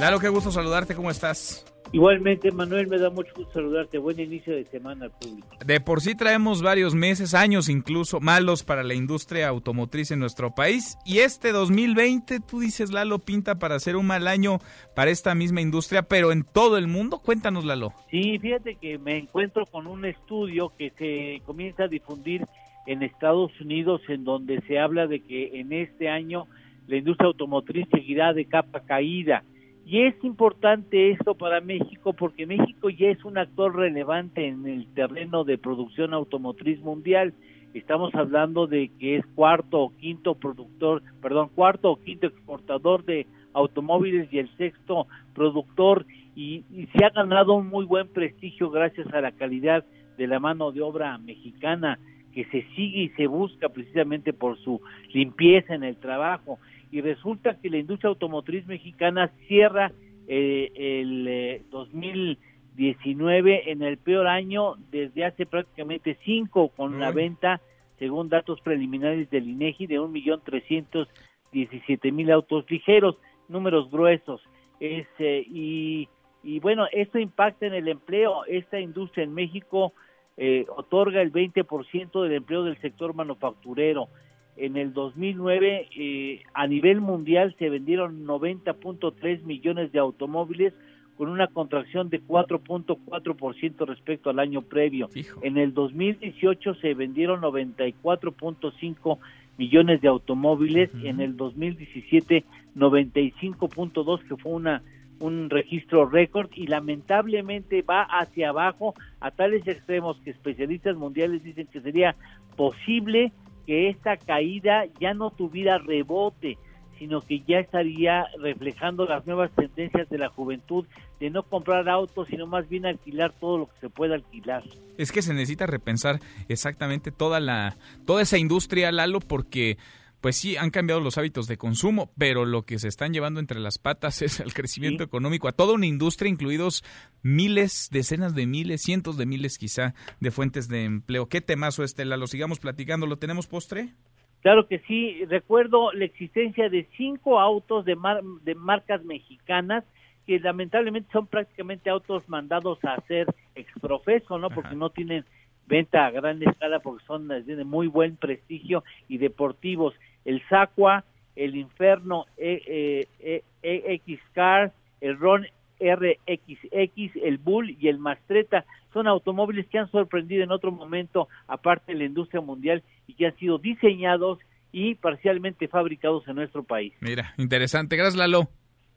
Lalo, 0.00 0.18
qué 0.18 0.28
gusto 0.28 0.50
saludarte, 0.50 0.94
¿cómo 0.94 1.10
estás? 1.10 1.71
Igualmente, 1.92 2.50
Manuel, 2.50 2.86
me 2.86 2.98
da 2.98 3.10
mucho 3.10 3.32
gusto 3.36 3.52
saludarte. 3.52 3.98
Buen 3.98 4.18
inicio 4.18 4.54
de 4.54 4.64
semana 4.64 5.04
al 5.04 5.10
público. 5.10 5.46
De 5.64 5.78
por 5.78 6.00
sí 6.00 6.14
traemos 6.14 6.62
varios 6.62 6.94
meses, 6.94 7.34
años 7.34 7.68
incluso, 7.68 8.18
malos 8.18 8.64
para 8.64 8.82
la 8.82 8.94
industria 8.94 9.48
automotriz 9.48 10.10
en 10.10 10.18
nuestro 10.18 10.54
país. 10.54 10.96
Y 11.04 11.18
este 11.18 11.52
2020, 11.52 12.40
tú 12.40 12.60
dices, 12.60 12.90
Lalo, 12.92 13.18
pinta 13.18 13.58
para 13.58 13.78
ser 13.78 13.96
un 13.96 14.06
mal 14.06 14.26
año 14.26 14.58
para 14.96 15.10
esta 15.10 15.34
misma 15.34 15.60
industria, 15.60 16.02
pero 16.02 16.32
en 16.32 16.44
todo 16.44 16.78
el 16.78 16.88
mundo. 16.88 17.18
Cuéntanos, 17.18 17.66
Lalo. 17.66 17.92
Sí, 18.10 18.38
fíjate 18.38 18.76
que 18.76 18.96
me 18.96 19.18
encuentro 19.18 19.66
con 19.66 19.86
un 19.86 20.06
estudio 20.06 20.72
que 20.78 20.92
se 20.96 21.42
comienza 21.44 21.84
a 21.84 21.88
difundir 21.88 22.46
en 22.86 23.02
Estados 23.02 23.52
Unidos, 23.60 24.00
en 24.08 24.24
donde 24.24 24.62
se 24.62 24.78
habla 24.78 25.06
de 25.06 25.20
que 25.20 25.60
en 25.60 25.74
este 25.74 26.08
año 26.08 26.46
la 26.86 26.96
industria 26.96 27.26
automotriz 27.26 27.86
seguirá 27.90 28.32
de 28.32 28.46
capa 28.46 28.80
caída. 28.80 29.44
Y 29.84 30.02
es 30.02 30.14
importante 30.22 31.10
esto 31.10 31.34
para 31.34 31.60
México 31.60 32.12
porque 32.12 32.46
México 32.46 32.88
ya 32.88 33.08
es 33.08 33.24
un 33.24 33.36
actor 33.36 33.74
relevante 33.74 34.46
en 34.46 34.66
el 34.66 34.86
terreno 34.94 35.44
de 35.44 35.58
producción 35.58 36.14
automotriz 36.14 36.80
mundial. 36.80 37.34
Estamos 37.74 38.14
hablando 38.14 38.66
de 38.66 38.90
que 39.00 39.16
es 39.16 39.26
cuarto 39.34 39.80
o 39.80 39.96
quinto 39.96 40.34
productor, 40.34 41.02
perdón, 41.20 41.50
cuarto 41.54 41.90
o 41.90 42.00
quinto 42.00 42.26
exportador 42.26 43.04
de 43.04 43.26
automóviles 43.54 44.32
y 44.32 44.38
el 44.38 44.56
sexto 44.56 45.08
productor 45.34 46.06
y, 46.36 46.64
y 46.72 46.86
se 46.94 47.04
ha 47.04 47.10
ganado 47.10 47.54
un 47.54 47.68
muy 47.68 47.84
buen 47.84 48.08
prestigio 48.08 48.70
gracias 48.70 49.12
a 49.12 49.20
la 49.20 49.32
calidad 49.32 49.84
de 50.16 50.26
la 50.26 50.38
mano 50.38 50.70
de 50.70 50.80
obra 50.80 51.18
mexicana 51.18 51.98
que 52.32 52.44
se 52.46 52.62
sigue 52.74 53.02
y 53.02 53.08
se 53.10 53.26
busca 53.26 53.68
precisamente 53.68 54.32
por 54.32 54.58
su 54.58 54.80
limpieza 55.12 55.74
en 55.74 55.84
el 55.84 55.96
trabajo 55.96 56.58
y 56.92 57.00
resulta 57.00 57.58
que 57.58 57.70
la 57.70 57.78
industria 57.78 58.10
automotriz 58.10 58.66
mexicana 58.66 59.32
cierra 59.48 59.90
eh, 60.28 60.70
el 60.76 61.62
2019 61.70 63.54
eh, 63.54 63.62
en 63.72 63.82
el 63.82 63.96
peor 63.96 64.28
año 64.28 64.76
desde 64.90 65.24
hace 65.24 65.46
prácticamente 65.46 66.18
cinco 66.24 66.68
con 66.68 67.00
la 67.00 67.10
venta 67.10 67.60
según 67.98 68.28
datos 68.28 68.60
preliminares 68.60 69.28
del 69.30 69.48
INEGI 69.48 69.86
de 69.86 69.98
un 69.98 70.12
millón 70.12 70.42
trescientos 70.44 71.08
diecisiete 71.50 72.12
mil 72.12 72.30
autos 72.30 72.70
ligeros 72.70 73.16
números 73.48 73.90
gruesos. 73.90 74.42
Es 74.78 75.06
eh, 75.18 75.44
y 75.48 76.08
y 76.44 76.60
bueno 76.60 76.86
esto 76.92 77.18
impacta 77.18 77.66
en 77.66 77.74
el 77.74 77.88
empleo. 77.88 78.44
Esta 78.46 78.78
industria 78.78 79.24
en 79.24 79.32
México 79.34 79.94
eh, 80.36 80.66
otorga 80.76 81.22
el 81.22 81.32
20% 81.32 82.22
del 82.22 82.32
empleo 82.32 82.64
del 82.64 82.78
sector 82.80 83.14
manufacturero. 83.14 84.08
En 84.56 84.76
el 84.76 84.92
2009, 84.92 85.88
eh, 85.96 86.42
a 86.52 86.66
nivel 86.66 87.00
mundial, 87.00 87.54
se 87.58 87.70
vendieron 87.70 88.26
90.3 88.26 89.42
millones 89.44 89.92
de 89.92 89.98
automóviles 89.98 90.74
con 91.16 91.28
una 91.28 91.46
contracción 91.46 92.08
de 92.08 92.20
4.4% 92.22 93.86
respecto 93.86 94.30
al 94.30 94.38
año 94.38 94.62
previo. 94.62 95.08
En 95.42 95.56
el 95.56 95.72
2018 95.72 96.74
se 96.74 96.94
vendieron 96.94 97.40
94.5 97.42 99.18
millones 99.58 100.00
de 100.00 100.08
automóviles, 100.08 100.90
en 101.02 101.20
el 101.20 101.36
2017 101.36 102.44
95.2 102.76 104.26
que 104.26 104.36
fue 104.36 104.52
una 104.52 104.82
un 105.20 105.50
registro 105.50 106.08
récord 106.08 106.50
y 106.54 106.66
lamentablemente 106.66 107.82
va 107.82 108.02
hacia 108.02 108.48
abajo 108.48 108.94
a 109.20 109.30
tales 109.30 109.66
extremos 109.68 110.18
que 110.24 110.30
especialistas 110.30 110.96
mundiales 110.96 111.44
dicen 111.44 111.68
que 111.68 111.80
sería 111.80 112.16
posible 112.56 113.32
que 113.66 113.88
esta 113.88 114.16
caída 114.16 114.86
ya 115.00 115.14
no 115.14 115.30
tuviera 115.30 115.78
rebote, 115.78 116.58
sino 116.98 117.20
que 117.20 117.40
ya 117.40 117.58
estaría 117.58 118.26
reflejando 118.38 119.06
las 119.06 119.26
nuevas 119.26 119.50
tendencias 119.52 120.08
de 120.08 120.18
la 120.18 120.28
juventud 120.28 120.86
de 121.18 121.30
no 121.30 121.42
comprar 121.42 121.88
autos, 121.88 122.28
sino 122.28 122.46
más 122.46 122.68
bien 122.68 122.86
alquilar 122.86 123.32
todo 123.40 123.58
lo 123.58 123.66
que 123.66 123.80
se 123.80 123.90
pueda 123.90 124.14
alquilar. 124.14 124.62
Es 124.98 125.10
que 125.10 125.22
se 125.22 125.32
necesita 125.34 125.66
repensar 125.66 126.20
exactamente 126.48 127.10
toda 127.10 127.40
la 127.40 127.76
toda 128.06 128.22
esa 128.22 128.38
industria, 128.38 128.92
Lalo, 128.92 129.20
porque 129.20 129.78
pues 130.22 130.36
sí, 130.36 130.56
han 130.56 130.70
cambiado 130.70 131.00
los 131.00 131.18
hábitos 131.18 131.48
de 131.48 131.58
consumo, 131.58 132.12
pero 132.16 132.44
lo 132.44 132.62
que 132.62 132.78
se 132.78 132.86
están 132.86 133.12
llevando 133.12 133.40
entre 133.40 133.58
las 133.58 133.78
patas 133.78 134.22
es 134.22 134.40
el 134.40 134.54
crecimiento 134.54 135.02
económico 135.02 135.48
a 135.48 135.52
toda 135.52 135.74
una 135.74 135.86
industria, 135.86 136.30
incluidos 136.30 136.84
miles, 137.22 137.88
decenas 137.90 138.34
de 138.34 138.46
miles, 138.46 138.82
cientos 138.82 139.18
de 139.18 139.26
miles 139.26 139.58
quizá 139.58 139.94
de 140.20 140.30
fuentes 140.30 140.68
de 140.68 140.84
empleo. 140.84 141.26
¿Qué 141.26 141.40
temazo 141.40 141.82
este, 141.82 142.04
Lo 142.04 142.26
sigamos 142.28 142.60
platicando. 142.60 143.06
¿Lo 143.06 143.16
tenemos 143.16 143.48
postre? 143.48 143.94
Claro 144.42 144.68
que 144.68 144.78
sí. 144.86 145.24
Recuerdo 145.24 145.92
la 145.92 146.04
existencia 146.04 146.68
de 146.68 146.88
cinco 146.96 147.40
autos 147.40 147.84
de, 147.84 147.96
de 148.44 148.54
marcas 148.54 149.04
mexicanas 149.04 149.84
que 150.24 150.38
lamentablemente 150.38 151.10
son 151.12 151.26
prácticamente 151.26 151.90
autos 151.90 152.28
mandados 152.28 152.78
a 152.84 152.94
hacer 152.94 153.26
exprofeso, 153.56 154.38
¿no? 154.38 154.50
Porque 154.50 154.76
no 154.76 154.90
tienen 154.90 155.24
venta 155.72 156.04
a 156.04 156.10
gran 156.10 156.42
escala 156.42 156.80
porque 156.80 157.02
son 157.06 157.28
de 157.28 157.64
muy 157.64 157.86
buen 157.86 158.16
prestigio 158.16 158.84
y 159.08 159.16
deportivos. 159.16 159.94
El 160.26 160.46
Sacua, 160.50 161.04
el 161.34 161.56
Inferno 161.56 162.26
e, 162.36 163.06
e, 163.18 163.42
e, 163.62 163.94
X 163.94 164.20
Car, 164.34 164.74
el 165.00 165.18
Ron 165.18 165.46
RXX, 165.80 167.16
el 167.22 167.38
Bull 167.38 167.74
y 167.80 167.88
el 167.88 167.98
Mastreta 167.98 168.66
son 168.92 169.06
automóviles 169.06 169.66
que 169.68 169.78
han 169.78 169.90
sorprendido 169.90 170.44
en 170.44 170.52
otro 170.52 170.70
momento, 170.70 171.28
aparte 171.48 171.92
de 171.92 171.98
la 171.98 172.04
industria 172.04 172.42
mundial, 172.42 172.82
y 173.06 173.14
que 173.14 173.26
han 173.26 173.36
sido 173.38 173.56
diseñados 173.56 174.40
y 174.72 174.94
parcialmente 174.96 175.68
fabricados 175.68 176.28
en 176.28 176.36
nuestro 176.36 176.64
país. 176.64 176.92
Mira, 177.00 177.32
interesante. 177.38 177.96
Gracias, 177.96 178.16
Lalo. 178.16 178.50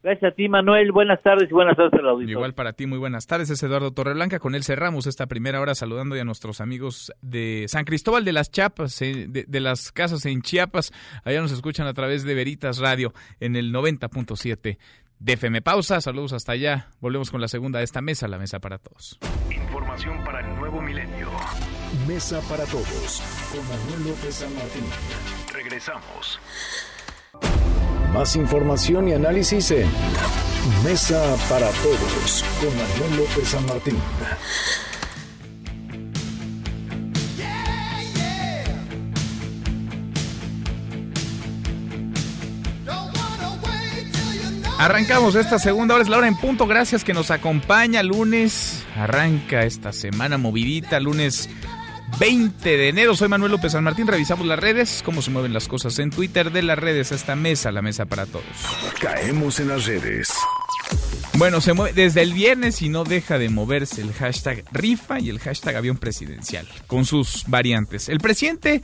Gracias 0.05 0.33
a 0.33 0.35
ti, 0.35 0.47
Manuel. 0.47 0.91
Buenas 0.91 1.19
tardes 1.23 1.49
y 1.49 1.53
buenas 1.55 1.75
tardes 1.75 1.93
al 1.93 2.07
auditorio. 2.07 2.37
Igual 2.37 2.53
para 2.53 2.73
ti, 2.73 2.85
muy 2.85 2.99
buenas 2.99 3.25
tardes. 3.25 3.49
Es 3.49 3.63
Eduardo 3.63 3.89
Torreblanca. 3.89 4.37
Con 4.37 4.53
él 4.53 4.63
cerramos 4.63 5.07
esta 5.07 5.25
primera 5.25 5.59
hora 5.59 5.73
saludando 5.73 6.13
a 6.13 6.23
nuestros 6.23 6.61
amigos 6.61 7.11
de 7.23 7.65
San 7.69 7.85
Cristóbal 7.85 8.23
de 8.23 8.31
las 8.31 8.51
Chiapas, 8.51 9.01
eh, 9.01 9.25
de, 9.27 9.59
las 9.59 9.91
casas 9.91 10.27
en 10.27 10.43
Chiapas. 10.43 10.93
Allá 11.23 11.41
nos 11.41 11.51
escuchan 11.51 11.87
a 11.87 11.93
través 11.95 12.23
de 12.23 12.35
Veritas 12.35 12.77
Radio 12.77 13.13
en 13.39 13.55
el 13.55 13.73
90.7 13.73 14.77
de 15.17 15.33
FM. 15.33 15.63
Pausa, 15.63 15.99
saludos 16.01 16.33
hasta 16.33 16.51
allá. 16.51 16.89
Volvemos 17.01 17.31
con 17.31 17.41
la 17.41 17.47
segunda 17.47 17.79
de 17.79 17.85
esta 17.85 18.01
mesa, 18.01 18.27
la 18.27 18.37
mesa 18.37 18.59
para 18.59 18.77
todos. 18.77 19.17
Información 19.49 20.23
para 20.23 20.41
el 20.41 20.55
nuevo 20.55 20.83
milenio. 20.83 21.31
Mesa 22.07 22.41
para 22.47 22.65
todos 22.65 23.23
con 23.51 23.67
Manuel 23.69 24.09
López 24.09 24.35
San 24.35 24.53
Martín. 24.53 24.83
Regresamos. 25.51 26.39
Más 28.15 28.37
información 28.37 29.09
y 29.09 29.11
análisis 29.11 29.71
en 29.71 29.89
Mesa 30.85 31.35
para 31.49 31.67
Todos 31.67 32.45
con 32.61 32.69
Manuel 32.69 33.17
López 33.17 33.49
San 33.49 33.65
Martín. 33.65 33.97
Arrancamos 44.79 45.35
esta 45.35 45.59
segunda 45.59 45.95
hora, 45.95 46.03
es 46.03 46.09
la 46.09 46.17
hora 46.17 46.29
en 46.29 46.37
punto. 46.37 46.67
Gracias 46.67 47.03
que 47.03 47.13
nos 47.13 47.31
acompaña. 47.31 48.01
Lunes 48.01 48.85
arranca 48.95 49.63
esta 49.63 49.91
semana 49.91 50.37
movidita. 50.37 51.01
Lunes 51.01 51.49
20 52.19 52.77
de 52.77 52.89
enero. 52.89 53.15
Soy 53.15 53.27
Manuel 53.27 53.51
López 53.51 53.73
San 53.73 53.83
Martín. 53.83 54.07
Revisamos 54.07 54.47
las 54.47 54.59
redes, 54.59 55.01
cómo 55.03 55.21
se 55.21 55.31
mueven 55.31 55.53
las 55.53 55.67
cosas 55.67 55.99
en 55.99 56.11
Twitter 56.11 56.51
de 56.51 56.61
las 56.61 56.79
redes 56.79 57.11
a 57.11 57.15
esta 57.15 57.35
mesa, 57.35 57.71
la 57.71 57.81
mesa 57.81 58.05
para 58.05 58.25
todos. 58.25 58.45
Caemos 59.01 59.59
en 59.59 59.69
las 59.69 59.85
redes. 59.85 60.33
Bueno, 61.37 61.59
se 61.59 61.73
mueve 61.73 61.93
desde 61.93 62.21
el 62.21 62.33
viernes 62.33 62.81
y 62.81 62.87
no 62.87 63.03
deja 63.03 63.37
de 63.37 63.49
moverse 63.49 64.01
el 64.01 64.13
hashtag 64.13 64.63
rifa 64.71 65.19
y 65.19 65.29
el 65.29 65.39
hashtag 65.39 65.75
avión 65.75 65.97
presidencial, 65.97 66.65
con 66.87 67.05
sus 67.05 67.43
variantes. 67.47 68.07
El 68.07 68.19
presidente 68.19 68.81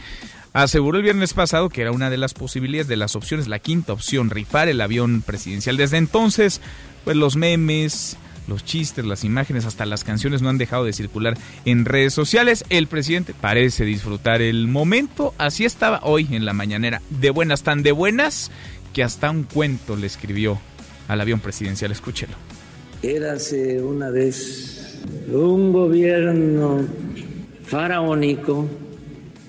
aseguró 0.51 0.97
el 0.97 1.03
viernes 1.03 1.33
pasado 1.33 1.69
que 1.69 1.81
era 1.81 1.93
una 1.93 2.09
de 2.09 2.17
las 2.17 2.33
posibilidades 2.33 2.89
de 2.89 2.97
las 2.97 3.15
opciones, 3.15 3.47
la 3.47 3.59
quinta 3.59 3.93
opción, 3.93 4.29
rifar 4.29 4.67
el 4.67 4.81
avión 4.81 5.21
presidencial. 5.21 5.77
Desde 5.77 5.97
entonces, 5.97 6.59
pues 7.05 7.15
los 7.15 7.37
memes, 7.37 8.17
los 8.51 8.65
chistes, 8.65 9.05
las 9.05 9.23
imágenes, 9.23 9.65
hasta 9.65 9.85
las 9.85 10.03
canciones 10.03 10.41
no 10.41 10.49
han 10.49 10.57
dejado 10.57 10.83
de 10.83 10.91
circular 10.91 11.37
en 11.63 11.85
redes 11.85 12.13
sociales. 12.13 12.65
El 12.69 12.87
presidente 12.87 13.33
parece 13.33 13.85
disfrutar 13.85 14.41
el 14.41 14.67
momento. 14.67 15.33
Así 15.37 15.63
estaba 15.63 16.01
hoy 16.03 16.27
en 16.31 16.43
la 16.43 16.51
mañanera. 16.51 17.01
De 17.09 17.29
buenas, 17.29 17.63
tan 17.63 17.81
de 17.81 17.93
buenas, 17.93 18.51
que 18.93 19.03
hasta 19.03 19.31
un 19.31 19.43
cuento 19.43 19.95
le 19.95 20.05
escribió 20.05 20.59
al 21.07 21.21
avión 21.21 21.39
presidencial. 21.39 21.93
Escúchelo. 21.93 22.33
Érase 23.01 23.81
una 23.81 24.09
vez 24.09 24.99
un 25.31 25.71
gobierno 25.71 26.85
faraónico 27.63 28.67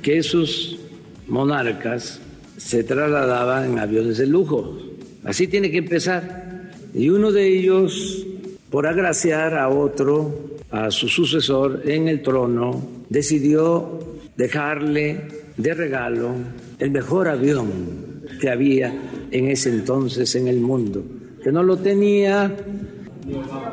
que 0.01 0.23
sus 0.23 0.79
monarcas 1.27 2.21
se 2.57 2.85
trasladaban 2.85 3.73
en 3.73 3.79
aviones 3.81 4.19
de 4.19 4.29
lujo. 4.29 4.79
Así 5.25 5.49
tiene 5.49 5.73
que 5.73 5.79
empezar. 5.79 6.71
Y 6.95 7.09
uno 7.09 7.33
de 7.33 7.49
ellos 7.49 8.27
por 8.73 8.87
agraciar 8.87 9.55
a 9.55 9.69
otro, 9.69 10.57
a 10.71 10.91
su 10.91 11.07
sucesor 11.07 11.83
en 11.85 12.09
el 12.09 12.23
trono, 12.23 12.83
decidió 13.11 14.01
dejarle 14.35 15.29
de 15.59 15.75
regalo 15.75 16.35
el 16.79 16.91
mejor 16.91 17.29
avión 17.29 18.25
que 18.41 18.49
había 18.49 18.91
en 19.31 19.49
ese 19.49 19.69
entonces 19.69 20.35
en 20.37 20.49
el 20.49 20.61
mundo, 20.61 21.05
que 21.45 21.53
no 21.53 21.63
lo 21.63 21.77
tenía 21.77 22.57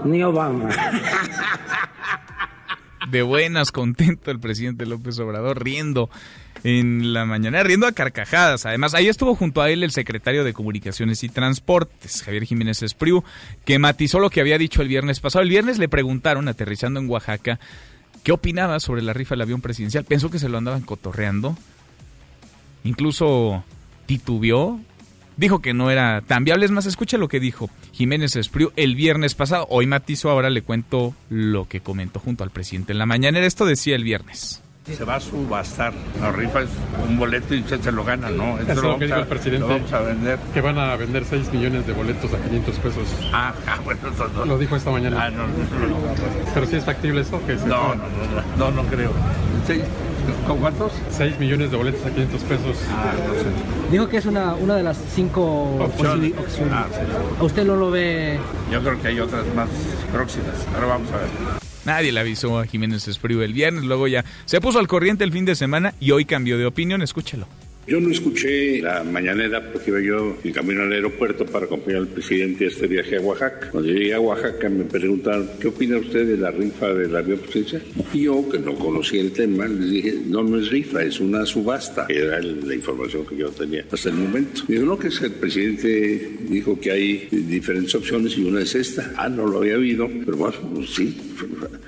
ni 0.03 0.21
Obama. 0.21 0.69
De 3.09 3.21
buenas, 3.21 3.71
contento 3.71 4.31
el 4.31 4.39
presidente 4.41 4.85
López 4.85 5.17
Obrador, 5.19 5.63
riendo 5.63 6.09
en 6.63 7.13
la 7.13 7.25
mañana, 7.25 7.63
riendo 7.63 7.87
a 7.87 7.91
carcajadas. 7.91 8.65
Además, 8.65 8.93
ahí 8.93 9.07
estuvo 9.07 9.35
junto 9.35 9.61
a 9.61 9.69
él 9.69 9.83
el 9.83 9.91
secretario 9.91 10.43
de 10.43 10.53
Comunicaciones 10.53 11.23
y 11.23 11.29
Transportes, 11.29 12.23
Javier 12.23 12.45
Jiménez 12.45 12.83
Espriu, 12.83 13.23
que 13.65 13.79
matizó 13.79 14.19
lo 14.19 14.29
que 14.29 14.41
había 14.41 14.57
dicho 14.57 14.81
el 14.81 14.87
viernes 14.87 15.19
pasado. 15.19 15.43
El 15.43 15.49
viernes 15.49 15.79
le 15.79 15.89
preguntaron, 15.89 16.47
aterrizando 16.47 16.99
en 16.99 17.09
Oaxaca, 17.09 17.59
qué 18.23 18.31
opinaba 18.31 18.79
sobre 18.79 19.01
la 19.01 19.13
rifa 19.13 19.35
del 19.35 19.43
avión 19.43 19.61
presidencial. 19.61 20.03
Pensó 20.03 20.29
que 20.29 20.39
se 20.39 20.49
lo 20.49 20.57
andaban 20.57 20.81
cotorreando. 20.81 21.57
Incluso 22.83 23.63
titubeó. 24.05 24.79
Dijo 25.37 25.61
que 25.61 25.73
no 25.73 25.89
era 25.89 26.21
tan 26.21 26.43
viable. 26.43 26.65
Es 26.65 26.71
más, 26.71 26.85
escucha 26.85 27.17
lo 27.17 27.29
que 27.29 27.39
dijo 27.39 27.69
Jiménez 27.93 28.35
Espriu 28.35 28.73
el 28.75 28.95
viernes 28.95 29.35
pasado. 29.35 29.67
Hoy 29.69 29.87
matizó, 29.87 30.29
ahora 30.29 30.49
le 30.49 30.63
cuento 30.63 31.15
lo 31.29 31.65
que 31.67 31.79
comentó 31.79 32.19
junto 32.19 32.43
al 32.43 32.49
presidente 32.49 32.91
en 32.91 32.97
la 32.97 33.05
mañana. 33.05 33.39
Esto 33.39 33.65
decía 33.65 33.95
el 33.95 34.03
viernes. 34.03 34.61
Se 34.95 35.03
va 35.03 35.15
a 35.15 35.19
subastar. 35.19 35.93
La 36.21 36.31
rifa 36.31 36.61
es 36.61 36.69
un 37.07 37.17
boleto 37.17 37.55
y 37.55 37.61
usted 37.61 37.81
se 37.81 37.91
lo 37.91 38.03
gana, 38.03 38.29
¿no? 38.29 38.57
Eso, 38.59 38.71
es 38.71 38.81
lo, 38.81 38.97
que 38.97 39.05
dijo 39.05 39.19
el 39.19 39.27
presidente. 39.27 39.67
Lo 39.67 39.73
vamos 39.73 39.93
a 39.93 39.99
vender. 40.01 40.39
Que 40.53 40.61
van 40.61 40.77
a 40.77 40.95
vender 40.95 41.23
6 41.25 41.51
millones 41.53 41.87
de 41.87 41.93
boletos 41.93 42.33
a 42.33 42.37
500 42.37 42.75
pesos. 42.79 43.07
Ah, 43.33 43.53
ah 43.67 43.79
bueno, 43.83 44.01
eso 44.13 44.27
no. 44.29 44.45
Lo 44.45 44.57
dijo 44.57 44.75
esta 44.75 44.91
mañana. 44.91 45.25
Ah, 45.25 45.29
no, 45.29 45.47
no, 45.47 45.87
no. 45.87 45.97
Pero 46.53 46.65
si 46.65 46.75
es 46.75 46.83
factible 46.83 47.21
eso. 47.21 47.41
Que 47.45 47.55
no, 47.55 47.95
no, 47.95 48.03
no, 48.57 48.57
no, 48.57 48.71
no, 48.71 48.83
creo. 48.89 49.11
¿Con 50.45 50.57
cuántos? 50.59 50.91
6 51.11 51.39
millones 51.39 51.71
de 51.71 51.77
boletos 51.77 52.05
a 52.05 52.09
500 52.09 52.41
pesos. 52.43 52.77
Ah, 52.91 53.13
no 53.27 53.33
sé. 53.33 53.91
Dijo 53.91 54.07
que 54.07 54.17
es 54.17 54.25
una, 54.25 54.53
una 54.55 54.75
de 54.75 54.83
las 54.83 54.97
cinco 55.15 55.75
opciones. 55.79 56.33
Ah, 56.71 56.85
sí. 56.91 56.99
¿A 57.39 57.43
usted 57.43 57.65
no 57.65 57.75
lo 57.75 57.91
ve? 57.91 58.39
Yo 58.71 58.81
creo 58.81 59.01
que 59.01 59.07
hay 59.07 59.19
otras 59.19 59.45
más 59.55 59.69
próximas. 60.11 60.55
Ahora 60.75 60.87
vamos 60.87 61.11
a 61.11 61.17
ver. 61.17 61.68
Nadie 61.85 62.11
le 62.11 62.19
avisó 62.19 62.59
a 62.59 62.65
Jiménez 62.65 63.07
Espriu 63.07 63.41
el 63.41 63.53
viernes, 63.53 63.83
luego 63.83 64.07
ya 64.07 64.25
se 64.45 64.61
puso 64.61 64.79
al 64.79 64.87
corriente 64.87 65.23
el 65.23 65.31
fin 65.31 65.45
de 65.45 65.55
semana 65.55 65.93
y 65.99 66.11
hoy 66.11 66.25
cambió 66.25 66.57
de 66.57 66.65
opinión. 66.65 67.01
Escúchelo. 67.01 67.47
Yo 67.89 67.99
no 67.99 68.11
escuché 68.11 68.83
la 68.83 69.03
mañanera 69.03 69.71
porque 69.71 69.89
iba 69.89 69.99
yo 69.99 70.37
en 70.43 70.51
camino 70.51 70.83
al 70.83 70.93
aeropuerto 70.93 71.43
para 71.43 71.65
acompañar 71.65 72.01
al 72.01 72.07
presidente 72.07 72.65
a 72.65 72.67
este 72.67 72.85
viaje 72.85 73.17
a 73.17 73.21
Oaxaca. 73.21 73.71
Cuando 73.71 73.89
llegué 73.89 74.13
a 74.13 74.19
Oaxaca 74.19 74.69
me 74.69 74.83
preguntaron, 74.83 75.49
¿qué 75.59 75.69
opina 75.69 75.97
usted 75.97 76.27
de 76.27 76.37
la 76.37 76.51
rifa 76.51 76.93
del 76.93 77.15
avión 77.15 77.39
presidencial? 77.39 77.81
Y 78.13 78.21
yo, 78.25 78.47
que 78.47 78.59
no 78.59 78.75
conocía 78.75 79.21
el 79.21 79.31
tema, 79.31 79.67
les 79.67 79.89
dije, 79.89 80.19
no, 80.23 80.43
no 80.43 80.59
es 80.59 80.69
rifa, 80.69 81.01
es 81.01 81.19
una 81.19 81.47
subasta. 81.47 82.05
Era 82.09 82.39
la 82.39 82.75
información 82.75 83.25
que 83.25 83.37
yo 83.37 83.49
tenía 83.49 83.83
hasta 83.91 84.09
el 84.09 84.15
momento. 84.17 84.61
Me 84.67 84.75
dijo, 84.75 84.85
no, 84.85 84.99
que 84.99 85.07
el 85.07 85.31
presidente 85.31 86.29
dijo 86.47 86.79
que 86.79 86.91
hay 86.91 87.27
diferentes 87.31 87.95
opciones 87.95 88.37
y 88.37 88.43
una 88.43 88.61
es 88.61 88.75
esta. 88.75 89.13
Ah, 89.17 89.29
no 89.29 89.47
lo 89.47 89.57
había 89.57 89.77
oído, 89.77 90.07
pero 90.25 90.37
bueno, 90.37 90.55
pues 90.75 90.91
sí, 90.91 91.17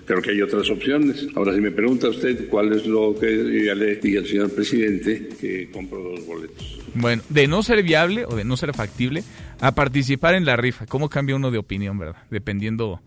creo 0.05 0.19
que 0.19 0.31
hay 0.31 0.41
otras 0.41 0.67
opciones. 0.71 1.27
Ahora, 1.35 1.53
si 1.53 1.61
me 1.61 1.69
pregunta 1.69 2.09
usted 2.09 2.47
cuál 2.49 2.73
es 2.73 2.87
lo 2.87 3.15
que 3.19 3.65
ya 3.65 3.75
le 3.75 3.97
dije 3.97 4.17
al 4.17 4.25
señor 4.25 4.49
presidente, 4.49 5.29
que 5.39 5.69
boletos. 5.97 6.79
Bueno, 6.93 7.21
de 7.29 7.47
no 7.47 7.63
ser 7.63 7.83
viable 7.83 8.25
o 8.25 8.35
de 8.35 8.43
no 8.43 8.57
ser 8.57 8.73
factible, 8.73 9.23
a 9.59 9.73
participar 9.73 10.35
en 10.35 10.45
la 10.45 10.55
rifa. 10.55 10.85
¿Cómo 10.85 11.09
cambia 11.09 11.35
uno 11.35 11.51
de 11.51 11.57
opinión, 11.57 11.97
verdad? 11.97 12.21
Dependiendo 12.29 13.01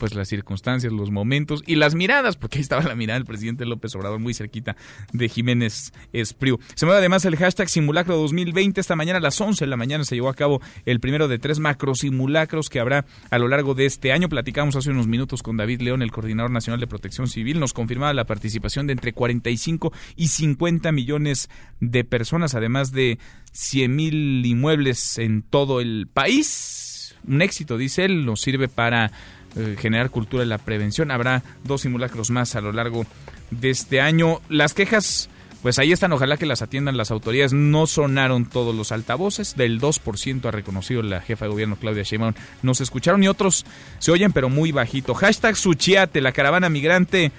pues 0.00 0.14
las 0.14 0.28
circunstancias, 0.28 0.92
los 0.92 1.10
momentos 1.10 1.62
y 1.66 1.76
las 1.76 1.94
miradas, 1.94 2.36
porque 2.36 2.58
ahí 2.58 2.62
estaba 2.62 2.82
la 2.82 2.96
mirada 2.96 3.18
del 3.18 3.26
presidente 3.26 3.66
López 3.66 3.94
Obrador 3.94 4.18
muy 4.18 4.32
cerquita 4.32 4.74
de 5.12 5.28
Jiménez 5.28 5.92
Espriu. 6.14 6.58
Se 6.74 6.86
mueve 6.86 7.00
además 7.00 7.24
el 7.26 7.36
hashtag 7.36 7.68
simulacro 7.68 8.16
2020. 8.16 8.80
Esta 8.80 8.96
mañana 8.96 9.18
a 9.18 9.20
las 9.20 9.38
11 9.38 9.64
de 9.64 9.68
la 9.68 9.76
mañana 9.76 10.02
se 10.04 10.14
llevó 10.14 10.30
a 10.30 10.34
cabo 10.34 10.62
el 10.86 11.00
primero 11.00 11.28
de 11.28 11.38
tres 11.38 11.58
macro 11.58 11.94
simulacros 11.94 12.70
que 12.70 12.80
habrá 12.80 13.04
a 13.30 13.38
lo 13.38 13.46
largo 13.46 13.74
de 13.74 13.84
este 13.84 14.10
año. 14.10 14.30
Platicamos 14.30 14.74
hace 14.74 14.90
unos 14.90 15.06
minutos 15.06 15.42
con 15.42 15.58
David 15.58 15.82
León, 15.82 16.00
el 16.00 16.10
coordinador 16.10 16.50
nacional 16.50 16.80
de 16.80 16.86
protección 16.86 17.28
civil. 17.28 17.60
Nos 17.60 17.74
confirmaba 17.74 18.14
la 18.14 18.24
participación 18.24 18.86
de 18.86 18.94
entre 18.94 19.12
45 19.12 19.92
y 20.16 20.28
50 20.28 20.92
millones 20.92 21.50
de 21.80 22.04
personas, 22.04 22.54
además 22.54 22.90
de 22.90 23.18
100 23.52 23.94
mil 23.94 24.46
inmuebles 24.46 25.18
en 25.18 25.42
todo 25.42 25.82
el 25.82 26.08
país. 26.10 27.14
Un 27.26 27.42
éxito, 27.42 27.76
dice 27.76 28.06
él, 28.06 28.24
nos 28.24 28.40
sirve 28.40 28.68
para 28.68 29.12
eh, 29.56 29.76
generar 29.78 30.10
cultura 30.10 30.42
de 30.42 30.46
la 30.46 30.58
prevención. 30.58 31.10
Habrá 31.10 31.42
dos 31.64 31.82
simulacros 31.82 32.30
más 32.30 32.54
a 32.56 32.60
lo 32.60 32.72
largo 32.72 33.04
de 33.50 33.70
este 33.70 34.00
año. 34.00 34.40
Las 34.48 34.74
quejas, 34.74 35.28
pues 35.62 35.78
ahí 35.78 35.92
están, 35.92 36.12
ojalá 36.12 36.36
que 36.36 36.46
las 36.46 36.62
atiendan 36.62 36.96
las 36.96 37.10
autoridades. 37.10 37.52
No 37.52 37.86
sonaron 37.86 38.46
todos 38.46 38.74
los 38.74 38.92
altavoces, 38.92 39.56
del 39.56 39.80
2% 39.80 40.46
ha 40.46 40.50
reconocido 40.50 41.02
la 41.02 41.20
jefa 41.20 41.46
de 41.46 41.50
gobierno 41.50 41.76
Claudia 41.76 42.02
Sheinbaum. 42.02 42.34
Nos 42.62 42.80
escucharon 42.80 43.22
y 43.22 43.28
otros 43.28 43.66
se 43.98 44.12
oyen, 44.12 44.32
pero 44.32 44.48
muy 44.48 44.72
bajito. 44.72 45.14
Hashtag 45.14 45.56
Suchiate, 45.56 46.20
la 46.20 46.32
caravana 46.32 46.68
migrante 46.68 47.32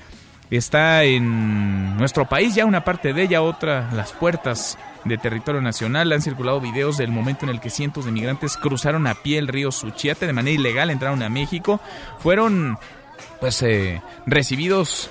está 0.50 1.06
en 1.06 1.96
nuestro 1.98 2.28
país, 2.28 2.56
ya 2.56 2.66
una 2.66 2.84
parte 2.84 3.14
de 3.14 3.24
ella, 3.24 3.42
otra 3.42 3.90
las 3.94 4.12
puertas 4.12 4.78
de 5.06 5.18
territorio 5.18 5.62
nacional. 5.62 6.12
Han 6.12 6.22
circulado 6.22 6.62
videos 6.62 6.98
del 6.98 7.12
momento 7.12 7.46
en 7.46 7.50
el 7.50 7.60
que 7.60 7.70
cientos 7.70 8.06
de 8.06 8.12
migrantes 8.12 8.58
cruzaron 8.58 9.08
a 9.08 9.16
pie 9.16 9.38
el 9.38 9.48
río 9.48 9.72
Suchiate 9.72 10.28
de 10.28 10.34
manera 10.34 10.60
ilegal, 10.60 10.90
entraron 10.90 11.24
a 11.24 11.30
México. 11.30 11.80
Fueron 12.20 12.78
pues 13.40 13.62
eh, 13.64 14.02
recibidos 14.26 15.10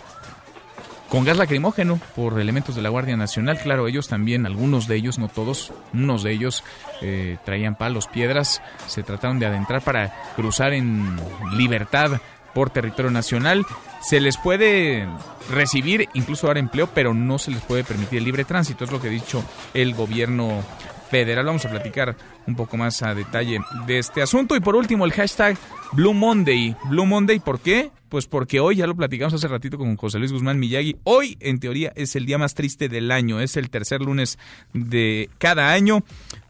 con 1.10 1.24
gas 1.24 1.36
lacrimógeno 1.36 2.00
por 2.14 2.40
elementos 2.40 2.76
de 2.76 2.82
la 2.82 2.88
Guardia 2.88 3.16
Nacional. 3.16 3.58
Claro, 3.58 3.88
ellos 3.88 4.08
también, 4.08 4.46
algunos 4.46 4.86
de 4.86 4.96
ellos, 4.96 5.18
no 5.18 5.28
todos, 5.28 5.72
unos 5.92 6.22
de 6.22 6.32
ellos 6.32 6.62
eh, 7.02 7.36
traían 7.44 7.74
palos, 7.74 8.06
piedras, 8.06 8.62
se 8.86 9.02
trataron 9.02 9.40
de 9.40 9.46
adentrar 9.46 9.82
para 9.82 10.14
cruzar 10.36 10.72
en 10.72 11.16
libertad 11.52 12.20
por 12.54 12.70
territorio 12.70 13.10
nacional. 13.10 13.64
Se 14.02 14.20
les 14.20 14.36
puede 14.36 15.06
recibir, 15.50 16.08
incluso 16.14 16.46
dar 16.46 16.58
empleo, 16.58 16.88
pero 16.94 17.14
no 17.14 17.38
se 17.38 17.50
les 17.50 17.60
puede 17.62 17.84
permitir 17.84 18.18
el 18.18 18.24
libre 18.24 18.44
tránsito, 18.44 18.84
es 18.84 18.92
lo 18.92 19.00
que 19.00 19.08
ha 19.08 19.10
dicho 19.10 19.44
el 19.74 19.94
gobierno 19.94 20.62
federal. 21.10 21.44
Vamos 21.44 21.64
a 21.64 21.70
platicar 21.70 22.16
un 22.46 22.54
poco 22.54 22.76
más 22.76 23.02
a 23.02 23.14
detalle 23.14 23.60
de 23.86 23.98
este 23.98 24.22
asunto. 24.22 24.56
Y 24.56 24.60
por 24.60 24.76
último, 24.76 25.04
el 25.04 25.12
hashtag 25.12 25.56
Blue 25.92 26.14
Monday. 26.14 26.76
Blue 26.84 27.06
Monday, 27.06 27.40
¿por 27.40 27.60
qué? 27.60 27.90
Pues 28.08 28.26
porque 28.26 28.60
hoy, 28.60 28.76
ya 28.76 28.86
lo 28.86 28.96
platicamos 28.96 29.34
hace 29.34 29.48
ratito 29.48 29.78
con 29.78 29.96
José 29.96 30.18
Luis 30.18 30.32
Guzmán 30.32 30.58
Miyagi, 30.58 30.96
hoy 31.04 31.36
en 31.40 31.60
teoría 31.60 31.92
es 31.94 32.16
el 32.16 32.26
día 32.26 32.38
más 32.38 32.54
triste 32.54 32.88
del 32.88 33.12
año, 33.12 33.40
es 33.40 33.56
el 33.56 33.70
tercer 33.70 34.00
lunes 34.00 34.36
de 34.72 35.30
cada 35.38 35.72
año, 35.72 36.02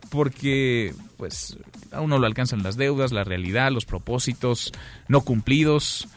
porque 0.08 0.94
pues 1.18 1.58
a 1.92 2.00
uno 2.00 2.18
lo 2.18 2.26
alcanzan 2.26 2.62
las 2.62 2.76
deudas, 2.76 3.12
la 3.12 3.24
realidad, 3.24 3.72
los 3.72 3.84
propósitos 3.84 4.72
no 5.08 5.22
cumplidos. 5.22 6.08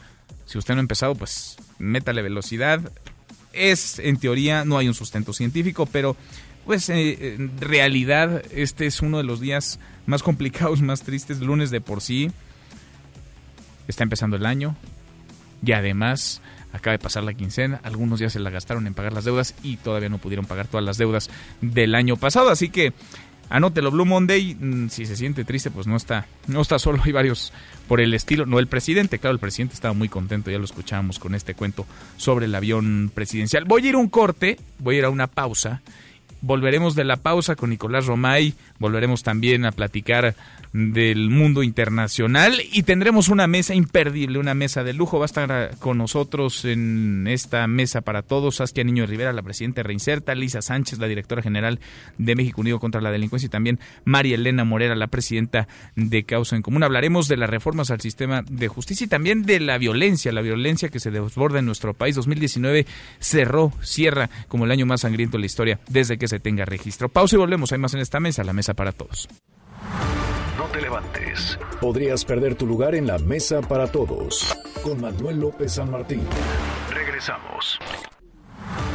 Si 0.46 0.58
usted 0.58 0.74
no 0.74 0.80
ha 0.80 0.82
empezado, 0.82 1.14
pues 1.14 1.56
métale 1.78 2.22
velocidad. 2.22 2.80
Es, 3.52 3.98
en 3.98 4.16
teoría, 4.18 4.64
no 4.64 4.78
hay 4.78 4.88
un 4.88 4.94
sustento 4.94 5.32
científico, 5.32 5.86
pero 5.86 6.16
pues 6.64 6.88
eh, 6.88 7.34
en 7.34 7.60
realidad 7.60 8.42
este 8.52 8.86
es 8.86 9.00
uno 9.00 9.18
de 9.18 9.24
los 9.24 9.40
días 9.40 9.78
más 10.06 10.22
complicados, 10.24 10.82
más 10.82 11.02
tristes, 11.02 11.40
lunes 11.40 11.70
de 11.70 11.80
por 11.80 12.00
sí. 12.00 12.30
Está 13.86 14.02
empezando 14.02 14.36
el 14.36 14.46
año 14.46 14.76
y 15.64 15.72
además 15.72 16.40
acaba 16.72 16.92
de 16.92 16.98
pasar 16.98 17.22
la 17.22 17.34
quincena, 17.34 17.80
algunos 17.84 18.18
ya 18.18 18.28
se 18.28 18.40
la 18.40 18.50
gastaron 18.50 18.86
en 18.88 18.94
pagar 18.94 19.12
las 19.12 19.24
deudas 19.24 19.54
y 19.62 19.76
todavía 19.76 20.08
no 20.08 20.18
pudieron 20.18 20.44
pagar 20.44 20.66
todas 20.66 20.84
las 20.84 20.98
deudas 20.98 21.30
del 21.60 21.94
año 21.94 22.16
pasado, 22.16 22.50
así 22.50 22.68
que 22.68 22.92
Anótelo, 23.50 23.90
Blue 23.90 24.04
Monday, 24.04 24.54
mm, 24.54 24.88
si 24.88 25.06
se 25.06 25.16
siente 25.16 25.44
triste, 25.44 25.70
pues 25.70 25.86
no 25.86 25.96
está, 25.96 26.26
no 26.46 26.60
está 26.60 26.78
solo, 26.78 27.00
hay 27.04 27.12
varios 27.12 27.52
por 27.88 28.00
el 28.00 28.14
estilo, 28.14 28.46
no 28.46 28.58
el 28.58 28.66
presidente, 28.66 29.18
claro, 29.18 29.34
el 29.34 29.40
presidente 29.40 29.74
estaba 29.74 29.94
muy 29.94 30.08
contento, 30.08 30.50
ya 30.50 30.58
lo 30.58 30.64
escuchábamos 30.64 31.18
con 31.18 31.34
este 31.34 31.54
cuento 31.54 31.86
sobre 32.16 32.46
el 32.46 32.54
avión 32.54 33.10
presidencial. 33.14 33.64
Voy 33.64 33.86
a 33.86 33.88
ir 33.90 33.94
a 33.94 33.98
un 33.98 34.08
corte, 34.08 34.58
voy 34.78 34.96
a 34.96 34.98
ir 34.98 35.04
a 35.04 35.10
una 35.10 35.26
pausa, 35.26 35.82
volveremos 36.40 36.94
de 36.94 37.04
la 37.04 37.16
pausa 37.16 37.56
con 37.56 37.70
Nicolás 37.70 38.06
Romay, 38.06 38.54
volveremos 38.78 39.22
también 39.22 39.64
a 39.64 39.72
platicar 39.72 40.34
del 40.74 41.30
mundo 41.30 41.62
internacional 41.62 42.60
y 42.72 42.82
tendremos 42.82 43.28
una 43.28 43.46
mesa 43.46 43.76
imperdible, 43.76 44.40
una 44.40 44.54
mesa 44.54 44.82
de 44.82 44.92
lujo. 44.92 45.20
Va 45.20 45.24
a 45.24 45.26
estar 45.26 45.76
con 45.78 45.98
nosotros 45.98 46.64
en 46.64 47.28
esta 47.28 47.64
mesa 47.68 48.00
para 48.00 48.22
todos 48.22 48.56
Saskia 48.56 48.82
Niño 48.82 49.06
Rivera, 49.06 49.32
la 49.32 49.42
presidenta 49.42 49.78
de 49.78 49.84
Reinserta, 49.84 50.34
Lisa 50.34 50.62
Sánchez, 50.62 50.98
la 50.98 51.06
directora 51.06 51.42
general 51.42 51.78
de 52.18 52.34
México 52.34 52.60
Unido 52.60 52.80
contra 52.80 53.00
la 53.00 53.12
Delincuencia 53.12 53.46
y 53.46 53.50
también 53.50 53.78
María 54.04 54.34
Elena 54.34 54.64
Morera, 54.64 54.96
la 54.96 55.06
presidenta 55.06 55.68
de 55.94 56.24
Causa 56.24 56.56
en 56.56 56.62
Común. 56.62 56.82
Hablaremos 56.82 57.28
de 57.28 57.36
las 57.36 57.48
reformas 57.48 57.92
al 57.92 58.00
sistema 58.00 58.42
de 58.42 58.66
justicia 58.66 59.04
y 59.04 59.08
también 59.08 59.44
de 59.44 59.60
la 59.60 59.78
violencia, 59.78 60.32
la 60.32 60.42
violencia 60.42 60.88
que 60.88 60.98
se 60.98 61.12
desborda 61.12 61.60
en 61.60 61.66
nuestro 61.66 61.94
país. 61.94 62.16
2019 62.16 62.84
cerró, 63.20 63.72
cierra 63.80 64.28
como 64.48 64.64
el 64.64 64.72
año 64.72 64.86
más 64.86 65.02
sangriento 65.02 65.36
de 65.36 65.42
la 65.42 65.46
historia 65.46 65.78
desde 65.88 66.18
que 66.18 66.26
se 66.26 66.40
tenga 66.40 66.64
registro. 66.64 67.08
Pausa 67.08 67.36
y 67.36 67.38
volvemos. 67.38 67.70
Hay 67.70 67.78
más 67.78 67.94
en 67.94 68.00
esta 68.00 68.18
mesa, 68.18 68.42
la 68.42 68.52
mesa 68.52 68.74
para 68.74 68.90
todos 68.90 69.28
te 70.72 70.80
levantes. 70.80 71.58
Podrías 71.80 72.24
perder 72.24 72.54
tu 72.54 72.66
lugar 72.66 72.94
en 72.94 73.06
la 73.06 73.18
mesa 73.18 73.60
para 73.60 73.86
todos. 73.86 74.56
Con 74.82 75.00
Manuel 75.00 75.40
López 75.40 75.74
San 75.74 75.90
Martín. 75.90 76.22
Regresamos. 76.90 77.78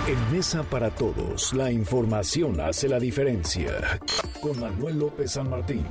En 0.08 0.36
Mesa 0.36 0.64
para 0.64 0.90
Todos, 0.90 1.54
la 1.54 1.72
información 1.72 2.60
hace 2.60 2.90
la 2.90 3.00
diferencia. 3.00 4.00
Con 4.42 4.60
Manuel 4.60 4.98
López 4.98 5.34
San 5.34 5.50
Martín. 5.50 5.86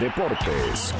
Deportes. 0.00 0.94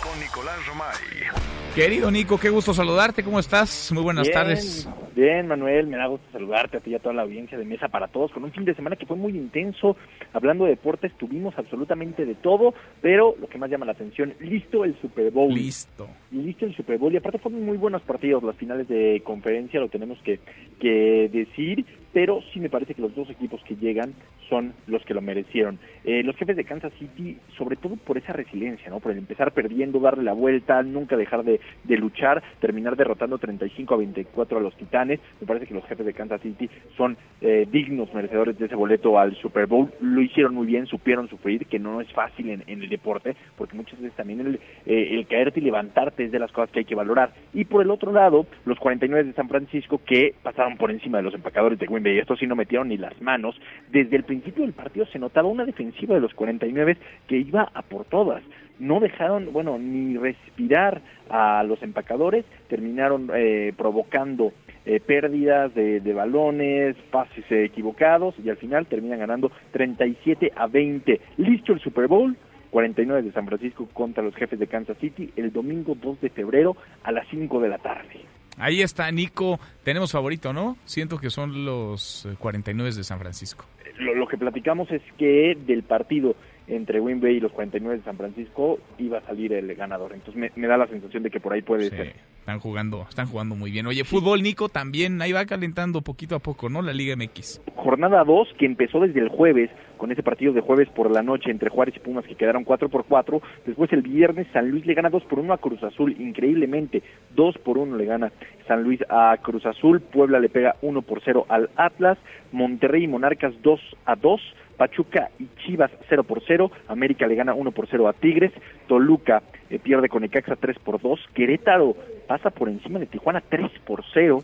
Con 0.00 0.20
Nicolás 0.20 0.64
Romay. 0.66 1.59
Querido 1.74 2.10
Nico, 2.10 2.38
qué 2.38 2.50
gusto 2.50 2.74
saludarte. 2.74 3.22
¿Cómo 3.22 3.38
estás? 3.38 3.92
Muy 3.92 4.02
buenas 4.02 4.28
tardes. 4.28 4.88
Bien, 5.14 5.46
Manuel, 5.46 5.86
me 5.86 5.96
da 5.96 6.06
gusto 6.06 6.26
saludarte 6.32 6.78
a 6.78 6.80
ti 6.80 6.90
y 6.90 6.94
a 6.96 6.98
toda 6.98 7.14
la 7.14 7.22
audiencia 7.22 7.56
de 7.56 7.64
Mesa 7.64 7.88
para 7.88 8.08
Todos 8.08 8.32
con 8.32 8.42
un 8.42 8.50
fin 8.50 8.64
de 8.64 8.74
semana 8.74 8.96
que 8.96 9.06
fue 9.06 9.16
muy 9.16 9.32
intenso. 9.32 9.96
Hablando 10.32 10.64
de 10.64 10.70
deportes, 10.70 11.12
tuvimos 11.16 11.56
absolutamente 11.56 12.26
de 12.26 12.34
todo, 12.34 12.74
pero 13.00 13.36
lo 13.40 13.48
que 13.48 13.58
más 13.58 13.70
llama 13.70 13.86
la 13.86 13.92
atención, 13.92 14.34
listo 14.40 14.84
el 14.84 15.00
Super 15.00 15.30
Bowl. 15.30 15.54
Listo. 15.54 16.08
Listo 16.32 16.66
el 16.66 16.74
Super 16.74 16.98
Bowl. 16.98 17.12
Y 17.12 17.18
aparte 17.18 17.38
fueron 17.38 17.64
muy 17.64 17.78
buenos 17.78 18.02
partidos, 18.02 18.42
las 18.42 18.56
finales 18.56 18.88
de 18.88 19.22
conferencia, 19.24 19.78
lo 19.78 19.88
tenemos 19.88 20.18
que, 20.22 20.40
que 20.80 21.30
decir, 21.32 21.86
pero 22.12 22.40
sí 22.52 22.60
me 22.60 22.70
parece 22.70 22.94
que 22.94 23.02
los 23.02 23.14
dos 23.14 23.30
equipos 23.30 23.62
que 23.64 23.76
llegan 23.76 24.14
son 24.48 24.74
los 24.86 25.04
que 25.04 25.14
lo 25.14 25.20
merecieron. 25.20 25.78
Eh, 26.04 26.22
los 26.22 26.36
jefes 26.36 26.56
de 26.56 26.64
Kansas 26.64 26.92
City, 26.98 27.38
sobre 27.56 27.76
todo 27.76 27.96
por 27.96 28.18
esa 28.18 28.32
resiliencia, 28.32 28.90
¿no? 28.90 29.00
Por 29.00 29.12
el 29.12 29.18
empezar 29.18 29.52
perdiendo, 29.52 30.00
darle 30.00 30.24
la 30.24 30.32
vuelta, 30.32 30.82
nunca 30.82 31.16
dejar 31.16 31.44
de, 31.44 31.60
de 31.84 31.96
luchar, 31.96 32.42
terminar 32.60 32.96
derrotando 32.96 33.38
35 33.38 33.94
a 33.94 33.98
24 33.98 34.58
a 34.58 34.60
los 34.60 34.74
Titanes 34.76 35.20
me 35.40 35.46
parece 35.46 35.66
que 35.66 35.74
los 35.74 35.84
jefes 35.86 36.06
de 36.06 36.12
Kansas 36.12 36.40
City 36.40 36.68
son 36.96 37.16
eh, 37.40 37.66
dignos 37.70 38.12
merecedores 38.12 38.58
de 38.58 38.66
ese 38.66 38.74
boleto 38.74 39.18
al 39.18 39.34
Super 39.36 39.66
Bowl. 39.66 39.92
Lo 40.00 40.20
hicieron 40.20 40.54
muy 40.54 40.66
bien, 40.66 40.86
supieron 40.86 41.28
sufrir, 41.28 41.66
que 41.66 41.78
no 41.78 42.00
es 42.00 42.12
fácil 42.12 42.50
en, 42.50 42.62
el 42.66 42.88
deporte, 42.88 43.36
porque 43.56 43.76
muchas 43.76 44.00
veces 44.00 44.16
también 44.16 44.40
el, 44.40 44.54
eh, 44.86 45.08
el 45.12 45.26
caerte 45.26 45.60
y 45.60 45.64
levantarte 45.64 46.24
es 46.24 46.32
de 46.32 46.38
las 46.38 46.52
cosas 46.52 46.70
que 46.70 46.80
hay 46.80 46.84
que 46.84 46.94
valorar. 46.94 47.32
Y 47.54 47.64
por 47.64 47.82
el 47.82 47.90
otro 47.90 48.12
lado, 48.12 48.46
los 48.64 48.78
49 48.78 49.24
de 49.24 49.34
San 49.34 49.48
Francisco 49.48 50.00
que 50.04 50.34
pasaron 50.42 50.76
por 50.76 50.90
encima 50.90 51.18
de 51.18 51.24
los 51.24 51.34
empacadores 51.34 51.78
de 51.78 51.86
Green 51.86 51.99
Bay. 52.02 52.18
Estos 52.18 52.38
sí 52.38 52.46
no 52.46 52.56
metieron 52.56 52.88
ni 52.88 52.96
las 52.96 53.20
manos. 53.20 53.60
Desde 53.90 54.16
el 54.16 54.24
principio 54.24 54.64
del 54.64 54.72
partido 54.72 55.06
se 55.06 55.18
notaba 55.18 55.48
una 55.48 55.64
defensiva 55.64 56.14
de 56.14 56.20
los 56.20 56.34
49 56.34 56.96
que 57.26 57.38
iba 57.38 57.70
a 57.72 57.82
por 57.82 58.04
todas 58.04 58.42
no 58.80 58.98
dejaron, 58.98 59.52
bueno, 59.52 59.78
ni 59.78 60.16
respirar 60.16 61.00
a 61.28 61.62
los 61.62 61.80
empacadores, 61.82 62.44
terminaron 62.68 63.30
eh, 63.34 63.72
provocando 63.76 64.52
eh, 64.84 64.98
pérdidas 65.00 65.72
de, 65.74 66.12
balones, 66.12 66.96
pases 67.10 67.44
equivocados 67.50 68.34
y 68.42 68.48
al 68.48 68.56
final 68.56 68.86
terminan 68.86 69.20
ganando 69.20 69.52
37 69.72 70.52
a 70.56 70.66
20. 70.66 71.20
Listo 71.36 71.72
el 71.72 71.80
Super 71.80 72.08
Bowl, 72.08 72.36
49 72.70 73.22
de 73.22 73.32
San 73.32 73.46
Francisco 73.46 73.88
contra 73.92 74.24
los 74.24 74.34
jefes 74.34 74.58
de 74.58 74.66
Kansas 74.66 74.96
City 74.98 75.30
el 75.36 75.52
domingo 75.52 75.94
2 75.94 76.20
de 76.22 76.30
febrero 76.30 76.76
a 77.04 77.12
las 77.12 77.28
5 77.28 77.60
de 77.60 77.68
la 77.68 77.78
tarde. 77.78 78.39
Ahí 78.60 78.82
está, 78.82 79.10
Nico. 79.10 79.58
Tenemos 79.82 80.12
favorito, 80.12 80.52
¿no? 80.52 80.76
Siento 80.84 81.18
que 81.18 81.30
son 81.30 81.64
los 81.64 82.28
49 82.38 82.94
de 82.94 83.04
San 83.04 83.18
Francisco. 83.18 83.64
Lo, 83.98 84.14
lo 84.14 84.26
que 84.26 84.38
platicamos 84.38 84.90
es 84.90 85.02
que 85.18 85.56
del 85.66 85.82
partido 85.82 86.34
entre 86.70 87.00
Green 87.00 87.20
Bay 87.20 87.36
y 87.36 87.40
los 87.40 87.52
49 87.52 87.98
de 87.98 88.04
San 88.04 88.16
Francisco 88.16 88.78
iba 88.98 89.18
a 89.18 89.22
salir 89.22 89.52
el 89.52 89.74
ganador. 89.74 90.12
Entonces 90.14 90.52
me, 90.56 90.66
da 90.66 90.76
la 90.76 90.86
sensación 90.86 91.22
de 91.22 91.30
que 91.30 91.40
por 91.40 91.52
ahí 91.52 91.62
puede 91.62 91.90
ser. 91.90 92.14
Están 92.38 92.60
jugando, 92.60 93.06
están 93.08 93.26
jugando 93.26 93.54
muy 93.54 93.70
bien. 93.70 93.86
Oye, 93.86 94.04
fútbol, 94.04 94.42
Nico, 94.42 94.68
también 94.68 95.20
ahí 95.20 95.32
va 95.32 95.44
calentando 95.44 96.00
poquito 96.02 96.34
a 96.34 96.38
poco, 96.38 96.68
¿no? 96.68 96.82
La 96.82 96.92
Liga 96.92 97.14
MX. 97.16 97.60
Jornada 97.76 98.24
2 98.24 98.54
que 98.58 98.66
empezó 98.66 99.00
desde 99.00 99.20
el 99.20 99.28
jueves 99.28 99.70
con 100.00 100.10
ese 100.10 100.22
partido 100.22 100.54
de 100.54 100.62
jueves 100.62 100.88
por 100.88 101.10
la 101.10 101.22
noche 101.22 101.50
entre 101.50 101.68
Juárez 101.68 101.94
y 101.94 102.00
Pumas 102.00 102.24
que 102.24 102.34
quedaron 102.34 102.64
4 102.64 102.88
por 102.88 103.04
4. 103.04 103.42
Después 103.66 103.92
el 103.92 104.00
viernes 104.00 104.46
San 104.50 104.70
Luis 104.70 104.86
le 104.86 104.94
gana 104.94 105.10
2 105.10 105.24
por 105.24 105.38
1 105.38 105.52
a 105.52 105.58
Cruz 105.58 105.82
Azul, 105.82 106.16
increíblemente 106.18 107.02
2 107.36 107.58
por 107.58 107.76
1 107.76 107.96
le 107.98 108.06
gana 108.06 108.32
San 108.66 108.82
Luis 108.82 109.00
a 109.10 109.36
Cruz 109.42 109.66
Azul, 109.66 110.00
Puebla 110.00 110.40
le 110.40 110.48
pega 110.48 110.76
1 110.80 111.02
por 111.02 111.20
0 111.22 111.44
al 111.50 111.68
Atlas, 111.76 112.16
Monterrey 112.50 113.04
y 113.04 113.08
Monarcas 113.08 113.52
2 113.62 113.80
a 114.06 114.16
2. 114.16 114.40
Pachuca 114.80 115.28
y 115.38 115.46
Chivas 115.58 115.90
0 116.08 116.24
por 116.24 116.42
0, 116.46 116.70
América 116.88 117.26
le 117.26 117.34
gana 117.34 117.52
1 117.52 117.70
por 117.72 117.86
0 117.86 118.08
a 118.08 118.14
Tigres, 118.14 118.50
Toluca 118.88 119.42
eh, 119.68 119.78
pierde 119.78 120.08
con 120.08 120.22
Necaxa 120.22 120.56
3 120.56 120.78
por 120.78 121.02
2, 121.02 121.20
Querétaro 121.34 121.94
pasa 122.26 122.48
por 122.48 122.70
encima 122.70 122.98
de 122.98 123.04
Tijuana 123.04 123.42
3 123.46 123.70
por 123.84 124.02
0, 124.14 124.40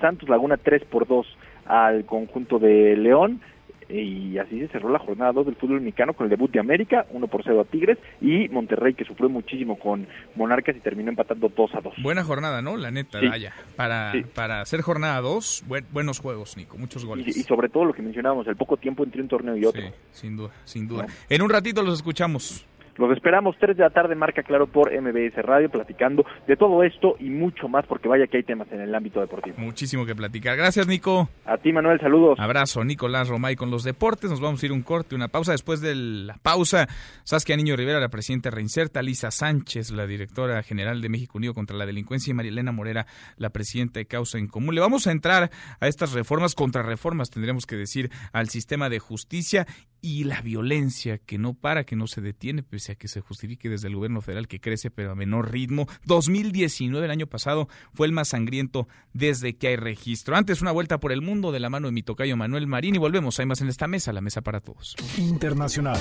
Santos 0.00 0.28
Laguna 0.28 0.56
3 0.56 0.84
por 0.84 1.08
2 1.08 1.26
al 1.64 2.04
conjunto 2.04 2.60
de 2.60 2.96
León, 2.96 3.40
y 3.88 4.36
así 4.38 4.58
se 4.60 4.68
cerró 4.68 4.88
la 4.90 4.98
jornada 4.98 5.32
2 5.32 5.46
del 5.46 5.56
fútbol 5.56 5.80
mexicano 5.80 6.12
con 6.14 6.24
el 6.24 6.30
debut 6.30 6.50
de 6.50 6.60
América, 6.60 7.06
1 7.10 7.26
por 7.28 7.42
0 7.44 7.60
a 7.60 7.64
Tigres, 7.64 7.98
y 8.20 8.48
Monterrey 8.48 8.94
que 8.94 9.04
sufrió 9.04 9.28
muchísimo 9.28 9.78
con 9.78 10.06
Monarcas 10.34 10.76
y 10.76 10.80
terminó 10.80 11.10
empatando 11.10 11.48
2 11.54 11.74
a 11.74 11.80
2. 11.80 11.94
Buena 12.02 12.24
jornada, 12.24 12.62
¿no? 12.62 12.76
La 12.76 12.90
neta, 12.90 13.20
Sí. 13.20 13.28
vaya. 13.28 13.52
Para, 13.76 14.12
Sí. 14.12 14.24
para 14.34 14.60
hacer 14.60 14.80
jornada 14.82 15.20
2, 15.20 15.64
buenos 15.92 16.18
juegos, 16.18 16.56
Nico, 16.56 16.76
muchos 16.78 17.04
goles. 17.04 17.26
Y, 17.26 17.40
y 17.40 17.42
sobre 17.44 17.68
todo 17.68 17.84
lo 17.84 17.92
que 17.92 18.02
mencionábamos, 18.02 18.46
el 18.48 18.56
poco 18.56 18.76
tiempo 18.76 19.04
entre 19.04 19.22
un 19.22 19.28
torneo 19.28 19.56
y 19.56 19.64
otro. 19.64 19.82
Sí, 19.82 19.88
sin 20.12 20.36
duda, 20.36 20.50
sin 20.64 20.88
duda. 20.88 21.06
En 21.28 21.42
un 21.42 21.50
ratito 21.50 21.82
los 21.82 21.94
escuchamos. 21.94 22.66
Los 22.98 23.12
esperamos 23.12 23.56
3 23.60 23.76
de 23.76 23.82
la 23.82 23.90
tarde, 23.90 24.14
marca 24.14 24.42
claro 24.42 24.66
por 24.66 24.90
MBS 24.90 25.36
Radio, 25.42 25.70
platicando 25.70 26.24
de 26.46 26.56
todo 26.56 26.82
esto 26.82 27.16
y 27.20 27.28
mucho 27.28 27.68
más, 27.68 27.84
porque 27.86 28.08
vaya 28.08 28.26
que 28.26 28.38
hay 28.38 28.42
temas 28.42 28.70
en 28.72 28.80
el 28.80 28.94
ámbito 28.94 29.20
deportivo. 29.20 29.56
Muchísimo 29.58 30.06
que 30.06 30.14
platicar. 30.14 30.56
Gracias, 30.56 30.86
Nico. 30.86 31.28
A 31.44 31.58
ti, 31.58 31.72
Manuel, 31.72 32.00
saludos. 32.00 32.38
Abrazo, 32.40 32.84
Nicolás 32.84 33.28
Romay 33.28 33.54
con 33.54 33.70
los 33.70 33.84
deportes. 33.84 34.30
Nos 34.30 34.40
vamos 34.40 34.62
a 34.62 34.66
ir 34.66 34.72
un 34.72 34.82
corte, 34.82 35.14
una 35.14 35.28
pausa. 35.28 35.52
Después 35.52 35.80
de 35.80 35.94
la 35.94 36.38
pausa, 36.42 36.88
Saskia 37.24 37.56
Niño 37.56 37.76
Rivera, 37.76 38.00
la 38.00 38.08
presidenta 38.08 38.50
de 38.50 38.56
Reinserta, 38.56 39.02
Lisa 39.02 39.30
Sánchez, 39.30 39.90
la 39.90 40.06
directora 40.06 40.62
general 40.62 41.02
de 41.02 41.08
México 41.08 41.38
Unido 41.38 41.54
contra 41.54 41.76
la 41.76 41.86
Delincuencia, 41.86 42.30
y 42.30 42.34
Marilena 42.34 42.72
Morera, 42.72 43.06
la 43.36 43.50
presidenta 43.50 44.00
de 44.00 44.06
Causa 44.06 44.38
en 44.38 44.48
Común. 44.48 44.74
Le 44.74 44.80
vamos 44.80 45.06
a 45.06 45.12
entrar 45.12 45.50
a 45.80 45.86
estas 45.88 46.12
reformas, 46.12 46.54
contrarreformas, 46.54 47.30
tendríamos 47.30 47.66
que 47.66 47.76
decir, 47.76 48.10
al 48.32 48.48
sistema 48.48 48.88
de 48.88 48.98
justicia 48.98 49.66
y 50.00 50.24
la 50.24 50.40
violencia 50.40 51.18
que 51.18 51.38
no 51.38 51.54
para, 51.54 51.84
que 51.84 51.96
no 51.96 52.06
se 52.06 52.20
detiene, 52.20 52.62
pese 52.86 52.92
a 52.92 52.94
que 52.94 53.08
se 53.08 53.20
justifique 53.20 53.68
desde 53.68 53.88
el 53.88 53.96
gobierno 53.96 54.20
federal 54.20 54.48
que 54.48 54.60
crece 54.60 54.90
pero 54.90 55.12
a 55.12 55.14
menor 55.14 55.50
ritmo. 55.50 55.88
2019, 56.04 57.04
el 57.04 57.10
año 57.10 57.26
pasado, 57.26 57.68
fue 57.94 58.06
el 58.06 58.12
más 58.12 58.28
sangriento 58.28 58.86
desde 59.12 59.56
que 59.56 59.68
hay 59.68 59.76
registro. 59.76 60.36
Antes, 60.36 60.62
una 60.62 60.72
vuelta 60.72 60.98
por 61.00 61.12
el 61.12 61.22
mundo 61.22 61.52
de 61.52 61.60
la 61.60 61.70
mano 61.70 61.88
de 61.88 61.92
mi 61.92 62.02
tocayo 62.02 62.36
Manuel 62.36 62.66
Marín 62.66 62.94
y 62.94 62.98
volvemos. 62.98 63.38
Hay 63.40 63.46
más 63.46 63.60
en 63.60 63.68
esta 63.68 63.86
mesa, 63.86 64.12
la 64.12 64.20
mesa 64.20 64.40
para 64.40 64.60
todos. 64.60 64.96
Internacional. 65.18 65.98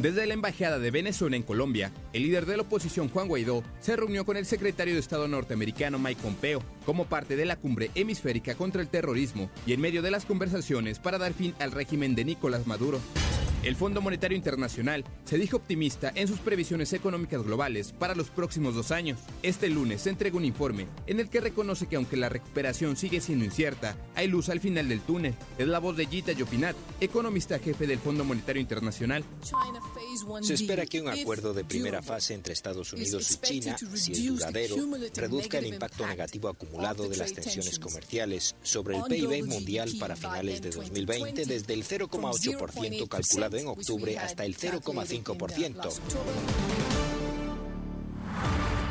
Desde 0.00 0.26
la 0.26 0.34
Embajada 0.34 0.78
de 0.78 0.90
Venezuela 0.90 1.36
en 1.36 1.42
Colombia, 1.42 1.92
el 2.12 2.22
líder 2.22 2.46
de 2.46 2.56
la 2.56 2.62
oposición 2.62 3.08
Juan 3.08 3.28
Guaidó 3.28 3.62
se 3.80 3.96
reunió 3.96 4.24
con 4.24 4.36
el 4.36 4.46
secretario 4.46 4.94
de 4.94 5.00
Estado 5.00 5.28
norteamericano 5.28 5.98
Mike 5.98 6.20
Pompeo 6.20 6.62
como 6.84 7.06
parte 7.06 7.36
de 7.36 7.46
la 7.46 7.56
cumbre 7.56 7.90
hemisférica 7.94 8.54
contra 8.54 8.82
el 8.82 8.88
terrorismo 8.88 9.50
y 9.66 9.72
en 9.72 9.80
medio 9.80 10.02
de 10.02 10.10
las 10.10 10.24
conversaciones 10.24 10.98
para 10.98 11.18
dar 11.18 11.32
fin 11.32 11.54
al 11.60 11.72
régimen 11.72 12.14
de 12.14 12.24
Nicolás 12.24 12.66
Maduro. 12.66 13.00
El 13.64 13.76
Fondo 13.76 14.02
Monetario 14.02 14.36
Internacional 14.36 15.06
se 15.24 15.38
dijo 15.38 15.56
optimista 15.56 16.12
en 16.14 16.28
sus 16.28 16.38
previsiones 16.38 16.92
económicas 16.92 17.42
globales 17.42 17.92
para 17.92 18.14
los 18.14 18.28
próximos 18.28 18.74
dos 18.74 18.90
años. 18.90 19.18
Este 19.42 19.70
lunes 19.70 20.02
se 20.02 20.10
entregó 20.10 20.36
un 20.36 20.44
informe 20.44 20.86
en 21.06 21.18
el 21.18 21.30
que 21.30 21.40
reconoce 21.40 21.86
que 21.86 21.96
aunque 21.96 22.18
la 22.18 22.28
recuperación 22.28 22.94
sigue 22.94 23.22
siendo 23.22 23.46
incierta, 23.46 23.96
hay 24.16 24.28
luz 24.28 24.50
al 24.50 24.60
final 24.60 24.90
del 24.90 25.00
túnel. 25.00 25.34
Es 25.56 25.66
la 25.66 25.78
voz 25.78 25.96
de 25.96 26.04
Gita 26.04 26.32
Yopinat, 26.32 26.76
economista 27.00 27.58
jefe 27.58 27.86
del 27.86 28.00
Fondo 28.00 28.22
Monetario 28.22 28.60
Internacional. 28.60 29.24
Se 30.42 30.52
espera 30.52 30.84
que 30.84 31.00
un 31.00 31.08
acuerdo 31.08 31.54
de 31.54 31.64
primera 31.64 32.02
fase 32.02 32.34
entre 32.34 32.52
Estados 32.52 32.92
Unidos 32.92 33.30
y 33.30 33.46
China, 33.46 33.78
si 33.94 34.12
es 34.12 34.26
duradero, 34.26 34.76
reduzca 35.14 35.58
el 35.58 35.68
impacto 35.68 36.06
negativo 36.06 36.50
acumulado 36.50 37.08
de 37.08 37.16
las 37.16 37.32
tensiones 37.32 37.78
comerciales 37.78 38.56
sobre 38.62 38.98
el 38.98 39.04
PIB 39.04 39.46
mundial 39.46 39.90
para 39.98 40.16
finales 40.16 40.60
de 40.60 40.68
2020 40.68 41.46
desde 41.46 41.72
el 41.72 41.82
0,8% 41.82 43.08
calculado 43.08 43.53
en 43.56 43.68
octubre 43.68 44.18
hasta 44.18 44.44
el 44.44 44.56
0,5%. 44.56 46.00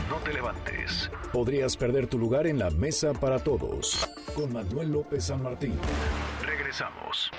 No 0.09 0.17
te 0.17 0.33
levantes. 0.33 1.09
Podrías 1.31 1.75
perder 1.77 2.07
tu 2.07 2.17
lugar 2.19 2.47
en 2.47 2.59
la 2.59 2.69
mesa 2.69 3.13
para 3.13 3.39
todos. 3.39 4.07
Con 4.35 4.53
Manuel 4.53 4.91
López 4.91 5.25
San 5.25 5.41
Martín. 5.41 5.73
Regresamos. 6.41 7.31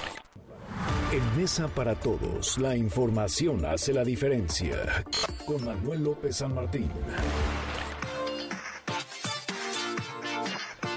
En 1.13 1.37
Mesa 1.41 1.69
para 1.69 1.95
Todos, 1.95 2.59
la 2.59 2.77
información 2.77 3.65
hace 3.65 3.93
la 3.93 4.03
diferencia. 4.03 5.05
Con 5.47 5.65
Manuel 5.65 6.03
López 6.03 6.39
San 6.39 6.55
Martín. 6.55 6.91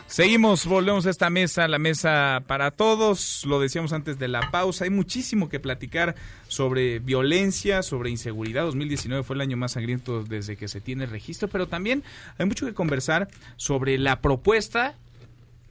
Seguimos, 0.08 0.66
volvemos 0.66 1.06
a 1.06 1.10
esta 1.10 1.30
mesa, 1.30 1.68
la 1.68 1.80
mesa 1.80 2.42
para 2.48 2.72
todos. 2.72 3.46
Lo 3.46 3.60
decíamos 3.60 3.92
antes 3.92 4.18
de 4.18 4.30
la 4.30 4.52
pausa. 4.52 4.86
Hay 4.86 4.90
muchísimo 4.90 5.50
que 5.50 5.60
platicar 5.60 6.16
sobre 6.48 7.00
violencia, 7.00 7.84
sobre 7.84 8.10
inseguridad. 8.10 8.64
2019 8.64 9.24
fue 9.24 9.36
el 9.36 9.42
año 9.42 9.58
más 9.58 9.74
sangriento 9.74 10.24
desde 10.24 10.56
que 10.56 10.70
se 10.70 10.80
tiene 10.80 11.08
registro, 11.08 11.50
pero 11.50 11.68
también 11.68 12.04
hay 12.38 12.46
mucho 12.46 12.66
que 12.66 12.74
conversar 12.74 13.28
sobre 13.58 13.98
la 13.98 14.22
propuesta 14.22 14.96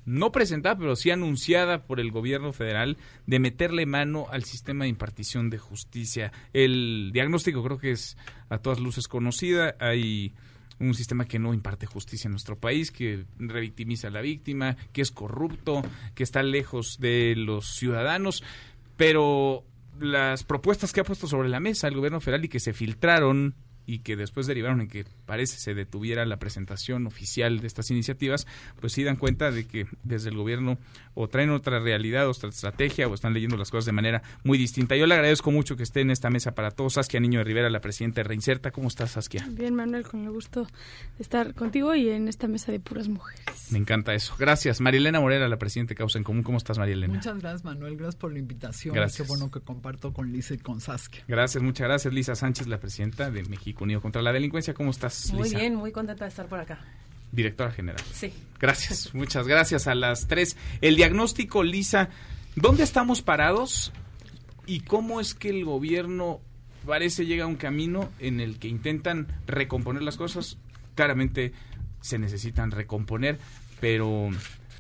no 0.05 0.30
presentada, 0.30 0.76
pero 0.76 0.95
sí 0.97 1.11
anunciada 1.11 1.82
por 1.82 1.99
el 1.99 2.12
gobierno 2.12 2.53
federal 2.53 2.99
de 3.26 3.41
meterle 3.41 3.87
mano 3.87 4.26
al 4.30 4.45
sistema 4.45 4.84
de 4.84 4.91
impartición 4.91 5.51
de 5.51 5.59
justicia. 5.59 6.30
El 6.53 7.11
diagnóstico 7.12 7.64
creo 7.64 7.78
que 7.78 7.91
es 7.91 8.16
a 8.51 8.59
todas 8.59 8.80
luces 8.80 9.09
conocida. 9.09 9.74
Hay 9.80 10.32
un 10.79 10.95
sistema 10.95 11.24
que 11.24 11.39
no 11.39 11.55
imparte 11.55 11.87
justicia 11.87 12.29
en 12.29 12.33
nuestro 12.33 12.59
país, 12.59 12.91
que 12.91 13.24
revictimiza 13.39 14.09
a 14.09 14.11
la 14.11 14.20
víctima, 14.20 14.77
que 14.93 15.03
es 15.03 15.11
corrupto, 15.11 15.83
que 16.14 16.22
está 16.22 16.43
lejos 16.43 16.99
de 17.01 17.35
los 17.37 17.77
ciudadanos, 17.77 18.43
pero 18.97 19.64
las 20.01 20.45
propuestas 20.45 20.93
que 20.93 21.01
ha 21.01 21.05
puesto 21.05 21.27
sobre 21.27 21.49
la 21.49 21.61
mesa 21.61 21.89
el 21.89 21.97
gobierno 21.97 22.20
federal 22.20 22.45
y 22.45 22.49
que 22.49 22.61
se 22.61 22.72
filtraron 22.72 23.55
y 23.87 24.01
que 24.01 24.16
después 24.16 24.47
derivaron 24.47 24.80
en 24.80 24.89
que 24.89 25.05
parece 25.24 25.59
se 25.59 25.74
detuviera 25.74 26.26
la 26.26 26.39
presentación 26.39 27.07
oficial 27.07 27.61
de 27.61 27.66
estas 27.66 27.91
iniciativas, 27.91 28.47
pues 28.80 28.93
sí 28.93 29.05
dan 29.05 29.16
cuenta 29.16 29.51
de 29.51 29.66
que 29.66 29.87
desde 30.03 30.30
el 30.30 30.37
gobierno 30.37 30.78
o 31.14 31.28
traen 31.28 31.51
otra 31.51 31.78
realidad, 31.80 32.28
otra 32.28 32.49
estrategia, 32.49 33.09
o 33.09 33.14
están 33.14 33.32
leyendo 33.32 33.57
las 33.57 33.70
cosas 33.70 33.87
de 33.87 33.93
manera 33.93 34.22
muy 34.45 34.59
distinta. 34.59 34.97
Yo 34.97 35.07
le 35.07 35.14
agradezco 35.14 35.51
mucho 35.51 35.76
que 35.76 35.82
esté 35.82 36.01
en 36.01 36.11
esta 36.11 36.30
mesa 36.30 36.55
para 36.55 36.70
todos. 36.70 36.95
Saskia 36.95 37.20
Niño 37.20 37.39
de 37.39 37.45
Rivera, 37.45 37.70
la 37.70 37.80
presidenta 37.80 38.20
de 38.20 38.24
Reinserta. 38.24 38.70
¿Cómo 38.70 38.89
estás, 38.89 39.12
Saskia? 39.12 39.47
Bien, 39.51 39.74
Manuel, 39.74 40.05
con 40.05 40.24
el 40.24 40.30
gusto 40.30 40.64
de 40.64 41.22
estar 41.22 41.55
contigo 41.55 41.95
y 41.95 42.11
en 42.11 42.28
esta 42.28 42.49
mesa 42.49 42.72
de 42.72 42.80
puras 42.80 43.09
mujeres. 43.09 43.68
Me 43.70 43.78
encanta 43.78 44.14
eso. 44.14 44.34
Gracias. 44.39 44.80
Marilena 44.80 45.20
Morera, 45.20 45.49
la 45.49 45.59
presidenta 45.59 45.91
de 45.91 45.97
Causa 45.97 46.18
en 46.18 46.24
Común. 46.24 46.43
¿Cómo 46.43 46.59
estás, 46.59 46.78
Marilena? 46.78 47.14
Muchas 47.14 47.39
gracias, 47.39 47.64
Manuel. 47.64 47.97
Gracias 47.97 48.16
por 48.16 48.32
la 48.32 48.39
invitación. 48.39 48.95
Gracias. 48.95 49.26
Qué 49.26 49.28
bueno 49.28 49.51
que 49.51 49.61
comparto 49.61 50.12
con 50.12 50.32
Lisa 50.32 50.55
y 50.55 50.59
con 50.59 50.80
Saskia. 50.80 51.24
Gracias, 51.28 51.62
muchas 51.62 51.87
gracias. 51.87 52.12
Lisa 52.12 52.34
Sánchez, 52.34 52.66
la 52.66 52.78
presidenta 52.78 53.30
de 53.30 53.43
México 53.45 53.76
Unido 53.85 54.01
contra 54.01 54.22
la 54.22 54.33
Delincuencia. 54.33 54.74
¿Cómo 54.74 54.91
estás, 54.91 55.33
Muy 55.33 55.45
Lisa? 55.45 55.59
bien, 55.59 55.74
muy 55.74 55.93
contenta 55.93 56.24
de 56.24 56.31
estar 56.31 56.47
por 56.47 56.59
acá. 56.61 56.79
Directora 57.33 57.70
general. 57.70 58.03
Sí. 58.12 58.33
Gracias, 58.59 59.14
muchas 59.14 59.47
gracias 59.47 59.87
a 59.87 59.95
las 59.95 60.27
tres. 60.29 60.57
El 60.81 60.97
diagnóstico, 60.97 61.62
Lisa, 61.62 62.09
¿dónde 62.55 62.83
estamos 62.83 63.22
parados 63.22 63.93
y 64.66 64.81
cómo 64.81 65.20
es 65.20 65.35
que 65.35 65.51
el 65.51 65.64
gobierno 65.64 66.41
parece 66.87 67.27
llega 67.27 67.45
a 67.45 67.49
un 67.49 67.57
camino 67.57 68.11
en 68.20 68.41
el 68.41 68.59
que 68.59 68.68
intentan 68.68 69.27
recomponer 69.47 70.03
las 70.03 70.16
cosas? 70.16 70.59
Claramente 70.95 71.53
se 72.01 72.18
necesitan 72.18 72.70
recomponer, 72.70 73.39
pero 73.81 74.31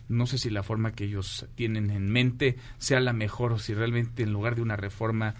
no 0.08 0.26
sé 0.26 0.38
si 0.38 0.50
la 0.50 0.62
forma 0.62 0.92
que 0.92 1.04
ellos 1.04 1.46
tienen 1.56 1.90
en 1.90 2.10
mente 2.10 2.56
sea 2.78 3.00
la 3.00 3.12
mejor 3.12 3.52
o 3.52 3.58
si 3.58 3.74
realmente 3.74 4.22
en 4.22 4.32
lugar 4.32 4.54
de 4.54 4.62
una 4.62 4.76
reforma 4.76 5.34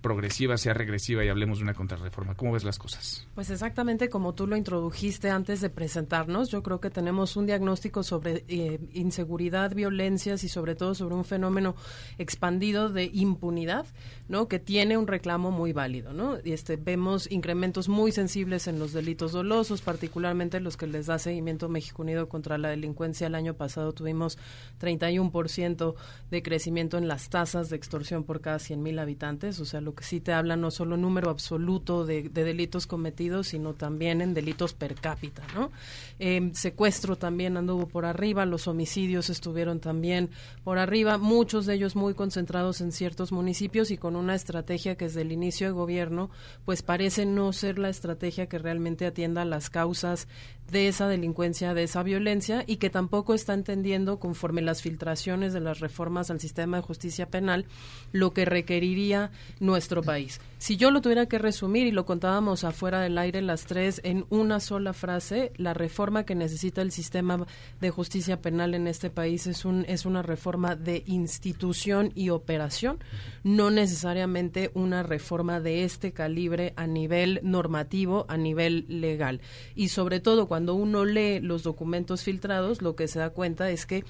progresiva 0.00 0.56
sea 0.56 0.74
regresiva 0.74 1.24
y 1.24 1.28
hablemos 1.28 1.58
de 1.58 1.64
una 1.64 1.74
contrarreforma. 1.74 2.34
¿Cómo 2.34 2.52
ves 2.52 2.64
las 2.64 2.78
cosas? 2.78 3.26
Pues 3.34 3.50
exactamente 3.50 4.08
como 4.08 4.34
tú 4.34 4.46
lo 4.46 4.56
introdujiste 4.56 5.30
antes 5.30 5.60
de 5.60 5.70
presentarnos, 5.70 6.50
yo 6.50 6.62
creo 6.62 6.80
que 6.80 6.90
tenemos 6.90 7.36
un 7.36 7.46
diagnóstico 7.46 8.02
sobre 8.02 8.44
eh, 8.48 8.80
inseguridad, 8.92 9.74
violencias 9.74 10.44
y 10.44 10.48
sobre 10.48 10.74
todo 10.74 10.94
sobre 10.94 11.14
un 11.14 11.24
fenómeno 11.24 11.74
expandido 12.18 12.88
de 12.88 13.10
impunidad, 13.12 13.86
¿no? 14.28 14.48
Que 14.48 14.58
tiene 14.58 14.96
un 14.96 15.06
reclamo 15.06 15.50
muy 15.50 15.72
válido, 15.72 16.12
¿no? 16.12 16.38
Y 16.42 16.52
este 16.52 16.76
vemos 16.76 17.30
incrementos 17.30 17.88
muy 17.88 18.12
sensibles 18.12 18.66
en 18.66 18.78
los 18.78 18.92
delitos 18.92 19.32
dolosos, 19.32 19.82
particularmente 19.82 20.60
los 20.60 20.76
que 20.76 20.86
les 20.86 21.06
da 21.06 21.18
seguimiento 21.18 21.68
México 21.68 22.02
Unido 22.02 22.28
contra 22.28 22.58
la 22.58 22.68
delincuencia. 22.68 23.26
El 23.26 23.34
año 23.34 23.54
pasado 23.54 23.92
tuvimos 23.92 24.38
31% 24.80 25.94
de 26.30 26.42
crecimiento 26.42 26.98
en 26.98 27.08
las 27.08 27.28
tasas 27.28 27.70
de 27.70 27.76
extorsión 27.76 28.24
por 28.24 28.40
cada 28.40 28.58
100.000 28.58 29.00
habitantes, 29.00 29.60
o 29.60 29.64
sea, 29.64 29.80
lo 29.80 29.89
que 29.94 30.04
sí 30.04 30.20
te 30.20 30.32
habla 30.32 30.56
no 30.56 30.70
solo 30.70 30.96
número 30.96 31.30
absoluto 31.30 32.04
de, 32.04 32.28
delitos 32.28 32.86
cometidos, 32.86 33.48
sino 33.48 33.74
también 33.74 34.20
en 34.20 34.34
delitos 34.34 34.74
per 34.74 34.94
cápita, 34.94 35.42
¿no? 35.54 35.70
Em, 36.18 36.52
secuestro 36.54 37.16
también 37.16 37.56
anduvo 37.56 37.86
por 37.86 38.04
arriba, 38.04 38.46
los 38.46 38.68
homicidios 38.68 39.30
estuvieron 39.30 39.80
también 39.80 40.30
por 40.64 40.78
arriba, 40.78 41.18
muchos 41.18 41.66
de 41.66 41.74
ellos 41.74 41.96
muy 41.96 42.14
concentrados 42.14 42.80
en 42.80 42.92
ciertos 42.92 43.32
municipios 43.32 43.90
y 43.90 43.98
con 43.98 44.16
una 44.16 44.34
estrategia 44.34 44.96
que 44.96 45.06
desde 45.06 45.22
el 45.22 45.32
inicio 45.32 45.66
de 45.66 45.72
gobierno, 45.72 46.30
pues 46.64 46.82
parece 46.82 47.26
no 47.26 47.52
ser 47.52 47.78
la 47.78 47.88
estrategia 47.88 48.48
que 48.48 48.58
realmente 48.58 49.06
atienda 49.06 49.44
las 49.44 49.70
causas 49.70 50.28
de 50.70 50.88
esa 50.88 51.08
delincuencia, 51.08 51.74
de 51.74 51.84
esa 51.84 52.02
violencia 52.02 52.64
y 52.66 52.76
que 52.76 52.90
tampoco 52.90 53.34
está 53.34 53.54
entendiendo 53.54 54.18
conforme 54.18 54.62
las 54.62 54.82
filtraciones 54.82 55.52
de 55.52 55.60
las 55.60 55.80
reformas 55.80 56.30
al 56.30 56.40
sistema 56.40 56.78
de 56.78 56.82
justicia 56.82 57.30
penal 57.30 57.66
lo 58.12 58.32
que 58.32 58.44
requeriría 58.44 59.30
nuestro 59.60 60.02
país. 60.02 60.40
Si 60.60 60.76
yo 60.76 60.90
lo 60.90 61.00
tuviera 61.00 61.24
que 61.24 61.38
resumir 61.38 61.86
y 61.86 61.90
lo 61.90 62.04
contábamos 62.04 62.64
afuera 62.64 63.00
del 63.00 63.16
aire 63.16 63.40
las 63.40 63.64
tres 63.64 63.98
en 64.04 64.26
una 64.28 64.60
sola 64.60 64.92
frase, 64.92 65.52
la 65.56 65.72
reforma 65.72 66.26
que 66.26 66.34
necesita 66.34 66.82
el 66.82 66.92
sistema 66.92 67.46
de 67.80 67.88
justicia 67.88 68.42
penal 68.42 68.74
en 68.74 68.86
este 68.86 69.08
país 69.08 69.46
es 69.46 69.64
un 69.64 69.86
es 69.88 70.04
una 70.04 70.20
reforma 70.20 70.76
de 70.76 71.02
institución 71.06 72.12
y 72.14 72.28
operación, 72.28 72.98
no 73.42 73.70
necesariamente 73.70 74.70
una 74.74 75.02
reforma 75.02 75.60
de 75.60 75.84
este 75.84 76.12
calibre 76.12 76.74
a 76.76 76.86
nivel 76.86 77.40
normativo, 77.42 78.26
a 78.28 78.36
nivel 78.36 78.84
legal. 78.86 79.40
Y 79.74 79.88
sobre 79.88 80.20
todo 80.20 80.46
cuando 80.46 80.74
uno 80.74 81.06
lee 81.06 81.40
los 81.40 81.62
documentos 81.62 82.22
filtrados, 82.22 82.82
lo 82.82 82.96
que 82.96 83.08
se 83.08 83.18
da 83.18 83.30
cuenta 83.30 83.70
es 83.70 83.86
que 83.86 84.04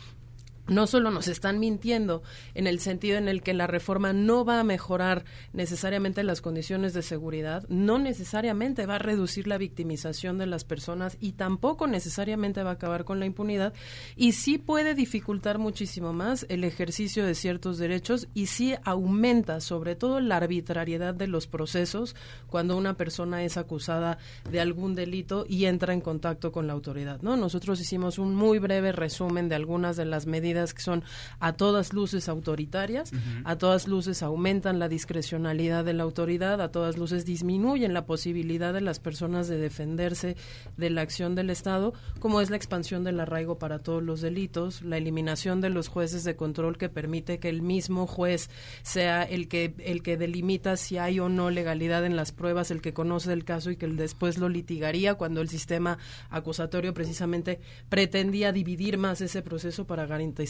no 0.70 0.86
solo 0.86 1.10
nos 1.10 1.28
están 1.28 1.58
mintiendo 1.58 2.22
en 2.54 2.66
el 2.66 2.78
sentido 2.78 3.18
en 3.18 3.28
el 3.28 3.42
que 3.42 3.54
la 3.54 3.66
reforma 3.66 4.12
no 4.12 4.44
va 4.44 4.60
a 4.60 4.64
mejorar 4.64 5.24
necesariamente 5.52 6.22
las 6.22 6.40
condiciones 6.40 6.94
de 6.94 7.02
seguridad, 7.02 7.68
no 7.68 7.98
necesariamente 7.98 8.86
va 8.86 8.94
a 8.94 9.00
reducir 9.00 9.48
la 9.48 9.58
victimización 9.58 10.38
de 10.38 10.46
las 10.46 10.64
personas 10.64 11.16
y 11.20 11.32
tampoco 11.32 11.88
necesariamente 11.88 12.62
va 12.62 12.70
a 12.70 12.74
acabar 12.74 13.04
con 13.04 13.18
la 13.18 13.26
impunidad 13.26 13.74
y 14.14 14.32
sí 14.32 14.58
puede 14.58 14.94
dificultar 14.94 15.58
muchísimo 15.58 16.12
más 16.12 16.46
el 16.48 16.62
ejercicio 16.62 17.26
de 17.26 17.34
ciertos 17.34 17.78
derechos 17.78 18.28
y 18.32 18.46
sí 18.46 18.74
aumenta 18.84 19.60
sobre 19.60 19.96
todo 19.96 20.20
la 20.20 20.36
arbitrariedad 20.36 21.14
de 21.14 21.26
los 21.26 21.48
procesos 21.48 22.14
cuando 22.46 22.76
una 22.76 22.94
persona 22.94 23.42
es 23.42 23.56
acusada 23.56 24.18
de 24.48 24.60
algún 24.60 24.94
delito 24.94 25.46
y 25.48 25.64
entra 25.64 25.92
en 25.92 26.00
contacto 26.00 26.52
con 26.52 26.68
la 26.68 26.74
autoridad, 26.74 27.20
¿no? 27.22 27.36
Nosotros 27.36 27.80
hicimos 27.80 28.18
un 28.18 28.36
muy 28.36 28.60
breve 28.60 28.92
resumen 28.92 29.48
de 29.48 29.56
algunas 29.56 29.96
de 29.96 30.04
las 30.04 30.26
medidas 30.26 30.59
que 30.74 30.82
son 30.82 31.02
a 31.38 31.54
todas 31.54 31.92
luces 31.92 32.28
autoritarias, 32.28 33.12
a 33.44 33.56
todas 33.56 33.88
luces 33.88 34.22
aumentan 34.22 34.78
la 34.78 34.88
discrecionalidad 34.88 35.84
de 35.84 35.94
la 35.94 36.02
autoridad, 36.02 36.60
a 36.60 36.70
todas 36.70 36.96
luces 36.96 37.24
disminuyen 37.24 37.94
la 37.94 38.06
posibilidad 38.06 38.72
de 38.72 38.80
las 38.80 39.00
personas 39.00 39.48
de 39.48 39.58
defenderse 39.58 40.36
de 40.76 40.90
la 40.90 41.02
acción 41.02 41.34
del 41.34 41.50
Estado, 41.50 41.92
como 42.18 42.40
es 42.40 42.50
la 42.50 42.56
expansión 42.56 43.04
del 43.04 43.20
arraigo 43.20 43.58
para 43.58 43.80
todos 43.80 44.02
los 44.02 44.20
delitos, 44.20 44.82
la 44.82 44.96
eliminación 44.96 45.60
de 45.60 45.70
los 45.70 45.88
jueces 45.88 46.24
de 46.24 46.36
control 46.36 46.78
que 46.78 46.88
permite 46.88 47.38
que 47.38 47.48
el 47.48 47.62
mismo 47.62 48.06
juez 48.06 48.50
sea 48.82 49.22
el 49.22 49.48
que 49.48 49.74
el 49.78 50.02
que 50.02 50.16
delimita 50.16 50.76
si 50.76 50.98
hay 50.98 51.20
o 51.20 51.28
no 51.28 51.50
legalidad 51.50 52.04
en 52.04 52.16
las 52.16 52.32
pruebas, 52.32 52.70
el 52.70 52.80
que 52.80 52.92
conoce 52.92 53.32
el 53.32 53.44
caso 53.44 53.70
y 53.70 53.76
que 53.76 53.86
después 53.86 54.38
lo 54.38 54.48
litigaría 54.48 55.14
cuando 55.14 55.40
el 55.40 55.48
sistema 55.48 55.98
acusatorio 56.28 56.94
precisamente 56.94 57.60
pretendía 57.88 58.52
dividir 58.52 58.98
más 58.98 59.20
ese 59.20 59.42
proceso 59.42 59.86
para 59.86 60.06
garantizar 60.06 60.49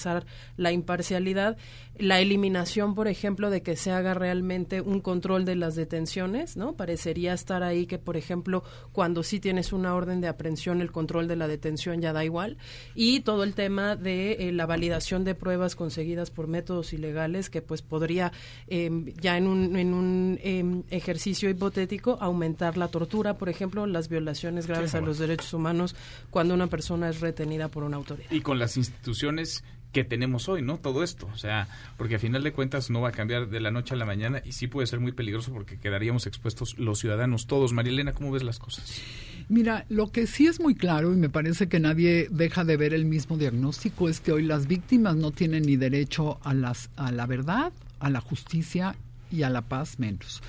la 0.57 0.73
imparcialidad, 0.73 1.57
la 1.99 2.21
eliminación, 2.21 2.95
por 2.95 3.09
ejemplo, 3.09 3.51
de 3.51 3.63
que 3.63 3.77
se 3.77 3.91
haga 3.91 4.15
realmente 4.15 4.81
un 4.81 5.01
control 5.01 5.45
de 5.45 5.57
las 5.57 5.75
detenciones, 5.75 6.57
¿no? 6.57 6.75
Parecería 6.75 7.35
estar 7.35 7.63
ahí 7.63 7.87
que, 7.87 7.99
por 7.99 8.17
ejemplo, 8.17 8.65
cuando 8.93 9.23
sí 9.23 9.41
tienes 9.41 9.73
una 9.73 9.95
orden 9.95 10.21
de 10.21 10.29
aprehensión, 10.29 10.81
el 10.81 10.93
control 10.93 11.29
de 11.29 11.37
la 11.37 11.47
detención 11.47 12.01
ya 12.01 12.13
da 12.13 12.25
igual, 12.25 12.57
y 12.95 13.21
todo 13.21 13.45
el 13.45 13.55
tema 13.55 13.97
de 13.97 14.33
eh, 14.33 14.53
la 14.53 14.67
validación 14.67 15.25
de 15.25 15.35
pruebas 15.35 15.77
conseguidas 15.77 16.31
por 16.31 16.47
métodos 16.47 16.93
ilegales, 16.93 17.51
que 17.51 17.63
pues 17.63 17.83
podría 17.83 18.33
em, 18.69 19.07
ya 19.21 19.37
en 19.37 19.47
un, 19.47 19.77
en 19.77 19.95
un 19.95 20.39
em, 20.43 20.83
ejercicio 20.91 21.51
hipotético 21.51 22.19
aumentar 22.21 22.77
la 22.77 22.89
tortura, 22.89 23.37
por 23.37 23.49
ejemplo, 23.49 23.87
las 23.87 24.09
violaciones 24.09 24.67
graves 24.67 24.95
a 24.95 25.01
los 25.01 25.19
derechos 25.19 25.53
humanos 25.53 25.95
cuando 26.31 26.55
una 26.55 26.69
persona 26.69 27.09
es 27.09 27.21
retenida 27.21 27.69
por 27.69 27.83
una 27.83 27.97
autoridad. 27.97 28.31
Y 28.31 28.41
con 28.41 28.59
las 28.59 28.77
instituciones 28.77 29.63
que 29.93 30.05
tenemos 30.05 30.49
hoy, 30.49 30.63
¿no? 30.63 30.79
Todo 30.79 31.03
esto, 31.03 31.29
o 31.33 31.39
sea, 31.39 31.69
porque 31.97 32.17
a 32.17 32.19
final 32.19 32.43
de 32.43 32.53
cuentas 32.53 32.91
no 32.91 33.01
va 33.01 33.09
a 33.09 33.13
cambiar 33.13 33.49
de 33.49 33.61
la 33.61 33.71
noche 33.71 33.95
a 33.95 33.97
la 33.97 34.05
mañana 34.05 34.43
y 34.45 34.53
sí 34.53 34.67
puede 34.67 34.87
ser 34.87 35.01
muy 35.01 35.13
peligroso 35.13 35.53
porque 35.53 35.79
quedaríamos 35.79 36.27
expuestos 36.27 36.79
los 36.79 36.99
ciudadanos 36.99 37.47
todos. 37.47 37.73
Marilena, 37.73 38.13
¿cómo 38.13 38.31
ves 38.31 38.43
las 38.43 38.59
cosas? 38.59 39.01
Mira, 39.49 39.85
lo 39.89 40.13
que 40.13 40.27
sí 40.27 40.47
es 40.47 40.61
muy 40.61 40.75
claro 40.75 41.13
y 41.13 41.17
me 41.17 41.29
parece 41.29 41.69
que 41.69 41.81
nadie 41.81 42.29
deja 42.31 42.65
de 42.65 42.77
ver 42.77 42.95
el 42.95 43.05
mismo 43.05 43.37
diagnóstico 43.37 44.09
es 44.09 44.21
que 44.21 44.33
hoy 44.33 44.45
las 44.45 44.69
víctimas 44.69 45.17
no 45.17 45.33
tienen 45.33 45.65
ni 45.65 45.77
derecho 45.77 46.39
a 46.45 46.55
las 46.55 46.91
a 46.97 47.11
la 47.11 47.27
verdad, 47.27 47.73
a 47.99 48.11
la 48.11 48.21
justicia 48.21 48.95
y 49.31 49.43
a 49.43 49.51
la 49.51 49.63
paz 49.63 49.99
menos. 49.99 50.43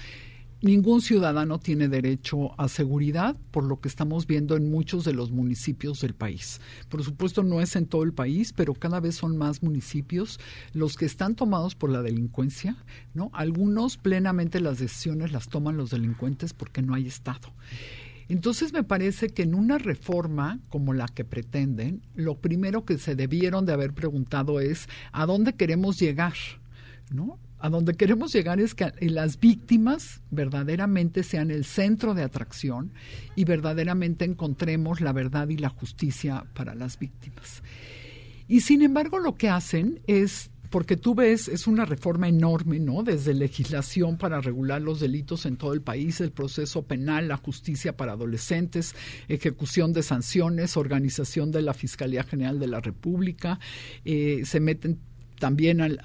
Ningún 0.63 1.01
ciudadano 1.01 1.59
tiene 1.59 1.87
derecho 1.87 2.59
a 2.59 2.67
seguridad, 2.67 3.35
por 3.49 3.63
lo 3.63 3.81
que 3.81 3.87
estamos 3.87 4.27
viendo 4.27 4.55
en 4.55 4.69
muchos 4.69 5.03
de 5.03 5.13
los 5.13 5.31
municipios 5.31 6.01
del 6.01 6.13
país. 6.13 6.61
Por 6.87 7.03
supuesto, 7.03 7.41
no 7.41 7.61
es 7.61 7.75
en 7.75 7.87
todo 7.87 8.03
el 8.03 8.13
país, 8.13 8.53
pero 8.53 8.75
cada 8.75 8.99
vez 8.99 9.15
son 9.15 9.37
más 9.37 9.63
municipios 9.63 10.39
los 10.73 10.97
que 10.97 11.05
están 11.05 11.33
tomados 11.33 11.73
por 11.73 11.89
la 11.89 12.03
delincuencia, 12.03 12.77
¿no? 13.15 13.31
Algunos 13.33 13.97
plenamente 13.97 14.59
las 14.59 14.77
decisiones 14.77 15.31
las 15.31 15.49
toman 15.49 15.77
los 15.77 15.89
delincuentes 15.89 16.53
porque 16.53 16.83
no 16.83 16.93
hay 16.93 17.07
Estado. 17.07 17.51
Entonces 18.29 18.71
me 18.71 18.83
parece 18.83 19.29
que 19.29 19.41
en 19.41 19.55
una 19.55 19.79
reforma 19.79 20.59
como 20.69 20.93
la 20.93 21.07
que 21.07 21.25
pretenden, 21.25 22.03
lo 22.13 22.35
primero 22.35 22.85
que 22.85 22.99
se 22.99 23.15
debieron 23.15 23.65
de 23.65 23.73
haber 23.73 23.93
preguntado 23.93 24.59
es 24.59 24.87
¿a 25.11 25.25
dónde 25.25 25.53
queremos 25.53 25.99
llegar? 25.99 26.35
¿No? 27.09 27.39
A 27.61 27.69
donde 27.69 27.93
queremos 27.93 28.33
llegar 28.33 28.59
es 28.59 28.73
que 28.73 28.91
las 29.01 29.39
víctimas 29.39 30.21
verdaderamente 30.31 31.21
sean 31.21 31.51
el 31.51 31.63
centro 31.63 32.15
de 32.15 32.23
atracción 32.23 32.91
y 33.35 33.45
verdaderamente 33.45 34.25
encontremos 34.25 34.99
la 34.99 35.13
verdad 35.13 35.47
y 35.49 35.57
la 35.57 35.69
justicia 35.69 36.45
para 36.55 36.73
las 36.73 36.97
víctimas. 36.97 37.61
Y 38.47 38.61
sin 38.61 38.81
embargo 38.81 39.19
lo 39.19 39.35
que 39.35 39.49
hacen 39.49 40.01
es 40.07 40.49
porque 40.71 40.95
tú 40.95 41.13
ves, 41.13 41.49
es 41.49 41.67
una 41.67 41.85
reforma 41.85 42.29
enorme, 42.29 42.79
¿no? 42.79 43.03
Desde 43.03 43.33
legislación 43.33 44.17
para 44.17 44.39
regular 44.39 44.81
los 44.81 45.01
delitos 45.01 45.45
en 45.45 45.57
todo 45.57 45.73
el 45.73 45.81
país, 45.81 46.21
el 46.21 46.31
proceso 46.31 46.83
penal, 46.83 47.27
la 47.27 47.37
justicia 47.37 47.95
para 47.95 48.13
adolescentes, 48.13 48.95
ejecución 49.27 49.91
de 49.91 50.01
sanciones, 50.01 50.77
organización 50.77 51.51
de 51.51 51.61
la 51.61 51.73
Fiscalía 51.73 52.23
General 52.23 52.57
de 52.57 52.67
la 52.67 52.79
República, 52.79 53.59
eh, 54.05 54.43
se 54.45 54.61
meten 54.61 54.97
también 55.41 55.81
al, 55.81 55.99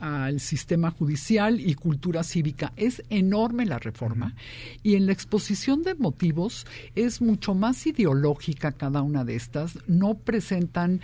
al, 0.00 0.40
sistema 0.40 0.90
judicial 0.90 1.60
y 1.60 1.74
cultura 1.74 2.24
cívica. 2.24 2.72
Es 2.76 3.02
enorme 3.10 3.66
la 3.66 3.78
reforma 3.78 4.34
y 4.82 4.94
en 4.94 5.04
la 5.04 5.12
exposición 5.12 5.82
de 5.82 5.94
motivos 5.94 6.66
es 6.96 7.20
mucho 7.20 7.54
más 7.54 7.86
ideológica 7.86 8.72
cada 8.72 9.02
una 9.02 9.22
de 9.22 9.36
estas. 9.36 9.78
No 9.86 10.14
presentan 10.14 11.02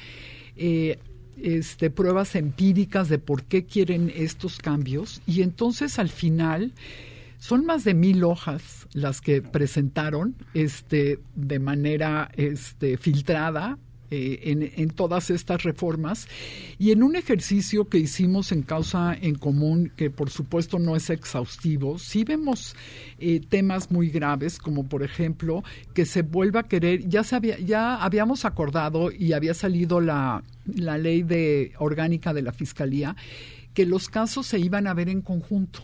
eh, 0.57 0.99
este, 1.37 1.91
pruebas 1.91 2.35
empíricas 2.35 3.11
de 3.11 3.19
por 3.19 3.45
qué 3.45 3.67
quieren 3.67 4.11
estos 4.17 4.57
cambios 4.57 5.21
y 5.27 5.43
entonces 5.43 5.99
al 5.99 6.09
final 6.09 6.73
son 7.39 7.67
más 7.67 7.85
de 7.85 7.93
mil 7.93 8.25
hojas 8.25 8.87
las 8.95 9.21
que 9.21 9.43
presentaron 9.43 10.35
este, 10.55 11.21
de 11.35 11.59
manera 11.59 12.31
este, 12.37 12.97
filtrada 12.97 13.79
eh, 14.11 14.73
en, 14.77 14.91
todas 14.91 15.31
estas 15.31 15.63
reformas. 15.63 16.29
Y 16.79 16.93
en 16.93 17.03
un 17.03 17.17
ejercicio 17.17 17.89
que 17.89 17.99
hicimos 17.99 18.53
en 18.53 18.63
causa 18.63 19.17
en 19.21 19.35
común 19.35 19.93
que 19.97 20.11
por 20.11 20.31
supuesto 20.31 20.79
no 20.79 20.97
es 20.97 21.11
exhaustivo 21.11 21.99
sí 21.99 22.25
vemos 22.25 22.77
eh, 23.19 23.41
temas 23.41 23.91
muy 23.91 24.09
graves 24.09 24.59
como 24.59 24.89
por 24.89 25.03
ejemplo 25.03 25.63
que 25.95 26.07
se 26.07 26.23
vuelva 26.23 26.61
a 26.61 26.69
querer 26.69 27.09
ya 27.09 27.25
se 27.25 27.37
había 27.37 27.59
ya 27.59 27.97
habíamos 27.97 28.45
acordado 28.45 29.11
y 29.11 29.33
había 29.33 29.55
salido 29.55 30.01
la, 30.01 30.43
la 30.67 30.99
ley 30.99 31.23
de 31.23 31.73
orgánica 31.79 32.33
de 32.33 32.43
la 32.43 32.53
fiscalía 32.53 33.17
que 33.75 33.87
los 33.87 34.09
casos 34.09 34.47
se 34.47 34.59
iban 34.59 34.87
a 34.87 34.95
ver 34.95 35.09
en 35.09 35.21
conjunto 35.21 35.81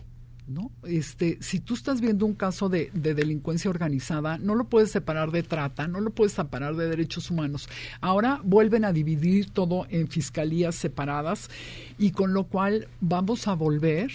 ¿no? 0.47 0.71
Este, 0.85 1.39
si 1.41 1.61
tú 1.61 1.75
estás 1.75 2.01
viendo 2.01 2.27
un 2.27 2.35
caso 2.35 2.69
de, 2.69 2.91
delincuencia 2.93 3.71
organizada, 3.71 4.39
no 4.39 4.55
lo 4.55 4.65
puedes 4.65 4.91
separar 4.91 5.31
de 5.31 5.43
trata, 5.43 5.89
no 5.89 6.01
lo 6.01 6.11
puedes 6.11 6.33
separar 6.33 6.77
de 6.77 6.89
derechos 6.89 7.31
humanos. 7.31 7.69
Ahora 8.01 8.41
vuelven 8.45 8.85
a 8.85 8.93
dividir 8.93 9.51
todo 9.51 9.87
en 9.91 10.09
fiscalías 10.09 10.75
separadas 10.75 11.49
y 11.99 12.11
con 12.11 12.35
lo 12.35 12.45
cual 12.45 12.89
vamos 13.01 13.49
a 13.49 13.55
volver 13.55 14.11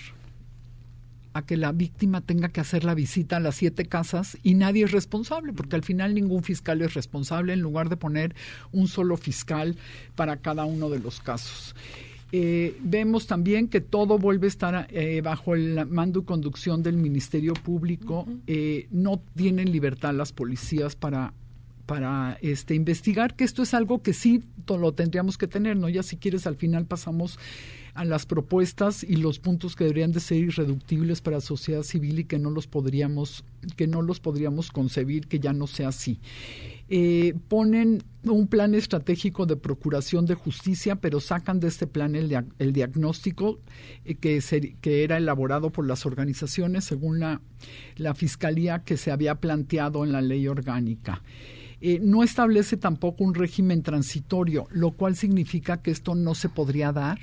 a 1.34 1.46
que 1.46 1.56
la 1.56 1.72
víctima 1.72 2.22
tenga 2.22 2.50
que 2.50 2.62
hacer 2.62 2.84
la 2.84 2.96
visita 2.96 3.38
a 3.38 3.40
las 3.40 3.56
siete 3.56 3.86
casas 3.86 4.38
y 4.42 4.56
nadie 4.56 4.86
es 4.86 4.92
responsable, 4.92 5.54
porque 5.54 5.76
al 5.76 5.84
final 5.84 6.16
ningún 6.16 6.44
fiscal 6.44 6.82
es 6.82 6.96
responsable 6.96 7.54
en 7.54 7.62
lugar 7.62 7.90
de 7.90 7.98
poner 7.98 8.36
un 8.72 8.88
solo 8.88 9.18
fiscal 9.18 9.78
para 10.16 10.38
cada 10.38 10.66
uno 10.66 10.90
de 10.90 11.00
los 11.00 11.20
casos. 11.20 11.76
Eh, 12.32 12.78
vemos 12.82 13.26
también 13.26 13.70
que 13.70 13.80
todo 13.80 14.18
vuelve 14.18 14.48
a 14.48 14.50
estar 14.50 14.88
eh, 14.92 15.22
bajo 15.22 15.56
el 15.56 15.86
mando 15.88 16.20
y 16.20 16.24
conducción 16.24 16.84
del 16.84 16.98
Ministerio 16.98 17.54
Público. 17.54 18.28
Eh, 18.48 18.88
no 18.92 19.22
tienen 19.36 19.72
libertad 19.72 20.14
las 20.14 20.34
policías 20.34 20.96
para 20.96 21.34
para 21.86 22.38
este 22.42 22.76
investigar 22.76 23.34
que 23.34 23.46
esto 23.46 23.64
es 23.64 23.74
algo 23.74 24.02
que 24.02 24.12
sí 24.12 24.44
lo 24.68 24.94
tendríamos 24.94 25.38
que 25.38 25.48
tener, 25.48 25.78
¿no? 25.78 25.88
Ya 25.88 26.04
si 26.04 26.18
quieres 26.18 26.46
al 26.46 26.58
final 26.58 26.86
pasamos 26.86 27.40
a 27.98 28.06
las 28.06 28.28
propuestas 28.28 29.04
y 29.04 29.16
los 29.16 29.40
puntos 29.40 29.76
que 29.76 29.84
deberían 29.84 30.12
de 30.12 30.20
ser 30.20 30.38
irreductibles 30.38 31.20
para 31.22 31.38
la 31.38 31.42
sociedad 31.42 31.82
civil 31.82 32.20
y 32.20 32.26
que 32.26 32.38
no 32.38 32.52
los 32.52 32.68
podríamos 32.68 33.44
que 33.76 33.88
no 33.88 34.04
los 34.04 34.20
podríamos 34.20 34.72
concebir 34.72 35.28
que 35.28 35.40
ya 35.40 35.52
no 35.52 35.66
sea 35.66 35.90
así. 35.90 36.20
Eh, 36.90 37.34
ponen 37.50 38.04
un 38.24 38.48
plan 38.48 38.76
estratégico 38.76 39.46
de 39.46 39.58
procuración 39.58 40.26
de 40.26 40.36
justicia, 40.36 40.96
pero 40.96 41.20
sacan 41.20 41.60
de 41.60 41.68
este 41.68 41.88
plan 41.88 42.16
el, 42.16 42.46
el 42.60 42.72
diagnóstico 42.72 43.60
eh, 44.06 44.16
que, 44.16 44.42
que 44.80 45.04
era 45.04 45.18
elaborado 45.18 45.72
por 45.72 45.86
las 45.88 46.06
organizaciones 46.06 46.86
según 46.86 47.20
la, 47.20 47.42
la 47.96 48.14
fiscalía 48.14 48.84
que 48.84 48.96
se 48.96 49.12
había 49.12 49.36
planteado 49.36 50.06
en 50.06 50.12
la 50.12 50.22
ley 50.22 50.48
orgánica. 50.48 51.24
Eh, 51.80 52.00
no 52.02 52.24
establece 52.24 52.76
tampoco 52.76 53.24
un 53.24 53.36
régimen 53.36 53.84
transitorio, 53.84 54.68
lo 54.72 54.92
cual 54.92 55.16
significa 55.16 55.82
que 55.82 55.92
esto 55.92 56.16
no 56.16 56.34
se 56.34 56.50
podría 56.50 56.92
dar 56.92 57.20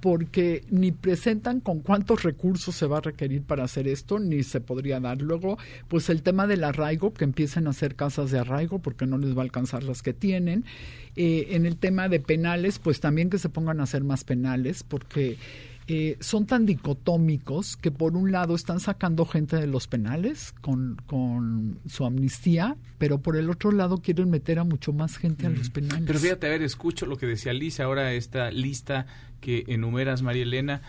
porque 0.00 0.64
ni 0.70 0.92
presentan 0.92 1.60
con 1.60 1.80
cuántos 1.80 2.22
recursos 2.22 2.74
se 2.74 2.86
va 2.86 2.98
a 2.98 3.00
requerir 3.00 3.42
para 3.42 3.64
hacer 3.64 3.88
esto, 3.88 4.18
ni 4.18 4.42
se 4.42 4.60
podría 4.60 5.00
dar. 5.00 5.20
Luego, 5.20 5.58
pues 5.88 6.10
el 6.10 6.22
tema 6.22 6.46
del 6.46 6.64
arraigo, 6.64 7.12
que 7.12 7.24
empiecen 7.24 7.66
a 7.66 7.70
hacer 7.70 7.96
casas 7.96 8.30
de 8.30 8.38
arraigo 8.38 8.78
porque 8.80 9.06
no 9.06 9.18
les 9.18 9.36
va 9.36 9.42
a 9.42 9.44
alcanzar 9.44 9.82
las 9.82 10.02
que 10.02 10.12
tienen. 10.12 10.64
Eh, 11.14 11.48
en 11.50 11.66
el 11.66 11.76
tema 11.76 12.08
de 12.08 12.20
penales, 12.20 12.78
pues 12.78 13.00
también 13.00 13.30
que 13.30 13.38
se 13.38 13.48
pongan 13.48 13.80
a 13.80 13.84
hacer 13.84 14.02
más 14.02 14.24
penales 14.24 14.82
porque 14.82 15.38
eh, 15.88 16.16
son 16.20 16.46
tan 16.46 16.64
dicotómicos 16.64 17.76
que 17.76 17.90
por 17.90 18.16
un 18.16 18.30
lado 18.30 18.54
están 18.54 18.78
sacando 18.78 19.26
gente 19.26 19.56
de 19.56 19.66
los 19.66 19.88
penales 19.88 20.54
con, 20.60 20.96
con 21.06 21.80
su 21.86 22.04
amnistía, 22.04 22.76
pero 22.98 23.18
por 23.18 23.36
el 23.36 23.50
otro 23.50 23.72
lado 23.72 23.98
quieren 23.98 24.30
meter 24.30 24.58
a 24.60 24.64
mucho 24.64 24.92
más 24.92 25.16
gente 25.16 25.46
a 25.46 25.50
los 25.50 25.70
penales. 25.70 26.04
Pero 26.06 26.18
fíjate, 26.18 26.46
a 26.46 26.50
ver, 26.50 26.62
escucho 26.62 27.06
lo 27.06 27.16
que 27.16 27.26
decía 27.26 27.52
Lisa, 27.52 27.84
ahora 27.84 28.12
esta 28.12 28.50
lista 28.50 29.06
que 29.40 29.64
enumeras, 29.66 30.22
María 30.22 30.44
Elena, 30.44 30.82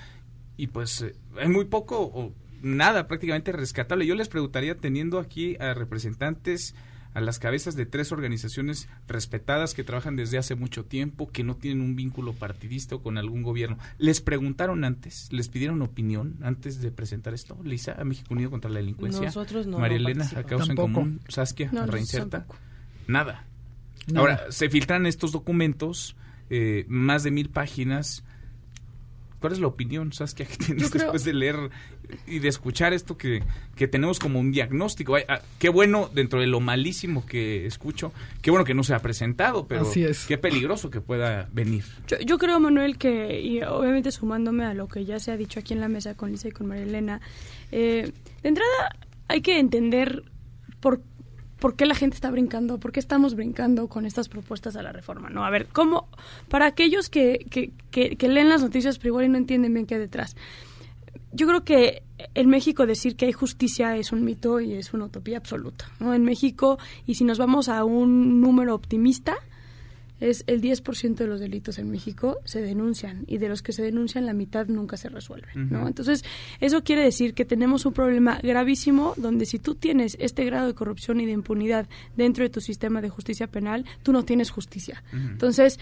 y 0.57 0.67
pues 0.67 1.01
eh, 1.01 1.15
hay 1.37 1.49
muy 1.49 1.65
poco 1.65 2.01
o 2.01 2.33
nada 2.61 3.07
prácticamente 3.07 3.51
rescatable. 3.51 4.05
Yo 4.05 4.15
les 4.15 4.29
preguntaría, 4.29 4.75
teniendo 4.75 5.19
aquí 5.19 5.55
a 5.59 5.73
representantes 5.73 6.75
a 7.13 7.21
las 7.21 7.39
cabezas 7.39 7.75
de 7.75 7.85
tres 7.85 8.11
organizaciones 8.11 8.89
respetadas 9.07 9.73
que 9.73 9.83
trabajan 9.83 10.15
desde 10.15 10.37
hace 10.37 10.55
mucho 10.55 10.85
tiempo, 10.85 11.29
que 11.31 11.43
no 11.43 11.55
tienen 11.55 11.81
un 11.83 11.95
vínculo 11.95 12.33
partidista 12.33 12.95
o 12.95 13.01
con 13.01 13.17
algún 13.17 13.43
gobierno. 13.43 13.77
¿Les 13.97 14.21
preguntaron 14.21 14.83
antes? 14.83 15.31
¿Les 15.31 15.47
pidieron 15.49 15.81
opinión 15.81 16.37
antes 16.41 16.81
de 16.81 16.91
presentar 16.91 17.33
esto? 17.33 17.57
Lisa, 17.63 17.95
a 17.99 18.03
México 18.03 18.33
Unido 18.33 18.49
contra 18.49 18.69
la 18.71 18.79
Delincuencia. 18.79 19.25
Nosotros 19.25 19.67
no. 19.67 19.79
María 19.79 19.97
Elena, 19.97 20.29
a 20.35 20.43
Causa 20.43 20.71
en 20.71 20.75
Común. 20.75 21.21
Saskia, 21.27 21.69
Reinserta. 21.71 22.45
Nada. 23.07 23.45
Ahora, 24.15 24.45
se 24.49 24.69
filtran 24.69 25.05
estos 25.05 25.31
documentos, 25.31 26.15
eh, 26.49 26.85
más 26.87 27.23
de 27.23 27.31
mil 27.31 27.49
páginas, 27.49 28.23
¿Cuál 29.43 29.51
es 29.51 29.59
la 29.59 29.67
opinión, 29.67 30.13
Saskia, 30.13 30.45
que 30.45 30.55
tienes 30.55 30.89
después 30.89 31.25
de 31.25 31.33
leer 31.33 31.69
y 32.25 32.39
de 32.39 32.47
escuchar 32.47 32.93
esto 32.93 33.17
que, 33.17 33.43
que 33.75 33.89
tenemos 33.89 34.17
como 34.17 34.39
un 34.39 34.53
diagnóstico? 34.53 35.17
Ah, 35.17 35.41
qué 35.59 35.67
bueno, 35.67 36.09
dentro 36.13 36.39
de 36.39 36.47
lo 36.47 36.61
malísimo 36.61 37.25
que 37.25 37.65
escucho, 37.65 38.13
qué 38.41 38.51
bueno 38.51 38.63
que 38.63 38.73
no 38.73 38.85
se 38.85 38.93
ha 38.93 38.99
presentado, 38.99 39.67
pero 39.67 39.85
qué 40.29 40.37
peligroso 40.37 40.89
que 40.89 41.01
pueda 41.01 41.49
venir. 41.51 41.83
Yo, 42.25 42.37
creo, 42.37 42.57
Manuel, 42.61 42.97
que, 42.97 43.41
y 43.41 43.61
obviamente 43.63 44.13
sumándome 44.13 44.63
a 44.63 44.73
lo 44.73 44.87
que 44.87 45.03
ya 45.03 45.19
se 45.19 45.33
ha 45.33 45.35
dicho 45.35 45.59
aquí 45.59 45.73
en 45.73 45.81
la 45.81 45.89
mesa 45.89 46.15
con 46.15 46.31
Lisa 46.31 46.47
y 46.47 46.51
con 46.51 46.67
María 46.67 46.85
Elena, 46.85 47.19
eh, 47.73 48.13
de 48.43 48.47
entrada 48.47 48.95
hay 49.27 49.41
que 49.41 49.59
entender 49.59 50.23
por 50.79 51.01
qué 51.01 51.12
por 51.63 51.77
qué 51.77 51.85
la 51.85 51.95
gente 51.95 52.15
está 52.15 52.29
brincando, 52.29 52.77
por 52.77 52.91
qué 52.91 52.99
estamos 52.99 53.35
brincando 53.35 53.87
con 53.87 54.05
estas 54.05 54.27
propuestas 54.27 54.75
a 54.75 54.83
la 54.83 54.91
reforma, 54.91 55.29
¿no? 55.29 55.45
A 55.45 55.49
ver, 55.49 55.67
¿cómo, 55.71 56.09
para 56.49 56.65
aquellos 56.65 57.07
que, 57.09 57.45
que, 57.49 57.71
que, 58.17 58.27
leen 58.27 58.49
las 58.49 58.61
noticias 58.61 58.97
pero 58.97 59.11
igual 59.11 59.25
y 59.27 59.29
no 59.29 59.37
entienden 59.37 59.73
bien 59.73 59.85
qué 59.85 59.95
hay 59.95 60.01
detrás, 60.01 60.35
yo 61.31 61.47
creo 61.47 61.63
que 61.63 62.03
en 62.35 62.49
México 62.49 62.85
decir 62.85 63.15
que 63.15 63.27
hay 63.27 63.31
justicia 63.31 63.95
es 63.95 64.11
un 64.11 64.25
mito 64.25 64.59
y 64.59 64.73
es 64.73 64.93
una 64.93 65.05
utopía 65.05 65.37
absoluta, 65.37 65.89
¿no? 66.01 66.13
En 66.13 66.25
México, 66.25 66.79
y 67.07 67.15
si 67.15 67.23
nos 67.23 67.37
vamos 67.37 67.69
a 67.69 67.85
un 67.85 68.41
número 68.41 68.75
optimista, 68.75 69.37
es 70.19 70.43
el 70.47 70.61
10% 70.61 71.15
de 71.15 71.27
los 71.27 71.39
delitos 71.39 71.79
en 71.79 71.89
México 71.89 72.39
se 72.45 72.61
denuncian 72.61 73.25
y 73.27 73.37
de 73.37 73.49
los 73.49 73.61
que 73.61 73.73
se 73.73 73.81
denuncian 73.81 74.25
la 74.25 74.33
mitad 74.33 74.67
nunca 74.67 74.95
se 74.97 75.09
resuelven, 75.09 75.69
¿no? 75.69 75.87
Entonces, 75.87 76.23
eso 76.59 76.83
quiere 76.83 77.03
decir 77.03 77.33
que 77.33 77.45
tenemos 77.45 77.85
un 77.85 77.93
problema 77.93 78.39
gravísimo 78.41 79.13
donde 79.17 79.45
si 79.45 79.59
tú 79.59 79.75
tienes 79.75 80.15
este 80.19 80.45
grado 80.45 80.67
de 80.67 80.73
corrupción 80.73 81.19
y 81.19 81.25
de 81.25 81.31
impunidad 81.31 81.87
dentro 82.15 82.43
de 82.43 82.49
tu 82.49 82.61
sistema 82.61 83.01
de 83.01 83.09
justicia 83.09 83.47
penal, 83.47 83.85
tú 84.03 84.13
no 84.13 84.23
tienes 84.23 84.49
justicia. 84.49 85.03
Entonces, 85.11 85.79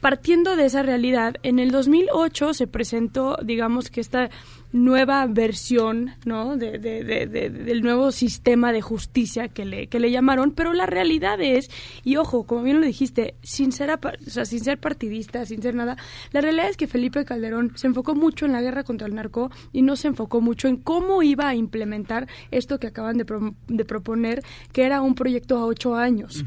partiendo 0.00 0.56
de 0.56 0.66
esa 0.66 0.82
realidad, 0.82 1.36
en 1.42 1.58
el 1.58 1.70
2008 1.70 2.54
se 2.54 2.66
presentó, 2.66 3.36
digamos 3.42 3.90
que 3.90 4.00
esta 4.00 4.30
nueva 4.72 5.26
versión, 5.26 6.12
¿no? 6.24 6.56
De, 6.56 6.78
del 6.78 7.82
nuevo 7.82 8.12
sistema 8.12 8.72
de 8.72 8.82
justicia 8.82 9.48
que 9.48 9.64
le, 9.64 9.86
que 9.86 10.00
le 10.00 10.10
llamaron, 10.10 10.52
pero 10.52 10.72
la 10.72 10.86
realidad 10.86 11.40
es, 11.40 11.70
y 12.04 12.16
ojo, 12.16 12.44
como 12.44 12.62
bien 12.62 12.80
lo 12.80 12.86
dijiste, 12.86 13.34
sin 13.42 13.72
ser, 13.72 13.90
o 13.90 14.30
sea, 14.30 14.44
sin 14.44 14.60
ser 14.60 14.78
partidista, 14.78 15.44
sin 15.46 15.62
ser 15.62 15.74
nada, 15.74 15.96
la 16.32 16.40
realidad 16.40 16.68
es 16.68 16.76
que 16.76 16.86
Felipe 16.86 17.24
Calderón 17.24 17.72
se 17.76 17.86
enfocó 17.86 18.14
mucho 18.14 18.46
en 18.46 18.52
la 18.52 18.60
guerra 18.60 18.84
contra 18.84 19.06
el 19.06 19.14
narco 19.14 19.50
y 19.72 19.82
no 19.82 19.96
se 19.96 20.08
enfocó 20.08 20.40
mucho 20.40 20.68
en 20.68 20.76
cómo 20.76 21.22
iba 21.22 21.48
a 21.48 21.54
implementar 21.54 22.28
esto 22.50 22.78
que 22.78 22.88
acaban 22.88 23.16
de, 23.16 23.24
de 23.68 23.84
proponer, 23.84 24.42
que 24.72 24.84
era 24.84 25.00
un 25.00 25.14
proyecto 25.14 25.58
a 25.58 25.66
ocho 25.66 25.94
años 25.94 26.44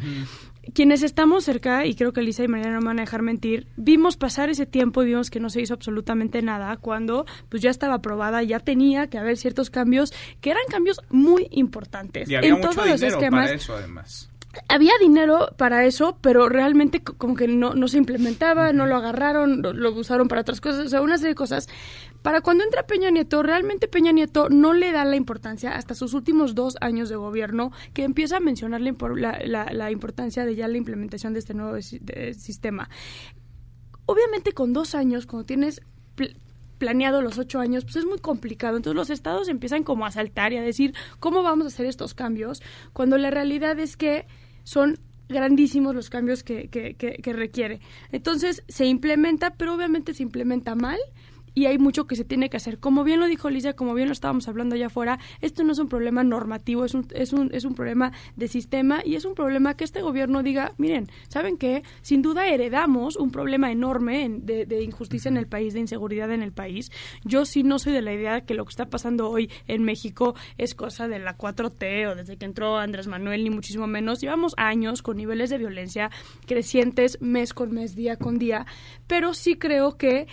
quienes 0.74 1.04
estamos 1.04 1.44
cerca, 1.44 1.86
y 1.86 1.96
creo 1.96 2.14
que 2.14 2.22
Lisa 2.22 2.44
y 2.44 2.48
Mariana 2.48 2.76
no 2.76 2.82
me 2.82 2.88
van 2.88 3.00
a 3.00 3.04
dejar 3.04 3.22
mentir, 3.22 3.68
vimos 3.78 4.18
pasar 4.18 4.50
ese 4.50 4.66
tiempo 4.66 5.04
y 5.04 5.08
vimos 5.08 5.30
que 5.30 5.40
no 5.40 5.50
se 5.50 5.62
hizo 5.62 5.74
absolutamente 5.74 6.42
nada 6.42 6.78
cuando 6.78 7.26
pues 7.50 7.62
ya 7.62 7.70
estaba 7.70 7.96
aprobada, 7.96 8.44
ya 8.44 8.60
tenía 8.60 9.08
que 9.08 9.18
haber 9.18 9.38
ciertos 9.38 9.70
cambios 9.70 10.14
que 10.42 10.52
eran 10.52 10.64
cambios 10.70 11.02
muy 11.10 11.48
importantes. 11.52 12.30
Y 12.30 12.36
había 12.36 12.50
en 12.50 12.62
todos 12.62 12.76
los 12.76 13.02
esquemas. 13.02 13.46
Para 13.46 13.56
eso, 13.56 13.76
además 13.76 14.30
había 14.68 14.94
dinero 15.00 15.50
para 15.58 15.86
eso, 15.86 16.18
pero 16.22 16.50
realmente 16.50 17.02
como 17.02 17.36
que 17.36 17.48
no, 17.48 17.76
no 17.76 17.88
se 17.88 17.98
implementaba, 17.98 18.74
no 18.74 18.86
lo 18.86 18.96
agarraron, 18.96 19.62
lo, 19.62 19.92
usaron 19.92 20.28
para 20.28 20.42
otras 20.42 20.60
cosas, 20.60 20.88
o 20.88 20.90
sea, 20.90 21.02
una 21.02 21.18
serie 21.18 21.30
de 21.30 21.36
cosas. 21.36 21.68
Para 22.22 22.42
cuando 22.42 22.64
entra 22.64 22.86
Peña 22.86 23.10
Nieto, 23.12 23.44
realmente 23.44 23.88
Peña 23.88 24.12
Nieto 24.12 24.50
no 24.50 24.74
le 24.74 24.92
da 24.92 25.06
la 25.06 25.16
importancia 25.16 25.76
hasta 25.76 25.96
sus 25.96 26.14
últimos 26.14 26.56
dos 26.56 26.76
años 26.82 27.10
de 27.10 27.16
gobierno, 27.16 27.72
que 27.94 28.04
empieza 28.04 28.38
a 28.38 28.40
mencionar 28.40 28.82
la, 28.82 29.92
importancia 29.92 30.46
de 30.46 30.56
ya 30.56 30.68
la 30.68 30.78
implementación 30.78 31.34
de 31.34 31.40
este 31.40 31.54
nuevo 31.54 31.82
sistema. 31.82 32.90
Obviamente 34.06 34.54
con 34.54 34.74
dos 34.74 34.96
años, 34.96 35.26
cuando 35.26 35.46
tienes 35.46 35.82
planeado 36.80 37.22
los 37.22 37.38
ocho 37.38 37.60
años, 37.60 37.84
pues 37.84 37.98
es 37.98 38.06
muy 38.06 38.18
complicado. 38.18 38.78
Entonces 38.78 38.96
los 38.96 39.10
estados 39.12 39.50
empiezan 39.50 39.84
como 39.84 40.06
a 40.06 40.12
saltar 40.12 40.54
y 40.54 40.58
a 40.58 40.62
decir, 40.62 40.96
¿cómo 41.20 41.44
vamos 41.44 41.66
a 41.66 41.68
hacer 41.68 41.86
estos 41.86 42.16
cambios? 42.16 42.64
Cuando 42.94 43.18
la 43.18 43.30
realidad 43.30 43.78
es 43.80 43.98
que 43.98 44.26
son 44.64 44.98
grandísimos 45.28 45.94
los 45.94 46.10
cambios 46.10 46.44
que, 46.44 46.70
requiere. 47.24 47.80
Entonces 48.12 48.64
se 48.68 48.86
implementa, 48.88 49.52
pero 49.52 49.76
obviamente 49.76 50.16
se 50.16 50.24
implementa 50.24 50.74
mal 50.74 50.98
y 51.54 51.66
hay 51.66 51.78
mucho 51.78 52.08
que 52.08 52.16
se 52.16 52.26
tiene 52.26 52.50
que 52.50 52.58
hacer. 52.58 52.80
Como 52.80 53.04
bien 53.04 53.20
lo 53.20 53.28
dijo 53.28 53.50
Lisa, 53.50 53.74
como 53.74 53.94
bien 53.94 54.08
lo 54.08 54.14
estábamos 54.14 54.48
hablando 54.48 54.76
allá 54.76 54.88
afuera, 54.88 55.20
esto 55.42 55.64
no 55.64 55.72
es 55.72 55.80
un 55.80 55.90
problema 55.90 56.24
normativo, 56.24 56.86
es 56.86 56.94
un, 56.94 57.08
es 57.14 57.34
un, 57.34 57.50
es 57.54 57.66
un 57.66 57.76
problema 57.76 58.12
de 58.36 58.48
sistema 58.48 59.02
y 59.06 59.16
es 59.16 59.26
un 59.26 59.36
problema 59.36 59.76
que 59.76 59.84
este 59.84 60.02
gobierno 60.02 60.44
diga, 60.44 60.74
miren, 60.78 61.08
¿saben 61.28 61.58
qué? 61.58 61.84
Sin 62.02 62.22
duda 62.22 62.48
heredamos 62.48 63.16
un 63.16 63.32
problema 63.32 63.72
enorme 63.72 64.28
de, 64.30 64.84
injusticia 64.84 65.30
en 65.30 65.38
el 65.38 65.48
país, 65.48 65.74
de 65.74 65.80
inseguridad 65.80 66.32
en 66.32 66.42
el 66.42 66.52
país. 66.52 66.92
Yo 67.24 67.46
sí 67.46 67.64
no 67.64 67.80
soy 67.80 67.94
de 67.94 68.02
la 68.02 68.14
idea 68.14 68.42
que 68.42 68.54
lo 68.54 68.66
que 68.66 68.70
está 68.70 68.90
pasando 68.90 69.30
hoy 69.30 69.52
en 69.68 69.84
México 69.84 70.36
es 70.58 70.76
cosa 70.76 71.08
de 71.08 71.20
la 71.20 71.38
4T 71.38 72.12
o 72.12 72.16
desde 72.16 72.38
que 72.38 72.46
entró 72.46 72.78
Andrés 72.78 73.08
Manuel, 73.08 73.44
ni 73.44 73.50
muchísimo 73.50 73.88
menos. 73.88 74.22
Llevamos 74.22 74.54
años 74.58 75.02
con 75.02 75.18
niveles 75.18 75.50
de 75.50 75.58
violencia 75.58 76.12
crecientes 76.46 77.22
mes 77.22 77.54
con 77.54 77.72
mes, 77.72 77.96
día 77.96 78.18
con 78.18 78.38
día, 78.38 78.66
pero 79.08 79.34
sí 79.34 79.56
creo 79.56 79.98
que 79.98 80.28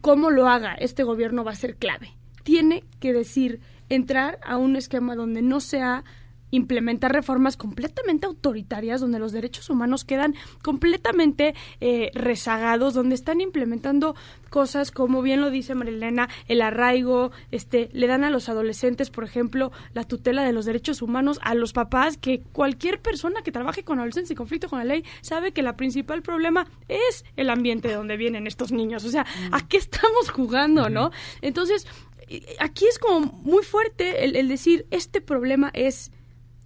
cómo 0.00 0.30
lo 0.30 0.48
haga 0.48 0.74
este 0.74 1.02
gobierno 1.02 1.44
va 1.44 1.52
a 1.52 1.56
ser 1.56 1.76
clave. 1.76 2.16
Tiene 2.44 2.84
que 3.00 3.12
decir, 3.12 3.60
entrar 3.88 4.38
a 4.42 4.56
un 4.56 4.76
esquema 4.76 5.14
donde 5.14 5.42
no 5.42 5.60
sea 5.60 6.04
implementar 6.50 7.12
reformas 7.12 7.56
completamente 7.56 8.26
autoritarias 8.26 9.00
donde 9.00 9.18
los 9.18 9.32
derechos 9.32 9.70
humanos 9.70 10.04
quedan 10.04 10.34
completamente 10.62 11.54
eh, 11.80 12.10
rezagados, 12.14 12.94
donde 12.94 13.14
están 13.14 13.40
implementando 13.40 14.14
cosas 14.50 14.90
como 14.90 15.22
bien 15.22 15.40
lo 15.40 15.50
dice 15.50 15.74
Marilena, 15.74 16.28
el 16.46 16.62
arraigo, 16.62 17.30
este, 17.50 17.88
le 17.92 18.06
dan 18.06 18.24
a 18.24 18.30
los 18.30 18.48
adolescentes, 18.48 19.10
por 19.10 19.24
ejemplo, 19.24 19.72
la 19.94 20.04
tutela 20.04 20.44
de 20.44 20.52
los 20.52 20.64
derechos 20.64 21.02
humanos 21.02 21.38
a 21.42 21.54
los 21.54 21.72
papás, 21.72 22.16
que 22.16 22.40
cualquier 22.52 23.00
persona 23.00 23.42
que 23.42 23.52
trabaje 23.52 23.84
con 23.84 23.98
adolescentes 23.98 24.30
y 24.30 24.34
conflicto 24.34 24.68
con 24.68 24.78
la 24.78 24.84
ley 24.84 25.04
sabe 25.20 25.52
que 25.52 25.62
la 25.62 25.76
principal 25.76 26.22
problema 26.22 26.66
es 26.88 27.24
el 27.36 27.50
ambiente 27.50 27.88
de 27.88 27.94
donde 27.94 28.16
vienen 28.16 28.46
estos 28.46 28.72
niños. 28.72 29.04
O 29.04 29.10
sea, 29.10 29.24
mm. 29.24 29.54
¿a 29.54 29.68
qué 29.68 29.76
estamos 29.76 30.30
jugando, 30.30 30.88
no? 30.88 31.10
Entonces, 31.42 31.86
aquí 32.58 32.86
es 32.86 32.98
como 32.98 33.20
muy 33.20 33.62
fuerte 33.62 34.24
el 34.24 34.48
decir, 34.48 34.86
este 34.90 35.20
problema 35.20 35.70
es 35.72 36.10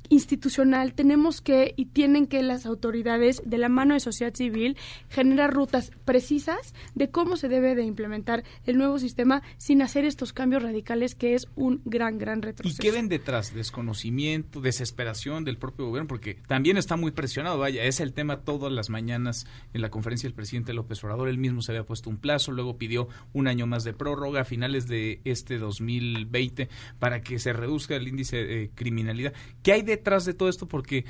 institucional 0.09 0.95
tenemos 0.95 1.41
que 1.41 1.75
y 1.77 1.87
tienen 1.87 2.27
que 2.27 2.43
las 2.43 2.67
autoridades 2.67 3.43
de 3.45 3.59
la 3.59 3.69
mano 3.69 3.95
de 3.95 4.01
sociedad 4.01 4.35
civil 4.35 4.77
generar 5.09 5.53
rutas 5.53 5.91
precisas 6.05 6.75
de 6.95 7.11
cómo 7.11 7.37
se 7.37 7.49
debe 7.49 7.75
de 7.75 7.85
implementar 7.85 8.45
el 8.65 8.79
nuevo 8.79 8.99
sistema 8.99 9.43
sin 9.59 9.83
hacer 9.83 10.05
estos 10.05 10.33
cambios 10.33 10.63
radicales 10.63 11.15
que 11.15 11.35
es 11.35 11.49
un 11.57 11.81
gran 11.85 12.19
gran 12.19 12.43
retroceso. 12.43 12.81
¿Y 12.81 12.85
qué 12.85 12.93
ven 12.93 13.09
detrás? 13.09 13.55
Desconocimiento, 13.55 14.61
desesperación 14.61 15.45
del 15.45 15.59
propio 15.59 15.87
gobierno 15.87 16.09
porque 16.09 16.35
también 16.47 16.77
está 16.77 16.97
muy 16.97 17.13
presionado, 17.13 17.59
vaya, 17.59 17.85
es 17.85 18.01
el 18.01 18.13
tema 18.13 18.41
todas 18.41 18.73
las 18.73 18.91
mañanas 18.91 19.47
en 19.73 19.81
la 19.81 19.91
conferencia 19.91 20.29
del 20.29 20.35
presidente 20.35 20.73
López 20.75 21.03
Obrador, 21.05 21.29
él 21.29 21.39
mismo 21.39 21.63
se 21.63 21.73
había 21.73 21.85
puesto 21.85 22.11
un 22.11 22.17
plazo, 22.17 22.53
luego 22.53 22.77
pidió 22.77 23.09
un 23.33 23.47
año 23.47 23.67
más 23.67 23.85
de 23.85 23.93
prórroga 23.93 24.43
a 24.43 24.45
finales 24.45 24.87
de 24.89 25.21
este 25.25 25.59
2020 25.59 26.69
para 26.99 27.23
que 27.23 27.39
se 27.39 27.53
reduzca 27.53 27.97
el 27.97 28.09
índice 28.09 28.45
de 28.45 28.71
criminalidad. 28.75 29.33
¿Qué 29.63 29.73
hay 29.73 29.83
de 29.83 29.92
detrás 29.97 30.25
de 30.25 30.35
todo 30.35 30.49
esto 30.49 30.69
porque 30.69 31.05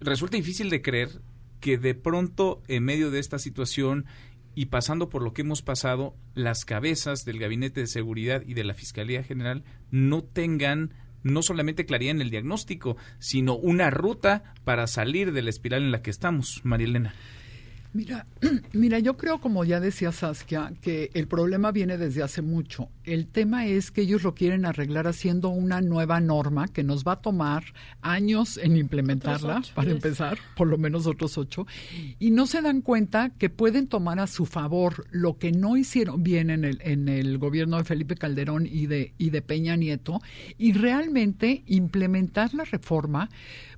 resulta 0.00 0.36
difícil 0.36 0.70
de 0.70 0.82
creer 0.82 1.20
que 1.60 1.78
de 1.78 1.94
pronto 1.94 2.62
en 2.68 2.84
medio 2.84 3.10
de 3.10 3.18
esta 3.18 3.38
situación 3.38 4.06
y 4.54 4.66
pasando 4.66 5.08
por 5.08 5.22
lo 5.22 5.32
que 5.32 5.42
hemos 5.42 5.62
pasado, 5.62 6.14
las 6.34 6.64
cabezas 6.64 7.24
del 7.24 7.38
Gabinete 7.38 7.80
de 7.80 7.86
Seguridad 7.86 8.42
y 8.46 8.54
de 8.54 8.64
la 8.64 8.74
Fiscalía 8.74 9.22
General 9.22 9.64
no 9.90 10.22
tengan 10.22 10.94
no 11.22 11.42
solamente 11.42 11.86
claridad 11.86 12.12
en 12.12 12.20
el 12.20 12.30
diagnóstico, 12.30 12.96
sino 13.18 13.56
una 13.56 13.90
ruta 13.90 14.54
para 14.64 14.86
salir 14.86 15.32
de 15.32 15.42
la 15.42 15.50
espiral 15.50 15.82
en 15.82 15.90
la 15.90 16.02
que 16.02 16.10
estamos, 16.10 16.60
María 16.64 16.86
Elena. 16.86 17.14
Mira, 17.94 18.26
mira, 18.72 18.98
yo 18.98 19.16
creo, 19.16 19.40
como 19.40 19.64
ya 19.64 19.78
decía 19.78 20.10
Saskia, 20.10 20.72
que 20.82 21.12
el 21.14 21.28
problema 21.28 21.70
viene 21.70 21.96
desde 21.96 22.24
hace 22.24 22.42
mucho. 22.42 22.88
El 23.04 23.28
tema 23.28 23.66
es 23.66 23.92
que 23.92 24.00
ellos 24.00 24.24
lo 24.24 24.34
quieren 24.34 24.66
arreglar 24.66 25.06
haciendo 25.06 25.50
una 25.50 25.80
nueva 25.80 26.18
norma 26.18 26.66
que 26.66 26.82
nos 26.82 27.04
va 27.04 27.12
a 27.12 27.22
tomar 27.22 27.62
años 28.02 28.58
en 28.58 28.76
implementarla, 28.76 29.62
para 29.76 29.92
empezar, 29.92 30.38
por 30.56 30.66
lo 30.66 30.76
menos 30.76 31.06
otros 31.06 31.38
ocho, 31.38 31.68
y 32.18 32.32
no 32.32 32.48
se 32.48 32.62
dan 32.62 32.80
cuenta 32.80 33.30
que 33.30 33.48
pueden 33.48 33.86
tomar 33.86 34.18
a 34.18 34.26
su 34.26 34.44
favor 34.44 35.06
lo 35.12 35.38
que 35.38 35.52
no 35.52 35.76
hicieron 35.76 36.24
bien 36.24 36.50
en 36.50 36.64
el, 36.64 36.80
en 36.82 37.08
el 37.08 37.38
gobierno 37.38 37.76
de 37.76 37.84
Felipe 37.84 38.16
Calderón 38.16 38.66
y 38.66 38.86
de, 38.86 39.14
y 39.18 39.30
de 39.30 39.40
Peña 39.40 39.76
Nieto, 39.76 40.20
y 40.58 40.72
realmente 40.72 41.62
implementar 41.66 42.54
la 42.54 42.64
reforma 42.64 43.30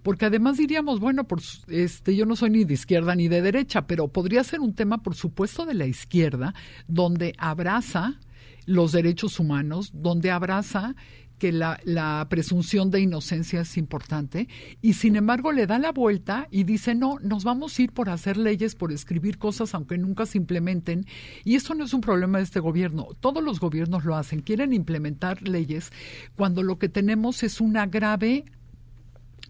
porque 0.06 0.26
además 0.26 0.56
diríamos, 0.56 1.00
bueno, 1.00 1.24
por, 1.24 1.40
este, 1.66 2.14
yo 2.14 2.26
no 2.26 2.36
soy 2.36 2.50
ni 2.50 2.62
de 2.62 2.74
izquierda 2.74 3.16
ni 3.16 3.26
de 3.26 3.42
derecha, 3.42 3.88
pero 3.88 4.06
podría 4.06 4.44
ser 4.44 4.60
un 4.60 4.72
tema, 4.72 4.98
por 4.98 5.16
supuesto, 5.16 5.66
de 5.66 5.74
la 5.74 5.86
izquierda, 5.86 6.54
donde 6.86 7.34
abraza 7.38 8.20
los 8.66 8.92
derechos 8.92 9.40
humanos, 9.40 9.90
donde 9.92 10.30
abraza 10.30 10.94
que 11.40 11.50
la, 11.50 11.80
la, 11.82 12.24
presunción 12.30 12.92
de 12.92 13.00
inocencia 13.00 13.62
es 13.62 13.76
importante 13.76 14.48
y 14.80 14.92
sin 14.92 15.16
embargo 15.16 15.50
le 15.50 15.66
da 15.66 15.80
la 15.80 15.90
vuelta 15.90 16.46
y 16.52 16.62
dice 16.62 16.94
no, 16.94 17.18
nos 17.20 17.42
vamos 17.42 17.76
a 17.76 17.82
ir 17.82 17.92
por 17.92 18.08
hacer 18.08 18.36
leyes, 18.36 18.76
por 18.76 18.92
escribir 18.92 19.38
cosas 19.38 19.74
aunque 19.74 19.98
nunca 19.98 20.24
se 20.24 20.38
implementen 20.38 21.04
y 21.44 21.56
eso 21.56 21.74
no 21.74 21.84
es 21.84 21.92
un 21.92 22.00
problema 22.00 22.38
de 22.38 22.44
este 22.44 22.60
gobierno, 22.60 23.08
todos 23.20 23.42
los 23.42 23.60
gobiernos 23.60 24.04
lo 24.06 24.16
hacen, 24.16 24.40
quieren 24.40 24.72
implementar 24.72 25.42
leyes 25.42 25.90
cuando 26.36 26.62
lo 26.62 26.78
que 26.78 26.88
tenemos 26.88 27.42
es 27.42 27.60
una 27.60 27.84
grave 27.86 28.46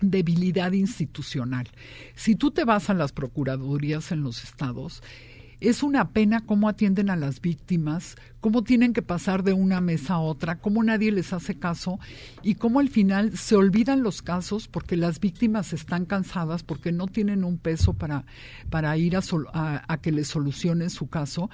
debilidad 0.00 0.72
institucional. 0.72 1.68
Si 2.14 2.34
tú 2.34 2.50
te 2.50 2.64
vas 2.64 2.90
a 2.90 2.94
las 2.94 3.12
procuradurías 3.12 4.12
en 4.12 4.22
los 4.22 4.44
estados, 4.44 5.02
es 5.60 5.82
una 5.82 6.10
pena 6.10 6.44
cómo 6.44 6.68
atienden 6.68 7.08
a 7.08 7.16
las 7.16 7.40
víctimas, 7.40 8.16
cómo 8.40 8.62
tienen 8.62 8.92
que 8.92 9.02
pasar 9.02 9.42
de 9.42 9.54
una 9.54 9.80
mesa 9.80 10.14
a 10.14 10.20
otra, 10.20 10.58
cómo 10.58 10.82
nadie 10.82 11.10
les 11.12 11.32
hace 11.32 11.58
caso 11.58 11.98
y 12.42 12.56
cómo 12.56 12.80
al 12.80 12.90
final 12.90 13.36
se 13.38 13.56
olvidan 13.56 14.02
los 14.02 14.20
casos 14.20 14.68
porque 14.68 14.96
las 14.96 15.18
víctimas 15.18 15.72
están 15.72 16.04
cansadas, 16.04 16.62
porque 16.62 16.92
no 16.92 17.06
tienen 17.06 17.42
un 17.42 17.58
peso 17.58 17.94
para, 17.94 18.26
para 18.68 18.96
ir 18.98 19.16
a, 19.16 19.22
a 19.88 20.00
que 20.00 20.12
les 20.12 20.28
solucionen 20.28 20.90
su 20.90 21.08
caso. 21.08 21.48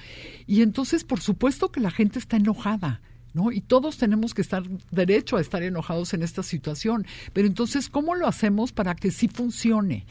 Y 0.47 0.63
entonces, 0.63 1.05
por 1.05 1.21
supuesto 1.21 1.71
que 1.71 1.81
la 1.81 1.91
gente 1.91 2.19
está 2.19 2.37
enojada 2.37 3.01
¿no? 3.35 3.53
Y 3.53 3.61
todos 3.61 3.99
tenemos 3.99 4.35
que 4.35 4.43
estar 4.43 4.63
derecho 4.91 5.37
a 5.37 5.41
estar 5.41 5.63
enojados 5.63 6.15
en 6.15 6.23
esta 6.23 6.43
situación. 6.43 7.07
Pero 7.33 7.47
entonces, 7.47 7.89
¿cómo 7.89 8.15
lo 8.15 8.27
hacemos 8.27 8.73
para 8.73 8.95
que 8.95 9.11
sí 9.11 9.29
funcione? 9.29 10.07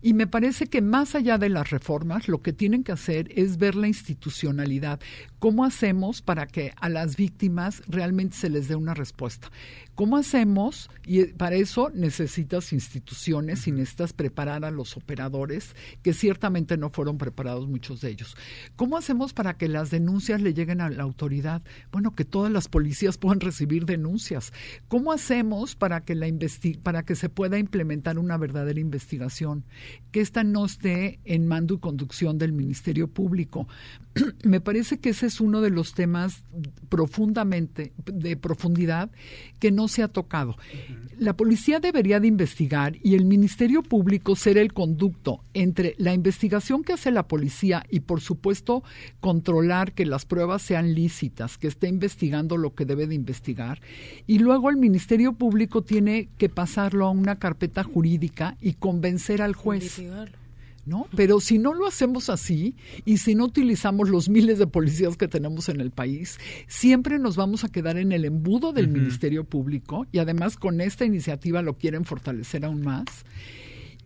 Y 0.00 0.14
me 0.14 0.26
parece 0.26 0.66
que 0.66 0.82
más 0.82 1.14
allá 1.14 1.38
de 1.38 1.48
las 1.48 1.70
reformas, 1.70 2.26
lo 2.26 2.42
que 2.42 2.52
tienen 2.52 2.82
que 2.82 2.92
hacer 2.92 3.30
es 3.36 3.56
ver 3.56 3.76
la 3.76 3.86
institucionalidad. 3.86 4.98
¿Cómo 5.42 5.64
hacemos 5.64 6.22
para 6.22 6.46
que 6.46 6.72
a 6.76 6.88
las 6.88 7.16
víctimas 7.16 7.82
realmente 7.88 8.36
se 8.36 8.48
les 8.48 8.68
dé 8.68 8.76
una 8.76 8.94
respuesta? 8.94 9.50
¿Cómo 9.96 10.16
hacemos? 10.16 10.88
Y 11.04 11.24
para 11.24 11.56
eso 11.56 11.90
necesitas 11.92 12.72
instituciones 12.72 13.66
y 13.66 13.72
necesitas 13.72 14.12
preparar 14.12 14.64
a 14.64 14.70
los 14.70 14.96
operadores, 14.96 15.74
que 16.02 16.14
ciertamente 16.14 16.76
no 16.76 16.90
fueron 16.90 17.18
preparados 17.18 17.66
muchos 17.66 18.00
de 18.00 18.10
ellos. 18.10 18.36
¿Cómo 18.76 18.96
hacemos 18.96 19.32
para 19.32 19.54
que 19.54 19.66
las 19.66 19.90
denuncias 19.90 20.40
le 20.40 20.54
lleguen 20.54 20.80
a 20.80 20.90
la 20.90 21.02
autoridad? 21.02 21.60
Bueno, 21.90 22.14
que 22.14 22.24
todas 22.24 22.52
las 22.52 22.68
policías 22.68 23.18
puedan 23.18 23.40
recibir 23.40 23.84
denuncias. 23.84 24.52
¿Cómo 24.86 25.10
hacemos 25.10 25.74
para 25.74 26.02
que, 26.02 26.14
la 26.14 26.28
para 26.84 27.02
que 27.02 27.16
se 27.16 27.28
pueda 27.28 27.58
implementar 27.58 28.16
una 28.16 28.36
verdadera 28.36 28.78
investigación? 28.78 29.64
Que 30.12 30.20
esta 30.20 30.44
no 30.44 30.66
esté 30.66 31.18
en 31.24 31.48
mando 31.48 31.74
y 31.74 31.78
conducción 31.80 32.38
del 32.38 32.52
Ministerio 32.52 33.08
Público. 33.08 33.66
Me 34.44 34.60
parece 34.60 35.00
que 35.00 35.10
ese 35.10 35.31
es 35.32 35.40
uno 35.40 35.60
de 35.60 35.70
los 35.70 35.94
temas 35.94 36.44
profundamente, 36.88 37.92
de 38.04 38.36
profundidad, 38.36 39.10
que 39.58 39.70
no 39.70 39.88
se 39.88 40.02
ha 40.02 40.08
tocado. 40.08 40.56
La 41.18 41.36
policía 41.36 41.80
debería 41.80 42.20
de 42.20 42.26
investigar 42.28 42.96
y 43.02 43.14
el 43.14 43.24
Ministerio 43.24 43.82
Público 43.82 44.36
ser 44.36 44.58
el 44.58 44.72
conducto 44.72 45.40
entre 45.54 45.94
la 45.98 46.12
investigación 46.12 46.84
que 46.84 46.92
hace 46.92 47.10
la 47.10 47.28
policía 47.28 47.84
y, 47.90 48.00
por 48.00 48.20
supuesto, 48.20 48.82
controlar 49.20 49.92
que 49.92 50.04
las 50.04 50.26
pruebas 50.26 50.62
sean 50.62 50.94
lícitas, 50.94 51.58
que 51.58 51.68
esté 51.68 51.88
investigando 51.88 52.56
lo 52.56 52.74
que 52.74 52.84
debe 52.84 53.06
de 53.06 53.14
investigar. 53.14 53.80
Y 54.26 54.38
luego 54.38 54.68
el 54.68 54.76
Ministerio 54.76 55.32
Público 55.32 55.82
tiene 55.82 56.28
que 56.38 56.48
pasarlo 56.48 57.06
a 57.06 57.10
una 57.10 57.38
carpeta 57.38 57.84
jurídica 57.84 58.56
y 58.60 58.74
convencer 58.74 59.40
al 59.40 59.54
juez. 59.54 60.00
¿No? 60.84 61.06
Pero 61.16 61.40
si 61.40 61.58
no 61.58 61.74
lo 61.74 61.86
hacemos 61.86 62.28
así 62.28 62.74
y 63.04 63.18
si 63.18 63.34
no 63.34 63.44
utilizamos 63.44 64.08
los 64.08 64.28
miles 64.28 64.58
de 64.58 64.66
policías 64.66 65.16
que 65.16 65.28
tenemos 65.28 65.68
en 65.68 65.80
el 65.80 65.90
país, 65.90 66.38
siempre 66.66 67.18
nos 67.18 67.36
vamos 67.36 67.64
a 67.64 67.68
quedar 67.68 67.98
en 67.98 68.12
el 68.12 68.24
embudo 68.24 68.72
del 68.72 68.88
Ministerio 68.88 69.44
Público 69.44 70.06
y 70.12 70.18
además 70.18 70.56
con 70.56 70.80
esta 70.80 71.04
iniciativa 71.04 71.62
lo 71.62 71.74
quieren 71.74 72.04
fortalecer 72.04 72.64
aún 72.64 72.82
más 72.82 73.06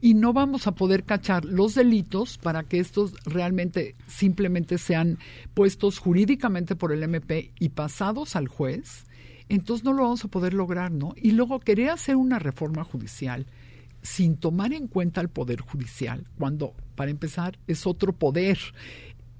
y 0.00 0.14
no 0.14 0.32
vamos 0.32 0.66
a 0.66 0.74
poder 0.74 1.04
cachar 1.04 1.44
los 1.44 1.74
delitos 1.74 2.38
para 2.38 2.64
que 2.64 2.78
estos 2.78 3.14
realmente 3.24 3.94
simplemente 4.06 4.78
sean 4.78 5.18
puestos 5.54 5.98
jurídicamente 5.98 6.76
por 6.76 6.92
el 6.92 7.02
MP 7.02 7.52
y 7.58 7.70
pasados 7.70 8.36
al 8.36 8.48
juez, 8.48 9.04
entonces 9.48 9.84
no 9.84 9.92
lo 9.92 10.02
vamos 10.02 10.24
a 10.24 10.28
poder 10.28 10.54
lograr, 10.54 10.90
¿no? 10.90 11.14
Y 11.16 11.32
luego 11.32 11.60
querer 11.60 11.90
hacer 11.90 12.16
una 12.16 12.38
reforma 12.38 12.84
judicial 12.84 13.46
sin 14.06 14.36
tomar 14.36 14.72
en 14.72 14.86
cuenta 14.86 15.20
el 15.20 15.28
Poder 15.28 15.60
Judicial, 15.60 16.24
cuando, 16.38 16.74
para 16.94 17.10
empezar, 17.10 17.58
es 17.66 17.86
otro 17.86 18.12
poder. 18.12 18.56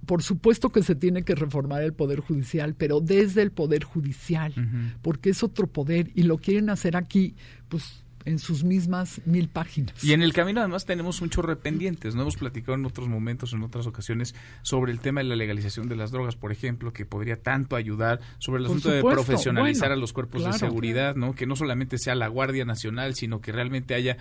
Por 0.07 0.23
supuesto 0.23 0.71
que 0.71 0.83
se 0.83 0.97
tiene 0.97 1.23
que 1.23 1.37
reformar 1.37 1.83
el 1.83 1.93
Poder 1.93 2.21
Judicial, 2.21 2.75
pero 2.75 3.01
desde 3.01 3.43
el 3.43 3.53
Poder 3.53 3.85
Judicial, 3.85 4.53
porque 5.03 5.31
es 5.31 5.43
otro 5.43 5.69
poder 5.69 6.11
y 6.15 6.25
lo 6.25 6.39
quieren 6.39 6.69
hacer 6.69 6.97
aquí, 6.97 7.37
pues 7.69 8.05
en 8.27 8.39
sus 8.39 8.65
mismas 8.65 9.23
mil 9.25 9.49
páginas. 9.49 10.05
Y 10.05 10.13
en 10.13 10.21
el 10.21 10.33
camino 10.33 10.61
además 10.61 10.85
tenemos 10.85 11.23
muchos 11.23 11.45
rependientes, 11.45 12.15
¿no? 12.15 12.23
Hemos 12.23 12.37
platicado 12.37 12.75
en 12.75 12.85
otros 12.85 13.09
momentos, 13.09 13.53
en 13.53 13.63
otras 13.63 13.87
ocasiones, 13.87 14.35
sobre 14.63 14.93
el 14.93 15.01
tema 15.01 15.21
de 15.21 15.29
la 15.29 15.37
legalización 15.37 15.89
de 15.89 15.97
las 15.97 16.11
drogas, 16.11 16.37
por 16.37 16.53
ejemplo, 16.53 16.93
que 16.93 17.07
podría 17.07 17.41
tanto 17.41 17.77
ayudar, 17.77 18.21
sobre 18.39 18.61
el 18.61 18.67
asunto 18.67 18.91
de 18.91 19.01
profesionalizar 19.03 19.93
a 19.93 19.97
los 19.97 20.13
cuerpos 20.13 20.45
de 20.45 20.53
seguridad, 20.53 21.15
¿no? 21.15 21.35
Que 21.35 21.47
no 21.47 21.57
solamente 21.57 21.99
sea 21.99 22.15
la 22.15 22.29
Guardia 22.29 22.65
Nacional, 22.65 23.15
sino 23.15 23.41
que 23.41 23.53
realmente 23.53 23.95
haya 23.95 24.19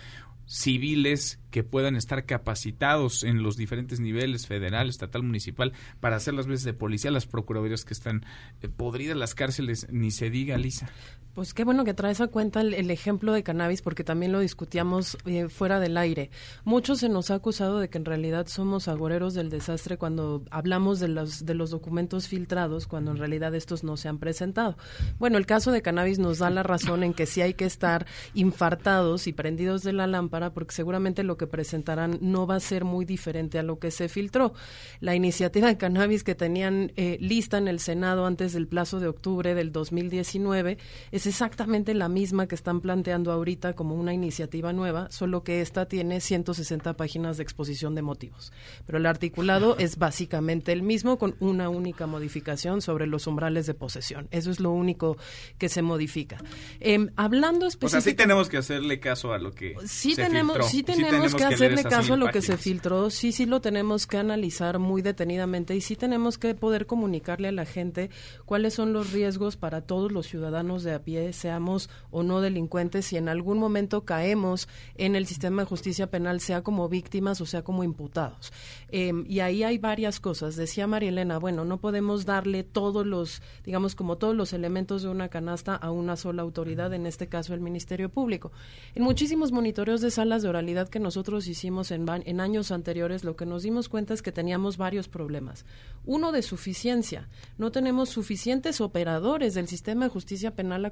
civiles 0.47 1.39
que 1.49 1.63
puedan 1.63 1.95
estar 1.95 2.25
capacitados 2.25 3.23
en 3.23 3.41
los 3.41 3.57
diferentes 3.57 3.99
niveles, 3.99 4.45
federal, 4.45 4.89
estatal, 4.89 5.23
municipal, 5.23 5.73
para 5.99 6.17
hacer 6.17 6.33
las 6.33 6.47
veces 6.47 6.65
de 6.65 6.73
policía, 6.73 7.11
las 7.11 7.25
procuradurías 7.25 7.85
que 7.85 7.93
están 7.93 8.25
eh, 8.61 8.69
podridas, 8.69 9.17
las 9.17 9.35
cárceles, 9.35 9.87
ni 9.89 10.11
se 10.11 10.29
diga, 10.29 10.57
Lisa. 10.57 10.89
Pues 11.35 11.53
qué 11.53 11.65
bueno 11.65 11.83
que 11.83 11.93
traes 11.93 12.21
a 12.21 12.27
cuenta 12.27 12.61
el, 12.61 12.89
ejemplo 12.89 13.33
de 13.33 13.43
cannabis, 13.43 13.81
porque 13.81 14.05
también 14.05 14.31
lo 14.31 14.39
discutíamos 14.39 15.17
eh, 15.25 15.49
fuera 15.49 15.81
del 15.81 15.97
aire. 15.97 16.29
Muchos 16.63 16.99
se 16.99 17.09
nos 17.09 17.29
ha 17.29 17.35
acusado 17.35 17.81
de 17.81 17.89
que 17.89 17.97
en 17.97 18.05
realidad 18.05 18.47
somos 18.47 18.87
agoreros 18.87 19.33
del 19.33 19.49
desastre 19.49 19.97
cuando 19.97 20.45
hablamos 20.49 21.01
de 21.01 21.09
los, 21.09 21.45
de 21.45 21.53
los 21.53 21.71
documentos 21.71 22.29
filtrados, 22.29 22.87
cuando 22.87 23.11
en 23.11 23.17
realidad 23.17 23.53
estos 23.53 23.83
no 23.83 23.97
se 23.97 24.07
han 24.07 24.17
presentado. 24.17 24.77
Bueno, 25.19 25.37
el 25.37 25.45
caso 25.45 25.73
de 25.73 25.81
cannabis 25.81 26.19
nos 26.19 26.37
da 26.37 26.49
la 26.49 26.63
razón 26.63 27.03
en 27.03 27.13
que 27.13 27.25
sí 27.25 27.41
hay 27.41 27.53
que 27.53 27.65
estar 27.65 28.05
infartados 28.33 29.27
y 29.27 29.33
prendidos 29.33 29.83
de 29.83 29.91
la 29.91 30.07
lámpara, 30.07 30.53
porque 30.53 30.73
seguramente 30.73 31.23
lo 31.23 31.35
que 31.35 31.47
presentarán 31.47 32.17
no 32.21 32.47
va 32.47 32.55
a 32.55 32.61
ser 32.61 32.85
muy 32.85 33.03
diferente 33.03 33.59
a 33.59 33.63
lo 33.63 33.77
que 33.77 33.91
se 33.91 34.07
filtró. 34.07 34.53
La 35.01 35.15
iniciativa 35.15 35.67
de 35.67 35.75
cannabis 35.75 36.23
que 36.23 36.33
tenían 36.33 36.93
eh, 36.95 37.17
lista 37.19 37.57
en 37.57 37.67
el 37.67 37.81
Senado 37.81 38.25
antes 38.25 38.53
del 38.53 38.69
plazo 38.69 39.01
de 39.01 39.09
octubre 39.09 39.53
del 39.53 39.73
2019 39.73 40.77
es 41.11 41.24
exactamente 41.27 41.93
la 41.93 42.09
misma 42.09 42.47
que 42.47 42.55
están 42.55 42.81
planteando 42.81 43.31
ahorita 43.31 43.73
como 43.73 43.95
una 43.95 44.13
iniciativa 44.13 44.73
nueva, 44.73 45.09
solo 45.11 45.43
que 45.43 45.61
esta 45.61 45.87
tiene 45.87 46.21
160 46.21 46.93
páginas 46.95 47.37
de 47.37 47.43
exposición 47.43 47.95
de 47.95 48.01
motivos. 48.01 48.51
Pero 48.85 48.97
el 48.97 49.05
articulado 49.05 49.77
es 49.77 49.97
básicamente 49.97 50.71
el 50.71 50.81
mismo 50.81 51.17
con 51.17 51.35
una 51.39 51.69
única 51.69 52.07
modificación 52.07 52.81
sobre 52.81 53.07
los 53.07 53.27
umbrales 53.27 53.65
de 53.65 53.73
posesión. 53.73 54.27
Eso 54.31 54.51
es 54.51 54.59
lo 54.59 54.71
único 54.71 55.17
que 55.57 55.69
se 55.69 55.81
modifica. 55.81 56.37
Eh, 56.79 57.07
hablando 57.15 57.67
específicamente... 57.67 57.85
O 57.85 58.01
sea, 58.01 58.11
sí 58.11 58.15
tenemos 58.15 58.49
que 58.49 58.57
hacerle 58.57 58.99
caso 58.99 59.33
a 59.33 59.37
lo 59.37 59.53
que 59.53 59.75
sí 59.85 60.15
se 60.15 60.23
tenemos, 60.23 60.57
filtró. 60.57 60.69
Sí 60.69 60.83
tenemos, 60.83 61.35
que, 61.35 61.43
hacerle 61.43 61.83
caso 61.83 62.13
a 62.13 62.17
lo 62.17 62.27
que 62.27 62.41
se 62.41 62.57
filtró, 62.57 63.09
sí, 63.09 63.31
sí 63.31 63.45
lo 63.45 63.61
tenemos 63.61 64.07
que 64.07 64.17
analizar 64.17 64.79
muy 64.79 65.01
detenidamente 65.01 65.75
y 65.75 65.81
sí 65.81 65.95
tenemos 65.95 66.37
que 66.37 66.55
poder 66.55 66.85
comunicarle 66.85 67.47
a 67.47 67.51
la 67.51 67.65
gente 67.65 68.09
cuáles 68.45 68.73
son 68.73 68.93
los 68.93 69.11
riesgos 69.11 69.57
para 69.57 69.81
todos 69.81 70.11
los 70.11 70.27
ciudadanos 70.27 70.83
de 70.83 70.93
a 70.93 71.03
pie, 71.03 71.14
seamos 71.33 71.89
o 72.11 72.23
no 72.23 72.41
delincuentes, 72.41 73.05
si 73.05 73.17
en 73.17 73.29
algún 73.29 73.57
momento 73.57 74.05
caemos 74.05 74.67
en 74.95 75.15
el 75.15 75.25
sistema 75.25 75.61
de 75.61 75.67
justicia 75.67 76.09
penal, 76.09 76.39
sea 76.39 76.61
como 76.61 76.89
víctimas 76.89 77.41
o 77.41 77.45
sea 77.45 77.63
como 77.63 77.83
imputados. 77.83 78.51
Eh, 78.89 79.11
y 79.27 79.39
ahí 79.39 79.63
hay 79.63 79.77
varias 79.77 80.19
cosas. 80.19 80.55
Decía 80.55 80.87
María 80.87 81.09
Elena, 81.09 81.37
bueno, 81.37 81.65
no 81.65 81.77
podemos 81.77 82.25
darle 82.25 82.63
todos 82.63 83.05
los, 83.05 83.41
digamos, 83.63 83.95
como 83.95 84.17
todos 84.17 84.35
los 84.35 84.53
elementos 84.53 85.03
de 85.03 85.09
una 85.09 85.29
canasta 85.29 85.75
a 85.75 85.91
una 85.91 86.15
sola 86.15 86.41
autoridad, 86.41 86.93
en 86.93 87.05
este 87.05 87.27
caso 87.27 87.53
el 87.53 87.61
Ministerio 87.61 88.09
Público. 88.09 88.51
En 88.93 89.03
muchísimos 89.03 89.51
monitoreos 89.51 90.01
de 90.01 90.11
salas 90.11 90.43
de 90.43 90.49
oralidad 90.49 90.89
que 90.89 90.99
nosotros 90.99 91.47
hicimos 91.47 91.91
en, 91.91 92.05
en 92.09 92.39
años 92.39 92.71
anteriores, 92.71 93.23
lo 93.23 93.35
que 93.35 93.45
nos 93.45 93.63
dimos 93.63 93.89
cuenta 93.89 94.13
es 94.13 94.21
que 94.21 94.31
teníamos 94.31 94.77
varios 94.77 95.07
problemas. 95.07 95.65
Uno 96.05 96.31
de 96.31 96.41
suficiencia. 96.41 97.27
No 97.57 97.71
tenemos 97.71 98.09
suficientes 98.09 98.81
operadores 98.81 99.53
del 99.53 99.67
sistema 99.67 100.05
de 100.05 100.11
justicia 100.11 100.55
penal 100.55 100.85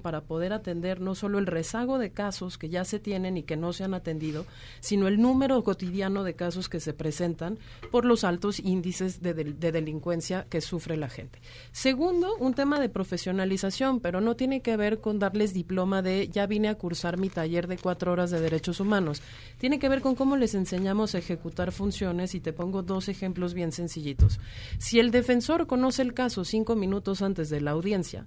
para 0.00 0.22
poder 0.22 0.52
atender 0.52 1.00
no 1.00 1.14
solo 1.14 1.38
el 1.38 1.46
rezago 1.46 1.98
de 1.98 2.10
casos 2.10 2.58
que 2.58 2.68
ya 2.68 2.84
se 2.84 2.98
tienen 2.98 3.36
y 3.36 3.42
que 3.42 3.56
no 3.56 3.72
se 3.72 3.84
han 3.84 3.94
atendido, 3.94 4.46
sino 4.80 5.08
el 5.08 5.20
número 5.20 5.62
cotidiano 5.62 6.24
de 6.24 6.34
casos 6.34 6.68
que 6.68 6.80
se 6.80 6.92
presentan 6.92 7.58
por 7.90 8.04
los 8.04 8.24
altos 8.24 8.60
índices 8.60 9.22
de 9.22 9.34
delincuencia 9.72 10.46
que 10.48 10.60
sufre 10.60 10.96
la 10.96 11.08
gente. 11.08 11.40
Segundo, 11.72 12.36
un 12.38 12.54
tema 12.54 12.80
de 12.80 12.88
profesionalización, 12.88 14.00
pero 14.00 14.20
no 14.20 14.36
tiene 14.36 14.62
que 14.62 14.76
ver 14.76 15.00
con 15.00 15.18
darles 15.18 15.52
diploma 15.52 16.02
de 16.02 16.28
ya 16.28 16.46
vine 16.46 16.68
a 16.68 16.74
cursar 16.74 17.18
mi 17.18 17.28
taller 17.28 17.66
de 17.66 17.78
cuatro 17.78 18.12
horas 18.12 18.30
de 18.30 18.40
derechos 18.40 18.80
humanos. 18.80 19.22
Tiene 19.58 19.78
que 19.78 19.88
ver 19.88 20.00
con 20.00 20.14
cómo 20.14 20.36
les 20.36 20.54
enseñamos 20.54 21.14
a 21.14 21.18
ejecutar 21.18 21.72
funciones 21.72 22.34
y 22.34 22.40
te 22.40 22.52
pongo 22.52 22.82
dos 22.82 23.08
ejemplos 23.08 23.54
bien 23.54 23.72
sencillitos. 23.72 24.40
Si 24.78 24.98
el 25.00 25.10
defensor 25.10 25.66
conoce 25.66 26.02
el 26.02 26.14
caso 26.14 26.44
cinco 26.44 26.76
minutos 26.76 27.22
antes 27.22 27.50
de 27.50 27.60
la 27.60 27.72
audiencia, 27.72 28.26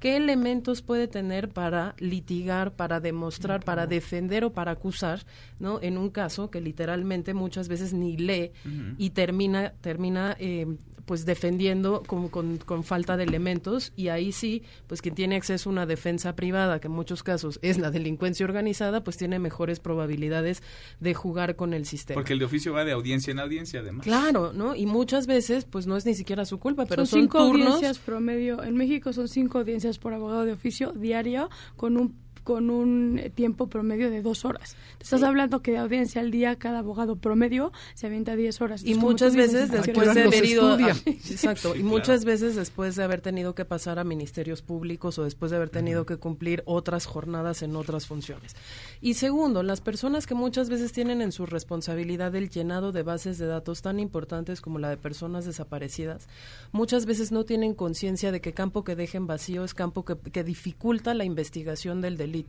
¿Qué 0.00 0.16
elementos 0.16 0.80
puede 0.80 1.08
tener 1.08 1.50
para 1.50 1.94
litigar, 1.98 2.72
para 2.72 3.00
demostrar, 3.00 3.62
para 3.62 3.86
defender 3.86 4.44
o 4.44 4.52
para 4.54 4.72
acusar, 4.72 5.26
¿no? 5.58 5.78
En 5.82 5.98
un 5.98 6.08
caso 6.08 6.50
que 6.50 6.62
literalmente 6.62 7.34
muchas 7.34 7.68
veces 7.68 7.92
ni 7.92 8.16
lee 8.16 8.52
y 8.96 9.10
termina, 9.10 9.74
termina 9.82 10.34
eh, 10.40 10.66
pues 11.10 11.26
defendiendo 11.26 12.04
con, 12.06 12.28
con, 12.28 12.58
con 12.58 12.84
falta 12.84 13.16
de 13.16 13.24
elementos 13.24 13.92
y 13.96 14.10
ahí 14.10 14.30
sí, 14.30 14.62
pues 14.86 15.02
quien 15.02 15.16
tiene 15.16 15.34
acceso 15.34 15.68
a 15.68 15.72
una 15.72 15.84
defensa 15.84 16.36
privada, 16.36 16.78
que 16.78 16.86
en 16.86 16.92
muchos 16.92 17.24
casos 17.24 17.58
es 17.62 17.78
la 17.78 17.90
delincuencia 17.90 18.46
organizada, 18.46 19.02
pues 19.02 19.16
tiene 19.16 19.40
mejores 19.40 19.80
probabilidades 19.80 20.62
de 21.00 21.12
jugar 21.14 21.56
con 21.56 21.74
el 21.74 21.84
sistema. 21.84 22.14
Porque 22.14 22.34
el 22.34 22.38
de 22.38 22.44
oficio 22.44 22.72
va 22.74 22.84
de 22.84 22.92
audiencia 22.92 23.32
en 23.32 23.40
audiencia, 23.40 23.80
además. 23.80 24.04
Claro, 24.04 24.52
¿no? 24.52 24.76
Y 24.76 24.86
muchas 24.86 25.26
veces, 25.26 25.64
pues 25.64 25.88
no 25.88 25.96
es 25.96 26.06
ni 26.06 26.14
siquiera 26.14 26.44
su 26.44 26.60
culpa, 26.60 26.86
pero 26.86 27.04
son 27.04 27.08
son, 27.08 27.20
cinco 27.22 27.38
turnos. 27.38 27.66
audiencias 27.66 27.98
promedio. 27.98 28.62
En 28.62 28.76
México 28.76 29.12
son 29.12 29.26
cinco 29.26 29.58
audiencias 29.58 29.98
por 29.98 30.14
abogado 30.14 30.44
de 30.44 30.52
oficio 30.52 30.92
diario 30.92 31.50
con 31.74 31.96
un 31.96 32.14
con 32.50 32.68
un 32.68 33.20
eh, 33.20 33.30
tiempo 33.30 33.68
promedio 33.68 34.10
de 34.10 34.22
dos 34.22 34.44
horas. 34.44 34.74
Te 34.98 35.04
estás 35.04 35.20
Sí. 35.20 35.26
hablando 35.26 35.62
que 35.62 35.70
de 35.70 35.78
audiencia 35.78 36.20
al 36.20 36.32
día 36.32 36.56
cada 36.56 36.80
abogado 36.80 37.14
promedio 37.14 37.70
se 37.94 38.08
avienta 38.08 38.34
10 38.34 38.60
horas. 38.60 38.82
Y 38.82 38.94
Entonces, 38.94 39.04
muchas 39.08 39.32
dices, 39.34 39.52
veces 39.52 39.62
es 39.70 39.86
después 39.86 40.14
de 40.16 40.22
haber 40.22 40.44
ido 40.44 40.76
Sí. 40.76 41.10
exacto, 41.30 41.76
y 41.76 41.84
muchas 41.84 42.24
veces 42.24 42.56
después 42.56 42.96
de 42.96 43.04
haber 43.04 43.20
tenido 43.20 43.54
que 43.54 43.64
pasar 43.64 44.00
a 44.00 44.04
ministerios 44.04 44.62
públicos 44.62 45.16
o 45.20 45.22
después 45.22 45.52
de 45.52 45.58
haber 45.58 45.70
tenido 45.70 46.06
que 46.06 46.16
cumplir 46.16 46.64
otras 46.66 47.06
jornadas 47.06 47.62
en 47.62 47.76
otras 47.76 48.08
funciones. 48.08 48.56
Y 49.00 49.14
segundo, 49.14 49.62
las 49.62 49.80
personas 49.80 50.26
que 50.26 50.34
muchas 50.34 50.68
veces 50.68 50.90
tienen 50.90 51.20
en 51.22 51.30
su 51.30 51.46
responsabilidad 51.46 52.34
el 52.34 52.50
llenado 52.50 52.90
de 52.90 53.04
bases 53.04 53.38
de 53.38 53.46
datos 53.46 53.80
tan 53.80 54.00
importantes 54.00 54.60
como 54.60 54.80
la 54.80 54.90
de 54.90 54.96
personas 54.96 55.44
desaparecidas, 55.44 56.26
muchas 56.72 57.06
veces 57.06 57.30
no 57.30 57.44
tienen 57.44 57.74
conciencia 57.74 58.32
de 58.32 58.40
que 58.40 58.52
campo 58.54 58.82
que 58.82 58.96
dejen 58.96 59.28
vacío 59.28 59.62
es 59.62 59.72
campo 59.72 60.04
que, 60.04 60.16
que 60.32 60.42
dificulta 60.42 61.14
la 61.14 61.24
investigación 61.24 62.00
del 62.00 62.16
delito. 62.16 62.39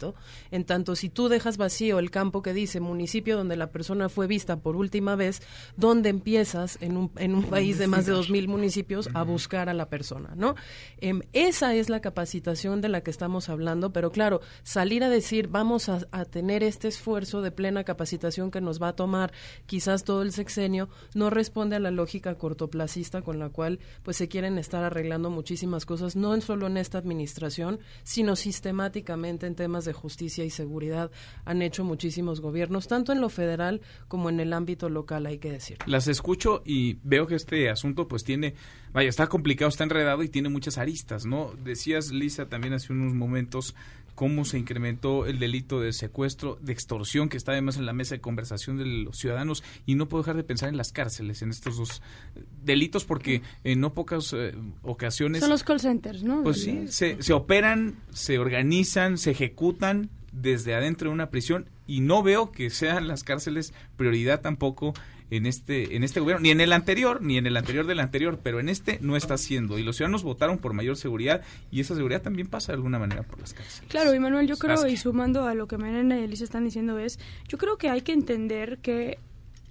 En 0.52 0.66
tanto, 0.66 0.96
si 0.96 1.10
tú 1.10 1.30
dejas 1.30 1.58
vacío 1.58 2.00
el 2.00 2.12
campo 2.12 2.42
que 2.42 2.54
dice 2.54 2.80
municipio 2.80 3.38
donde 3.38 3.56
la 3.56 3.72
persona 3.72 4.10
fue 4.10 4.28
vista 4.28 4.58
por 4.58 4.76
última 4.76 5.16
vez, 5.16 5.42
¿dónde 5.78 6.10
empiezas 6.10 6.78
en 6.82 6.98
un, 6.98 7.12
en 7.18 7.36
un 7.36 7.44
país 7.44 7.78
de 7.78 7.88
más 7.88 8.06
de 8.06 8.12
dos 8.14 8.30
mil 8.30 8.48
municipios 8.48 9.10
a 9.14 9.24
buscar 9.24 9.70
a 9.70 9.74
la 9.74 9.90
persona, 9.90 10.34
¿no? 10.36 10.56
Em, 10.98 11.22
esa 11.34 11.74
es 11.76 11.90
la 11.90 12.02
capacitación 12.02 12.82
de 12.82 12.90
la 12.90 13.02
que 13.02 13.12
estamos 13.12 13.50
hablando, 13.50 13.94
pero 13.94 14.12
claro, 14.12 14.42
salir 14.64 15.04
a 15.04 15.10
decir 15.10 15.48
vamos 15.48 15.90
a, 15.90 16.00
a 16.12 16.26
tener 16.26 16.64
este 16.64 16.88
esfuerzo 16.88 17.42
de 17.42 17.52
plena 17.52 17.84
capacitación 17.84 18.52
que 18.52 18.62
nos 18.62 18.82
va 18.82 18.90
a 18.90 18.96
tomar 18.96 19.32
quizás 19.66 20.04
todo 20.04 20.22
el 20.22 20.32
sexenio, 20.32 20.90
no 21.14 21.30
responde 21.30 21.76
a 21.76 21.80
la 21.80 21.92
lógica 21.92 22.36
cortoplacista 22.36 23.22
con 23.22 23.40
la 23.40 23.50
cual 23.50 23.80
pues 24.04 24.18
se 24.18 24.28
quieren 24.28 24.58
estar 24.58 24.84
arreglando 24.84 25.30
muchísimas 25.30 25.86
cosas, 25.86 26.16
no 26.16 26.40
solo 26.42 26.68
en 26.68 26.78
esta 26.78 26.98
administración, 26.98 27.80
sino 28.04 28.36
sistemáticamente 28.36 29.48
en 29.48 29.56
temas 29.56 29.81
de 29.86 29.94
justicia 29.94 30.44
y 30.44 30.50
seguridad 30.50 31.12
han 31.46 31.62
hecho 31.62 31.84
muchísimos 31.84 32.42
gobiernos, 32.42 32.88
tanto 32.88 33.12
en 33.12 33.22
lo 33.22 33.30
federal 33.30 33.82
como 34.08 34.30
en 34.30 34.40
el 34.40 34.54
ámbito 34.54 34.90
local, 34.90 35.26
hay 35.26 35.38
que 35.38 35.52
decirlo. 35.52 35.86
Las 35.88 36.08
escucho 36.08 36.62
y 36.66 36.98
veo 37.04 37.28
que 37.28 37.36
este 37.36 37.70
asunto 37.70 38.08
pues 38.08 38.24
tiene, 38.24 38.56
vaya, 38.94 39.10
está 39.10 39.28
complicado, 39.28 39.70
está 39.70 39.84
enredado 39.84 40.24
y 40.24 40.30
tiene 40.30 40.50
muchas 40.50 40.78
aristas, 40.78 41.26
¿no? 41.26 41.52
Decías, 41.64 42.12
Lisa, 42.12 42.48
también 42.48 42.74
hace 42.74 42.94
unos 42.94 43.14
momentos 43.14 43.76
cómo 44.16 44.46
se 44.46 44.58
incrementó 44.58 45.26
el 45.26 45.40
delito 45.40 45.80
de 45.80 45.94
secuestro, 45.94 46.58
de 46.62 46.74
extorsión, 46.74 47.30
que 47.30 47.38
está 47.38 47.52
además 47.52 47.78
en 47.78 47.86
la 47.86 47.94
mesa 47.94 48.16
de 48.16 48.22
conversación 48.22 48.78
de 48.78 48.86
los 48.86 49.18
ciudadanos 49.18 49.64
y 49.86 49.96
no 49.96 50.08
puedo 50.08 50.24
dejar 50.24 50.38
de 50.38 50.44
pensar 50.44 50.70
en 50.70 50.78
las 50.78 50.92
cárceles, 50.92 51.42
en 51.42 51.50
estos 51.50 51.78
dos 51.78 52.02
eh, 52.36 52.44
delitos, 52.64 53.06
porque 53.06 53.42
en 53.64 53.80
no 53.80 53.94
pocas 53.94 54.34
eh, 54.34 54.54
ocasiones... 54.82 55.42
Son 55.42 55.50
los 55.50 55.64
call 55.64 55.80
centers, 55.80 56.24
¿no? 56.24 56.44
Pues 56.44 56.62
sí, 56.62 56.88
se, 56.88 57.22
se 57.22 57.34
operan, 57.34 57.96
se 58.12 58.40
organizan, 58.40 59.18
se 59.18 59.32
ejecutan 59.32 60.10
desde 60.32 60.76
adentro 60.76 61.10
de 61.10 61.14
una 61.14 61.30
prisión 61.30 61.70
y 61.88 62.00
no 62.02 62.24
veo 62.24 62.52
que 62.52 62.70
sean 62.70 63.08
las 63.08 63.24
cárceles 63.24 63.74
prioridad 63.98 64.42
tampoco 64.42 64.94
en 65.32 65.46
este 65.46 65.96
en 65.96 66.04
este 66.04 66.20
gobierno, 66.20 66.44
ni 66.44 66.52
en 66.52 66.62
el 66.62 66.74
anterior, 66.74 67.22
ni 67.22 67.38
en 67.38 67.48
el 67.48 67.58
anterior 67.58 67.88
del 67.88 68.00
anterior, 68.00 68.40
pero 68.44 68.60
en 68.60 68.70
este 68.70 69.00
no 69.02 69.16
está 69.16 69.36
haciendo 69.36 69.80
y 69.80 69.84
los 69.84 69.96
ciudadanos 69.96 70.24
votaron 70.24 70.60
por 70.60 70.74
mayor 70.74 70.98
seguridad 70.98 71.42
y 71.72 71.80
esa 71.80 71.96
seguridad 71.96 72.22
también 72.22 72.48
pasa 72.48 72.74
de 72.74 72.76
alguna 72.76 73.00
manera 73.00 73.24
por 73.24 73.40
las 73.40 73.54
cárceles. 73.54 73.90
Claro, 73.90 74.14
y 74.14 74.20
Manuel, 74.20 74.48
yo 74.48 74.58
creo, 74.58 74.86
y 74.88 74.98
sumando 74.98 75.48
a 75.48 75.56
lo 75.56 75.68
que 75.68 75.78
Mariana 75.78 76.20
y 76.20 76.26
Elisa 76.26 76.44
están 76.44 76.66
diciendo, 76.66 77.00
es, 77.00 77.18
yo 77.48 77.58
creo 77.58 77.78
que 77.78 77.90
hay 77.90 78.02
que 78.02 78.12
entender 78.12 78.80
que 78.80 79.18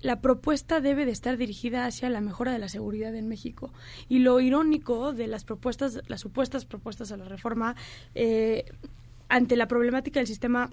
la 0.01 0.21
propuesta 0.21 0.81
debe 0.81 1.05
de 1.05 1.13
estar 1.13 1.37
dirigida 1.37 1.85
hacia 1.85 2.09
la 2.09 2.23
mejora 2.23 2.53
de 2.53 2.59
la 2.59 2.69
seguridad 2.69 3.15
en 3.15 3.29
México. 3.29 3.73
Y 4.09 4.21
lo 4.21 4.41
irónico 4.41 5.13
de 5.13 5.27
las 5.27 5.45
propuestas, 5.45 6.01
las 6.07 6.23
supuestas 6.23 6.65
propuestas 6.65 7.13
a 7.13 7.19
la 7.19 7.27
reforma, 7.27 7.77
eh, 8.15 8.65
ante 9.29 9.57
la 9.57 9.69
problemática 9.69 10.21
del 10.21 10.27
sistema 10.27 10.71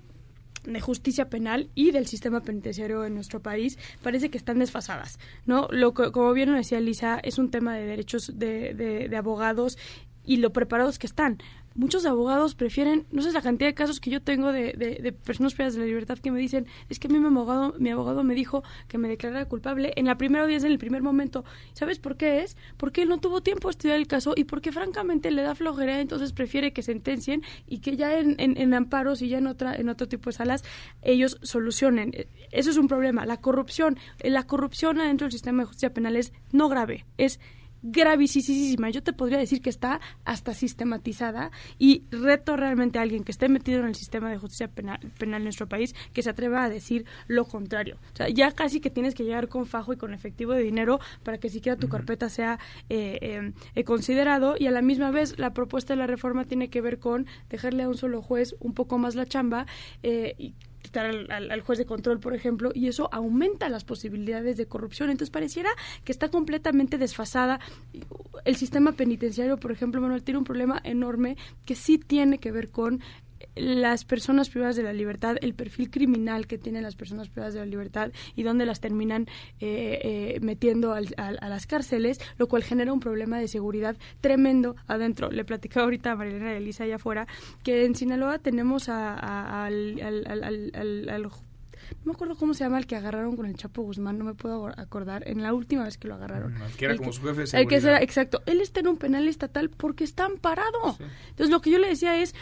de 0.73 0.81
justicia 0.81 1.30
penal 1.30 1.69
y 1.76 1.91
del 1.91 2.07
sistema 2.07 2.41
penitenciario 2.41 3.06
en 3.06 3.15
nuestro 3.15 3.41
país 3.41 3.77
parece 4.02 4.30
que 4.30 4.38
están 4.38 4.60
desfasadas, 4.60 5.19
¿no? 5.45 5.68
Lo 5.72 5.94
como 5.94 6.34
bien 6.34 6.52
lo 6.52 6.57
decía 6.57 6.80
Lisa, 6.80 7.19
es 7.23 7.38
un 7.38 7.49
tema 7.49 7.76
de 7.76 7.85
derechos 7.85 8.38
de, 8.38 8.73
de, 8.73 9.10
de 9.10 9.18
abogados 9.18 9.77
y 10.26 10.38
lo 10.38 10.52
preparados 10.52 10.99
que 10.99 11.07
están. 11.07 11.39
Muchos 11.77 12.05
abogados 12.05 12.55
prefieren, 12.55 13.05
no 13.11 13.21
sé 13.21 13.31
la 13.31 13.41
cantidad 13.41 13.69
de 13.69 13.75
casos 13.75 13.99
que 13.99 14.09
yo 14.09 14.21
tengo 14.21 14.51
de, 14.51 14.73
de, 14.73 15.11
personas 15.13 15.53
privadas 15.53 15.75
de 15.75 15.81
la 15.81 15.85
libertad 15.85 16.17
que 16.17 16.31
me 16.31 16.39
dicen, 16.39 16.65
es 16.89 16.99
que 16.99 17.07
a 17.07 17.11
mí 17.11 17.19
mi 17.19 17.27
abogado, 17.27 17.75
mi 17.77 17.91
abogado 17.91 18.23
me 18.23 18.33
dijo 18.33 18.63
que 18.87 18.97
me 18.97 19.07
declarara 19.07 19.45
culpable 19.45 19.93
en 19.95 20.05
la 20.05 20.17
primera 20.17 20.43
audiencia, 20.43 20.67
en 20.67 20.73
el 20.73 20.79
primer 20.79 21.03
momento. 21.03 21.45
¿Sabes 21.73 21.99
por 21.99 22.17
qué 22.17 22.41
es? 22.41 22.57
Porque 22.77 23.03
él 23.03 23.09
no 23.09 23.19
tuvo 23.19 23.41
tiempo 23.41 23.67
a 23.67 23.71
estudiar 23.71 23.97
el 23.97 24.07
caso 24.07 24.33
y 24.35 24.45
porque 24.45 24.71
francamente 24.71 25.29
le 25.31 25.43
da 25.43 25.55
flojera, 25.55 26.01
entonces 26.01 26.33
prefiere 26.33 26.73
que 26.73 26.81
sentencien 26.81 27.43
y 27.67 27.79
que 27.79 27.95
ya 27.95 28.17
en, 28.17 28.35
en, 28.39 28.73
amparos 28.73 29.21
y 29.21 29.29
ya 29.29 29.37
en, 29.37 29.47
otra, 29.47 29.75
en 29.75 29.89
otro 29.89 30.07
tipo 30.07 30.29
de 30.31 30.35
salas 30.35 30.63
ellos 31.03 31.37
solucionen. 31.43 32.11
Eso 32.51 32.71
es 32.71 32.77
un 32.77 32.87
problema. 32.87 33.25
La 33.25 33.37
corrupción, 33.37 33.97
la 34.19 34.47
corrupción 34.47 34.99
adentro 34.99 35.25
del 35.25 35.31
sistema 35.31 35.61
de 35.61 35.67
justicia 35.67 35.93
penal 35.93 36.15
es 36.15 36.33
no 36.51 36.69
grave, 36.69 37.05
es 37.17 37.39
gravísima. 37.81 38.89
Yo 38.89 39.03
te 39.03 39.13
podría 39.13 39.37
decir 39.37 39.61
que 39.61 39.69
está 39.69 39.99
hasta 40.25 40.53
sistematizada 40.53 41.51
y 41.77 42.03
reto 42.11 42.55
realmente 42.57 42.99
a 42.99 43.01
alguien 43.01 43.23
que 43.23 43.31
esté 43.31 43.49
metido 43.49 43.79
en 43.79 43.87
el 43.87 43.95
sistema 43.95 44.29
de 44.29 44.37
justicia 44.37 44.67
penal, 44.67 44.99
penal 45.17 45.41
en 45.41 45.45
nuestro 45.45 45.67
país 45.67 45.95
que 46.13 46.23
se 46.23 46.29
atreva 46.29 46.63
a 46.63 46.69
decir 46.69 47.05
lo 47.27 47.45
contrario. 47.45 47.97
O 48.13 48.15
sea, 48.15 48.29
ya 48.29 48.51
casi 48.51 48.79
que 48.79 48.89
tienes 48.89 49.15
que 49.15 49.23
llegar 49.23 49.47
con 49.47 49.65
fajo 49.65 49.93
y 49.93 49.97
con 49.97 50.13
efectivo 50.13 50.53
de 50.53 50.61
dinero 50.61 50.99
para 51.23 51.37
que 51.37 51.49
siquiera 51.49 51.77
tu 51.77 51.89
carpeta 51.89 52.29
sea 52.29 52.59
eh, 52.89 53.53
eh, 53.75 53.83
considerado 53.83 54.55
y 54.57 54.67
a 54.67 54.71
la 54.71 54.81
misma 54.81 55.11
vez 55.11 55.37
la 55.37 55.53
propuesta 55.53 55.93
de 55.93 55.97
la 55.97 56.07
reforma 56.07 56.45
tiene 56.45 56.69
que 56.69 56.81
ver 56.81 56.99
con 56.99 57.25
dejarle 57.49 57.83
a 57.83 57.89
un 57.89 57.97
solo 57.97 58.21
juez 58.21 58.55
un 58.59 58.73
poco 58.73 58.97
más 58.97 59.15
la 59.15 59.25
chamba 59.25 59.65
eh, 60.03 60.35
y 60.37 60.55
quitar 60.81 61.05
al, 61.05 61.61
juez 61.61 61.79
de 61.79 61.85
control, 61.85 62.19
por 62.19 62.33
ejemplo, 62.33 62.71
y 62.73 62.87
eso 62.87 63.09
aumenta 63.11 63.69
las 63.69 63.83
posibilidades 63.83 64.57
de 64.57 64.67
corrupción. 64.67 65.09
Entonces 65.09 65.31
pareciera 65.31 65.69
que 66.03 66.11
está 66.11 66.29
completamente 66.29 66.97
desfasada. 66.97 67.59
El 68.45 68.55
sistema 68.55 68.93
penitenciario, 68.93 69.57
por 69.57 69.71
ejemplo, 69.71 70.01
Manuel, 70.01 70.23
tiene 70.23 70.39
un 70.39 70.43
problema 70.43 70.79
enorme 70.83 71.37
que 71.65 71.75
sí 71.75 71.97
tiene 71.97 72.37
que 72.39 72.51
ver 72.51 72.69
con 72.69 73.01
las 73.55 74.05
personas 74.05 74.49
privadas 74.49 74.76
de 74.76 74.84
la 74.84 74.93
libertad, 74.93 75.38
el 75.41 75.53
perfil 75.53 75.89
criminal 75.89 76.47
que 76.47 76.57
tienen 76.57 76.84
las 76.84 76.95
personas 76.95 77.30
privadas 77.30 77.53
de 77.53 77.59
la 77.59 77.65
libertad 77.65 78.11
y 78.35 78.43
dónde 78.43 78.65
las 78.65 78.80
terminan 78.80 79.27
eh, 79.59 79.99
eh, 80.03 80.39
metiendo 80.41 80.93
a 80.93 81.01
las 81.01 81.68
cárceles, 81.68 82.19
lo 82.38 82.47
cual 82.47 82.64
genera 82.64 82.93
un 82.93 82.99
problema 82.99 83.39
de 83.39 83.47
seguridad 83.47 83.97
tremendo 84.22 84.76
adentro. 84.88 85.31
Le 85.31 85.45
platicaba 85.45 85.85
ahorita 85.85 86.11
a 86.11 86.15
Marilena 86.15 86.51
de 86.51 86.57
Elisa 86.57 86.84
allá 86.84 86.95
afuera 86.95 87.27
que 87.64 87.85
en 87.85 87.95
Sinaloa 87.95 88.39
tenemos 88.39 88.89
al, 88.89 89.99
no 91.91 92.05
me 92.05 92.11
acuerdo 92.14 92.35
cómo 92.35 92.53
se 92.53 92.64
llama 92.64 92.80
el 92.80 92.88
que 92.88 92.95
agarraron 92.95 93.35
con 93.35 93.45
el 93.45 93.55
Chapo 93.55 93.81
Guzmán, 93.81 94.18
no 94.18 94.26
me 94.26 94.34
puedo 94.34 94.68
acordar, 94.68 95.27
en 95.27 95.41
la 95.41 95.53
última 95.53 95.84
vez 95.84 95.97
que 95.97 96.07
lo 96.07 96.15
agarraron. 96.15 96.53
Mm, 96.53 96.76
que 96.77 96.85
era 96.85 96.97
como 96.97 97.14
su 97.14 97.22
jefe 97.22 97.41
de 97.41 97.47
seguridad. 97.47 97.73
El 97.73 97.81
que 97.81 97.88
era, 97.88 98.01
exacto. 98.01 98.41
Él 98.45 98.61
está 98.61 98.80
en 98.81 98.88
un 98.88 98.97
penal 98.97 99.27
estatal 99.27 99.69
porque 99.69 100.03
está 100.03 100.26
amparado. 100.26 100.97
Entonces, 101.30 101.49
lo 101.49 101.61
que 101.61 101.72
yo 101.72 101.80
le 101.80 101.88
decía 101.88 102.22
es, 102.22 102.35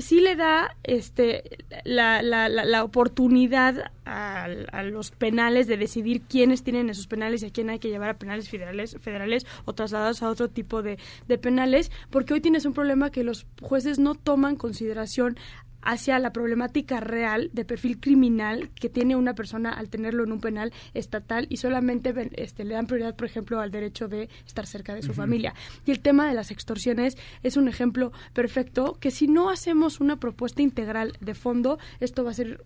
sí 0.00 0.20
le 0.20 0.36
da 0.36 0.76
este 0.82 1.58
la, 1.84 2.22
la, 2.22 2.48
la, 2.48 2.84
oportunidad 2.84 3.92
a, 4.04 4.44
a, 4.44 4.82
los 4.82 5.10
penales 5.10 5.66
de 5.66 5.76
decidir 5.76 6.22
quiénes 6.22 6.62
tienen 6.62 6.90
esos 6.90 7.06
penales 7.06 7.42
y 7.42 7.46
a 7.46 7.50
quién 7.50 7.70
hay 7.70 7.78
que 7.78 7.88
llevar 7.88 8.10
a 8.10 8.18
penales 8.18 8.48
federales, 8.48 8.96
federales 9.00 9.46
o 9.64 9.74
trasladados 9.74 10.22
a 10.22 10.28
otro 10.28 10.48
tipo 10.48 10.82
de, 10.82 10.98
de 11.26 11.38
penales, 11.38 11.90
porque 12.10 12.34
hoy 12.34 12.40
tienes 12.40 12.64
un 12.64 12.74
problema 12.74 13.10
que 13.10 13.24
los 13.24 13.46
jueces 13.60 13.98
no 13.98 14.14
toman 14.14 14.56
consideración 14.56 15.36
hacia 15.82 16.18
la 16.18 16.32
problemática 16.32 17.00
real 17.00 17.50
de 17.52 17.64
perfil 17.64 18.00
criminal 18.00 18.70
que 18.70 18.88
tiene 18.88 19.16
una 19.16 19.34
persona 19.34 19.72
al 19.72 19.88
tenerlo 19.88 20.24
en 20.24 20.32
un 20.32 20.40
penal 20.40 20.72
estatal 20.94 21.46
y 21.48 21.58
solamente 21.58 22.14
este, 22.34 22.64
le 22.64 22.74
dan 22.74 22.86
prioridad, 22.86 23.16
por 23.16 23.26
ejemplo, 23.26 23.60
al 23.60 23.70
derecho 23.70 24.08
de 24.08 24.28
estar 24.46 24.66
cerca 24.66 24.94
de 24.94 25.02
su 25.02 25.14
familia. 25.14 25.54
Y 25.86 25.90
el 25.90 26.00
tema 26.00 26.28
de 26.28 26.34
las 26.34 26.50
extorsiones 26.50 27.16
es 27.42 27.56
un 27.56 27.68
ejemplo 27.68 28.12
perfecto 28.32 28.96
que 29.00 29.10
si 29.10 29.28
no 29.28 29.50
hacemos 29.50 30.00
una 30.00 30.16
propuesta 30.16 30.62
integral 30.62 31.16
de 31.20 31.34
fondo, 31.34 31.78
esto 32.00 32.24
va 32.24 32.30
a 32.30 32.34
ser 32.34 32.64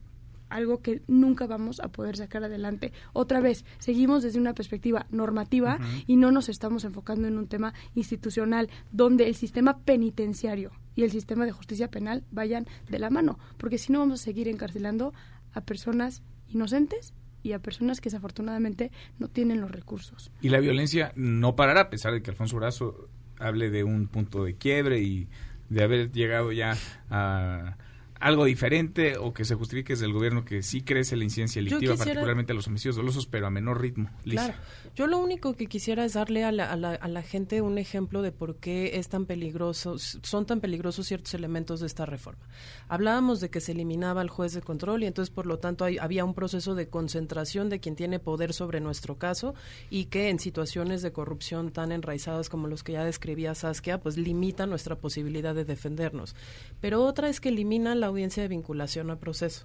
algo 0.53 0.81
que 0.81 1.03
nunca 1.07 1.47
vamos 1.47 1.81
a 1.81 1.89
poder 1.89 2.17
sacar 2.17 2.45
adelante. 2.45 2.93
Otra 3.13 3.41
vez, 3.41 3.65
seguimos 3.79 4.23
desde 4.23 4.39
una 4.39 4.55
perspectiva 4.55 5.07
normativa 5.11 5.79
y 6.07 6.17
no 6.17 6.31
nos 6.31 6.49
estamos 6.49 6.85
enfocando 6.85 7.29
en 7.29 7.39
un 7.39 7.49
tema 7.49 7.75
institucional 7.95 8.71
donde 8.91 9.29
el 9.29 9.35
sistema 9.35 9.79
penitenciario 9.79 10.73
y 10.95 11.03
el 11.03 11.11
sistema 11.11 11.47
de 11.47 11.53
justicia 11.53 11.91
penal 11.91 12.25
vayan 12.31 12.67
de 12.89 12.99
la 12.99 13.11
mano, 13.11 13.39
porque 13.57 13.79
si 13.79 13.93
no 13.93 14.01
vamos 14.01 14.21
a 14.21 14.25
seguir 14.25 14.49
encarcelando 14.49 15.13
a 15.55 15.63
personas 15.63 16.23
inocentes 16.49 17.15
y 17.43 17.53
a 17.53 17.59
personas 17.59 18.01
que 18.01 18.09
desafortunadamente 18.09 18.91
no 19.19 19.29
tienen 19.29 19.61
los 19.61 19.71
recursos. 19.71 20.31
Y 20.41 20.51
la 20.51 20.61
violencia 20.61 21.13
no 21.17 21.57
parará, 21.57 21.83
a 21.83 21.91
pesar 21.91 22.13
de 22.13 22.23
que 22.23 22.31
Alfonso 22.31 22.57
Brazo 22.57 23.09
hable 23.39 23.71
de 23.71 23.85
un 23.85 24.07
punto 24.07 24.45
de 24.45 24.55
quiebre 24.55 25.01
y 25.01 25.29
de 25.69 25.83
haber 25.83 26.13
llegado 26.13 26.53
ya 26.53 26.77
a 27.11 27.77
algo 28.23 28.45
diferente 28.45 29.19
o 29.19 29.35
que 29.35 29.45
se 29.45 29.57
justifique 29.57 29.95
desde 29.95 30.07
el 30.07 30.13
gobierno 30.13 30.45
que 30.45 30.63
sí 30.63 30.83
crece 30.83 31.17
la 31.17 31.25
incidencia 31.25 31.61
delictiva, 31.61 31.97
particularmente 31.97 32.53
a 32.53 32.55
los 32.55 32.69
homicidios 32.69 32.95
dolosos, 32.97 33.27
pero 33.27 33.49
a 33.49 33.51
menor 33.51 33.81
ritmo. 33.81 34.11
Claro. 34.23 34.55
Yo 34.95 35.07
lo 35.07 35.19
único 35.19 35.55
que 35.55 35.69
quisiera 35.69 36.05
es 36.05 36.13
darle 36.13 36.45
a 36.45 36.53
la, 36.53 36.71
a, 36.71 36.77
la, 36.77 36.91
a 36.91 37.09
la, 37.09 37.23
gente 37.23 37.63
un 37.63 37.79
ejemplo 37.79 38.21
de 38.21 38.31
por 38.31 38.57
qué 38.57 38.99
es 38.99 39.09
tan 39.09 39.25
peligroso, 39.25 39.97
son 39.99 40.45
tan 40.45 40.61
peligrosos 40.61 41.07
ciertos 41.07 41.33
elementos 41.33 41.81
de 41.81 41.87
esta 41.87 42.05
reforma. 42.05 42.47
Hablábamos 42.89 43.41
de 43.41 43.49
que 43.49 43.63
se 43.63 43.73
eliminaba 43.73 44.21
al 44.21 44.29
juez 44.29 44.53
de 44.53 44.61
control 44.61 45.03
y 45.03 45.07
entonces, 45.07 45.33
por 45.33 45.47
lo 45.47 45.59
tanto, 45.59 45.87
había 45.99 46.27
un 46.27 46.35
proceso 46.35 46.75
de 46.75 46.91
concentración 46.91 47.71
de 47.71 47.81
quien 47.81 47.97
tiene 47.97 48.19
poder 48.19 48.53
sobre 48.53 48.81
nuestro 48.81 49.17
caso 49.17 49.55
y 49.89 50.07
que 50.07 50.29
en 50.29 50.39
situaciones 50.39 51.01
de 51.01 51.13
corrupción 51.13 51.73
tan 51.73 51.91
enraizadas 51.91 52.51
como 52.51 52.67
los 52.67 52.83
que 52.83 52.93
ya 52.93 53.05
describía 53.05 53.55
Saskia, 53.55 53.99
pues 53.99 54.19
limita 54.19 54.67
nuestra 54.67 54.97
posibilidad 54.97 55.55
de 55.55 55.65
defendernos. 55.65 56.37
Pero 56.83 57.03
otra 57.03 57.31
es 57.31 57.41
que 57.41 57.49
elimina 57.49 57.95
la 57.95 58.09
audiencia 58.09 58.43
de 58.43 58.51
vinculación 58.51 59.11
a 59.11 59.19
proceso 59.19 59.65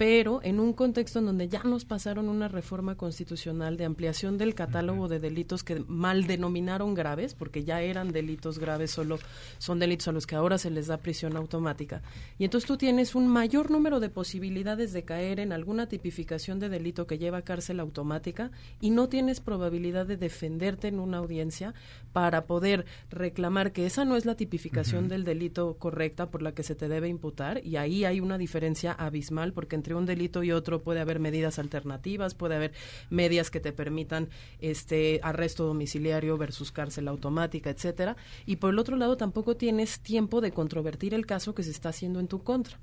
pero 0.00 0.40
en 0.42 0.60
un 0.60 0.72
contexto 0.72 1.18
en 1.18 1.26
donde 1.26 1.50
ya 1.50 1.62
nos 1.62 1.84
pasaron 1.84 2.30
una 2.30 2.48
reforma 2.48 2.94
constitucional 2.94 3.76
de 3.76 3.84
ampliación 3.84 4.38
del 4.38 4.54
catálogo 4.54 5.08
de 5.08 5.20
delitos 5.20 5.62
que 5.62 5.84
mal 5.88 6.26
denominaron 6.26 6.94
graves, 6.94 7.34
porque 7.34 7.64
ya 7.64 7.82
eran 7.82 8.10
delitos 8.10 8.58
graves, 8.58 8.92
solo 8.92 9.18
son 9.58 9.78
delitos 9.78 10.08
a 10.08 10.12
los 10.12 10.26
que 10.26 10.36
ahora 10.36 10.56
se 10.56 10.70
les 10.70 10.86
da 10.86 10.96
prisión 10.96 11.36
automática. 11.36 12.00
Y 12.38 12.44
entonces 12.44 12.66
tú 12.66 12.78
tienes 12.78 13.14
un 13.14 13.28
mayor 13.28 13.70
número 13.70 14.00
de 14.00 14.08
posibilidades 14.08 14.94
de 14.94 15.02
caer 15.02 15.38
en 15.38 15.52
alguna 15.52 15.86
tipificación 15.86 16.60
de 16.60 16.70
delito 16.70 17.06
que 17.06 17.18
lleva 17.18 17.36
a 17.36 17.42
cárcel 17.42 17.78
automática 17.78 18.52
y 18.80 18.88
no 18.88 19.10
tienes 19.10 19.40
probabilidad 19.42 20.06
de 20.06 20.16
defenderte 20.16 20.88
en 20.88 20.98
una 20.98 21.18
audiencia 21.18 21.74
para 22.14 22.46
poder 22.46 22.86
reclamar 23.10 23.72
que 23.72 23.84
esa 23.84 24.06
no 24.06 24.16
es 24.16 24.24
la 24.24 24.34
tipificación 24.34 25.08
del 25.08 25.24
delito 25.24 25.76
correcta 25.78 26.30
por 26.30 26.40
la 26.40 26.52
que 26.52 26.62
se 26.62 26.74
te 26.74 26.88
debe 26.88 27.08
imputar. 27.08 27.60
Y 27.66 27.76
ahí 27.76 28.06
hay 28.06 28.20
una 28.20 28.38
diferencia 28.38 28.92
abismal 28.92 29.52
porque 29.52 29.76
entre 29.76 29.89
un 29.94 30.06
delito 30.06 30.42
y 30.42 30.52
otro 30.52 30.82
puede 30.82 31.00
haber 31.00 31.20
medidas 31.20 31.58
alternativas, 31.58 32.34
puede 32.34 32.56
haber 32.56 32.72
medias 33.10 33.50
que 33.50 33.60
te 33.60 33.72
permitan 33.72 34.28
este 34.60 35.20
arresto 35.22 35.64
domiciliario 35.66 36.36
versus 36.38 36.72
cárcel 36.72 37.08
automática, 37.08 37.70
etcétera, 37.70 38.16
y 38.46 38.56
por 38.56 38.70
el 38.70 38.78
otro 38.78 38.96
lado 38.96 39.16
tampoco 39.16 39.56
tienes 39.56 40.00
tiempo 40.00 40.40
de 40.40 40.52
controvertir 40.52 41.14
el 41.14 41.26
caso 41.26 41.54
que 41.54 41.62
se 41.62 41.70
está 41.70 41.90
haciendo 41.90 42.20
en 42.20 42.28
tu 42.28 42.42
contra. 42.42 42.78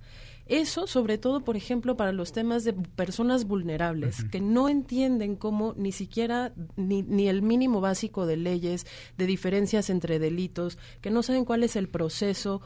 Eso, 0.48 0.88
sobre 0.88 1.18
todo, 1.18 1.42
por 1.42 1.58
ejemplo, 1.58 1.98
para 1.98 2.14
los 2.14 2.32
temas 2.32 2.64
de 2.64 2.72
personas 2.72 3.46
vulnerables 3.46 4.24
que 4.32 4.40
no 4.40 4.70
entienden 4.70 5.36
cómo 5.36 5.74
ni 5.76 5.92
siquiera 5.92 6.54
ni, 6.78 7.02
ni, 7.04 7.28
el 7.28 7.42
mínimo 7.42 7.82
básico 7.82 8.26
de 8.26 8.38
leyes, 8.38 8.88
de 9.18 9.26
diferencias 9.26 9.90
entre 9.90 10.20
delitos, 10.20 10.78
que 11.02 11.12
no 11.12 11.22
saben 11.22 11.44
cuál 11.44 11.64
es 11.64 11.76
el 11.76 11.90
proceso 11.90 12.62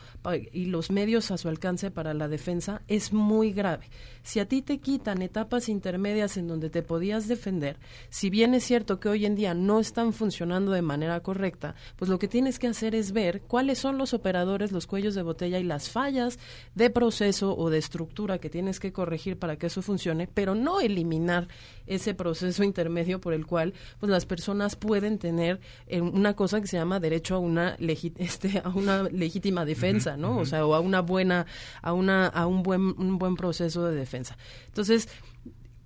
y 0.51 0.65
los 0.65 0.91
medios 0.91 1.31
a 1.31 1.37
su 1.37 1.49
alcance 1.49 1.89
para 1.89 2.13
la 2.13 2.27
defensa, 2.27 2.83
es 2.87 3.13
muy 3.13 3.51
grave. 3.51 3.89
Si 4.23 4.39
a 4.39 4.47
ti 4.47 4.61
te 4.61 4.79
quitan 4.79 5.21
etapas 5.21 5.69
intermedias 5.69 6.37
en 6.37 6.47
donde 6.47 6.69
te 6.69 6.83
podías 6.83 7.27
defender, 7.27 7.77
si 8.09 8.29
bien 8.29 8.53
es 8.53 8.63
cierto 8.63 8.99
que 8.99 9.09
hoy 9.09 9.25
en 9.25 9.35
día 9.35 9.53
no 9.53 9.79
están 9.79 10.13
funcionando 10.13 10.71
de 10.71 10.81
manera 10.81 11.19
correcta, 11.21 11.75
pues 11.95 12.09
lo 12.09 12.19
que 12.19 12.27
tienes 12.27 12.59
que 12.59 12.67
hacer 12.67 12.93
es 12.93 13.11
ver 13.11 13.41
cuáles 13.41 13.79
son 13.79 13.97
los 13.97 14.13
operadores, 14.13 14.71
los 14.71 14.87
cuellos 14.87 15.15
de 15.15 15.23
botella 15.23 15.59
y 15.59 15.63
las 15.63 15.89
fallas 15.89 16.37
de 16.75 16.89
proceso 16.89 17.57
o 17.57 17.69
de 17.69 17.79
estructura 17.79 18.37
que 18.37 18.49
tienes 18.49 18.79
que 18.79 18.93
corregir 18.93 19.39
para 19.39 19.57
que 19.57 19.67
eso 19.67 19.81
funcione, 19.81 20.27
pero 20.27 20.53
no 20.53 20.79
eliminar 20.79 21.47
ese 21.87 22.13
proceso 22.13 22.63
intermedio 22.63 23.19
por 23.19 23.33
el 23.33 23.45
cual 23.45 23.73
pues 23.99 24.09
las 24.09 24.25
personas 24.25 24.75
pueden 24.75 25.17
tener 25.17 25.59
eh, 25.87 25.99
una 26.01 26.35
cosa 26.35 26.61
que 26.61 26.67
se 26.67 26.77
llama 26.77 26.99
derecho 26.99 27.35
a 27.35 27.39
una 27.39 27.75
este 28.17 28.61
a 28.63 28.69
una 28.69 29.03
legítima 29.03 29.65
defensa, 29.65 30.15
¿no? 30.15 30.37
O 30.37 30.45
sea, 30.45 30.65
o 30.65 30.73
a 30.73 30.79
una 30.79 31.01
buena 31.01 31.45
a 31.81 31.93
una 31.93 32.27
a 32.27 32.45
un 32.45 32.63
buen 32.63 32.81
un 32.81 33.17
buen 33.17 33.35
proceso 33.35 33.85
de 33.85 33.95
defensa. 33.95 34.10
Entonces, 34.13 35.09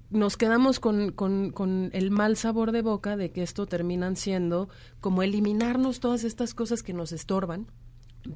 nos 0.10 0.38
quedamos 0.38 0.80
con, 0.80 1.11
con, 1.11 1.52
con, 1.52 1.89
el 1.93 2.11
mal 2.11 2.38
sabor 2.38 2.72
de 2.72 2.81
boca 2.81 3.18
de 3.18 3.31
que 3.31 3.43
esto 3.43 3.65
terminan 3.65 4.15
siendo 4.15 4.69
como 4.99 5.23
eliminarnos 5.23 5.99
todas 5.99 6.23
estas 6.23 6.53
cosas 6.53 6.84
que 6.84 6.93
nos 6.93 7.11
estorban, 7.11 7.68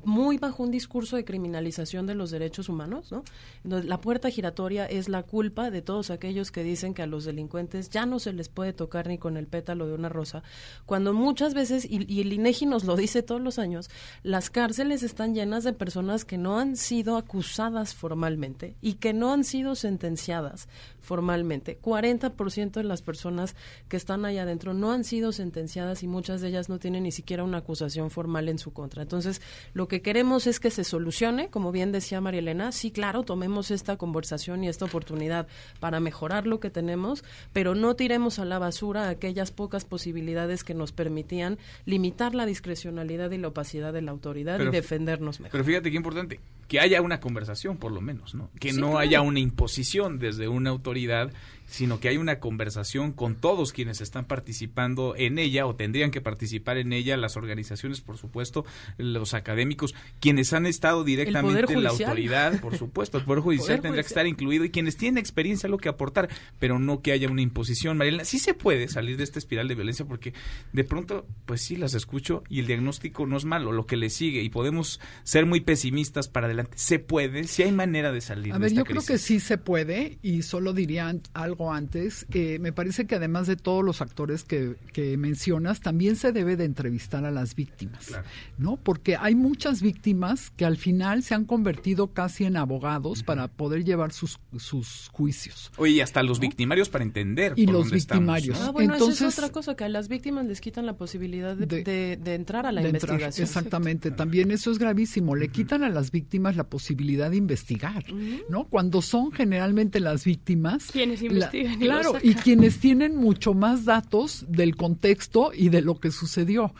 muy 0.03 0.38
bajo 0.38 0.64
un 0.64 0.72
discurso 0.72 1.16
de 1.16 1.26
criminalización 1.26 2.06
de 2.07 2.16
los 2.16 2.32
derechos 2.32 2.70
humanos, 2.70 3.11
¿no? 3.11 3.24
La 3.64 3.99
puerta 4.02 4.30
giratoria 4.30 4.86
es 4.86 5.10
la 5.10 5.24
culpa 5.24 5.72
de 5.72 5.82
todos 5.82 6.11
aquellos 6.11 6.52
que 6.52 6.64
dicen 6.64 6.94
que 6.94 7.02
a 7.02 7.07
los 7.07 7.26
delincuentes 7.26 7.90
ya 7.90 8.06
no 8.06 8.20
se 8.20 8.34
les 8.34 8.49
puede 8.49 8.74
tocar 8.74 9.07
ni 9.07 9.18
con 9.18 9.38
el 9.38 9.48
pétalo 9.48 9.88
de 9.88 9.94
una 9.94 10.10
rosa, 10.10 10.44
cuando 10.86 11.14
muchas 11.14 11.53
veces, 11.53 11.86
y, 11.86 12.11
y 12.11 12.22
el 12.22 12.34
INEGI 12.34 12.66
nos 12.66 12.84
lo 12.84 12.95
dice 12.95 13.24
todos 13.24 13.41
los 13.41 13.60
años, 13.60 13.90
las 14.24 14.49
cárceles 14.49 15.03
están 15.03 15.34
llenas 15.34 15.64
de 15.64 15.74
personas 15.74 16.26
que 16.26 16.38
no 16.38 16.60
han 16.60 16.76
sido 16.76 17.18
acusadas 17.18 17.94
formalmente 17.94 18.76
y 18.82 18.95
que 18.95 19.14
no 19.14 19.34
han 19.34 19.44
sido 19.44 19.76
sentenciadas 19.76 20.68
formalmente. 21.02 21.80
40% 21.82 22.72
de 22.72 22.84
las 22.84 23.02
personas 23.02 23.56
que 23.88 23.98
están 23.98 24.26
allá 24.26 24.44
adentro 24.44 24.74
no 24.74 24.92
han 24.92 25.04
sido 25.04 25.32
sentenciadas 25.32 26.04
y 26.04 26.08
muchas 26.08 26.42
de 26.42 26.50
ellas 26.50 26.70
no 26.70 26.80
tienen 26.80 27.04
ni 27.04 27.12
siquiera 27.12 27.44
una 27.44 27.60
acusación 27.60 28.12
formal 28.12 28.50
en 28.50 28.60
su 28.60 28.74
contra. 28.74 29.02
Entonces, 29.02 29.42
lo 29.74 29.88
que 29.88 30.02
queremos 30.02 30.48
es 30.48 30.60
que 30.60 30.72
se 30.72 30.84
solucione, 30.84 31.50
como 31.50 31.72
bien 31.72 31.92
decía 31.92 32.22
María 32.22 32.40
Elena, 32.40 32.72
sí, 32.72 32.92
claro, 32.92 33.24
tomemos 33.24 33.72
esta 33.72 33.98
conversación 33.98 34.64
y 34.64 34.70
esta 34.70 34.86
oportunidad 34.86 35.48
para 35.80 36.00
mejorar 36.00 36.48
lo 36.48 36.60
que 36.60 36.70
tenemos, 36.70 37.24
pero 37.54 37.76
no 37.76 37.96
tiremos 37.96 38.40
a 38.40 38.46
la 38.46 38.60
basura 38.60 39.10
aquellas 39.10 39.52
pocas 39.52 39.86
posibilidades 39.86 40.64
que 40.64 40.74
nos 40.74 40.92
permitían 40.92 41.58
limitar 41.86 42.36
la 42.36 42.46
discrecionalidad 42.46 43.32
y 43.32 43.38
la 43.38 43.50
opacidad 43.50 43.94
de 43.94 44.02
la 44.02 44.12
autoridad 44.12 44.60
y 44.60 44.70
defendernos 44.70 45.40
mejor. 45.40 45.52
Pero 45.52 45.64
fíjate 45.64 45.92
qué 45.92 45.98
importante, 45.98 46.40
que 46.70 46.80
haya 46.80 47.02
una 47.02 47.20
conversación 47.20 47.78
por 47.78 47.91
lo 47.91 48.00
menos, 48.00 48.36
¿no? 48.36 48.52
Que 48.60 48.72
no 48.72 49.00
haya 49.00 49.22
una 49.22 49.40
imposición 49.40 50.20
desde 50.20 50.48
una 50.48 50.70
autoridad 50.70 51.34
sino 51.70 52.00
que 52.00 52.10
hay 52.10 52.18
una 52.18 52.40
conversación 52.40 53.12
con 53.12 53.36
todos 53.36 53.72
quienes 53.72 54.02
están 54.02 54.26
participando 54.26 55.16
en 55.16 55.38
ella 55.38 55.66
o 55.66 55.76
tendrían 55.76 56.12
que 56.12 56.22
participar 56.22 56.78
en 56.78 56.94
ella, 56.94 57.16
las 57.18 57.38
organizaciones, 57.38 58.02
por 58.02 58.18
supuesto, 58.18 58.66
los 58.98 59.34
académicos, 59.34 59.96
quienes 60.20 60.52
han 60.54 60.66
estado 60.66 61.04
directamente 61.04 61.74
en 61.74 61.84
la 61.84 61.90
autoridad, 61.90 62.60
por 62.60 62.78
supuesto, 62.78 63.18
el 63.18 63.24
Poder 63.24 63.40
Judicial 63.44 63.82
tendría 63.82 64.04
que 64.04 64.08
estar 64.08 64.28
incluido 64.28 64.66
y 64.66 64.72
quienes 64.72 64.98
tienen 64.98 65.20
experiencia 65.20 65.70
lo 65.70 65.78
que 65.78 65.90
aportar, 65.90 66.30
pero 66.60 66.80
no 66.80 67.02
que 67.02 67.12
haya 67.12 67.30
una 67.30 67.41
imposición. 67.41 67.98
Mariela, 67.98 68.26
sí 68.26 68.40
se 68.40 68.54
puede 68.54 68.88
salir 68.88 69.18
de 69.18 69.24
esta 69.24 69.40
espiral 69.40 69.68
de 69.68 69.76
violencia 69.76 70.06
porque 70.06 70.34
de 70.74 70.84
pronto, 70.84 71.28
pues 71.46 71.62
sí, 71.62 71.76
las 71.76 71.94
escucho 71.94 72.44
y 72.50 72.60
el 72.60 72.68
diagnóstico 72.68 73.26
no 73.28 73.38
es 73.38 73.46
malo, 73.46 73.72
lo 73.72 73.86
que 73.86 73.98
le 73.98 74.10
sigue 74.10 74.41
y 74.41 74.50
podemos 74.50 75.00
ser 75.24 75.46
muy 75.46 75.62
pesimistas 75.62 76.28
para 76.28 76.48
adelante. 76.48 76.78
Se 76.78 77.00
puede, 77.00 77.46
si 77.46 77.64
hay 77.64 77.72
manera 77.72 78.12
de 78.12 78.22
salir. 78.22 78.54
A 78.54 78.58
ver, 78.58 78.74
yo 78.74 78.84
creo 78.86 79.04
que 79.04 79.18
sí 79.18 79.40
se 79.40 79.58
puede 79.58 80.18
y 80.22 80.41
solo 80.41 80.74
diría 80.74 81.14
algo 81.34 81.59
antes, 81.68 82.26
eh, 82.34 82.57
me 82.60 82.72
parece 82.72 83.06
que 83.06 83.15
además 83.15 83.48
de 83.48 83.57
todos 83.57 83.84
los 83.84 84.02
actores 84.02 84.45
que, 84.45 84.77
mencionas, 85.18 85.81
también 85.81 86.15
se 86.15 86.31
debe 86.31 86.56
de 86.56 86.65
entrevistar 86.65 87.26
a 87.26 87.31
las 87.31 87.56
víctimas, 87.56 88.11
¿no? 88.57 88.77
Porque 88.77 89.15
hay 89.15 89.36
muchas 89.36 89.81
víctimas 89.81 90.52
que 90.52 90.65
al 90.65 90.77
final 90.77 91.23
se 91.23 91.36
han 91.36 91.45
convertido 91.45 92.07
casi 92.07 92.45
en 92.45 92.57
abogados 92.57 93.23
para 93.23 93.48
poder 93.48 93.84
llevar 93.84 94.11
sus, 94.11 94.40
sus 94.57 95.10
juicios. 95.11 95.72
Oye, 95.77 95.94
y 95.94 96.02
hasta 96.02 96.23
los 96.23 96.40
victimarios 96.40 96.90
para 96.90 97.03
entender. 97.03 97.53
Y 97.56 97.65
los 97.65 97.91
victimarios. 97.91 98.60
Ah, 98.61 98.72
bueno, 98.72 98.94
Entonces, 98.94 99.22
es 99.22 99.38
otra 99.38 99.49
cosa, 99.49 99.76
que 99.76 99.84
a 99.84 99.90
las 99.90 100.07
víctimas 100.07 100.45
les 100.45 100.61
quitan 100.61 100.86
la 100.86 100.98
posibilidad 100.98 101.56
de, 101.56 102.18
de, 102.18 102.34
entrar 102.34 102.65
a 102.65 102.72
la 102.72 102.81
investigación. 102.81 103.45
exactamente, 103.45 104.11
también 104.11 104.52
eso 104.52 104.72
es 104.72 104.80
gravísimo. 104.80 105.36
Le 105.36 105.49
quitan 105.49 105.84
a 105.84 105.90
las 105.90 106.11
víctimas 106.11 106.56
la 106.56 106.65
posibilidad 106.65 107.31
de 107.31 107.38
investigar, 107.38 108.06
¿no? 108.49 108.65
Cuando 108.65 109.02
son 109.02 109.31
generalmente 109.31 109.99
las 109.99 110.23
víctimas. 110.23 110.91
Quienes 110.91 111.22
investigan. 111.54 112.02
claro, 112.02 112.18
y 112.22 112.36
quienes 112.36 112.80
tienen 112.80 113.16
mucho 113.16 113.54
más 113.54 113.86
datos 113.86 114.46
del 114.48 114.76
contexto 114.76 115.52
y 115.54 115.70
de 115.70 115.82
lo 115.82 116.00
que 116.00 116.12
sucedió, 116.12 116.74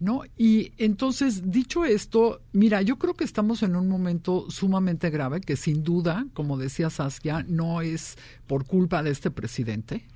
¿no? 0.00 0.22
Y 0.36 0.72
entonces, 0.78 1.50
dicho 1.50 1.84
esto, 1.84 2.40
mira, 2.52 2.82
yo 2.82 2.96
creo 2.98 3.14
que 3.14 3.24
estamos 3.24 3.62
en 3.62 3.76
un 3.76 3.88
momento 3.88 4.50
sumamente 4.50 5.10
grave 5.10 5.40
que 5.40 5.56
sin 5.56 5.82
duda, 5.82 6.26
como 6.34 6.56
decía 6.56 6.90
Saskia, 6.90 7.44
no 7.48 7.80
es 7.80 8.16
por 8.46 8.66
culpa 8.66 9.02
de 9.02 9.10
este 9.10 9.30
presidente. 9.30 10.06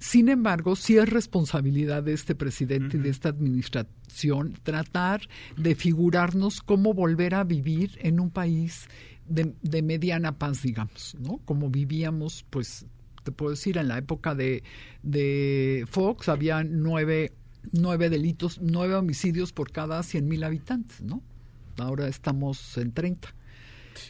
Sin 0.00 0.30
embargo, 0.30 0.76
sí 0.76 0.96
es 0.96 1.08
responsabilidad 1.10 2.02
de 2.02 2.14
este 2.14 2.34
presidente 2.34 2.96
y 2.96 3.00
de 3.00 3.10
esta 3.10 3.28
administración 3.28 4.54
tratar 4.62 5.20
de 5.58 5.74
figurarnos 5.74 6.62
cómo 6.62 6.94
volver 6.94 7.34
a 7.34 7.44
vivir 7.44 7.98
en 8.00 8.18
un 8.18 8.30
país 8.30 8.88
de, 9.28 9.54
de, 9.60 9.82
mediana 9.82 10.38
paz, 10.38 10.62
digamos, 10.62 11.16
¿no? 11.20 11.38
Como 11.44 11.68
vivíamos, 11.68 12.46
pues, 12.48 12.86
te 13.22 13.32
puedo 13.32 13.50
decir, 13.50 13.78
en 13.78 13.88
la 13.88 13.98
época 13.98 14.34
de, 14.34 14.62
de 15.02 15.86
Fox 15.90 16.28
había 16.28 16.64
nueve, 16.64 17.32
nueve 17.72 18.10
delitos, 18.10 18.58
nueve 18.62 18.94
homicidios 18.94 19.52
por 19.52 19.70
cada 19.72 20.02
cien 20.02 20.28
mil 20.28 20.44
habitantes, 20.44 21.02
¿no? 21.02 21.22
Ahora 21.78 22.08
estamos 22.08 22.76
en 22.78 22.92
30. 22.92 23.34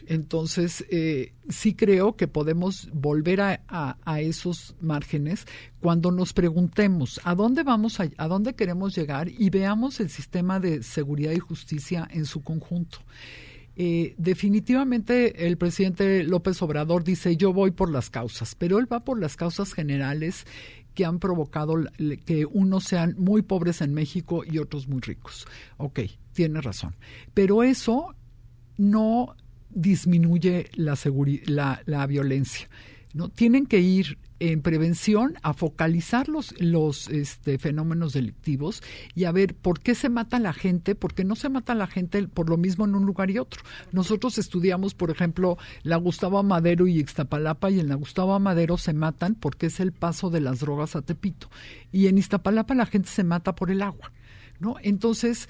Entonces, 0.06 0.84
eh, 0.90 1.32
sí 1.48 1.74
creo 1.74 2.16
que 2.16 2.28
podemos 2.28 2.88
volver 2.92 3.40
a, 3.40 3.60
a, 4.04 4.20
esos 4.20 4.76
márgenes 4.80 5.46
cuando 5.80 6.12
nos 6.12 6.32
preguntemos 6.32 7.20
a 7.24 7.34
dónde 7.34 7.62
vamos, 7.62 7.98
a 8.00 8.28
dónde 8.28 8.54
queremos 8.54 8.94
llegar 8.94 9.28
y 9.28 9.50
veamos 9.50 10.00
el 10.00 10.10
sistema 10.10 10.60
de 10.60 10.82
seguridad 10.82 11.32
y 11.32 11.38
justicia 11.38 12.06
en 12.10 12.24
su 12.24 12.42
conjunto. 12.42 12.98
Eh, 13.82 14.14
definitivamente 14.18 15.46
el 15.46 15.56
presidente 15.56 16.22
López 16.22 16.60
Obrador 16.60 17.02
dice 17.02 17.38
yo 17.38 17.54
voy 17.54 17.70
por 17.70 17.90
las 17.90 18.10
causas, 18.10 18.54
pero 18.54 18.78
él 18.78 18.86
va 18.92 19.00
por 19.00 19.18
las 19.18 19.36
causas 19.36 19.72
generales 19.72 20.44
que 20.92 21.06
han 21.06 21.18
provocado 21.18 21.76
que 22.26 22.44
unos 22.44 22.84
sean 22.84 23.14
muy 23.16 23.40
pobres 23.40 23.80
en 23.80 23.94
México 23.94 24.42
y 24.44 24.58
otros 24.58 24.86
muy 24.86 25.00
ricos. 25.00 25.46
Ok, 25.78 26.00
tiene 26.34 26.60
razón. 26.60 26.94
Pero 27.32 27.62
eso 27.62 28.14
no 28.76 29.34
disminuye 29.70 30.68
la, 30.74 30.98
la, 31.46 31.80
la 31.86 32.06
violencia. 32.06 32.68
¿no? 33.14 33.30
Tienen 33.30 33.64
que 33.64 33.80
ir 33.80 34.18
en 34.40 34.62
prevención 34.62 35.34
a 35.42 35.52
focalizar 35.52 36.28
los, 36.28 36.58
los 36.60 37.08
este, 37.08 37.58
fenómenos 37.58 38.14
delictivos 38.14 38.82
y 39.14 39.24
a 39.24 39.32
ver 39.32 39.54
por 39.54 39.80
qué 39.80 39.94
se 39.94 40.08
mata 40.08 40.38
la 40.40 40.52
gente, 40.52 40.94
porque 40.94 41.24
no 41.24 41.36
se 41.36 41.50
mata 41.50 41.74
la 41.74 41.86
gente 41.86 42.26
por 42.26 42.48
lo 42.48 42.56
mismo 42.56 42.86
en 42.86 42.94
un 42.94 43.04
lugar 43.04 43.30
y 43.30 43.38
otro. 43.38 43.62
Nosotros 43.92 44.38
estudiamos, 44.38 44.94
por 44.94 45.10
ejemplo, 45.10 45.58
la 45.82 45.96
Gustavo 45.96 46.38
Amadero 46.38 46.86
y 46.86 46.98
Iztapalapa 46.98 47.70
y 47.70 47.80
en 47.80 47.88
la 47.88 47.94
Gustavo 47.94 48.34
Amadero 48.34 48.78
se 48.78 48.94
matan 48.94 49.34
porque 49.34 49.66
es 49.66 49.78
el 49.78 49.92
paso 49.92 50.30
de 50.30 50.40
las 50.40 50.60
drogas 50.60 50.96
a 50.96 51.02
Tepito 51.02 51.50
y 51.92 52.06
en 52.06 52.18
Iztapalapa 52.18 52.74
la 52.74 52.86
gente 52.86 53.10
se 53.10 53.24
mata 53.24 53.54
por 53.54 53.70
el 53.70 53.82
agua, 53.82 54.12
¿no? 54.58 54.76
Entonces, 54.82 55.48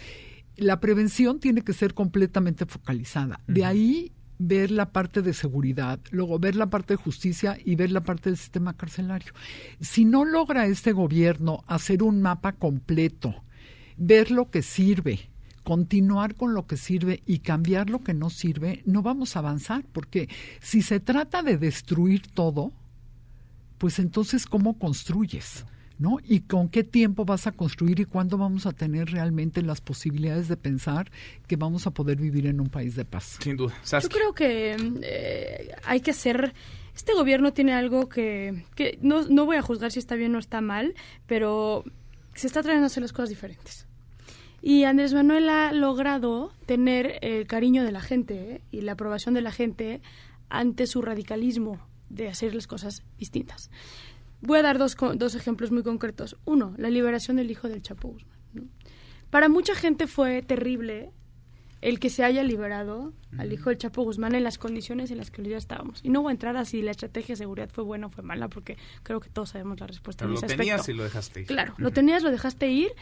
la 0.57 0.81
prevención 0.81 1.39
tiene 1.39 1.63
que 1.63 1.73
ser 1.73 1.95
completamente 1.95 2.67
focalizada. 2.67 3.41
De 3.47 3.65
ahí 3.65 4.13
ver 4.41 4.71
la 4.71 4.91
parte 4.91 5.21
de 5.21 5.35
seguridad, 5.35 6.01
luego 6.11 6.39
ver 6.39 6.57
la 6.57 6.71
parte 6.71 6.95
de 6.95 7.03
justicia 7.03 7.59
y 7.63 7.75
ver 7.75 7.93
la 7.93 8.03
parte 8.03 8.31
del 8.31 8.39
sistema 8.39 8.73
carcelario. 8.73 9.35
Si 9.81 10.07
no 10.07 10.25
logra 10.25 10.67
este 10.67 10.93
gobierno 10.93 11.63
hacer 11.67 12.03
un 12.03 12.23
mapa 12.23 12.53
completo, 12.53 13.35
ver 13.99 14.31
lo 14.31 14.51
que 14.51 14.63
sirve, 14.63 15.29
continuar 15.63 16.37
con 16.37 16.55
lo 16.55 16.67
que 16.67 16.79
sirve 16.79 17.23
y 17.27 17.41
cambiar 17.41 17.91
lo 17.91 18.03
que 18.03 18.15
no 18.15 18.31
sirve, 18.31 18.83
no 18.87 19.03
vamos 19.03 19.37
a 19.37 19.41
avanzar, 19.41 19.85
porque 19.93 20.31
si 20.61 20.81
se 20.81 21.01
trata 21.01 21.43
de 21.43 21.59
destruir 21.59 22.27
todo, 22.27 22.73
pues 23.77 23.99
entonces 23.99 24.47
¿cómo 24.47 24.79
construyes? 24.79 25.67
¿No? 26.01 26.17
Y 26.25 26.41
con 26.41 26.71
qué 26.71 26.83
tiempo 26.83 27.25
vas 27.25 27.47
a 27.47 27.53
construir 27.53 28.01
y 28.01 28.07
cuándo 28.07 28.39
vamos 28.39 28.65
a 28.65 28.73
tener 28.73 29.13
realmente 29.13 29.63
las 29.63 29.83
posibilidades 29.83 30.49
de 30.49 30.57
pensar 30.57 31.13
que 31.47 31.57
vamos 31.57 31.87
a 31.87 31.93
poder 31.93 32.17
vivir 32.17 32.47
en 32.47 32.61
un 32.61 32.69
país 32.69 32.97
de 32.97 33.05
paz. 33.05 33.39
Sin 33.41 33.57
duda. 33.57 33.75
Yo 33.85 34.09
creo 34.09 34.33
que 34.35 34.77
eh, 35.03 35.75
hay 35.85 36.01
que 36.01 36.11
hacer... 36.11 36.55
Este 36.95 37.13
gobierno 37.13 37.53
tiene 37.53 37.75
algo 37.75 38.09
que, 38.09 38.65
que 38.75 38.99
no, 39.01 39.29
no 39.29 39.45
voy 39.45 39.57
a 39.57 39.63
juzgar 39.63 39.93
si 39.93 39.99
está 39.99 40.17
bien 40.17 40.35
o 40.35 40.39
está 40.39 40.61
mal, 40.61 40.95
pero 41.27 41.85
se 42.35 42.47
está 42.47 42.63
tratando 42.63 42.83
de 42.83 42.87
hacer 42.87 43.03
las 43.03 43.13
cosas 43.13 43.29
diferentes. 43.29 43.87
Y 44.63 44.85
Andrés 44.85 45.15
Manuel 45.15 45.49
ha 45.51 45.73
logrado 45.73 46.53
tener 46.67 47.19
el 47.23 47.47
cariño 47.47 47.85
de 47.85 47.93
la 47.93 48.01
gente 48.01 48.55
¿eh? 48.55 48.61
y 48.71 48.81
la 48.81 48.93
aprobación 48.93 49.35
de 49.35 49.43
la 49.43 49.53
gente 49.53 50.01
ante 50.49 50.87
su 50.87 51.01
radicalismo 51.01 51.79
de 52.09 52.29
hacer 52.29 52.55
las 52.55 52.67
cosas 52.67 53.05
distintas. 53.19 53.71
Voy 54.43 54.59
a 54.59 54.63
dar 54.63 54.79
dos, 54.79 54.97
dos 55.17 55.35
ejemplos 55.35 55.71
muy 55.71 55.83
concretos. 55.83 56.37
Uno, 56.45 56.75
la 56.77 56.91
liberación 56.91 57.37
del 57.37 57.51
hijo 57.51 57.69
del 57.69 57.83
Chapo 57.83 58.09
Guzmán. 58.09 58.71
Para 59.31 59.49
mucha 59.49 59.75
gente 59.75 60.07
fue 60.07 60.43
terrible 60.43 61.13
el 61.81 61.99
que 61.99 62.11
se 62.11 62.25
haya 62.25 62.43
liberado 62.43 63.15
al 63.39 63.53
hijo 63.53 63.71
del 63.71 63.79
Chapo 63.79 64.03
Guzmán 64.03 64.35
en 64.35 64.45
las 64.45 64.59
condiciones 64.59 65.11
en 65.11 65.19
las 65.19 65.31
que 65.31 65.43
ya 65.43 65.57
estábamos. 65.57 66.01
Y 66.03 66.11
no 66.11 66.23
voy 66.23 66.31
a 66.31 66.33
entrar 66.33 66.57
a 66.57 66.65
si 66.65 66.83
la 66.83 66.91
estrategia 66.91 67.35
de 67.35 67.39
seguridad 67.39 67.71
fue 67.71 67.85
buena 67.85 68.09
o 68.09 68.11
fue 68.11 68.23
mala, 68.23 68.49
porque 68.49 68.77
creo 69.03 69.21
que 69.21 69.31
todos 69.31 69.51
sabemos 69.51 69.81
la 69.81 69.87
respuesta. 69.87 70.27
Pero 70.27 70.35
lo 70.35 70.47
tenías 70.47 70.89
y 70.89 70.93
lo 70.93 71.05
dejaste 71.05 71.41
ir. 71.41 71.47
Claro, 71.47 71.75
lo 71.79 71.91
tenías, 71.91 72.23
lo 72.23 72.31
dejaste 72.31 72.69
ir. 72.69 72.93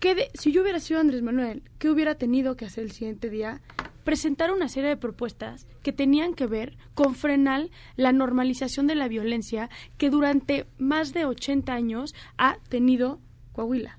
¿Qué 0.00 0.30
si 0.34 0.50
yo 0.50 0.62
hubiera 0.62 0.80
sido 0.80 0.98
Andrés 0.98 1.22
Manuel, 1.22 1.62
¿qué 1.78 1.90
hubiera 1.90 2.14
tenido 2.16 2.56
que 2.56 2.64
hacer 2.64 2.84
el 2.84 2.90
siguiente 2.90 3.28
día? 3.28 3.60
Presentar 4.04 4.50
una 4.50 4.68
serie 4.68 4.88
de 4.88 4.96
propuestas 4.96 5.66
que 5.82 5.92
tenían 5.92 6.34
que 6.34 6.46
ver 6.46 6.76
con 6.94 7.14
frenar 7.14 7.68
la 7.96 8.12
normalización 8.12 8.86
de 8.86 8.94
la 8.94 9.08
violencia 9.08 9.70
que 9.98 10.10
durante 10.10 10.66
más 10.78 11.12
de 11.12 11.26
80 11.26 11.72
años 11.72 12.14
ha 12.38 12.58
tenido 12.68 13.20
Coahuila. 13.52 13.98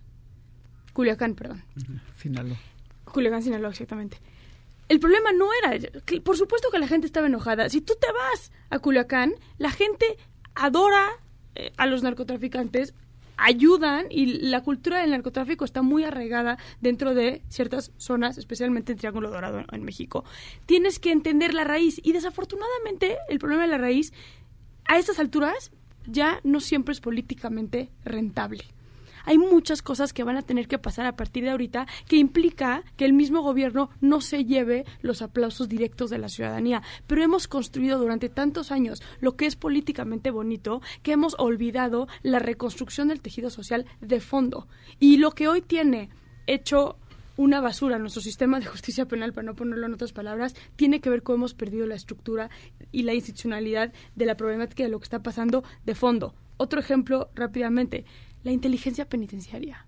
Culiacán, 0.94 1.36
perdón. 1.36 1.64
Sinaloa. 2.18 2.58
Culiacán, 3.06 3.44
Sinaloa, 3.44 3.70
exactamente. 3.72 4.18
el 4.90 5.00
problema 5.00 5.32
no 5.32 5.48
era, 5.54 5.90
por 6.24 6.38
supuesto 6.38 6.70
que 6.72 6.80
la 6.80 6.88
gente 6.88 7.08
estaba 7.08 7.28
enojada. 7.28 7.70
Si 7.70 7.82
tú 7.82 7.94
te 8.00 8.08
vas 8.12 8.52
a 8.70 8.80
Culiacán, 8.80 9.34
la 9.58 9.72
gente 9.72 10.18
adora 10.56 11.10
eh, 11.56 11.72
a 11.78 11.86
los 11.86 12.04
narcotraficantes, 12.04 12.94
ayudan 13.42 14.06
y 14.10 14.26
la 14.26 14.62
cultura 14.62 15.00
del 15.00 15.12
narcotráfico 15.12 15.66
está 15.66 15.82
muy 15.82 16.04
arraigada 16.04 16.58
dentro 16.80 17.14
de 17.14 17.42
ciertas 17.50 17.92
zonas, 17.98 18.38
especialmente 18.38 18.92
en 18.92 19.00
Triángulo 19.00 19.30
Dorado 19.30 19.64
en 19.72 19.84
México. 19.84 20.24
Tienes 20.66 21.00
que 21.00 21.12
entender 21.12 21.54
la 21.54 21.64
raíz 21.64 22.00
y 22.04 22.14
desafortunadamente 22.14 23.18
el 23.30 23.40
problema 23.40 23.64
de 23.64 23.70
la 23.70 23.78
raíz 23.78 24.14
a 24.86 24.98
estas 24.98 25.20
alturas 25.20 25.72
ya 26.08 26.40
no 26.44 26.60
siempre 26.60 26.94
es 26.94 27.02
políticamente 27.02 27.90
rentable 28.04 28.66
hay 29.26 29.38
muchas 29.38 29.82
cosas 29.82 30.14
que 30.14 30.24
van 30.24 30.38
a 30.38 30.42
tener 30.42 30.68
que 30.68 30.80
pasar 30.80 31.06
a 31.06 31.16
partir 31.16 31.44
de 31.44 31.52
ahorita 31.52 31.88
que 32.08 32.18
implica 32.18 32.84
que 32.98 33.06
el 33.06 33.14
mismo 33.14 33.42
gobierno 33.42 33.90
no 34.02 34.22
se 34.22 34.46
lleve 34.46 34.86
los 35.02 35.22
aplausos 35.22 35.70
directos 35.70 36.10
de 36.10 36.18
la 36.18 36.30
ciudadanía. 36.30 36.82
Pero 37.08 37.24
hemos 37.24 37.48
construido 37.48 38.00
durante 38.00 38.30
tantos 38.30 38.72
años 38.72 39.02
lo 39.20 39.36
que 39.36 39.46
es 39.46 39.56
políticamente 39.56 40.32
bonito 40.32 40.82
que 41.04 41.14
hemos 41.14 41.36
olvidado 41.38 42.08
la 42.24 42.40
reconstrucción 42.40 43.08
del 43.08 43.22
tejido 43.22 43.50
social 43.50 43.86
de 44.02 44.20
fondo. 44.20 44.68
Y 45.00 45.18
lo 45.18 45.32
que 45.32 45.48
hoy 45.48 45.62
tiene 45.62 46.10
hecho 46.48 46.98
una 47.38 47.62
basura 47.62 47.98
nuestro 47.98 48.22
sistema 48.22 48.60
de 48.60 48.66
justicia 48.66 49.06
penal, 49.06 49.34
para 49.34 49.46
no 49.46 49.56
ponerlo 49.56 49.86
en 49.86 49.94
otras 49.94 50.14
palabras, 50.14 50.56
tiene 50.76 51.00
que 51.00 51.10
ver 51.10 51.24
cómo 51.24 51.38
hemos 51.38 51.54
perdido 51.54 51.88
la 51.88 51.96
estructura 51.96 52.50
y 52.92 53.04
la 53.04 53.14
institucionalidad 53.14 53.94
de 54.16 54.26
la 54.26 54.36
problemática 54.36 54.84
de 54.84 54.90
lo 54.90 55.00
que 55.00 55.06
está 55.06 55.24
pasando 55.24 55.64
de 55.86 55.96
fondo. 55.96 56.36
Otro 56.58 56.80
ejemplo 56.80 57.30
rápidamente 57.34 58.06
la 58.44 58.52
inteligencia 58.52 59.08
penitenciaria. 59.08 59.86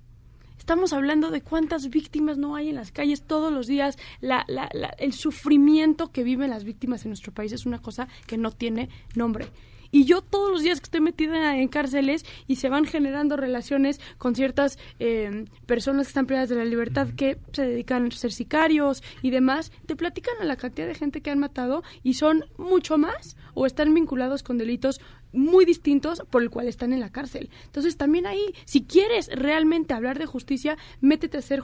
Estamos 0.58 0.94
hablando 0.94 1.30
de 1.30 1.42
cuántas 1.42 1.90
víctimas 1.90 2.38
no 2.38 2.56
hay 2.56 2.70
en 2.70 2.76
las 2.76 2.92
calles 2.92 3.24
todos 3.24 3.52
los 3.52 3.68
días. 3.68 3.98
La, 4.22 4.46
la, 4.48 4.70
el 4.98 5.12
sufrimiento 5.12 6.12
que 6.12 6.24
viven 6.24 6.52
las 6.52 6.64
víctimas 6.64 7.04
en 7.04 7.10
nuestro 7.10 7.34
país 7.34 7.52
es 7.52 7.66
una 7.66 7.82
cosa 7.82 8.08
que 8.28 8.38
no 8.38 8.52
tiene 8.52 8.88
nombre. 9.14 9.48
Y 9.92 10.06
yo 10.06 10.22
todos 10.22 10.50
los 10.50 10.64
días 10.64 10.80
que 10.80 10.86
estoy 10.86 11.02
metida 11.02 11.56
en 11.56 11.68
cárceles 11.68 12.26
y 12.48 12.56
se 12.56 12.68
van 12.68 12.86
generando 12.86 13.38
relaciones 13.38 14.02
con 14.18 14.34
ciertas 14.34 14.80
eh, 14.98 15.46
personas 15.68 16.08
que 16.08 16.12
están 16.12 16.26
privadas 16.26 16.50
de 16.50 16.56
la 16.56 16.66
libertad 16.66 17.10
que 17.10 17.38
se 17.52 17.62
dedican 17.62 18.08
a 18.08 18.12
ser 18.12 18.32
sicarios 18.32 19.04
y 19.22 19.30
demás, 19.30 19.72
te 19.86 19.96
platican 19.96 20.34
a 20.42 20.46
la 20.46 20.56
cantidad 20.56 20.88
de 20.88 20.96
gente 20.96 21.22
que 21.22 21.30
han 21.30 21.38
matado 21.38 21.84
y 22.02 22.16
son 22.16 22.46
mucho 22.58 22.98
más 22.98 23.38
o 23.54 23.68
están 23.68 23.94
vinculados 23.94 24.42
con 24.42 24.58
delitos 24.58 25.00
muy 25.34 25.66
distintos 25.66 26.24
por 26.30 26.42
el 26.42 26.50
cual 26.50 26.68
están 26.68 26.94
en 26.94 27.00
la 27.00 27.12
cárcel. 27.12 27.50
Entonces 27.66 27.98
también 27.98 28.26
ahí, 28.26 28.54
si 28.66 28.84
quieres 28.84 29.28
realmente 29.34 29.94
hablar 29.94 30.20
de 30.20 30.26
justicia, 30.26 30.78
métete 31.02 31.38
a 31.38 31.40
hacer 31.40 31.64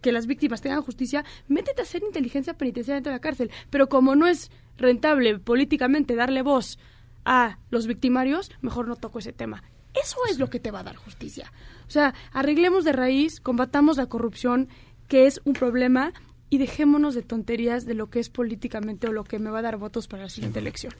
que 0.00 0.12
las 0.12 0.26
víctimas 0.26 0.60
tengan 0.60 0.82
justicia, 0.82 1.24
métete 1.48 1.80
a 1.80 1.84
hacer 1.84 2.02
inteligencia 2.02 2.54
penitenciaria 2.54 2.96
dentro 2.96 3.10
de 3.10 3.16
la 3.16 3.20
cárcel. 3.20 3.50
Pero 3.70 3.88
como 3.88 4.14
no 4.14 4.26
es 4.26 4.50
rentable 4.76 5.38
políticamente 5.38 6.14
darle 6.14 6.42
voz 6.42 6.78
a 7.24 7.58
los 7.70 7.86
victimarios, 7.86 8.50
mejor 8.60 8.86
no 8.86 8.96
toco 8.96 9.18
ese 9.18 9.32
tema. 9.32 9.64
Eso 9.94 10.18
es 10.30 10.38
lo 10.38 10.50
que 10.50 10.60
te 10.60 10.70
va 10.70 10.80
a 10.80 10.84
dar 10.84 10.96
justicia. 10.96 11.52
O 11.86 11.90
sea, 11.90 12.14
arreglemos 12.32 12.84
de 12.84 12.92
raíz, 12.92 13.40
combatamos 13.40 13.96
la 13.96 14.06
corrupción, 14.06 14.68
que 15.08 15.26
es 15.26 15.40
un 15.44 15.54
problema, 15.54 16.12
y 16.50 16.58
dejémonos 16.58 17.14
de 17.14 17.22
tonterías 17.22 17.84
de 17.84 17.94
lo 17.94 18.08
que 18.10 18.20
es 18.20 18.30
políticamente 18.30 19.08
o 19.08 19.12
lo 19.12 19.24
que 19.24 19.38
me 19.38 19.50
va 19.50 19.58
a 19.58 19.62
dar 19.62 19.76
votos 19.76 20.08
para 20.08 20.24
la 20.24 20.28
siguiente 20.28 20.58
elección. 20.58 20.92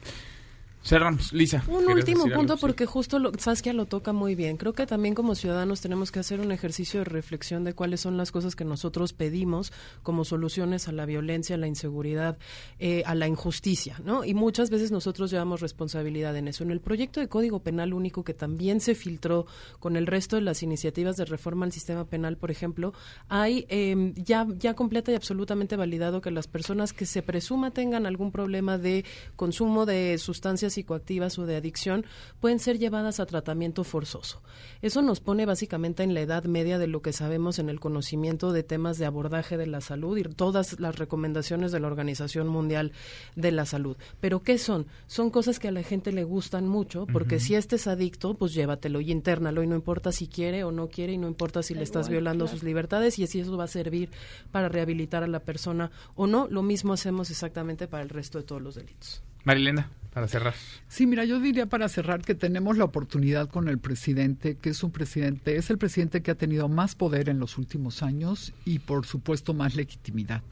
Cerramos, 0.81 1.33
Lisa. 1.33 1.61
Un 1.67 1.91
último 1.91 2.25
punto 2.29 2.55
porque 2.55 2.85
justo 2.85 3.19
lo, 3.19 3.33
Saskia 3.37 3.73
lo 3.73 3.85
toca 3.85 4.13
muy 4.13 4.33
bien. 4.33 4.55
Creo 4.55 4.71
que 4.73 4.87
también 4.87 5.13
como 5.13 5.35
ciudadanos 5.35 5.81
tenemos 5.81 6.09
que 6.11 6.19
hacer 6.19 6.39
un 6.39 6.53
ejercicio 6.53 7.01
de 7.01 7.03
reflexión 7.03 7.65
de 7.65 7.73
cuáles 7.73 7.99
son 7.99 8.15
las 8.15 8.31
cosas 8.31 8.55
que 8.55 8.63
nosotros 8.63 9.11
pedimos 9.11 9.73
como 10.03 10.23
soluciones 10.23 10.87
a 10.87 10.93
la 10.93 11.05
violencia, 11.05 11.55
a 11.55 11.57
la 11.59 11.67
inseguridad, 11.67 12.37
eh, 12.79 13.03
a 13.05 13.13
la 13.13 13.27
injusticia, 13.27 13.99
¿no? 14.05 14.23
Y 14.23 14.33
muchas 14.33 14.69
veces 14.69 14.89
nosotros 14.89 15.31
llevamos 15.31 15.59
responsabilidad 15.59 16.35
en 16.37 16.47
eso. 16.47 16.63
En 16.63 16.71
el 16.71 16.79
proyecto 16.79 17.19
de 17.19 17.27
Código 17.27 17.59
Penal 17.59 17.93
único 17.93 18.23
que 18.23 18.33
también 18.33 18.79
se 18.79 18.95
filtró 18.95 19.47
con 19.79 19.97
el 19.97 20.07
resto 20.07 20.37
de 20.37 20.43
las 20.43 20.63
iniciativas 20.63 21.17
de 21.17 21.25
reforma 21.25 21.65
al 21.65 21.73
sistema 21.73 22.05
penal, 22.05 22.37
por 22.37 22.51
ejemplo, 22.51 22.93
hay 23.27 23.65
em, 23.67 24.13
ya, 24.15 24.47
ya 24.57 24.75
completa 24.75 25.11
y 25.11 25.15
absolutamente 25.15 25.75
validado 25.75 26.21
que 26.21 26.31
las 26.31 26.47
personas 26.47 26.93
que 26.93 27.05
se 27.05 27.21
presuma 27.21 27.71
tengan 27.71 28.05
algún 28.05 28.31
problema 28.31 28.77
de 28.77 29.03
consumo 29.35 29.85
de 29.85 30.17
sustancias 30.17 30.68
psicoactivas 30.73 31.37
o 31.39 31.45
de 31.45 31.55
adicción 31.55 32.05
pueden 32.39 32.59
ser 32.59 32.79
llevadas 32.79 33.19
a 33.19 33.25
tratamiento 33.25 33.83
forzoso. 33.83 34.41
Eso 34.81 35.01
nos 35.01 35.19
pone 35.19 35.45
básicamente 35.45 36.03
en 36.03 36.13
la 36.13 36.21
edad 36.21 36.43
media 36.45 36.77
de 36.77 36.87
lo 36.87 37.01
que 37.01 37.13
sabemos 37.13 37.59
en 37.59 37.69
el 37.69 37.79
conocimiento 37.79 38.51
de 38.51 38.63
temas 38.63 38.97
de 38.97 39.05
abordaje 39.05 39.57
de 39.57 39.67
la 39.67 39.81
salud 39.81 40.17
y 40.17 40.23
todas 40.23 40.79
las 40.79 40.97
recomendaciones 40.97 41.71
de 41.71 41.79
la 41.79 41.87
Organización 41.87 42.47
Mundial 42.47 42.91
de 43.35 43.51
la 43.51 43.65
Salud. 43.65 43.97
Pero 44.19 44.43
¿qué 44.43 44.57
son? 44.57 44.87
Son 45.07 45.29
cosas 45.29 45.59
que 45.59 45.67
a 45.67 45.71
la 45.71 45.83
gente 45.83 46.11
le 46.11 46.23
gustan 46.23 46.67
mucho 46.67 47.05
porque 47.11 47.39
si 47.39 47.55
este 47.55 47.75
es 47.75 47.87
adicto, 47.87 48.33
pues 48.35 48.53
llévatelo 48.53 49.01
y 49.01 49.11
internalo 49.11 49.63
y 49.63 49.67
no 49.67 49.75
importa 49.75 50.11
si 50.11 50.27
quiere 50.27 50.63
o 50.63 50.71
no 50.71 50.89
quiere 50.89 51.13
y 51.13 51.17
no 51.17 51.27
importa 51.27 51.63
si 51.63 51.73
le 51.73 51.83
estás 51.83 52.09
violando 52.09 52.47
sus 52.47 52.63
libertades 52.63 53.19
y 53.19 53.27
si 53.27 53.39
eso 53.39 53.57
va 53.57 53.65
a 53.65 53.67
servir 53.67 54.09
para 54.51 54.69
rehabilitar 54.69 55.23
a 55.23 55.27
la 55.27 55.39
persona 55.39 55.91
o 56.15 56.27
no. 56.27 56.47
Lo 56.47 56.61
mismo 56.61 56.93
hacemos 56.93 57.29
exactamente 57.29 57.87
para 57.87 58.03
el 58.03 58.09
resto 58.09 58.37
de 58.37 58.43
todos 58.43 58.61
los 58.61 58.75
delitos. 58.75 59.23
Marilena, 59.49 59.89
para 60.13 60.27
cerrar. 60.27 60.53
Sí, 60.89 61.07
mira, 61.07 61.25
yo 61.25 61.39
diría 61.39 61.65
para 61.65 61.89
cerrar 61.89 62.21
que 62.21 62.35
tenemos 62.35 62.77
la 62.77 62.83
oportunidad 62.83 63.49
con 63.49 63.67
el 63.67 63.79
presidente, 63.79 64.57
que 64.57 64.69
es 64.69 64.83
un 64.83 64.91
presidente, 64.91 65.55
es 65.55 65.71
el 65.71 65.79
presidente 65.79 66.21
que 66.21 66.29
ha 66.29 66.35
tenido 66.35 66.69
más 66.69 66.93
poder 66.93 67.29
en 67.29 67.39
los 67.39 67.57
últimos 67.57 68.03
años 68.03 68.53
y 68.63 68.77
por 68.77 69.07
supuesto 69.07 69.55
más 69.55 69.73
legitimidad. 69.73 70.43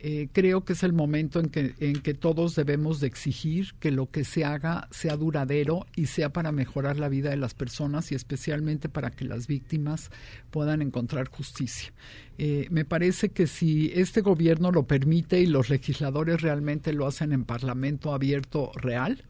Eh, 0.00 0.28
creo 0.32 0.64
que 0.64 0.74
es 0.74 0.84
el 0.84 0.92
momento 0.92 1.40
en 1.40 1.48
que, 1.48 1.74
en 1.80 2.00
que 2.00 2.14
todos 2.14 2.54
debemos 2.54 3.00
de 3.00 3.08
exigir 3.08 3.74
que 3.80 3.90
lo 3.90 4.08
que 4.10 4.24
se 4.24 4.44
haga 4.44 4.86
sea 4.92 5.16
duradero 5.16 5.86
y 5.96 6.06
sea 6.06 6.32
para 6.32 6.52
mejorar 6.52 6.98
la 6.98 7.08
vida 7.08 7.30
de 7.30 7.36
las 7.36 7.54
personas 7.54 8.12
y 8.12 8.14
especialmente 8.14 8.88
para 8.88 9.10
que 9.10 9.24
las 9.24 9.48
víctimas 9.48 10.10
puedan 10.50 10.82
encontrar 10.82 11.28
justicia. 11.28 11.92
Eh, 12.38 12.68
me 12.70 12.84
parece 12.84 13.30
que 13.30 13.48
si 13.48 13.90
este 13.92 14.20
gobierno 14.20 14.70
lo 14.70 14.84
permite 14.84 15.40
y 15.40 15.46
los 15.46 15.68
legisladores 15.68 16.42
realmente 16.42 16.92
lo 16.92 17.06
hacen 17.06 17.32
en 17.32 17.44
parlamento 17.44 18.14
abierto 18.14 18.70
real, 18.76 19.24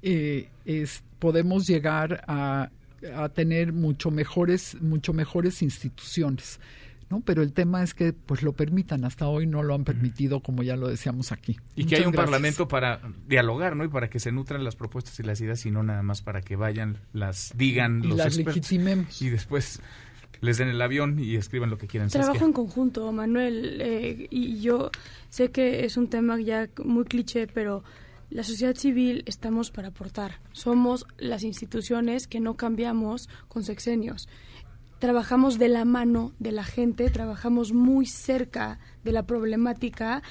eh, 0.00 0.48
podemos 1.18 1.66
llegar 1.66 2.24
a, 2.26 2.70
a 3.14 3.28
tener 3.28 3.74
mucho 3.74 4.10
mejores, 4.10 4.80
mucho 4.80 5.12
mejores 5.12 5.60
instituciones. 5.60 6.60
¿No? 7.10 7.20
Pero 7.20 7.42
el 7.42 7.52
tema 7.52 7.82
es 7.82 7.94
que 7.94 8.12
pues 8.12 8.42
lo 8.42 8.52
permitan, 8.52 9.04
hasta 9.04 9.28
hoy 9.28 9.46
no 9.46 9.62
lo 9.62 9.74
han 9.74 9.84
permitido, 9.84 10.40
como 10.40 10.62
ya 10.62 10.76
lo 10.76 10.88
decíamos 10.88 11.32
aquí. 11.32 11.56
Y 11.74 11.84
que 11.84 11.96
hay 11.96 12.04
un 12.04 12.12
parlamento 12.12 12.68
para 12.68 13.00
dialogar, 13.26 13.76
¿no? 13.76 13.84
Y 13.84 13.88
para 13.88 14.08
que 14.08 14.20
se 14.20 14.32
nutran 14.32 14.64
las 14.64 14.76
propuestas 14.76 15.18
y 15.20 15.22
las 15.22 15.40
ideas 15.40 15.64
y 15.66 15.70
no 15.70 15.82
nada 15.82 16.02
más 16.02 16.22
para 16.22 16.40
que 16.42 16.56
vayan, 16.56 16.98
las 17.12 17.52
digan 17.56 18.02
y 18.04 18.08
los 18.08 18.18
las 18.18 18.26
expertos. 18.28 18.56
legitimemos. 18.56 19.22
Y 19.22 19.30
después 19.30 19.80
les 20.40 20.58
den 20.58 20.68
el 20.68 20.80
avión 20.80 21.18
y 21.18 21.36
escriban 21.36 21.70
lo 21.70 21.78
que 21.78 21.86
quieran. 21.86 22.08
Trabajo 22.10 22.44
en 22.44 22.52
conjunto, 22.52 23.10
Manuel, 23.12 23.80
eh, 23.80 24.26
y 24.30 24.60
yo 24.60 24.90
sé 25.30 25.50
que 25.50 25.84
es 25.84 25.96
un 25.96 26.08
tema 26.08 26.38
ya 26.40 26.68
muy 26.84 27.04
cliché, 27.04 27.46
pero 27.46 27.82
la 28.30 28.42
sociedad 28.42 28.74
civil 28.74 29.22
estamos 29.26 29.70
para 29.70 29.88
aportar. 29.88 30.40
Somos 30.52 31.06
las 31.18 31.44
instituciones 31.44 32.26
que 32.26 32.40
no 32.40 32.54
cambiamos 32.54 33.28
con 33.48 33.64
sexenios 33.64 34.28
trabajamos 34.98 35.58
de 35.58 35.68
la 35.68 35.84
mano 35.84 36.32
de 36.38 36.52
la 36.52 36.64
gente, 36.64 37.10
trabajamos 37.10 37.72
muy 37.72 38.06
cerca 38.06 38.78
de 39.04 39.12
la 39.12 39.24
problemática 39.24 40.22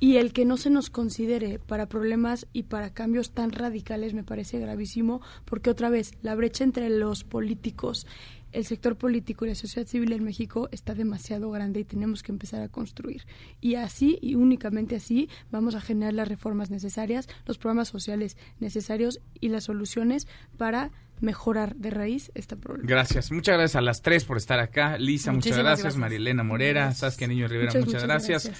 y 0.00 0.16
el 0.16 0.32
que 0.32 0.44
no 0.44 0.56
se 0.56 0.68
nos 0.68 0.90
considere 0.90 1.60
para 1.60 1.86
problemas 1.86 2.46
y 2.52 2.64
para 2.64 2.92
cambios 2.92 3.30
tan 3.30 3.52
radicales 3.52 4.14
me 4.14 4.24
parece 4.24 4.58
gravísimo 4.58 5.20
porque 5.44 5.70
otra 5.70 5.90
vez 5.90 6.12
la 6.22 6.34
brecha 6.34 6.64
entre 6.64 6.90
los 6.90 7.22
políticos 7.22 8.06
el 8.52 8.66
sector 8.66 8.96
político 8.96 9.44
y 9.44 9.48
la 9.48 9.54
sociedad 9.54 9.88
civil 9.88 10.12
en 10.12 10.24
México 10.24 10.68
está 10.72 10.94
demasiado 10.94 11.50
grande 11.50 11.80
y 11.80 11.84
tenemos 11.84 12.22
que 12.22 12.32
empezar 12.32 12.62
a 12.62 12.68
construir. 12.68 13.22
Y 13.60 13.76
así, 13.76 14.18
y 14.20 14.34
únicamente 14.34 14.96
así, 14.96 15.28
vamos 15.50 15.74
a 15.74 15.80
generar 15.80 16.12
las 16.12 16.28
reformas 16.28 16.70
necesarias, 16.70 17.28
los 17.46 17.58
programas 17.58 17.88
sociales 17.88 18.36
necesarios 18.60 19.20
y 19.40 19.48
las 19.48 19.64
soluciones 19.64 20.28
para 20.58 20.90
mejorar 21.22 21.76
de 21.76 21.90
raíz 21.90 22.30
esta 22.34 22.56
problema. 22.56 22.88
Gracias. 22.88 23.30
Muchas 23.30 23.56
gracias 23.56 23.76
a 23.76 23.80
las 23.80 24.02
tres 24.02 24.24
por 24.24 24.36
estar 24.36 24.60
acá. 24.60 24.98
Lisa, 24.98 25.32
muchas 25.32 25.56
gracias. 25.56 25.96
Marilena 25.96 26.42
Morera, 26.42 26.92
Saskia 26.92 27.26
Niño 27.28 27.48
Rivera, 27.48 27.72
muchas, 27.78 28.02
gracias. 28.02 28.50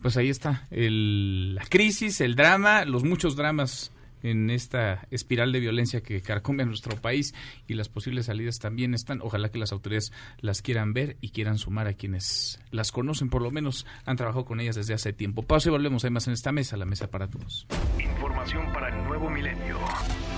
Pues 0.00 0.16
ahí 0.16 0.28
está 0.28 0.66
el, 0.70 1.54
la 1.54 1.64
crisis, 1.64 2.20
el 2.20 2.36
drama, 2.36 2.84
los 2.84 3.02
muchos 3.02 3.34
dramas 3.34 3.90
en 4.22 4.50
esta 4.50 5.06
espiral 5.10 5.52
de 5.52 5.60
violencia 5.60 6.02
que 6.02 6.20
carcome 6.22 6.62
a 6.62 6.66
nuestro 6.66 6.96
país 6.96 7.34
y 7.66 7.74
las 7.74 7.88
posibles 7.88 8.26
salidas 8.26 8.58
también 8.58 8.94
están. 8.94 9.20
Ojalá 9.22 9.50
que 9.50 9.58
las 9.58 9.72
autoridades 9.72 10.12
las 10.40 10.62
quieran 10.62 10.92
ver 10.92 11.16
y 11.20 11.30
quieran 11.30 11.58
sumar 11.58 11.86
a 11.86 11.94
quienes 11.94 12.60
las 12.70 12.92
conocen, 12.92 13.30
por 13.30 13.42
lo 13.42 13.50
menos 13.50 13.86
han 14.04 14.16
trabajado 14.16 14.44
con 14.44 14.60
ellas 14.60 14.76
desde 14.76 14.94
hace 14.94 15.12
tiempo. 15.12 15.42
Pausa 15.42 15.68
y 15.68 15.72
volvemos. 15.72 16.04
Hay 16.04 16.10
más 16.10 16.26
en 16.26 16.32
esta 16.34 16.52
mesa, 16.52 16.76
la 16.76 16.86
mesa 16.86 17.10
para 17.10 17.28
todos. 17.28 17.66
Información 17.98 18.72
para 18.72 18.88
el 18.88 19.04
nuevo 19.04 19.30
milenio. 19.30 19.78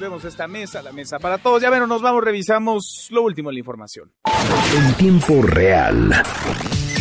Volvemos 0.00 0.24
a 0.24 0.28
esta 0.28 0.48
mesa, 0.48 0.80
la 0.80 0.92
mesa 0.92 1.18
para 1.18 1.36
todos. 1.36 1.60
Ya 1.60 1.68
ven, 1.68 1.86
nos 1.86 2.00
vamos, 2.00 2.24
revisamos 2.24 3.08
lo 3.10 3.22
último 3.22 3.50
en 3.50 3.56
la 3.56 3.58
información. 3.58 4.10
En 4.74 4.94
tiempo 4.94 5.42
real. 5.42 6.10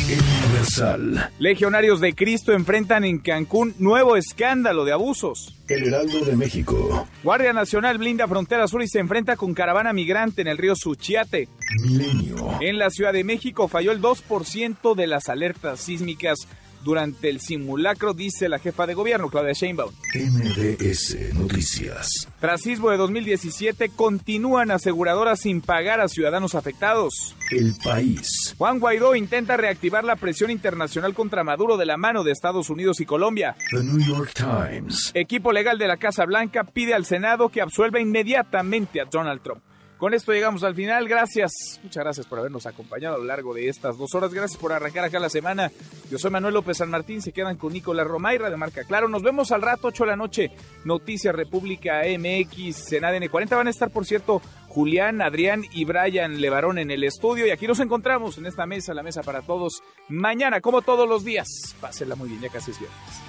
Universal. 0.09 1.31
Legionarios 1.39 2.01
de 2.01 2.13
Cristo 2.13 2.51
enfrentan 2.51 3.05
en 3.05 3.19
Cancún 3.19 3.73
nuevo 3.79 4.17
escándalo 4.17 4.83
de 4.83 4.91
abusos. 4.91 5.55
El 5.69 5.87
Heraldo 5.87 6.25
de 6.25 6.35
México. 6.35 7.07
Guardia 7.23 7.53
Nacional 7.53 7.99
blinda 7.99 8.27
frontera 8.27 8.67
sur 8.67 8.83
y 8.83 8.89
se 8.89 8.99
enfrenta 8.99 9.37
con 9.37 9.53
caravana 9.53 9.93
migrante 9.93 10.41
en 10.41 10.49
el 10.49 10.57
río 10.57 10.75
Suchiate. 10.75 11.47
Milenio. 11.81 12.35
En 12.59 12.79
la 12.79 12.89
Ciudad 12.89 13.13
de 13.13 13.23
México 13.23 13.69
falló 13.69 13.93
el 13.93 14.01
2% 14.01 14.93
de 14.95 15.07
las 15.07 15.29
alertas 15.29 15.79
sísmicas 15.79 16.39
durante 16.83 17.29
el 17.29 17.39
simulacro, 17.39 18.13
dice 18.13 18.49
la 18.49 18.59
jefa 18.59 18.87
de 18.87 18.93
gobierno, 18.93 19.29
Claudia 19.29 19.53
Sheinbaum. 19.53 19.93
MBS 20.13 21.33
Noticias. 21.33 22.27
Tras 22.39 22.61
sismo 22.61 22.89
de 22.89 22.97
2017, 22.97 23.89
continúan 23.89 24.71
aseguradoras 24.71 25.41
sin 25.41 25.61
pagar 25.61 25.99
a 25.99 26.07
ciudadanos 26.07 26.55
afectados. 26.55 27.35
El 27.51 27.75
país. 27.83 28.55
Juan 28.57 28.79
Guaidó 28.79 29.15
intenta 29.15 29.57
reactivar 29.57 30.03
la 30.03 30.15
presión 30.15 30.51
internacional 30.51 31.13
contra 31.13 31.43
Maduro 31.43 31.77
de 31.77 31.85
la 31.85 31.97
mano 31.97 32.23
de 32.23 32.31
Estados 32.31 32.69
Unidos 32.69 32.99
y 33.01 33.05
Colombia. 33.05 33.55
The 33.71 33.83
New 33.83 33.99
York 33.99 34.33
Times. 34.33 35.11
Equipo 35.13 35.51
legal 35.51 35.77
de 35.77 35.87
la 35.87 35.97
Casa 35.97 36.25
Blanca 36.25 36.63
pide 36.63 36.93
al 36.93 37.05
Senado 37.05 37.49
que 37.49 37.61
absuelva 37.61 37.99
inmediatamente 37.99 39.01
a 39.01 39.05
Donald 39.05 39.41
Trump. 39.41 39.61
Con 39.99 40.13
esto 40.13 40.31
llegamos 40.31 40.63
al 40.63 40.75
final. 40.75 41.09
Gracias. 41.09 41.51
Muchas 41.83 42.01
gracias 42.01 42.25
por 42.25 42.39
habernos 42.39 42.65
acompañado 42.65 43.15
a 43.15 43.17
lo 43.17 43.25
largo 43.25 43.53
de 43.53 43.67
estas 43.67 43.97
dos 43.97 44.15
horas. 44.15 44.33
Gracias 44.33 44.57
por 44.57 44.71
arrancar 44.71 45.03
acá 45.03 45.19
la 45.19 45.29
semana. 45.29 45.69
Yo 46.09 46.17
soy 46.17 46.31
Manuel 46.31 46.53
López 46.53 46.77
San 46.77 46.89
Martín. 46.89 47.21
Se 47.21 47.33
quedan 47.33 47.57
con 47.57 47.73
Nicolás 47.73 48.07
Romayra 48.07 48.49
de 48.49 48.55
Marca 48.55 48.85
Claro. 48.85 49.09
Nos 49.09 49.23
vemos 49.23 49.51
al 49.51 49.61
rato, 49.61 49.87
8 49.87 50.05
de 50.05 50.09
la 50.09 50.15
noche. 50.15 50.51
Noticias 50.85 51.35
República 51.35 52.01
MX 52.17 52.93
en 52.93 53.03
ADN 53.03 53.27
40. 53.27 53.57
Van 53.57 53.67
a 53.67 53.71
estar, 53.71 53.89
por 53.89 54.05
cierto, 54.05 54.41
Julián, 54.69 55.21
Adrián 55.21 55.65
y 55.73 55.83
Brian 55.83 56.39
Levarón 56.39 56.77
en 56.77 56.91
el 56.91 57.03
estudio. 57.03 57.45
Y 57.45 57.51
aquí 57.51 57.67
nos 57.67 57.81
encontramos 57.81 58.37
en 58.37 58.45
esta 58.45 58.65
mesa, 58.65 58.93
la 58.93 59.03
mesa 59.03 59.21
para 59.21 59.41
todos. 59.41 59.83
Mañana, 60.07 60.61
como 60.61 60.81
todos 60.81 61.09
los 61.09 61.25
días. 61.25 61.75
Pásenla 61.81 62.15
muy 62.15 62.29
bien, 62.29 62.41
ya 62.41 62.49
casi 62.49 62.71
es 62.71 62.79
viernes. 62.79 63.28